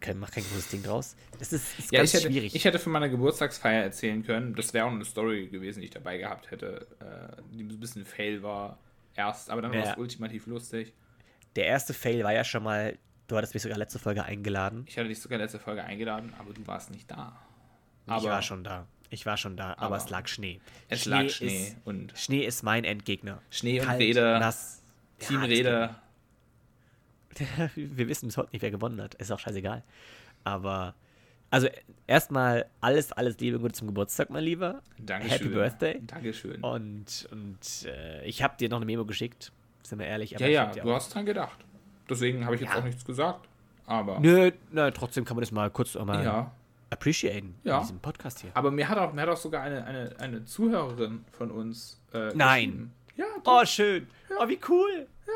kein, 0.00 0.18
mach 0.18 0.30
kein 0.30 0.44
großes 0.44 0.68
Ding 0.68 0.82
draus. 0.82 1.16
Das 1.38 1.52
ist, 1.52 1.78
ist 1.78 1.92
ja, 1.92 2.00
ganz 2.00 2.12
ich 2.12 2.20
hätte, 2.20 2.32
schwierig. 2.32 2.54
Ich 2.54 2.64
hätte 2.64 2.78
von 2.78 2.92
meiner 2.92 3.08
Geburtstagsfeier 3.08 3.82
erzählen 3.82 4.22
können. 4.22 4.54
Das 4.54 4.74
wäre 4.74 4.86
auch 4.86 4.90
eine 4.90 5.04
Story 5.04 5.48
gewesen, 5.48 5.80
die 5.80 5.86
ich 5.86 5.92
dabei 5.92 6.18
gehabt 6.18 6.50
hätte, 6.50 6.86
äh, 7.00 7.42
die 7.52 7.62
ein 7.62 7.80
bisschen 7.80 8.04
Fail 8.04 8.42
war 8.42 8.78
erst, 9.14 9.50
aber 9.50 9.62
dann 9.62 9.72
ja. 9.72 9.82
war 9.82 9.92
es 9.92 9.98
ultimativ 9.98 10.46
lustig. 10.46 10.92
Der 11.56 11.66
erste 11.66 11.94
Fail 11.94 12.24
war 12.24 12.32
ja 12.32 12.44
schon 12.44 12.62
mal, 12.62 12.98
du 13.28 13.36
hattest 13.36 13.54
mich 13.54 13.62
sogar 13.62 13.78
letzte 13.78 13.98
Folge 13.98 14.24
eingeladen. 14.24 14.84
Ich 14.86 14.98
hatte 14.98 15.08
dich 15.08 15.20
sogar 15.20 15.38
letzte 15.38 15.58
Folge 15.58 15.84
eingeladen, 15.84 16.34
aber 16.38 16.52
du 16.52 16.66
warst 16.66 16.90
nicht 16.90 17.10
da. 17.10 17.40
Aber 18.06 18.22
ich 18.22 18.28
war 18.28 18.42
schon 18.42 18.64
da. 18.64 18.86
Ich 19.10 19.26
war 19.26 19.36
schon 19.36 19.56
da, 19.56 19.72
aber, 19.72 19.82
aber 19.82 19.96
es 19.96 20.10
lag 20.10 20.26
Schnee. 20.26 20.60
Es 20.88 21.02
Schnee 21.02 21.10
lag 21.10 21.30
Schnee 21.30 21.68
ist, 21.68 21.76
und 21.84 22.12
Schnee 22.16 22.44
ist 22.44 22.62
mein 22.62 22.84
Endgegner. 22.84 23.40
Schnee 23.50 23.80
und 23.80 23.86
Kalt, 23.86 24.00
Räder. 24.00 24.38
Nass. 24.40 24.82
Team 25.18 25.40
ja, 25.40 25.46
Räder. 25.46 26.02
Wir 27.74 28.08
wissen 28.08 28.26
bis 28.26 28.36
heute 28.36 28.50
nicht, 28.52 28.62
wer 28.62 28.70
gewonnen 28.70 29.00
hat. 29.00 29.14
Ist 29.14 29.30
auch 29.30 29.38
scheißegal. 29.38 29.82
Aber 30.44 30.94
also 31.50 31.68
erstmal 32.06 32.66
alles, 32.80 33.12
alles 33.12 33.38
Liebe 33.38 33.56
und 33.56 33.62
Gute 33.62 33.74
zum 33.74 33.88
Geburtstag, 33.88 34.30
mein 34.30 34.44
Lieber. 34.44 34.82
Dankeschön. 34.98 35.38
Happy 35.38 35.48
Birthday. 35.48 36.02
Dankeschön. 36.06 36.60
Und, 36.62 37.28
und 37.30 37.86
äh, 37.86 38.24
ich 38.24 38.42
habe 38.42 38.56
dir 38.58 38.68
noch 38.68 38.78
eine 38.78 38.86
Memo 38.86 39.04
geschickt, 39.04 39.52
sind 39.82 40.00
wir 40.00 40.06
ehrlich. 40.06 40.32
ja, 40.32 40.46
ja, 40.46 40.66
du 40.66 40.92
hast 40.92 41.14
dran 41.14 41.26
gedacht. 41.26 41.64
Deswegen 42.08 42.44
habe 42.44 42.56
ich 42.56 42.62
jetzt 42.62 42.72
ja. 42.74 42.80
auch 42.80 42.84
nichts 42.84 43.04
gesagt. 43.04 43.48
Aber. 43.86 44.18
Nö, 44.18 44.50
na, 44.72 44.90
trotzdem 44.90 45.24
kann 45.24 45.36
man 45.36 45.42
das 45.42 45.52
mal 45.52 45.70
kurz 45.70 45.94
mal 45.94 46.24
ja 46.24 46.52
appreciaten 46.90 47.54
ja. 47.64 47.76
in 47.76 47.82
diesem 47.82 48.00
Podcast 48.00 48.40
hier. 48.40 48.50
Aber 48.54 48.70
mir 48.70 48.88
hat 48.88 48.98
auch, 48.98 49.12
mir 49.12 49.22
hat 49.22 49.28
auch 49.28 49.36
sogar 49.36 49.62
eine, 49.62 49.84
eine, 49.84 50.14
eine 50.18 50.44
Zuhörerin 50.44 51.24
von 51.32 51.50
uns. 51.50 52.00
Äh, 52.12 52.32
Nein. 52.34 52.92
Ja, 53.16 53.26
doch. 53.42 53.62
Oh, 53.62 53.64
schön. 53.64 54.06
Ja. 54.30 54.36
Oh, 54.40 54.48
wie 54.48 54.58
cool. 54.68 55.06
Ja. 55.26 55.32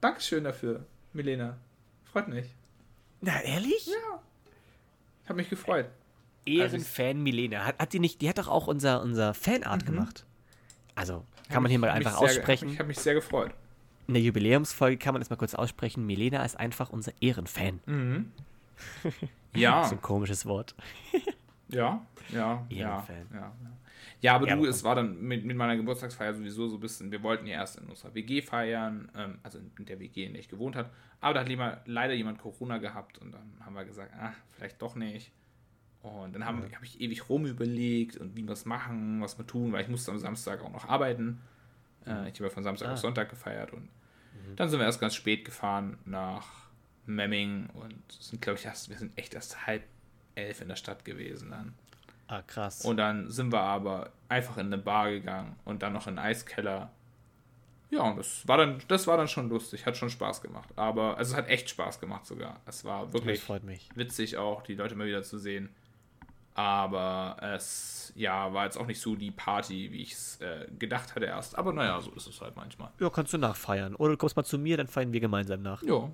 Dankeschön 0.00 0.44
dafür, 0.44 0.84
Milena. 1.12 1.56
Freut 2.04 2.28
mich. 2.28 2.46
Na, 3.20 3.40
ehrlich? 3.42 3.86
Ja. 3.86 4.22
Hab 5.28 5.36
mich 5.36 5.50
gefreut. 5.50 5.86
Ehrenfan 6.46 7.06
also 7.06 7.18
Milena. 7.18 7.64
Hat, 7.64 7.78
hat 7.78 7.92
die 7.92 7.98
nicht, 7.98 8.20
die 8.22 8.28
hat 8.28 8.38
doch 8.38 8.48
auch 8.48 8.66
unser, 8.66 9.02
unser 9.02 9.34
Fanart 9.34 9.82
mhm. 9.82 9.86
gemacht. 9.86 10.24
Also, 10.94 11.24
kann 11.46 11.56
hab 11.56 11.62
man 11.62 11.70
hier 11.70 11.78
mal 11.78 11.90
einfach 11.90 12.16
aussprechen. 12.16 12.70
ich 12.70 12.78
habe 12.78 12.88
mich 12.88 12.98
sehr 12.98 13.14
gefreut. 13.14 13.52
In 14.06 14.14
der 14.14 14.22
Jubiläumsfolge 14.22 14.96
kann 14.96 15.12
man 15.12 15.20
das 15.20 15.28
mal 15.28 15.36
kurz 15.36 15.54
aussprechen. 15.54 16.06
Milena 16.06 16.44
ist 16.44 16.58
einfach 16.58 16.90
unser 16.90 17.12
Ehrenfan. 17.20 17.80
Mhm. 17.86 18.32
Ja. 19.54 19.84
so 19.84 19.96
ein 19.96 20.02
komisches 20.02 20.46
Wort. 20.46 20.74
ja, 21.68 22.06
ja, 22.30 22.66
ja, 22.68 23.06
ja. 23.32 23.52
Ja, 24.20 24.34
aber 24.34 24.48
ja, 24.48 24.56
du, 24.56 24.66
es 24.66 24.82
war 24.82 24.96
dann 24.96 25.20
mit, 25.20 25.44
mit 25.44 25.56
meiner 25.56 25.76
Geburtstagsfeier 25.76 26.34
sowieso 26.34 26.66
so 26.66 26.76
ein 26.76 26.80
bisschen, 26.80 27.10
wir 27.12 27.22
wollten 27.22 27.46
ja 27.46 27.54
erst 27.54 27.78
in 27.78 27.86
unserer 27.88 28.14
WG 28.14 28.42
feiern, 28.42 29.10
ähm, 29.16 29.38
also 29.44 29.58
in 29.78 29.84
der 29.84 30.00
WG, 30.00 30.24
in 30.24 30.32
der 30.32 30.40
ich 30.40 30.48
gewohnt 30.48 30.74
habe, 30.74 30.90
aber 31.20 31.34
da 31.34 31.40
hat 31.40 31.48
lieber, 31.48 31.82
leider 31.86 32.14
jemand 32.14 32.38
Corona 32.38 32.78
gehabt 32.78 33.18
und 33.18 33.32
dann 33.32 33.52
haben 33.64 33.74
wir 33.74 33.84
gesagt, 33.84 34.12
ach, 34.18 34.34
vielleicht 34.50 34.82
doch 34.82 34.96
nicht. 34.96 35.30
Und 36.02 36.34
dann 36.34 36.44
habe 36.44 36.66
ja. 36.68 36.76
hab 36.76 36.82
ich 36.82 37.00
ewig 37.00 37.28
rum 37.28 37.46
überlegt 37.46 38.16
und 38.16 38.36
wie 38.36 38.42
wir 38.42 38.52
es 38.52 38.64
machen, 38.64 39.20
was 39.20 39.38
wir 39.38 39.46
tun, 39.46 39.72
weil 39.72 39.82
ich 39.82 39.88
musste 39.88 40.10
am 40.10 40.18
Samstag 40.18 40.62
auch 40.62 40.72
noch 40.72 40.88
arbeiten. 40.88 41.40
Äh, 42.06 42.30
ich 42.30 42.40
habe 42.40 42.50
von 42.50 42.62
Samstag 42.62 42.88
ah. 42.88 42.92
auf 42.92 42.98
Sonntag 42.98 43.30
gefeiert 43.30 43.72
und 43.72 43.82
mhm. 43.82 44.56
dann 44.56 44.68
sind 44.68 44.80
wir 44.80 44.86
erst 44.86 45.00
ganz 45.00 45.14
spät 45.14 45.44
gefahren 45.44 45.98
nach 46.04 46.67
Memming 47.08 47.68
und 47.74 47.94
sind, 48.10 48.40
glaube 48.42 48.58
ich, 48.58 48.64
erst, 48.64 48.88
wir 48.90 48.98
sind 48.98 49.16
echt 49.18 49.34
erst 49.34 49.66
halb 49.66 49.82
elf 50.34 50.60
in 50.60 50.68
der 50.68 50.76
Stadt 50.76 51.04
gewesen 51.04 51.50
dann. 51.50 51.74
Ah, 52.28 52.42
krass. 52.42 52.84
Und 52.84 52.98
dann 52.98 53.30
sind 53.30 53.52
wir 53.52 53.60
aber 53.60 54.10
einfach 54.28 54.56
in 54.58 54.66
eine 54.66 54.78
Bar 54.78 55.10
gegangen 55.10 55.56
und 55.64 55.82
dann 55.82 55.92
noch 55.94 56.06
in 56.06 56.18
einen 56.18 56.28
Eiskeller 56.28 56.90
Ja, 57.90 58.02
und 58.02 58.18
das 58.18 58.46
war 58.46 58.58
dann, 58.58 58.80
das 58.88 59.06
war 59.06 59.16
dann 59.16 59.28
schon 59.28 59.48
lustig, 59.48 59.86
hat 59.86 59.96
schon 59.96 60.10
Spaß 60.10 60.42
gemacht. 60.42 60.68
Aber, 60.76 61.16
also 61.16 61.32
es 61.32 61.36
hat 61.38 61.48
echt 61.48 61.70
Spaß 61.70 61.98
gemacht 62.00 62.26
sogar. 62.26 62.60
Es 62.66 62.84
war 62.84 63.12
wirklich 63.14 63.38
Das 63.40 63.46
freut 63.46 63.64
mich. 63.64 63.88
witzig 63.94 64.36
auch, 64.36 64.62
die 64.62 64.74
Leute 64.74 64.94
mal 64.94 65.06
wieder 65.06 65.22
zu 65.22 65.38
sehen. 65.38 65.70
Aber 66.54 67.36
es, 67.40 68.12
ja, 68.16 68.52
war 68.52 68.64
jetzt 68.64 68.76
auch 68.76 68.86
nicht 68.86 69.00
so 69.00 69.14
die 69.14 69.30
Party, 69.30 69.92
wie 69.92 70.02
ich 70.02 70.12
es 70.12 70.40
äh, 70.40 70.66
gedacht 70.78 71.14
hatte 71.14 71.26
erst. 71.26 71.56
Aber 71.56 71.72
naja, 71.72 72.00
so 72.00 72.10
ist 72.12 72.26
es 72.26 72.40
halt 72.40 72.56
manchmal. 72.56 72.90
Ja, 72.98 73.08
kannst 73.10 73.32
du 73.32 73.38
nachfeiern. 73.38 73.94
Oder 73.94 74.12
du 74.12 74.16
kommst 74.18 74.36
mal 74.36 74.42
zu 74.44 74.58
mir, 74.58 74.76
dann 74.76 74.88
feiern 74.88 75.12
wir 75.12 75.20
gemeinsam 75.20 75.62
nach. 75.62 75.82
Ja. 75.84 76.10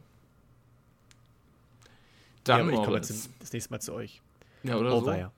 Ja, 2.47 2.59
Dann, 2.59 2.69
aber 2.69 2.73
ich 2.79 2.85
komme 2.85 2.97
jetzt 2.97 3.31
das 3.41 3.53
nächste 3.53 3.71
Mal 3.73 3.81
zu 3.81 3.93
euch. 3.95 4.21
Ja, 4.63 4.77
oder 4.77 4.95
Oh, 4.95 5.01
so. 5.01 5.07
weia. 5.07 5.33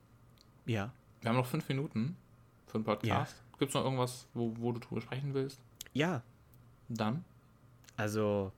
Ja. 0.67 0.93
Wir 1.21 1.29
haben 1.31 1.37
noch 1.37 1.47
fünf 1.47 1.69
Minuten 1.69 2.17
für 2.67 2.79
den 2.79 2.85
Podcast. 2.85 3.37
Gibt 3.59 3.71
es 3.71 3.75
noch 3.75 3.85
irgendwas, 3.85 4.27
wo, 4.35 4.55
wo 4.59 4.73
du 4.73 4.81
drüber 4.81 5.01
sprechen 5.01 5.33
willst? 5.35 5.61
Ja, 5.93 6.23
Dann? 6.89 7.25
also. 7.97 8.53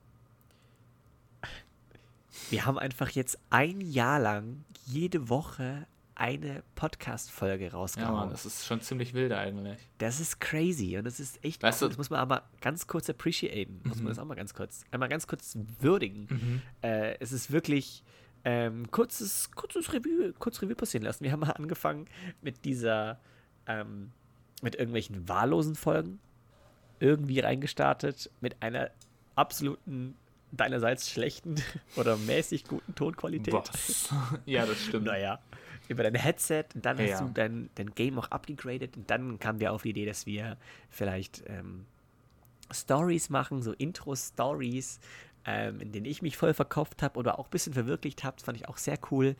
Wir 2.49 2.65
haben 2.65 2.77
einfach 2.79 3.09
jetzt 3.09 3.37
ein 3.49 3.81
Jahr 3.81 4.19
lang 4.19 4.63
jede 4.85 5.29
Woche 5.29 5.87
eine 6.15 6.63
Podcast-Folge 6.75 7.65
Ja, 7.65 7.71
rausgehauen. 7.71 8.13
Mann, 8.15 8.29
das 8.31 8.45
ist 8.45 8.65
schon 8.65 8.81
ziemlich 8.81 9.13
wild 9.13 9.31
eigentlich. 9.31 9.79
Das 9.99 10.19
ist 10.19 10.39
crazy 10.41 10.97
und 10.97 11.05
das 11.05 11.19
ist 11.19 11.43
echt 11.45 11.63
Weißt 11.63 11.81
cool. 11.81 11.87
du- 11.87 11.89
Das 11.91 11.97
muss 11.97 12.09
man 12.09 12.19
aber 12.19 12.43
ganz 12.59 12.87
kurz 12.87 13.09
appreciaten. 13.09 13.81
Muss 13.85 13.97
Mhm. 13.97 14.03
man 14.03 14.11
das 14.11 14.19
auch 14.19 14.25
mal 14.25 14.35
ganz 14.35 14.53
kurz, 14.53 14.83
einmal 14.91 15.07
ganz 15.09 15.27
kurz 15.27 15.57
würdigen. 15.79 16.61
Äh, 16.81 17.15
es 17.19 17.31
ist 17.31 17.51
wirklich 17.51 18.03
ähm, 18.45 18.89
kurzes, 18.91 19.51
kurzes 19.51 19.91
Revue, 19.93 20.33
kurz 20.39 20.61
Revue 20.61 20.75
passieren 20.75 21.03
lassen. 21.05 21.23
Wir 21.23 21.31
haben 21.31 21.41
mal 21.41 21.51
angefangen 21.51 22.07
mit 22.41 22.65
dieser, 22.65 23.19
ähm, 23.67 24.11
mit 24.61 24.75
irgendwelchen 24.75 25.27
wahllosen 25.27 25.75
Folgen 25.75 26.19
irgendwie 26.99 27.39
reingestartet 27.39 28.29
mit 28.41 28.61
einer 28.61 28.91
absoluten 29.35 30.15
deinerseits 30.51 31.09
schlechten 31.09 31.55
oder 31.95 32.17
mäßig 32.17 32.65
guten 32.65 32.95
Tonqualität. 32.95 33.53
Was? 33.53 34.09
ja, 34.45 34.65
das 34.65 34.83
stimmt. 34.85 35.05
Naja, 35.05 35.39
über 35.87 36.03
dein 36.03 36.15
Headset 36.15 36.65
und 36.75 36.85
dann 36.85 36.97
hast 36.99 37.09
Ja. 37.09 37.25
du 37.25 37.29
dein, 37.33 37.69
dein 37.75 37.91
Game 37.91 38.17
auch 38.19 38.31
abgegradet 38.31 38.97
und 38.97 39.09
dann 39.09 39.39
kamen 39.39 39.59
wir 39.59 39.71
auf 39.73 39.83
die 39.83 39.89
Idee, 39.91 40.05
dass 40.05 40.25
wir 40.25 40.57
vielleicht 40.89 41.43
ähm, 41.47 41.85
Stories 42.71 43.29
machen, 43.29 43.61
so 43.61 43.73
Intro-Stories, 43.73 44.99
ähm, 45.49 45.81
in 45.81 45.91
denen 45.91 46.05
ich 46.05 46.21
mich 46.21 46.37
voll 46.37 46.53
verkauft 46.53 47.01
habe 47.01 47.17
oder 47.17 47.39
auch 47.39 47.45
ein 47.45 47.51
bisschen 47.51 47.73
verwirklicht 47.73 48.23
habe. 48.23 48.35
Das 48.37 48.45
fand 48.45 48.57
ich 48.57 48.67
auch 48.69 48.77
sehr 48.77 48.99
cool. 49.11 49.35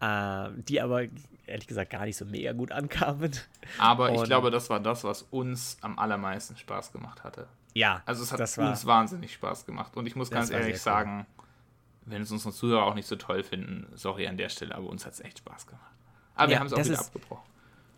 Ähm, 0.00 0.64
die 0.66 0.80
aber 0.82 1.02
ehrlich 1.46 1.66
gesagt 1.68 1.90
gar 1.90 2.04
nicht 2.04 2.16
so 2.16 2.24
mega 2.24 2.52
gut 2.52 2.72
ankamen. 2.72 3.30
Aber 3.78 4.10
ich 4.10 4.18
Und- 4.18 4.26
glaube, 4.26 4.50
das 4.50 4.68
war 4.68 4.80
das, 4.80 5.04
was 5.04 5.22
uns 5.30 5.78
am 5.82 5.98
allermeisten 5.98 6.56
Spaß 6.56 6.92
gemacht 6.92 7.22
hatte. 7.22 7.46
Ja, 7.74 8.02
Also 8.04 8.22
es 8.24 8.32
hat 8.32 8.40
das 8.40 8.58
war, 8.58 8.68
uns 8.70 8.84
wahnsinnig 8.86 9.32
Spaß 9.34 9.64
gemacht. 9.66 9.96
Und 9.96 10.06
ich 10.06 10.16
muss 10.16 10.30
ganz 10.30 10.50
ehrlich 10.50 10.74
cool. 10.74 10.78
sagen, 10.80 11.26
wenn 12.06 12.22
es 12.22 12.30
unsere 12.32 12.52
Zuhörer 12.52 12.84
auch 12.84 12.94
nicht 12.94 13.06
so 13.08 13.16
toll 13.16 13.42
finden, 13.44 13.86
sorry 13.94 14.26
an 14.26 14.36
der 14.36 14.48
Stelle, 14.48 14.74
aber 14.74 14.88
uns 14.88 15.06
hat 15.06 15.12
es 15.14 15.20
echt 15.20 15.38
Spaß 15.38 15.66
gemacht. 15.68 15.92
Aber 16.34 16.48
wir 16.48 16.54
Ja, 16.54 16.60
haben 16.60 16.66
es 16.66 16.72
auch 16.74 16.78
wieder 16.78 16.92
ist- 16.92 17.06
abgebrochen. 17.06 17.44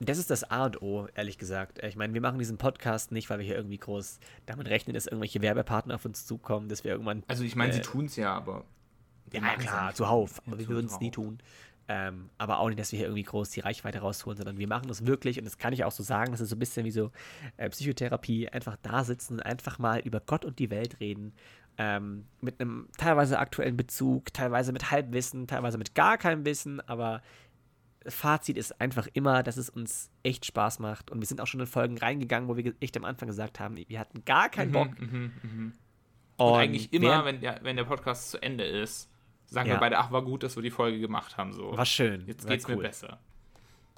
Das 0.01 0.19
ist 0.19 0.31
das 0.31 0.45
A 0.51 0.67
und 0.67 0.83
O, 0.83 1.09
ehrlich 1.15 1.39
gesagt. 1.39 1.83
Ich 1.83 1.97
meine, 1.97 2.13
wir 2.13 2.21
machen 2.21 2.39
diesen 2.39 2.59
Podcast 2.59 3.13
nicht, 3.13 3.31
weil 3.31 3.39
wir 3.39 3.47
hier 3.47 3.57
irgendwie 3.57 3.79
groß 3.79 4.19
damit 4.45 4.69
rechnen, 4.69 4.95
dass 4.95 5.07
irgendwelche 5.07 5.41
Werbepartner 5.41 5.95
auf 5.95 6.05
uns 6.05 6.27
zukommen, 6.27 6.69
dass 6.69 6.85
wir 6.85 6.93
irgendwann 6.93 7.23
Also 7.29 7.45
ich 7.45 7.57
meine, 7.57 7.73
sie 7.73 7.81
äh, 7.81 7.83
tun 7.83 8.07
es 8.07 8.17
ja, 8.17 8.35
aber. 8.35 8.65
Ja, 9.33 9.57
klar, 9.57 9.95
zuhauf. 9.95 10.43
Aber 10.47 10.59
wir 10.59 10.69
würden 10.69 10.87
es 10.87 11.01
nie 11.01 11.11
tun. 11.11 11.39
Ähm, 11.89 12.31
aber 12.37 12.59
auch 12.59 12.69
nicht, 12.69 12.81
dass 12.81 12.91
wir 12.91 12.99
hier 12.99 13.07
irgendwie 13.07 13.23
groß 13.23 13.51
die 13.51 13.61
Reichweite 13.61 14.01
rausholen, 14.01 14.37
sondern 14.37 14.59
wir 14.59 14.67
machen 14.67 14.89
das 14.89 15.07
wirklich, 15.07 15.39
und 15.39 15.45
das 15.45 15.57
kann 15.57 15.73
ich 15.73 15.85
auch 15.85 15.93
so 15.93 16.03
sagen, 16.03 16.33
das 16.33 16.41
ist 16.41 16.49
so 16.49 16.57
ein 16.57 16.59
bisschen 16.59 16.85
wie 16.85 16.91
so 16.91 17.13
äh, 17.59 17.71
Psychotherapie, 17.71 18.49
einfach 18.49 18.77
da 18.83 19.05
sitzen 19.05 19.35
und 19.35 19.41
einfach 19.41 19.79
mal 19.79 20.01
über 20.01 20.21
Gott 20.21 20.45
und 20.45 20.59
die 20.59 20.71
Welt 20.71 20.99
reden. 20.99 21.33
Ähm, 21.79 22.25
mit 22.41 22.61
einem 22.61 22.89
teilweise 22.97 23.39
aktuellen 23.39 23.77
Bezug, 23.77 24.33
teilweise 24.33 24.73
mit 24.73 24.91
Halbwissen, 24.91 25.47
teilweise 25.47 25.79
mit 25.79 25.95
gar 25.95 26.17
keinem 26.19 26.45
Wissen, 26.45 26.81
aber 26.89 27.23
Fazit 28.09 28.57
ist 28.57 28.81
einfach 28.81 29.09
immer, 29.13 29.43
dass 29.43 29.57
es 29.57 29.69
uns 29.71 30.11
echt 30.23 30.45
Spaß 30.47 30.79
macht. 30.79 31.11
Und 31.11 31.21
wir 31.21 31.27
sind 31.27 31.41
auch 31.41 31.47
schon 31.47 31.61
in 31.61 31.67
Folgen 31.67 31.99
reingegangen, 31.99 32.49
wo 32.49 32.57
wir 32.57 32.75
echt 32.81 32.97
am 32.97 33.05
Anfang 33.05 33.29
gesagt 33.29 33.61
haben, 33.61 33.77
wir 33.77 33.99
hatten 34.01 34.25
gar 34.25 34.49
keinen 34.49 34.73
Bock. 34.73 34.99
Mhm, 35.01 35.33
mhm. 35.43 35.73
Und, 36.39 36.47
Und 36.53 36.59
eigentlich 36.59 36.93
immer, 36.93 37.25
wenn 37.25 37.41
der, 37.41 37.61
wenn 37.63 37.77
der 37.77 37.85
Podcast 37.85 38.31
zu 38.31 38.43
Ende 38.43 38.65
ist, 38.65 39.09
sagen 39.47 39.69
Ja. 39.69 39.77
wir 39.77 39.81
beide, 39.81 39.99
ach, 39.99 40.11
war 40.13 40.23
gut, 40.23 40.43
dass 40.43 40.55
wir 40.57 40.63
die 40.63 40.71
Folge 40.71 40.99
gemacht 41.01 41.37
haben. 41.37 41.53
So. 41.53 41.77
War 41.77 41.87
schön. 41.87 42.27
Jetzt 42.27 42.45
war 42.45 42.51
geht's 42.53 42.69
mir 42.69 42.77
besser. 42.77 43.19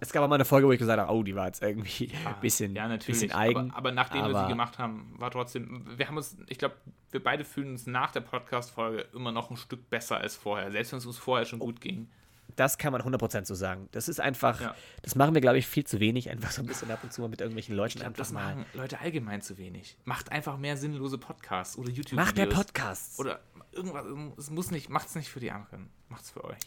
Es 0.01 0.13
gab 0.13 0.23
auch 0.23 0.29
mal 0.29 0.37
eine 0.37 0.45
Folge, 0.45 0.69
wo 0.69 0.71
ich 0.73 0.79
gesagt 0.79 1.01
habe, 1.01 1.13
oh, 1.13 1.25
die 1.25 1.35
war 1.35 1.47
jetzt 1.47 1.61
irgendwie 1.61 2.13
ein 2.25 2.35
bisschen, 2.41 2.77
Ja, 2.77 2.87
natürlich. 2.87 3.21
bisschen 3.23 3.33
eigen. 3.33 3.71
Aber, 3.73 3.79
aber 3.79 3.93
nachdem 3.93 4.21
wir 4.21 4.27
aber- 4.27 4.43
sie 4.43 4.49
gemacht 4.49 4.79
haben, 4.79 5.13
war 5.19 5.33
trotzdem, 5.33 5.85
wir 5.99 6.07
haben 6.07 6.17
uns, 6.17 6.37
ich 6.49 6.59
glaube, 6.59 6.77
wir 7.11 7.21
beide 7.21 7.45
fühlen 7.45 7.71
uns 7.73 7.87
nach 7.89 8.13
der 8.13 8.21
Podcast-Folge 8.21 9.07
immer 9.13 9.33
noch 9.33 9.51
ein 9.51 9.57
Stück 9.57 9.91
besser 9.91 10.19
als 10.19 10.37
vorher, 10.37 10.71
selbst 10.71 10.93
wenn 10.93 10.99
es 10.99 11.07
uns 11.07 11.19
vorher 11.19 11.47
schon 11.47 11.59
gut 11.59 11.81
ging. 11.81 12.09
Das 12.57 12.77
kann 12.79 12.93
man 12.93 13.03
100% 13.03 13.45
so 13.47 13.55
sagen. 13.55 13.89
Das 13.93 14.09
ist 14.09 14.21
einfach, 14.21 14.61
Ja. 14.61 14.75
das 15.03 15.15
machen 15.15 15.35
wir, 15.35 15.41
glaube 15.41 15.59
ich, 15.59 15.67
viel 15.67 15.85
zu 15.85 16.01
wenig. 16.01 16.29
Einfach 16.31 16.51
so 16.51 16.63
ein 16.63 16.67
bisschen 16.67 16.91
ab 16.91 17.01
und 17.05 17.13
zu 17.13 17.21
mal 17.21 17.29
mit 17.29 17.41
irgendwelchen 17.41 17.77
Leuten 17.77 17.99
Ich 17.99 18.05
einfach 18.05 18.19
das 18.19 18.33
mal. 18.33 18.55
machen 18.57 18.67
Leute 18.75 19.01
allgemein 19.01 19.41
zu 19.43 19.59
wenig. 19.59 19.97
Macht 20.05 20.33
einfach 20.33 20.57
mehr 20.59 20.77
sinnlose 20.77 21.19
Podcasts 21.19 21.77
oder 21.79 21.89
YouTube-Videos. 21.91 22.27
Macht 22.27 22.37
mehr 22.37 22.47
Podcasts. 22.47 23.19
Oder 23.19 23.41
irgendwas, 23.73 24.05
es 24.39 24.51
muss 24.51 24.71
nicht, 24.71 24.89
macht's 24.89 25.15
nicht 25.15 25.29
für 25.29 25.41
die 25.41 25.51
anderen, 25.53 25.89
macht's 26.09 26.31
für 26.31 26.43
euch. 26.45 26.59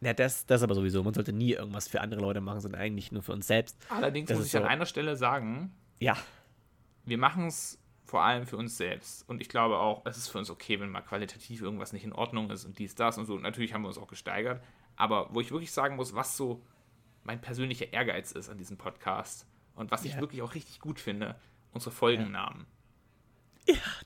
Ja, 0.00 0.12
das, 0.12 0.44
das 0.46 0.62
aber 0.62 0.74
sowieso. 0.74 1.02
Man 1.02 1.14
sollte 1.14 1.32
nie 1.32 1.52
irgendwas 1.54 1.88
für 1.88 2.00
andere 2.00 2.20
Leute 2.20 2.40
machen, 2.40 2.60
sondern 2.60 2.80
eigentlich 2.80 3.10
nur 3.10 3.22
für 3.22 3.32
uns 3.32 3.46
selbst. 3.46 3.76
Allerdings 3.88 4.28
Das 4.28 4.38
muss 4.38 4.46
ich 4.48 4.56
an 4.56 4.62
so. 4.62 4.68
einer 4.68 4.86
Stelle 4.86 5.16
sagen, 5.16 5.72
Ja, 5.98 6.16
wir 7.04 7.18
machen 7.18 7.46
es 7.46 7.78
vor 8.04 8.22
allem 8.22 8.46
für 8.46 8.56
uns 8.56 8.76
selbst. 8.76 9.28
Und 9.28 9.40
ich 9.40 9.48
glaube 9.48 9.78
auch, 9.78 10.04
es 10.06 10.16
ist 10.16 10.28
für 10.28 10.38
uns 10.38 10.50
okay, 10.50 10.78
wenn 10.80 10.88
mal 10.90 11.00
qualitativ 11.02 11.60
irgendwas 11.62 11.92
nicht 11.92 12.04
in 12.04 12.12
Ordnung 12.12 12.50
ist 12.50 12.64
und 12.64 12.78
dies, 12.78 12.94
das 12.94 13.18
und 13.18 13.26
so. 13.26 13.34
Und 13.34 13.42
natürlich 13.42 13.74
haben 13.74 13.82
wir 13.82 13.88
uns 13.88 13.98
auch 13.98 14.06
gesteigert. 14.08 14.62
Aber 14.98 15.32
wo 15.32 15.40
ich 15.40 15.50
wirklich 15.52 15.70
sagen 15.72 15.96
muss, 15.96 16.14
was 16.14 16.36
so 16.36 16.60
mein 17.22 17.40
persönlicher 17.40 17.92
Ehrgeiz 17.92 18.32
ist 18.32 18.48
an 18.48 18.58
diesem 18.58 18.76
Podcast 18.76 19.46
und 19.76 19.90
was 19.92 20.04
ich 20.04 20.14
Ja. 20.14 20.20
wirklich 20.20 20.42
auch 20.42 20.54
richtig 20.54 20.80
gut 20.80 20.98
finde, 20.98 21.36
unsere 21.72 21.92
Folgennamen. 21.94 22.66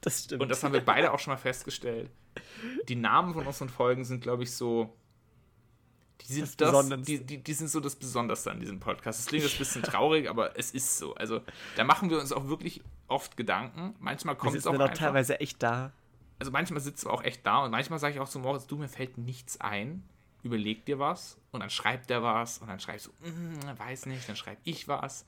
das 0.03 0.25
stimmt. 0.25 0.43
Und 0.43 0.49
das 0.51 0.63
haben 0.63 0.73
wir 0.73 0.85
beide 0.85 1.13
auch 1.13 1.19
schon 1.19 1.33
mal 1.33 1.39
festgestellt. 1.39 2.11
Die 2.89 2.95
Namen 2.97 3.33
von 3.33 3.47
unseren 3.47 3.69
Folgen 3.69 4.05
sind, 4.05 4.21
glaube 4.23 4.43
ich, 4.43 4.53
so. 4.53 4.95
Die 6.21 6.33
sind, 6.35 6.61
Das 6.61 6.73
das 6.89 7.03
die, 7.03 7.25
die, 7.25 7.39
die 7.43 7.53
sind 7.53 7.69
so 7.69 7.81
das 7.81 7.97
Besonderste 7.97 8.51
an 8.51 8.61
diesem 8.61 8.79
Podcast. 8.81 9.21
Es 9.21 9.27
klingt 9.27 9.45
jetzt 9.45 9.55
ein 9.55 9.59
bisschen 9.59 9.83
traurig, 9.83 10.29
aber 10.29 10.57
es 10.59 10.71
ist 10.73 10.99
so. 10.99 11.15
Also, 11.15 11.41
da 11.77 11.85
machen 11.85 12.11
wir 12.11 12.21
uns 12.21 12.33
auch 12.33 12.47
wirklich 12.49 12.81
oft 13.09 13.37
Gedanken. 13.37 13.95
Manchmal 13.99 14.35
wir 14.35 14.39
kommt 14.39 14.57
es 14.57 14.67
auch 14.67 14.73
dann 14.73 14.83
auch 14.83 14.87
einfach. 14.89 14.99
teilweise 14.99 15.41
echt 15.41 15.63
da. 15.63 15.93
Also, 16.39 16.53
manchmal 16.53 16.81
sitzen 16.81 17.07
wir 17.07 17.13
auch 17.13 17.23
echt 17.25 17.47
da 17.47 17.65
und 17.65 17.71
manchmal 17.71 17.99
sage 17.99 18.15
ich 18.15 18.21
auch 18.21 18.29
zu 18.29 18.39
Moritz, 18.39 18.67
du, 18.67 18.77
mir 18.77 18.89
fällt 18.89 19.17
nichts 19.19 19.61
ein. 19.61 20.05
Überleg 20.43 20.85
dir 20.87 20.99
was 20.99 21.39
und 21.53 21.61
dann 21.61 21.71
schreibt 21.71 22.11
er 22.11 22.23
was 22.23 22.59
und 22.59 22.69
dann 22.69 22.81
schreibst 22.81 23.07
du, 23.07 23.11
mm, 23.29 23.79
weiß 23.79 24.07
nicht, 24.07 24.29
dann 24.29 24.37
schreibe 24.37 24.61
ich 24.65 24.89
was. 24.89 25.27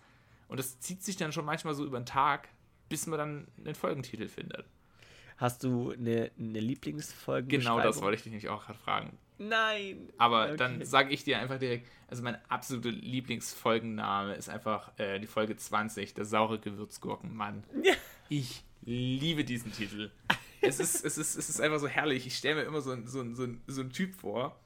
Und 0.49 0.59
das 0.59 0.81
zieht 0.81 1.03
sich 1.03 1.17
dann 1.17 1.33
schon 1.33 1.45
manchmal 1.45 1.75
so 1.75 1.85
über 1.85 1.99
den 2.01 2.07
Tag, 2.07 2.49
bis 2.89 3.07
man 3.07 3.19
dann 3.19 3.49
einen 3.65 3.75
Folgentitel 3.75 4.29
findet. 4.29 4.67
Hast 5.37 5.65
du 5.65 5.93
eine, 5.93 6.31
eine 6.39 6.61
Lieblingsfolge? 6.61 7.49
Genau 7.49 7.81
das 7.81 8.01
wollte 8.01 8.17
ich 8.17 8.23
dich 8.23 8.31
nämlich 8.33 8.49
auch 8.49 8.65
gerade 8.67 8.79
fragen. 8.79 9.19
Nein. 9.39 10.13
Aber 10.17 10.45
Okay. 10.47 10.57
dann 10.57 10.85
sage 10.85 11.13
ich 11.13 11.25
dir 11.25 11.39
einfach 11.39 11.59
direkt, 11.59 11.89
also 12.09 12.23
mein 12.23 12.39
absoluter 12.49 12.91
Lieblingsfolgenname 12.91 14.35
ist 14.35 14.49
einfach 14.49 14.97
äh, 14.99 15.19
die 15.19 15.27
Folge 15.27 15.57
20, 15.57 16.15
der 16.15 16.25
saure 16.25 16.59
Gewürzgurkenmann. 16.59 17.65
Ja. 17.83 17.95
Ich 18.29 18.63
liebe 18.83 19.45
diesen 19.45 19.73
Titel. 19.73 20.11
Es 20.61 20.81
ist, 20.81 21.05
es 21.05 21.19
ist, 21.19 21.37
es 21.37 21.49
ist 21.49 21.61
einfach 21.61 21.79
so 21.79 21.89
herrlich. 21.89 22.27
Ich 22.27 22.37
stelle 22.37 22.57
mir 22.57 22.63
immer 22.63 22.81
so, 22.81 22.97
so, 23.07 23.35
so, 23.35 23.49
so 23.67 23.81
einen 23.81 23.93
Typ 23.93 24.15
vor, 24.15 24.59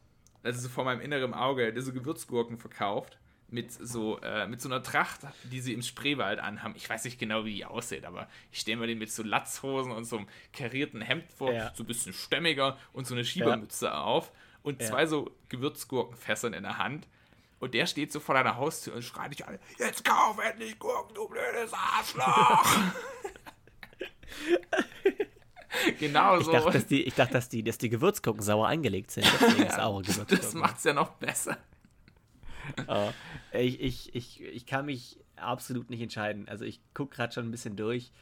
also 0.49 0.61
so 0.63 0.69
vor 0.69 0.85
meinem 0.85 1.01
inneren 1.01 1.35
Auge, 1.35 1.73
der 1.73 1.83
so 1.83 1.93
Gewürzgurken 1.93 2.59
verkauft. 2.59 3.19
Mit 3.51 3.73
so, 3.73 4.19
äh, 4.21 4.47
mit 4.47 4.61
so 4.61 4.69
einer 4.69 4.83
Tracht, 4.83 5.21
die 5.45 5.61
sie 5.61 5.73
im 5.73 5.81
Spreewald 5.81 6.39
anhaben. 6.39 6.75
Ich 6.77 6.87
weiß 6.91 7.05
nicht 7.05 7.19
genau, 7.19 7.47
wie 7.47 7.55
die 7.55 7.65
aussieht, 7.65 8.05
aber 8.05 8.29
ich 8.53 8.61
stelle 8.61 8.77
mir 8.77 8.87
den 8.87 8.99
mit 8.99 9.11
so 9.11 9.23
Latzhosen 9.23 9.91
und 9.91 10.05
so 10.05 10.19
einem 10.19 10.29
karierten 10.53 11.01
Hemd 11.01 11.33
vor, 11.33 11.51
Ja. 11.53 11.73
so 11.75 11.83
ein 11.83 11.87
bisschen 11.87 12.13
stämmiger 12.13 12.77
und 12.93 13.07
so 13.07 13.15
eine 13.15 13.25
Schiebermütze 13.25 13.95
auf 13.97 14.33
und 14.63 14.83
Ja. 14.83 14.89
zwei 14.89 15.07
so 15.07 15.31
Gewürzgurkenfässern 15.49 16.53
in 16.53 16.65
der 16.65 16.77
Hand. 16.77 17.09
Und 17.59 17.73
der 17.73 17.87
steht 17.87 18.13
so 18.13 18.21
vor 18.21 18.35
deiner 18.35 18.57
Haustür 18.57 18.95
und 18.95 19.03
schreit 19.03 19.33
dich 19.33 19.47
an: 19.47 19.59
Jetzt 19.79 20.05
kauf 20.05 20.39
endlich 20.39 20.79
Gurken, 20.79 21.15
du 21.15 21.27
blödes 21.27 21.73
Arschloch! 21.73 22.67
genau 26.01 26.39
Ich 26.39 26.45
so. 26.47 26.53
dachte, 26.53 26.73
dass 26.73 26.87
die, 26.87 27.03
ich 27.03 27.15
dachte, 27.15 27.33
dass 27.35 27.49
die, 27.49 27.63
dass 27.63 27.79
die 27.79 27.89
Gewürzgurken 27.89 28.43
sauer 28.43 28.69
eingelegt 28.69 29.11
sind. 29.11 29.27
Deswegen 29.41 29.71
saure 29.77 30.03
das 30.03 30.15
Gewürzgurken. 30.17 30.61
macht's 30.61 30.85
ja 30.85 30.93
noch 30.95 31.11
besser. 31.15 31.59
Oh, 32.87 33.11
ich, 33.53 33.81
ich, 33.81 34.15
ich, 34.15 34.43
ich 34.43 34.67
kann 34.67 34.87
mich 34.87 35.19
absolut 35.37 35.91
nicht 35.91 36.01
entscheiden. 36.01 36.49
Also 36.49 36.65
ich 36.65 36.81
gucke 36.95 37.17
gerade 37.17 37.33
schon 37.33 37.47
ein 37.47 37.51
bisschen 37.51 37.77
durch. 37.77 38.13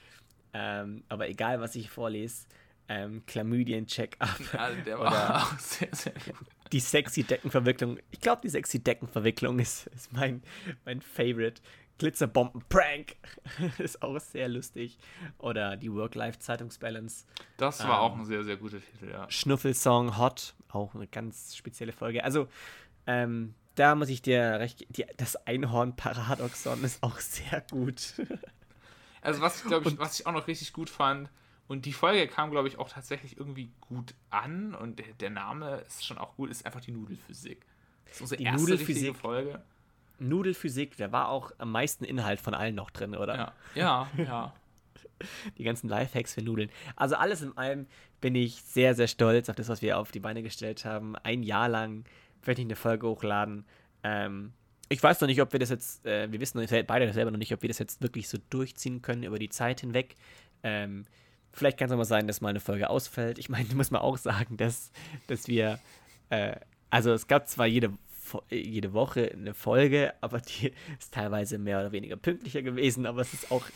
Ähm, 0.53 1.05
aber 1.09 1.29
egal, 1.29 1.61
was 1.61 1.75
ich 1.75 1.91
vorlese, 1.91 2.47
ähm, 2.89 3.23
Chlamydien-Check-up 3.27 4.39
Also 4.57 4.81
der 4.83 4.99
war 4.99 5.43
auch 5.43 5.59
sehr, 5.59 5.89
sehr 5.93 6.13
gut. 6.13 6.47
die 6.73 6.81
sexy 6.81 7.25
Deckenverwicklung. 7.25 7.99
Ich 8.11 8.21
glaube, 8.21 8.41
die 8.43 8.49
sexy 8.49 8.79
Deckenverwicklung 8.83 9.59
ist, 9.59 9.89
ist 9.89 10.13
mein, 10.13 10.43
mein 10.85 11.01
Favorite. 11.01 11.61
Glitzerbomben-Prank. 11.99 13.17
ist 13.79 14.03
auch 14.03 14.19
sehr 14.21 14.49
lustig. 14.49 14.99
Oder 15.39 15.77
die 15.77 15.93
Work-Life-Zeitungsbalance. 15.93 17.27
Das 17.57 17.81
war 17.81 17.87
ähm, 17.87 17.93
auch 17.93 18.17
ein 18.17 18.25
sehr, 18.25 18.45
sehr 18.45 18.57
guter 18.57 18.79
Titel, 18.81 19.11
ja. 19.11 19.31
Schnuffelsong 19.31 20.19
Hot, 20.19 20.55
auch 20.69 20.95
eine 20.95 21.07
ganz 21.07 21.57
spezielle 21.57 21.93
Folge. 21.93 22.25
Also, 22.25 22.49
ähm, 23.07 23.55
da 23.75 23.95
muss 23.95 24.09
ich 24.09 24.23
dir 24.23 24.59
recht 24.59 24.87
die, 24.97 25.05
Das 25.17 25.37
Einhorn-Paradoxon 25.47 26.83
ist 26.85 27.03
auch 27.03 27.19
sehr 27.19 27.63
gut. 27.71 28.15
also, 29.21 29.41
was 29.41 29.63
ich 29.63 29.67
glaube 29.67 29.89
ich, 29.89 29.99
was 29.99 30.21
ich 30.21 30.27
auch 30.27 30.33
noch 30.33 30.47
richtig 30.47 30.73
gut 30.73 30.91
fand, 30.91 31.31
und 31.69 31.85
die 31.85 31.93
Folge 31.93 32.29
kam, 32.29 32.51
glaube 32.51 32.69
ich, 32.69 32.79
auch 32.79 32.89
tatsächlich 32.89 33.39
irgendwie 33.39 33.73
gut 33.81 34.15
an 34.31 34.75
und 34.75 34.99
der, 34.99 35.07
der, 35.19 35.31
Name 35.31 35.79
ist 35.87 36.07
schon 36.07 36.17
auch 36.19 36.37
gut, 36.37 36.51
ist 36.51 36.65
einfach 36.65 36.81
die 36.81 36.93
Nudelphysik. 36.93 37.67
Das 38.05 38.15
ist 38.15 38.21
unsere 38.21 38.39
die 38.39 38.45
erste 38.45 38.61
Nudelphysik. 38.61 39.17
Folge. 39.17 39.63
Nudelphysik, 40.19 40.97
da 40.97 41.13
war 41.13 41.29
auch 41.29 41.53
am 41.59 41.73
meisten 41.73 42.05
Inhalt 42.05 42.41
von 42.41 42.55
allen 42.55 42.75
noch 42.75 42.91
drin, 42.91 43.15
oder? 43.15 43.37
Ja, 43.37 43.53
ja, 43.75 44.11
ja. 44.17 44.55
Die 45.59 45.65
ganzen 45.65 45.89
Lifehacks 45.89 46.35
für 46.35 46.43
Nudeln. 46.43 46.71
Also 46.95 47.17
alles 47.17 47.43
in 47.43 47.57
allem 47.57 47.87
bin 48.21 48.35
ich 48.35 48.63
sehr, 48.63 48.95
sehr 48.95 49.09
stolz 49.09 49.49
auf 49.49 49.57
das, 49.57 49.69
was 49.69 49.83
wir 49.83 49.99
auf 49.99 50.11
die 50.11 50.21
Beine 50.21 50.43
gestellt 50.43 50.85
haben. 50.85 51.17
Ein 51.17 51.43
Jahr 51.43 51.69
lang 51.69 52.05
werde 52.45 52.61
ich 52.61 52.67
eine 52.67 52.77
Folge 52.77 53.09
hochladen. 53.09 53.65
Ähm, 54.03 54.53
ich 54.89 55.03
weiß 55.03 55.21
noch 55.21 55.29
nicht, 55.29 55.43
ob 55.43 55.53
wir 55.53 55.61
das 55.61 55.71
jetzt, 55.71 56.07
äh, 56.07 56.31
wir 56.31 56.41
wissen 56.41 56.65
beide 56.87 57.13
selber 57.13 57.31
noch 57.31 57.39
nicht, 57.39 57.53
ob 57.53 57.63
wir 57.63 57.69
das 57.69 57.79
jetzt 57.79 58.03
wirklich 58.03 58.29
so 58.29 58.39
durchziehen 58.51 59.03
können 59.03 59.25
über 59.25 59.39
die 59.39 59.49
Zeit 59.49 59.81
hinweg. 59.81 60.15
Ähm, 60.63 61.05
vielleicht 61.53 61.79
kann 61.79 61.87
es 61.87 61.93
auch 61.93 61.99
mal 61.99 62.05
sein, 62.05 62.27
dass 62.27 62.41
mal 62.41 62.51
eine 62.51 62.61
Folge 62.61 62.89
ausfällt. 62.89 63.39
Ich 63.39 63.49
meine, 63.49 63.67
muss 63.75 63.91
man 63.91 64.01
auch 64.01 64.17
sagen, 64.17 64.57
dass, 64.57 64.93
dass 65.27 65.49
wir, 65.49 65.81
äh, 66.31 66.57
also 66.91 67.13
es 67.13 67.27
gab 67.27 67.49
zwar 67.49 67.67
jede 67.67 67.93
jede 68.51 68.93
Woche 68.93 69.31
eine 69.33 69.55
Folge, 69.55 70.15
aber 70.21 70.41
die 70.41 70.73
ist 70.99 71.15
teilweise 71.15 71.59
mehr 71.59 71.81
oder 71.81 71.93
weniger 71.93 72.17
pünktlicher 72.17 72.63
gewesen, 72.63 73.07
aber 73.07 73.21
es 73.21 73.33
ist 73.33 73.51
auch 73.51 73.67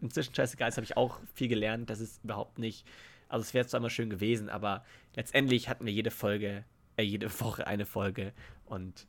inzwischen 0.00 0.34
scheißegal, 0.34 0.68
das 0.68 0.76
habe 0.76 0.84
ich 0.84 0.96
auch 0.96 1.20
viel 1.34 1.48
gelernt, 1.48 1.90
dass 1.90 2.00
es 2.00 2.20
überhaupt 2.22 2.58
nicht, 2.58 2.86
also 3.28 3.42
es 3.42 3.54
wäre 3.54 3.66
zwar 3.66 3.78
immer 3.78 3.90
schön 3.90 4.10
gewesen, 4.10 4.48
aber 4.48 4.84
letztendlich 5.14 5.68
hatten 5.68 5.86
wir 5.86 5.92
jede 5.92 6.10
Folge, 6.10 6.64
äh, 6.96 7.02
jede 7.02 7.28
Woche 7.40 7.66
eine 7.66 7.86
Folge 7.86 8.32
und 8.64 9.06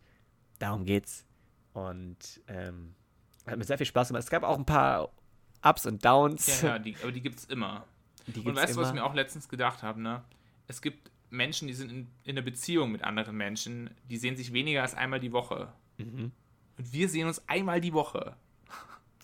darum 0.60 0.86
geht's 0.86 1.26
und 1.74 2.42
ähm, 2.48 2.96
hat 3.46 3.58
mir 3.58 3.64
sehr 3.64 3.78
viel 3.78 3.86
Spaß 3.86 4.10
gemacht. 4.10 4.24
Es 4.24 4.30
gab 4.30 4.44
auch 4.44 4.58
ein 4.58 4.66
paar 4.66 5.10
Ups 5.64 5.86
und 5.86 6.04
Downs. 6.04 6.62
Ja, 6.62 6.70
ja 6.70 6.80
die, 6.80 6.96
aber 7.02 7.12
die 7.12 7.22
gibt 7.22 7.40
es 7.40 7.46
immer. 7.46 7.86
Die 8.28 8.42
und 8.42 8.56
weißt 8.56 8.76
du, 8.76 8.82
was 8.82 8.90
ich 8.90 8.94
mir 8.96 9.06
auch 9.06 9.14
letztens 9.14 9.48
gedacht 9.48 9.84
habe, 9.84 10.02
ne? 10.02 10.24
Es 10.68 10.82
gibt 10.82 11.12
Menschen, 11.30 11.68
die 11.68 11.74
sind 11.74 11.92
in, 11.92 12.08
in 12.24 12.38
einer 12.38 12.42
Beziehung 12.42 12.92
mit 12.92 13.04
anderen 13.04 13.36
Menschen, 13.36 13.90
die 14.10 14.18
sehen 14.18 14.38
sich 14.38 14.54
weniger 14.54 14.82
als 14.82 14.94
einmal 14.96 15.20
die 15.20 15.32
Woche. 15.32 15.74
Mhm. 15.98 16.32
Und 16.78 16.94
wir 16.94 17.10
sehen 17.10 17.28
uns 17.28 17.48
einmal 17.48 17.82
die 17.82 17.94
Woche. 17.94 18.36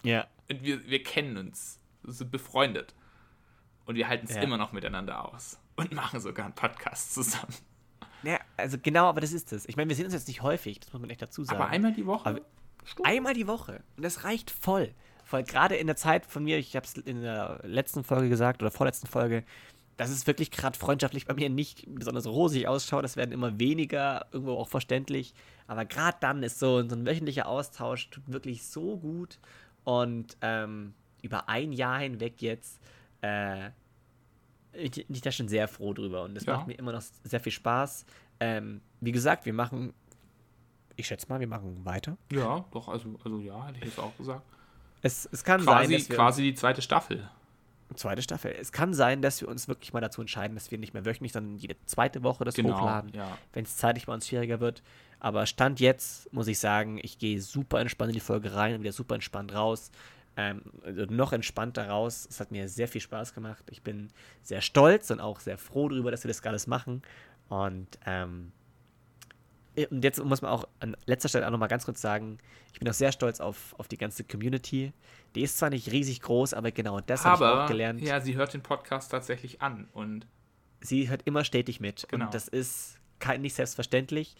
Ja. 0.03 0.27
Und 0.49 0.63
wir, 0.63 0.85
wir 0.87 1.01
kennen 1.01 1.37
uns, 1.37 1.79
sind 2.03 2.31
befreundet. 2.31 2.93
Und 3.85 3.95
wir 3.95 4.07
halten 4.07 4.27
es 4.27 4.35
ja. 4.35 4.41
immer 4.41 4.57
noch 4.57 4.71
miteinander 4.71 5.33
aus. 5.33 5.59
Und 5.75 5.93
machen 5.93 6.19
sogar 6.19 6.45
einen 6.45 6.55
Podcast 6.55 7.13
zusammen. 7.13 7.53
Ja, 8.23 8.39
also 8.57 8.77
genau, 8.81 9.07
aber 9.07 9.21
das 9.21 9.33
ist 9.33 9.51
es. 9.51 9.67
Ich 9.67 9.75
meine, 9.75 9.89
wir 9.89 9.95
sehen 9.95 10.05
uns 10.05 10.13
jetzt 10.13 10.27
nicht 10.27 10.41
häufig, 10.41 10.79
das 10.79 10.93
muss 10.93 11.01
man 11.01 11.09
echt 11.09 11.21
dazu 11.21 11.43
sagen. 11.43 11.61
Aber 11.61 11.69
einmal 11.69 11.93
die 11.93 12.05
Woche? 12.05 12.29
Aber 12.29 12.41
einmal 13.03 13.33
die 13.33 13.47
Woche. 13.47 13.83
Und 13.97 14.03
das 14.03 14.23
reicht 14.23 14.49
voll. 14.49 14.93
Voll 15.25 15.43
gerade 15.43 15.75
in 15.75 15.87
der 15.87 15.95
Zeit 15.95 16.25
von 16.25 16.43
mir, 16.43 16.57
ich 16.57 16.75
habe 16.75 16.85
es 16.85 16.95
in 16.95 17.21
der 17.21 17.59
letzten 17.63 18.03
Folge 18.03 18.29
gesagt 18.29 18.61
oder 18.61 18.71
vorletzten 18.71 19.07
Folge, 19.07 19.43
dass 19.97 20.09
es 20.09 20.25
wirklich 20.25 20.51
gerade 20.51 20.77
freundschaftlich 20.77 21.25
bei 21.25 21.33
mir 21.33 21.49
nicht 21.49 21.85
besonders 21.87 22.25
rosig 22.25 22.67
ausschaut. 22.67 23.03
Das 23.03 23.15
werden 23.15 23.31
immer 23.31 23.59
weniger, 23.59 24.25
irgendwo 24.31 24.57
auch 24.57 24.67
verständlich. 24.67 25.33
Aber 25.67 25.85
gerade 25.85 26.17
dann 26.19 26.43
ist 26.43 26.59
so, 26.59 26.87
so, 26.87 26.95
ein 26.95 27.05
wöchentlicher 27.05 27.47
Austausch 27.47 28.09
tut 28.09 28.23
wirklich 28.31 28.65
so 28.65 28.97
gut. 28.97 29.39
Und 29.83 30.37
ähm, 30.41 30.93
über 31.21 31.47
ein 31.49 31.71
Jahr 31.71 31.99
hinweg 31.99 32.41
jetzt 32.41 32.79
äh, 33.21 33.69
ich, 34.73 35.09
ich 35.09 35.21
da 35.21 35.31
schon 35.31 35.47
sehr 35.47 35.67
froh 35.67 35.93
drüber. 35.93 36.23
Und 36.23 36.35
das 36.35 36.45
ja. 36.45 36.55
macht 36.55 36.67
mir 36.67 36.73
immer 36.73 36.91
noch 36.91 37.01
sehr 37.23 37.39
viel 37.39 37.51
Spaß. 37.51 38.05
Ähm, 38.39 38.81
wie 38.99 39.11
gesagt, 39.11 39.45
wir 39.45 39.53
machen, 39.53 39.93
ich 40.95 41.07
schätze 41.07 41.27
mal, 41.29 41.39
wir 41.39 41.47
machen 41.47 41.85
weiter. 41.85 42.17
Ja, 42.31 42.65
doch, 42.71 42.87
also, 42.87 43.15
also 43.23 43.39
ja, 43.39 43.67
hätte 43.67 43.79
ich 43.79 43.85
jetzt 43.85 43.99
auch 43.99 44.15
gesagt. 44.17 44.41
Es, 45.01 45.27
es 45.31 45.43
kann 45.43 45.61
quasi, 45.61 45.91
sein, 45.91 45.99
dass 45.99 46.09
wir 46.09 46.15
quasi 46.15 46.43
die 46.43 46.55
zweite 46.55 46.81
Staffel 46.81 47.29
zweite 47.95 48.21
Staffel. 48.21 48.55
Es 48.59 48.71
kann 48.71 48.93
sein, 48.93 49.21
dass 49.21 49.41
wir 49.41 49.47
uns 49.47 49.67
wirklich 49.67 49.93
mal 49.93 50.01
dazu 50.01 50.21
entscheiden, 50.21 50.55
dass 50.55 50.71
wir 50.71 50.77
nicht 50.77 50.93
mehr 50.93 51.05
wöchentlich, 51.05 51.31
sondern 51.31 51.57
jede 51.57 51.75
zweite 51.85 52.23
Woche 52.23 52.43
das 52.43 52.55
genau, 52.55 52.75
hochladen, 52.75 53.11
ja. 53.13 53.37
wenn 53.53 53.65
es 53.65 53.77
zeitlich 53.77 54.05
bei 54.05 54.13
uns 54.13 54.27
schwieriger 54.27 54.59
wird. 54.59 54.83
Aber 55.19 55.45
Stand 55.45 55.79
jetzt 55.79 56.31
muss 56.33 56.47
ich 56.47 56.59
sagen, 56.59 56.99
ich 57.01 57.17
gehe 57.17 57.39
super 57.41 57.79
entspannt 57.79 58.09
in 58.09 58.15
die 58.15 58.19
Folge 58.19 58.53
rein 58.53 58.75
und 58.75 58.81
wieder 58.81 58.91
super 58.91 59.15
entspannt 59.15 59.53
raus. 59.53 59.91
Ähm, 60.35 60.61
also 60.83 61.05
noch 61.05 61.31
entspannter 61.31 61.87
raus. 61.87 62.27
Es 62.29 62.39
hat 62.39 62.51
mir 62.51 62.67
sehr 62.67 62.87
viel 62.87 63.01
Spaß 63.01 63.33
gemacht. 63.33 63.63
Ich 63.69 63.83
bin 63.83 64.09
sehr 64.41 64.61
stolz 64.61 65.11
und 65.11 65.19
auch 65.19 65.39
sehr 65.39 65.57
froh 65.57 65.87
darüber, 65.89 66.11
dass 66.11 66.23
wir 66.23 66.29
das 66.29 66.43
alles 66.43 66.67
machen. 66.67 67.03
Und 67.49 67.99
ähm, 68.05 68.51
und 69.89 70.03
jetzt 70.03 70.23
muss 70.23 70.41
man 70.41 70.51
auch 70.51 70.67
an 70.79 70.95
letzter 71.05 71.29
Stelle 71.29 71.47
auch 71.47 71.51
nochmal 71.51 71.69
ganz 71.69 71.85
kurz 71.85 72.01
sagen, 72.01 72.37
ich 72.73 72.79
bin 72.79 72.87
auch 72.89 72.93
sehr 72.93 73.11
stolz 73.11 73.39
auf, 73.39 73.75
auf 73.77 73.87
die 73.87 73.97
ganze 73.97 74.23
Community. 74.23 74.93
Die 75.35 75.41
ist 75.41 75.57
zwar 75.57 75.69
nicht 75.69 75.91
riesig 75.91 76.21
groß, 76.21 76.53
aber 76.53 76.71
genau 76.71 76.99
das 76.99 77.25
habe 77.25 77.43
ich 77.43 77.49
auch 77.49 77.67
gelernt. 77.67 78.01
Ja, 78.01 78.19
sie 78.21 78.35
hört 78.35 78.53
den 78.53 78.61
Podcast 78.61 79.11
tatsächlich 79.11 79.61
an 79.61 79.87
und 79.93 80.27
sie 80.81 81.09
hört 81.09 81.23
immer 81.25 81.43
stetig 81.43 81.79
mit. 81.79 82.07
Genau. 82.09 82.25
Und 82.25 82.33
das 82.33 82.47
ist 82.47 82.99
kein, 83.19 83.41
nicht 83.41 83.55
selbstverständlich. 83.55 84.35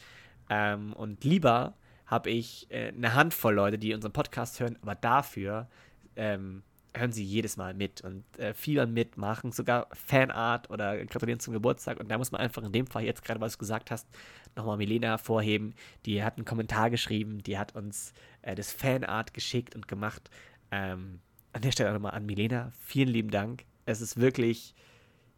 Ähm, 0.49 0.93
und 0.93 1.23
lieber 1.23 1.73
habe 2.05 2.29
ich 2.29 2.67
äh, 2.69 2.89
eine 2.89 3.13
Handvoll 3.13 3.55
Leute, 3.55 3.79
die 3.79 3.93
unseren 3.93 4.13
Podcast 4.13 4.59
hören, 4.59 4.77
aber 4.81 4.95
dafür 4.95 5.67
ähm, 6.15 6.63
hören 6.95 7.11
sie 7.11 7.23
jedes 7.23 7.57
Mal 7.57 7.73
mit 7.73 8.01
und 8.01 8.23
äh, 8.37 8.53
fiebern 8.53 8.93
mit, 8.93 9.17
machen 9.17 9.51
sogar 9.51 9.87
Fanart 9.93 10.69
oder 10.69 11.03
gratulieren 11.05 11.39
zum 11.39 11.53
Geburtstag. 11.53 11.99
Und 11.99 12.09
da 12.09 12.17
muss 12.17 12.31
man 12.31 12.41
einfach 12.41 12.63
in 12.63 12.71
dem 12.71 12.87
Fall 12.87 13.03
jetzt 13.03 13.23
gerade, 13.23 13.41
was 13.41 13.53
du 13.53 13.59
gesagt 13.59 13.91
hast, 13.91 14.07
nochmal 14.55 14.77
Milena 14.77 15.09
hervorheben. 15.09 15.73
Die 16.05 16.23
hat 16.23 16.37
einen 16.37 16.45
Kommentar 16.45 16.89
geschrieben, 16.89 17.41
die 17.43 17.57
hat 17.57 17.75
uns 17.75 18.13
äh, 18.41 18.55
das 18.55 18.71
Fanart 18.71 19.33
geschickt 19.33 19.75
und 19.75 19.87
gemacht. 19.87 20.29
Ähm, 20.71 21.19
an 21.51 21.61
der 21.61 21.71
Stelle 21.71 21.93
nochmal 21.93 22.13
an 22.13 22.25
Milena, 22.25 22.71
vielen 22.85 23.09
lieben 23.09 23.29
Dank. 23.29 23.65
Es 23.85 24.01
ist 24.01 24.19
wirklich 24.19 24.73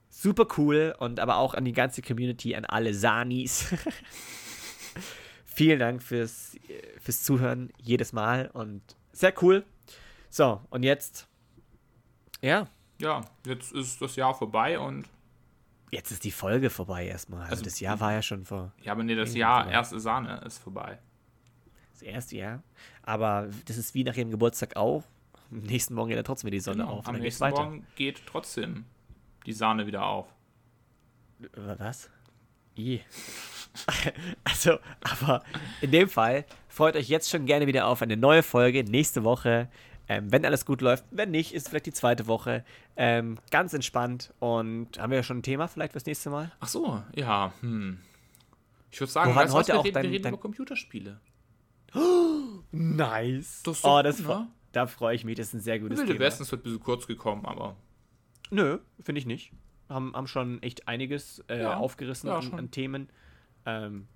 super 0.10 0.48
cool 0.58 0.96
und 1.00 1.20
aber 1.20 1.38
auch 1.38 1.54
an 1.54 1.66
die 1.66 1.74
ganze 1.74 2.02
Community, 2.02 2.56
an 2.56 2.66
alle 2.66 2.94
Sanis. 2.94 3.74
vielen 5.46 5.80
Dank 5.80 6.02
fürs, 6.02 6.58
fürs 7.00 7.24
Zuhören 7.24 7.72
jedes 7.82 8.14
Mal 8.14 8.50
und 8.54 8.82
sehr 9.12 9.34
cool. 9.42 9.66
So, 10.30 10.62
und 10.70 10.84
jetzt, 10.84 11.28
ja. 12.42 12.68
Ja, 13.00 13.22
jetzt 13.46 13.72
ist 13.74 14.02
das 14.02 14.16
Jahr 14.16 14.34
vorbei 14.34 14.80
und 14.80 15.06
Jetzt 15.92 16.12
ist 16.12 16.24
die 16.24 16.32
Folge 16.32 16.70
vorbei 16.70 17.06
erstmal. 17.06 17.44
Also, 17.44 17.52
also 17.52 17.64
das 17.64 17.80
Jahr 17.80 18.00
war 18.00 18.12
ja 18.12 18.22
schon 18.22 18.44
vor. 18.44 18.72
Ja, 18.82 18.92
aber 18.92 19.04
nee, 19.04 19.16
das 19.16 19.34
Jahr, 19.36 19.62
vorbei. 19.62 19.74
erste 19.74 20.00
Sahne 20.00 20.42
ist 20.46 20.58
vorbei. 20.58 21.00
Das 21.94 22.02
erste 22.02 22.36
Jahr. 22.38 22.64
Aber 23.04 23.50
das 23.66 23.78
ist 23.78 23.94
wie 23.94 24.04
nach 24.04 24.16
ihrem 24.16 24.32
Geburtstag 24.32 24.76
auch. 24.76 25.04
Am 25.52 25.60
nächsten 25.60 25.94
Morgen 25.94 26.10
geht 26.10 26.18
ja 26.18 26.24
trotzdem 26.24 26.48
wieder 26.48 26.56
die 26.56 26.62
Sonne 26.62 26.84
genau, 26.84 26.98
auf. 26.98 27.08
Am 27.08 27.16
nächsten 27.16 27.50
Morgen 27.50 27.88
geht 27.96 28.26
trotzdem 28.26 28.86
die 29.46 29.54
Sahne 29.54 29.88
wieder 29.88 30.06
auf. 30.06 30.28
Was? 31.56 32.10
I. 32.78 33.02
also, 34.44 34.80
aber 35.02 35.44
in 35.82 35.92
dem 35.92 36.10
Fall 36.10 36.46
freut 36.68 36.96
euch 36.96 37.08
jetzt 37.08 37.30
schon 37.30 37.46
gerne 37.46 37.68
wieder 37.68 37.88
auf 37.88 38.02
eine 38.02 38.18
neue 38.18 38.44
Folge 38.44 38.84
nächste 38.84 39.24
Woche. 39.24 39.70
Ähm, 40.08 40.32
wenn 40.32 40.46
alles 40.46 40.66
gut 40.66 40.82
läuft, 40.82 41.06
wenn 41.12 41.32
nicht, 41.32 41.54
ist 41.54 41.70
vielleicht 41.70 41.88
die 41.88 41.94
zweite 41.94 42.28
Woche. 42.28 42.64
Ähm, 42.96 43.38
ganz 43.52 43.74
entspannt. 43.74 44.34
Und 44.40 45.00
haben 45.00 45.10
wir 45.10 45.18
ja 45.18 45.24
schon 45.24 45.40
ein 45.40 45.44
Thema 45.44 45.68
vielleicht 45.68 45.94
fürs 45.94 46.06
nächste 46.06 46.30
Mal? 46.30 46.52
Ach 46.60 46.68
so, 46.68 47.02
ja. 47.16 47.54
Hm. 47.62 48.00
Ich 48.92 49.00
würde 49.00 49.12
sagen, 49.12 49.36
weißt, 49.36 49.54
heute 49.54 49.60
was, 49.60 49.68
wir, 49.68 49.80
auch 49.80 49.86
reden, 49.86 49.94
dein, 49.94 50.04
wir 50.04 50.12
reden 50.12 50.24
dein... 50.24 50.34
über 50.34 50.42
Computerspiele. 50.42 51.20
Oh, 51.96 52.62
nice. 52.72 53.64
Das 53.64 53.82
so 53.82 53.90
oh, 53.90 54.02
das 54.02 54.20
ne? 54.20 54.48
Da 54.72 54.88
freue 54.88 55.16
ich 55.16 55.24
mich. 55.24 55.38
Das 55.38 55.48
ist 55.48 55.54
ein 55.54 55.62
sehr 55.62 55.80
gutes 55.80 56.00
Wilde 56.00 56.14
Thema. 56.14 56.26
Westen 56.26 56.44
ist 56.44 56.54
ein 56.54 56.62
bisschen 56.62 56.80
kurz 56.82 57.08
gekommen, 57.08 57.46
aber. 57.46 57.76
Nö, 58.52 58.80
finde 59.02 59.20
ich 59.20 59.26
nicht. 59.26 59.54
Haben, 59.90 60.14
haben 60.16 60.28
schon 60.28 60.62
echt 60.62 60.88
einiges 60.88 61.40
äh, 61.48 61.62
ja, 61.62 61.78
aufgerissen 61.78 62.28
ja, 62.28 62.38
an, 62.38 62.54
an, 62.54 62.72
Themen. 62.72 63.10
Ähm, 63.66 64.08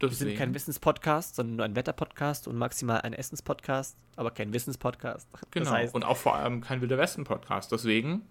wir 0.00 0.10
sind 0.10 0.36
kein 0.36 0.54
Wissenspodcast, 0.54 1.36
sondern 1.36 1.56
nur 1.56 1.64
ein 1.64 1.76
Wetterpodcast 1.76 2.48
und 2.48 2.56
maximal 2.56 3.00
ein 3.02 3.12
Essenspodcast, 3.12 3.96
aber 4.16 4.30
kein 4.30 4.52
Wissenspodcast. 4.52 5.28
Genau. 5.50 5.64
Das 5.64 5.72
heißt, 5.72 5.94
und 5.94 6.04
auch 6.04 6.16
vor 6.16 6.34
allem 6.34 6.60
kein 6.60 6.80
Wilder 6.80 6.98
Westen-Podcast. 6.98 7.72
Deswegen. 7.72 8.22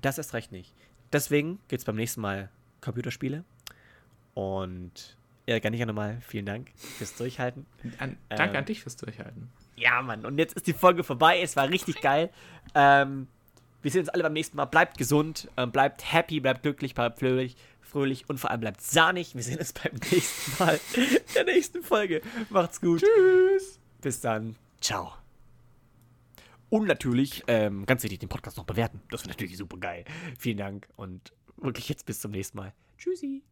Das 0.00 0.18
ist 0.18 0.34
recht 0.34 0.52
nicht. 0.52 0.72
Deswegen 1.12 1.58
gibt 1.68 1.80
es 1.80 1.84
beim 1.84 1.96
nächsten 1.96 2.20
Mal 2.20 2.48
Computerspiele. 2.80 3.44
Und 4.34 5.16
ja, 5.46 5.60
kann 5.60 5.74
ich 5.74 5.80
ja 5.80 5.86
nochmal 5.86 6.18
vielen 6.20 6.46
Dank 6.46 6.70
fürs 6.76 7.16
Durchhalten. 7.16 7.66
An, 7.98 8.16
danke 8.28 8.54
ähm, 8.54 8.56
an 8.56 8.64
dich 8.64 8.82
fürs 8.82 8.96
Durchhalten. 8.96 9.50
Ja, 9.76 10.00
Mann. 10.02 10.24
Und 10.24 10.38
jetzt 10.38 10.54
ist 10.54 10.66
die 10.66 10.72
Folge 10.72 11.04
vorbei. 11.04 11.40
Es 11.40 11.56
war 11.56 11.68
richtig 11.68 12.00
geil. 12.00 12.30
Ähm, 12.74 13.26
wir 13.82 13.90
sehen 13.90 14.00
uns 14.00 14.08
alle 14.08 14.22
beim 14.22 14.32
nächsten 14.32 14.56
Mal. 14.56 14.66
Bleibt 14.66 14.96
gesund, 14.96 15.48
ähm, 15.56 15.72
bleibt 15.72 16.12
happy, 16.12 16.40
bleibt 16.40 16.62
glücklich, 16.62 16.94
bleibt 16.94 17.18
fröhlich 17.18 17.56
fröhlich 17.92 18.28
und 18.28 18.38
vor 18.38 18.50
allem 18.50 18.60
bleibt 18.60 18.80
sahnig. 18.80 19.34
Wir 19.34 19.42
sehen 19.42 19.58
uns 19.58 19.72
beim 19.84 19.92
nächsten 20.10 20.62
Mal 20.62 20.80
in 20.94 21.34
der 21.34 21.44
nächsten 21.44 21.82
Folge. 21.82 22.22
Macht's 22.50 22.80
gut. 22.80 23.02
Tschüss. 23.02 23.78
Bis 24.00 24.20
dann. 24.20 24.56
Ciao. 24.80 25.12
Und 26.70 26.86
natürlich, 26.86 27.44
ähm, 27.48 27.84
ganz 27.84 28.02
wichtig, 28.02 28.20
den 28.20 28.30
Podcast 28.30 28.56
noch 28.56 28.64
bewerten. 28.64 29.02
Das 29.10 29.20
wäre 29.22 29.30
natürlich 29.30 29.58
super 29.58 29.76
geil. 29.76 30.04
Vielen 30.38 30.56
Dank 30.56 30.88
und 30.96 31.32
wirklich 31.58 31.88
jetzt 31.90 32.06
bis 32.06 32.20
zum 32.20 32.30
nächsten 32.30 32.56
Mal. 32.56 32.72
Tschüssi. 32.96 33.42